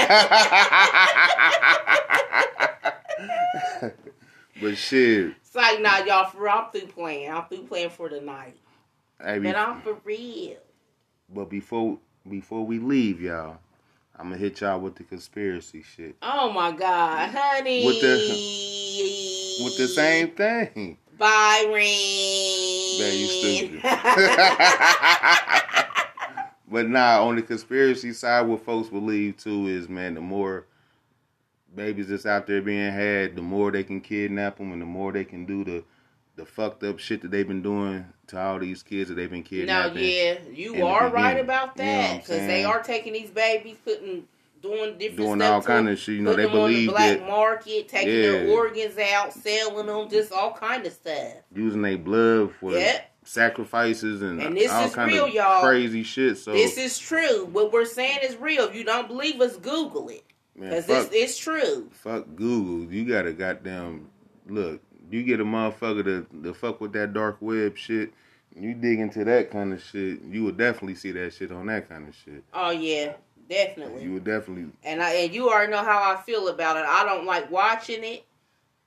but 4.61 4.77
shit, 4.77 5.35
It's 5.41 5.55
like, 5.55 5.81
nah, 5.81 5.99
y'all, 6.05 6.29
for 6.31 6.49
I'm 6.49 6.71
through 6.71 6.87
playing. 6.89 7.31
I'm 7.33 7.45
through 7.47 7.67
playing 7.67 7.91
for 7.91 8.09
the 8.09 8.21
night. 8.21 8.57
hey, 9.25 9.39
But 9.39 9.57
I'm 9.57 9.81
for 9.81 9.97
real. 10.05 10.57
but 11.29 11.49
before 11.51 11.99
before 12.29 12.65
we 12.67 12.79
leave, 12.79 13.21
y'all, 13.21 13.59
I'm 14.19 14.31
gonna 14.31 14.37
hit 14.37 14.61
y'all 14.61 14.81
with 14.81 14.97
the 14.97 15.05
conspiracy 15.05 15.83
shit. 15.83 16.17
Oh 16.23 16.53
my 16.53 16.73
God, 16.73 17.31
honey. 17.31 17.87
With 17.87 18.01
the 18.01 18.17
With 19.63 19.79
the 19.79 19.87
same 19.87 20.33
thing. 20.33 20.99
Byron. 21.17 21.73
Man, 22.99 23.17
you 23.17 23.27
stupid. 23.27 23.81
but 26.69 26.89
nah, 26.89 27.25
on 27.25 27.37
the 27.37 27.43
conspiracy 27.43 28.13
side, 28.13 28.43
what 28.43 28.65
folks 28.65 28.89
believe 28.89 29.37
too 29.37 29.69
is, 29.69 29.89
man, 29.89 30.15
the 30.15 30.21
more 30.21 30.67
babies 31.77 32.09
that's 32.09 32.27
out 32.27 32.49
there 32.49 32.61
being 32.61 32.93
had, 32.93 33.37
the 33.37 33.43
more 33.43 33.71
they 33.71 33.85
can 33.85 34.01
kidnap 34.01 34.59
them, 34.59 34.73
and 34.73 34.83
the 34.83 34.87
more 34.87 35.13
they 35.13 35.25
can 35.25 35.45
do 35.45 35.63
the 35.63 35.85
the 36.39 36.47
fucked 36.47 36.85
up 36.85 36.99
shit 37.01 37.21
that 37.23 37.31
they've 37.33 37.47
been 37.49 37.63
doing 37.63 38.07
to 38.29 38.41
all 38.41 38.59
these 38.61 38.83
kids 38.83 39.09
that 39.09 39.17
they've 39.17 39.31
been 39.31 39.43
kidnapping. 39.43 39.95
No, 39.97 40.01
yeah, 40.01 40.39
you 40.53 40.87
are 40.87 41.11
right 41.11 41.39
about 41.39 41.77
You 41.77 41.85
know 41.85 41.91
that 41.91 42.21
because 42.23 42.47
they 42.47 42.65
are 42.65 42.81
taking 42.81 43.13
these 43.13 43.31
babies, 43.31 43.77
putting, 43.85 44.25
doing 44.63 44.97
different 44.99 45.17
Doing 45.17 45.41
stuff 45.41 45.53
all 45.55 45.63
kind 45.63 45.89
of 45.89 45.99
shit. 45.99 46.15
You 46.15 46.23
know, 46.23 46.37
they 46.37 46.45
them 46.45 46.53
on 46.55 46.57
the 46.57 46.61
believe 46.73 46.91
black 46.91 47.19
that 47.19 47.27
market, 47.27 47.89
taking 47.89 48.23
their 48.23 48.49
organs 48.57 48.97
out, 48.99 49.33
selling 49.33 49.87
them, 49.87 50.09
just 50.09 50.33
all 50.33 50.53
kind 50.53 50.87
of 50.87 50.93
stuff. 50.93 51.35
using 51.55 51.83
their 51.83 51.99
blood 51.99 52.53
for 52.61 52.73
Yep. 52.73 53.11
sacrifices 53.25 54.23
and, 54.23 54.41
And 54.41 54.57
this 54.57 54.71
all 54.71 54.87
is 54.87 54.95
kind 54.95 55.11
real, 55.13 55.27
of 55.27 55.35
y'all. 55.35 55.61
crazy 55.61 56.05
shit. 56.05 56.39
So 56.39 56.53
this 56.53 56.79
is 56.79 56.99
true. 56.99 57.47
What 57.47 57.73
we're 57.73 57.85
saying 57.85 58.21
is 58.23 58.37
real. 58.37 58.65
If 58.65 58.77
you 58.77 58.85
don't 58.85 59.09
believe 59.09 59.41
us, 59.41 59.57
Google 59.57 60.09
it 60.09 60.25
because 60.55 60.89
it's, 60.89 61.11
it's 61.13 61.37
true. 61.39 61.89
fuck 61.91 62.27
Google. 62.37 62.93
You 62.93 63.05
got 63.05 63.23
to 63.23 63.33
goddamn 63.33 64.09
look. 64.47 64.81
You 65.11 65.23
get 65.23 65.41
a 65.41 65.45
motherfucker 65.45 66.05
to, 66.05 66.27
to 66.43 66.55
fuck 66.55 66.81
with 66.81 66.93
that 66.93 67.13
dark 67.13 67.39
web 67.41 67.77
shit. 67.77 68.13
You 68.55 68.75
dig 68.75 68.99
into 68.99 69.25
that 69.25 69.51
kind 69.51 69.73
of 69.73 69.83
shit. 69.83 70.23
You 70.23 70.45
would 70.45 70.57
definitely 70.57 70.95
see 70.95 71.13
that 71.13 71.33
shit 71.35 71.53
on 71.53 71.67
that 71.67 71.89
kind 71.89 72.09
of 72.09 72.15
shit. 72.15 72.43
Oh 72.53 72.71
yeah, 72.71 73.13
definitely. 73.49 74.03
You 74.03 74.15
would 74.15 74.25
definitely. 74.25 74.67
and 74.85 75.03
I 75.03 75.13
and 75.15 75.35
you 75.35 75.51
already 75.51 75.71
know 75.71 75.85
how 75.85 76.13
I 76.13 76.21
feel 76.23 76.49
about 76.49 76.77
it. 76.77 76.85
I 76.87 77.05
don't 77.05 77.27
like 77.27 77.51
watching 77.51 78.03
it. 78.05 78.25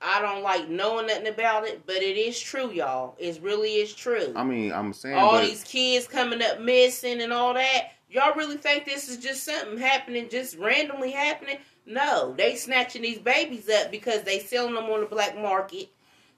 I 0.01 0.19
don't 0.19 0.41
like 0.41 0.67
knowing 0.67 1.07
nothing 1.07 1.27
about 1.27 1.65
it, 1.65 1.85
but 1.85 1.97
it 1.97 2.17
is 2.17 2.39
true, 2.39 2.71
y'all. 2.71 3.15
It 3.19 3.39
really 3.41 3.75
is 3.75 3.93
true. 3.93 4.33
I 4.35 4.43
mean, 4.43 4.73
I'm 4.73 4.93
saying, 4.93 5.15
all 5.15 5.33
but 5.33 5.45
these 5.45 5.63
kids 5.63 6.07
coming 6.07 6.41
up 6.41 6.59
missing 6.59 7.21
and 7.21 7.31
all 7.31 7.53
that. 7.53 7.91
Y'all 8.09 8.35
really 8.35 8.57
think 8.57 8.83
this 8.83 9.07
is 9.07 9.17
just 9.17 9.45
something 9.45 9.77
happening, 9.77 10.27
just 10.27 10.57
randomly 10.57 11.11
happening? 11.11 11.57
No, 11.85 12.33
they 12.37 12.55
snatching 12.55 13.03
these 13.03 13.19
babies 13.19 13.69
up 13.69 13.89
because 13.89 14.23
they 14.23 14.39
selling 14.39 14.73
them 14.73 14.85
on 14.85 14.99
the 14.99 15.05
black 15.05 15.37
market, 15.37 15.89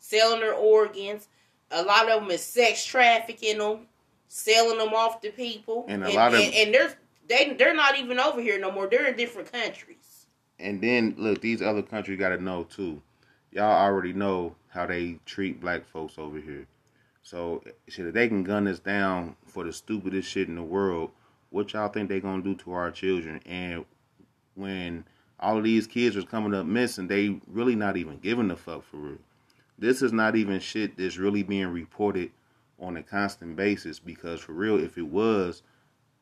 selling 0.04 0.42
their 0.42 0.54
organs. 0.54 1.30
A 1.72 1.82
lot 1.82 2.10
of 2.10 2.22
them 2.22 2.30
is 2.32 2.44
sex 2.44 2.86
trafficking 2.86 3.58
them, 3.58 3.88
selling 4.28 4.78
them 4.78 4.94
off 4.94 5.22
to 5.22 5.32
people, 5.32 5.86
And 5.88 6.04
a 6.04 6.12
lot 6.12 6.34
of- 6.34 6.42
and, 6.42 6.54
and 6.54 6.74
they're 6.74 6.94
they 7.30 7.54
they're 7.54 7.74
not 7.74 7.98
even 7.98 8.20
over 8.20 8.42
here 8.42 8.60
no 8.60 8.70
more. 8.70 8.88
They're 8.88 9.08
in 9.08 9.16
different 9.16 9.52
countries. 9.52 10.28
and 10.60 10.82
then 10.82 11.16
look, 11.18 11.42
these 11.42 11.62
other 11.62 11.82
countries 11.82 12.20
got 12.20 12.30
to 12.30 12.38
know 12.42 12.64
too. 12.66 13.02
Y'all 13.52 13.64
already 13.86 14.14
know 14.14 14.56
how 14.70 14.86
they 14.86 15.20
treat 15.26 15.62
black 15.62 15.86
folks 15.86 16.18
over 16.18 16.40
here. 16.40 16.68
So 17.22 17.64
shit, 17.88 18.06
if 18.08 18.14
they 18.14 18.28
can 18.28 18.44
gun 18.44 18.68
us 18.68 18.80
down 18.80 19.36
for 19.46 19.64
the 19.64 19.72
stupidest 19.72 20.30
shit 20.30 20.48
in 20.50 20.56
the 20.56 20.64
world, 20.64 21.12
what 21.50 21.72
y'all 21.72 21.88
think 21.88 22.10
they 22.10 22.20
gonna 22.20 22.42
do 22.44 22.56
to 22.56 22.74
our 22.74 22.92
children? 22.92 23.40
And 23.46 23.86
when 24.56 25.06
all 25.40 25.58
of 25.58 25.64
these 25.64 25.88
kids 25.88 26.16
was 26.16 26.26
coming 26.26 26.54
up 26.54 26.66
missing, 26.66 27.08
they 27.08 27.40
really 27.48 27.76
not 27.76 27.96
even 27.98 28.18
giving 28.18 28.52
a 28.52 28.56
fuck 28.58 28.84
for 28.84 28.98
real. 28.98 29.18
This 29.84 30.02
is 30.02 30.14
not 30.14 30.38
even 30.38 30.62
shit 30.62 30.96
that's 30.96 31.18
really 31.18 31.44
being 31.44 31.68
reported 31.68 32.32
on 32.80 32.96
a 32.96 33.04
constant 33.04 33.58
basis 33.58 34.00
because 34.00 34.40
for 34.40 34.54
real, 34.54 34.80
if 34.82 34.98
it 34.98 35.02
was, 35.08 35.62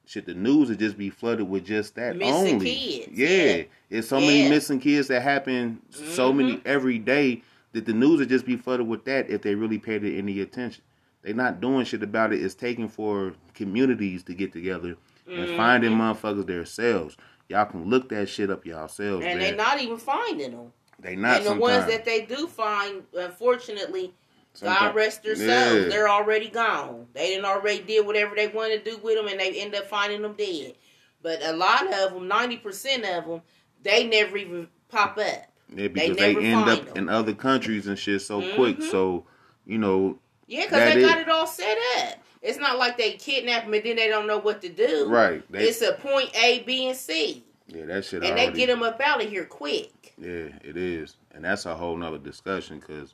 shit, 0.07 0.25
the 0.25 0.33
news 0.33 0.69
would 0.69 0.79
just 0.79 0.97
be 0.97 1.11
flooded 1.11 1.47
with 1.47 1.63
just 1.63 1.93
that 1.93 2.17
Missing 2.17 2.55
only. 2.55 2.75
kids, 2.75 3.07
Yeah. 3.13 3.27
yeah. 3.57 3.63
it's 3.91 4.07
so 4.07 4.19
many 4.19 4.49
missing 4.49 4.79
kids 4.79 5.09
that 5.09 5.21
happen 5.21 5.79
so 5.91 6.33
many 6.33 6.53
Mhm. 6.57 6.61
every 6.65 6.97
day 6.97 7.43
that 7.73 7.85
the 7.85 7.93
news 7.93 8.19
would 8.19 8.29
just 8.29 8.47
be 8.47 8.57
flooded 8.57 8.87
with 8.87 9.05
that 9.05 9.29
if 9.29 9.43
they 9.43 9.53
really 9.53 9.77
paid 9.77 10.03
it 10.03 10.17
any 10.17 10.39
attention. 10.41 10.83
They're 11.21 11.35
not 11.35 11.61
doing 11.61 11.85
shit 11.85 12.01
about 12.01 12.33
it. 12.33 12.41
It's 12.43 12.55
taking 12.55 12.87
for 12.89 13.33
communities 13.53 14.23
to 14.23 14.33
get 14.33 14.51
together 14.53 14.95
and 15.27 15.47
Mhm. 15.49 15.55
finding 15.55 15.91
motherfuckers 15.91 16.47
themselves. 16.47 17.15
Y'all 17.47 17.65
can 17.65 17.85
look 17.91 18.09
that 18.09 18.27
shit 18.27 18.49
up 18.49 18.65
yourselves, 18.65 19.23
and 19.23 19.39
they're 19.39 19.55
not 19.55 19.79
even 19.79 19.97
finding 19.97 20.49
them. 20.51 20.73
They 21.01 21.15
not 21.15 21.37
and 21.37 21.45
the 21.45 21.49
sometimes. 21.49 21.61
ones 21.61 21.85
that 21.87 22.05
they 22.05 22.21
do 22.25 22.47
find, 22.47 23.03
unfortunately, 23.17 24.13
God 24.61 24.93
rest 24.95 25.23
their 25.23 25.35
souls. 25.35 25.47
Yeah. 25.47 25.89
They're 25.89 26.09
already 26.09 26.49
gone. 26.49 27.07
They 27.13 27.27
didn't 27.27 27.45
already 27.45 27.81
did 27.81 28.05
whatever 28.05 28.35
they 28.35 28.47
wanted 28.47 28.83
to 28.85 28.91
do 28.91 28.97
with 28.97 29.15
them, 29.15 29.27
and 29.27 29.39
they 29.39 29.59
end 29.59 29.73
up 29.75 29.87
finding 29.87 30.21
them 30.21 30.33
dead. 30.33 30.75
But 31.23 31.43
a 31.43 31.53
lot 31.53 31.91
of 31.93 32.13
them, 32.13 32.27
ninety 32.27 32.57
percent 32.57 33.05
of 33.05 33.25
them, 33.25 33.41
they 33.81 34.07
never 34.07 34.37
even 34.37 34.67
pop 34.89 35.17
up. 35.17 35.47
Yeah, 35.73 35.87
because 35.87 36.17
they, 36.17 36.33
never 36.33 36.45
end 36.45 36.69
up 36.69 36.85
them. 36.85 36.97
in 36.97 37.09
other 37.09 37.33
countries 37.33 37.87
and 37.87 37.97
shit 37.97 38.21
so 38.21 38.41
quick. 38.55 38.77
Mhm. 38.77 38.91
So, 38.91 39.25
you 39.65 39.77
know, 39.77 40.19
Yeah, 40.47 40.65
because 40.65 40.93
they 40.93 41.01
got 41.01 41.19
it 41.19 41.29
all 41.29 41.47
set 41.47 41.77
up. 41.99 42.15
It's 42.41 42.57
not 42.57 42.77
like 42.77 42.97
they 42.97 43.13
kidnap 43.13 43.63
them 43.63 43.73
and 43.73 43.83
then 43.83 43.95
they 43.95 44.09
don't 44.09 44.27
know 44.27 44.39
what 44.39 44.61
to 44.63 44.69
do. 44.69 45.07
Right. 45.07 45.43
They, 45.49 45.67
It's 45.69 45.81
a 45.81 45.93
point 45.93 46.29
A, 46.35 46.59
B, 46.63 46.87
and 46.89 46.97
C, 46.97 47.43
yeah, 47.73 47.85
that 47.85 48.05
shit 48.05 48.23
and 48.23 48.31
already. 48.33 48.51
they 48.51 48.57
get 48.57 48.67
them 48.67 48.83
up 48.83 48.99
out 49.01 49.23
of 49.23 49.29
here 49.29 49.45
quick. 49.45 50.13
Yeah, 50.17 50.49
it 50.63 50.77
is, 50.77 51.15
and 51.31 51.45
that's 51.45 51.65
a 51.65 51.75
whole 51.75 51.95
nother 51.95 52.17
discussion 52.17 52.79
because 52.79 53.13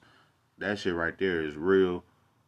that 0.58 0.80
shit 0.80 0.96
right 0.96 1.18
there 1.18 1.42
is 1.42 1.56
real, 1.56 2.04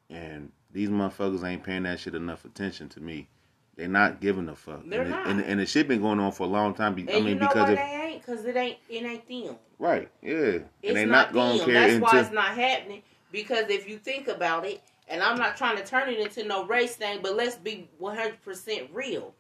and 0.10 0.52
these 0.72 0.90
motherfuckers 0.90 1.44
ain't 1.44 1.64
paying 1.64 1.84
that 1.84 2.00
shit 2.00 2.16
enough 2.16 2.46
attention 2.46 2.90
to 2.90 3.00
me. 3.00 3.28
They're 3.76 3.88
not 3.88 4.20
giving 4.20 4.50
a 4.50 4.56
fuck. 4.56 4.82
They're 4.86 5.04
and, 5.04 5.12
not. 5.12 5.28
It, 5.28 5.32
and, 5.32 5.42
and 5.42 5.60
the 5.60 5.66
shit 5.66 5.88
been 5.88 6.02
going 6.02 6.20
on 6.20 6.32
for 6.32 6.44
a 6.44 6.50
long 6.50 6.74
time. 6.74 6.96
Be, 6.96 7.04
And 7.04 7.12
I 7.12 7.14
mean, 7.20 7.28
you 7.28 7.36
know 7.36 7.48
because 7.48 7.68
why 7.68 7.72
if 7.72 7.78
they 7.78 8.10
ain't? 8.12 8.26
Because 8.26 8.46
it 8.46 8.56
ain't 8.56 8.78
it 8.90 9.04
ain't 9.04 9.28
them. 9.28 9.56
right, 9.78 10.10
yeah, 10.22 10.34
It's 10.34 10.66
and 10.84 10.98
they 10.98 11.06
not, 11.06 11.34
not, 11.34 11.34
gonna 11.34 11.66
care 11.66 11.74
That's 11.74 11.94
until 11.94 12.10
why 12.10 12.20
it's 12.20 12.32
not 12.32 12.56
happening. 12.56 13.04
Because 13.32 13.70
if 13.70 13.88
you 13.88 13.98
think 13.98 14.28
about 14.28 14.66
it, 14.66 14.82
and 15.08 15.22
I'm 15.22 15.38
not 15.38 15.56
trying 15.56 15.78
to 15.78 15.86
turn 15.86 16.10
it 16.10 16.20
into 16.20 16.44
no 16.44 16.66
race 16.66 16.96
thing, 16.96 17.20
but 17.22 17.36
let's 17.36 17.56
be 17.56 17.88
100 18.00 18.42
percent 18.44 18.90
real. 18.92 19.34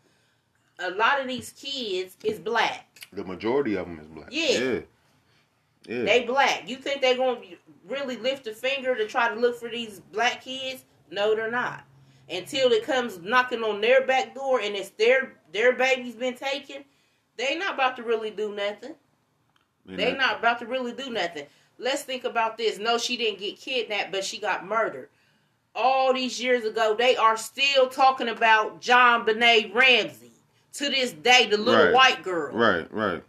A 0.79 0.91
lot 0.91 1.19
of 1.21 1.27
these 1.27 1.51
kids 1.51 2.15
is 2.23 2.39
black. 2.39 3.07
the 3.11 3.23
majority 3.23 3.75
of 3.75 3.85
them 3.87 3.99
is 3.99 4.07
black. 4.07 4.29
Yeah. 4.31 4.59
yeah, 4.59 4.79
yeah. 5.87 6.03
They 6.03 6.23
black. 6.25 6.67
You 6.69 6.77
think 6.77 7.01
they're 7.01 7.17
gonna 7.17 7.41
really 7.87 8.17
lift 8.17 8.47
a 8.47 8.53
finger 8.53 8.95
to 8.95 9.07
try 9.07 9.33
to 9.33 9.39
look 9.39 9.59
for 9.59 9.69
these 9.69 9.99
black 10.13 10.43
kids? 10.43 10.85
No, 11.11 11.35
they're 11.35 11.51
not. 11.51 11.83
Until 12.29 12.71
it 12.71 12.83
comes 12.85 13.19
knocking 13.19 13.63
on 13.63 13.81
their 13.81 14.05
back 14.05 14.35
door 14.35 14.59
and 14.61 14.75
it's 14.75 14.89
their 14.91 15.33
their 15.51 15.73
baby's 15.73 16.15
been 16.15 16.35
taken, 16.35 16.83
they 17.37 17.57
not 17.57 17.73
about 17.73 17.95
to 17.97 18.03
really 18.03 18.29
do 18.31 18.53
nothing. 18.55 18.93
Man, 19.85 19.97
They 19.97 20.13
not 20.13 20.39
about 20.39 20.59
to 20.59 20.65
really 20.67 20.93
do 20.93 21.09
nothing. 21.09 21.45
Let's 21.79 22.03
think 22.03 22.23
about 22.25 22.57
this. 22.57 22.77
No, 22.77 22.97
she 22.97 23.17
didn't 23.17 23.39
get 23.39 23.57
kidnapped, 23.59 24.11
but 24.11 24.23
she 24.23 24.37
got 24.39 24.67
murdered. 24.67 25.09
All 25.73 26.13
these 26.13 26.41
years 26.41 26.65
ago, 26.65 26.95
they 26.97 27.15
are 27.15 27.37
still 27.37 27.87
talking 27.87 28.27
about 28.27 28.81
JonBenét 28.81 29.73
Ramsey. 29.73 30.28
To 30.73 30.89
this 30.89 31.11
day, 31.13 31.47
the 31.49 31.57
little 31.57 31.85
Right. 31.85 31.93
white 31.93 32.23
girl. 32.23 32.53
Right, 32.53 32.87
right. 32.93 33.23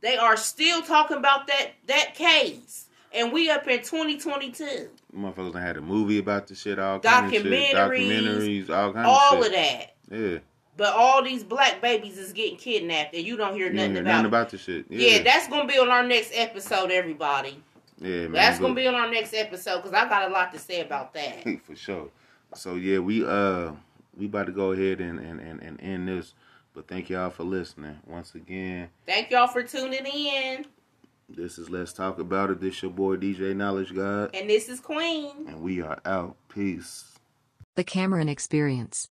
They 0.00 0.16
are 0.16 0.36
still 0.36 0.80
talking 0.82 1.18
about 1.18 1.46
that 1.48 1.72
that 1.86 2.14
case. 2.14 2.86
And 3.12 3.32
we 3.32 3.50
up 3.50 3.66
in 3.68 3.82
2022. 3.82 4.88
Motherfuckers 5.14 5.52
done 5.52 5.62
had 5.62 5.76
a 5.76 5.80
movie 5.80 6.18
about 6.18 6.46
the 6.46 6.54
shit, 6.54 6.78
all 6.78 7.00
kind 7.00 7.26
of 7.26 7.32
shit, 7.32 7.44
Documentaries, 7.44 7.72
documentaries, 7.74 8.70
all 8.70 8.92
kind 8.92 9.06
of 9.06 9.12
shit. 9.16 9.22
All 9.32 9.38
of 9.40 9.46
of 9.46 9.52
that. 9.52 9.94
Yeah, 10.10 10.38
But 10.76 10.94
all 10.94 11.22
these 11.22 11.42
black 11.42 11.80
babies 11.82 12.16
is 12.18 12.32
getting 12.32 12.56
kidnapped 12.56 13.14
and 13.14 13.24
you 13.26 13.36
don't 13.36 13.54
hear 13.54 13.66
you 13.66 13.72
nothing 13.74 13.92
hear 13.92 14.00
about 14.02 14.10
nothing 14.12 14.24
it. 14.24 14.28
about 14.28 14.50
the 14.50 14.58
shit. 14.58 14.86
yeah. 14.88 15.08
Yeah, 15.16 15.22
that's 15.24 15.48
going 15.48 15.66
to 15.66 15.72
be 15.72 15.78
on 15.78 15.88
our 15.88 16.04
next 16.04 16.30
episode, 16.34 16.90
everybody. 16.92 17.60
yeah, 17.98 18.22
man. 18.22 18.32
That's 18.32 18.58
to 18.74 18.80
be 18.80 18.86
on 18.86 18.94
our 18.94 19.10
next 19.10 19.34
episode 19.34 19.78
because 19.78 19.92
I 19.92 20.08
got 20.08 20.30
a 20.30 20.32
lot 20.32 20.52
to 20.52 20.58
say 20.58 20.80
about 20.80 21.12
that. 21.14 21.44
for 21.64 21.74
sure. 21.76 22.08
So 22.54 22.76
yeah, 22.76 22.98
we 23.00 23.24
uh 23.26 23.72
we 24.16 24.26
about 24.26 24.46
to 24.46 24.52
go 24.52 24.70
ahead 24.72 25.00
and 25.00 25.18
and, 25.18 25.40
and, 25.40 25.60
and 25.62 25.80
end 25.80 26.08
this. 26.08 26.32
But 26.74 26.86
thank 26.88 27.10
y'all 27.10 27.30
for 27.30 27.44
listening. 27.44 27.98
Once 28.06 28.34
again, 28.34 28.88
Thank 29.06 29.30
y'all 29.30 29.48
for 29.48 29.62
tuning 29.62 30.06
in. 30.06 30.64
this 31.28 31.58
is 31.58 31.68
Let's 31.68 31.92
Talk 31.92 32.18
About 32.18 32.50
It. 32.50 32.60
This 32.60 32.80
your 32.82 32.90
boy 32.92 33.16
DJ 33.16 33.54
Knowledge 33.56 33.94
God. 33.94 34.30
And 34.34 34.48
this 34.48 34.68
is 34.68 34.80
Queen. 34.80 35.46
And 35.48 35.60
we 35.62 35.82
are 35.82 35.98
out. 36.04 36.36
Peace. 36.48 37.18
The 37.74 37.84
Cameron 37.84 38.28
Experience. 38.28 39.08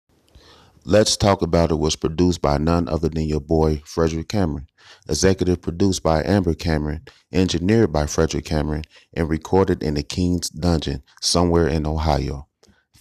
Let's 0.83 1.17
Talk 1.17 1.41
About 1.41 1.71
It 1.71 1.79
was 1.79 1.95
produced 1.95 2.41
by 2.41 2.57
none 2.57 2.87
other 2.87 3.09
than 3.09 3.23
your 3.23 3.39
boy, 3.39 3.81
Frederick 3.85 4.27
Cameron. 4.27 4.67
Executive 5.09 5.61
produced 5.61 6.03
by 6.03 6.21
Amber 6.23 6.53
Cameron, 6.53 7.05
engineered 7.31 7.91
by 7.91 8.05
Frederick 8.05 8.45
Cameron, 8.45 8.83
and 9.13 9.27
recorded 9.29 9.81
in 9.81 9.95
the 9.95 10.03
King's 10.03 10.49
Dungeon 10.49 11.01
somewhere 11.21 11.67
in 11.67 11.87
Ohio. 11.87 12.47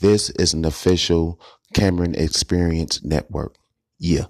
This 0.00 0.30
is 0.30 0.54
an 0.54 0.64
official 0.64 1.38
Cameron 1.74 2.14
Experience 2.14 3.04
Network. 3.04 3.56
Yeah. 3.98 4.26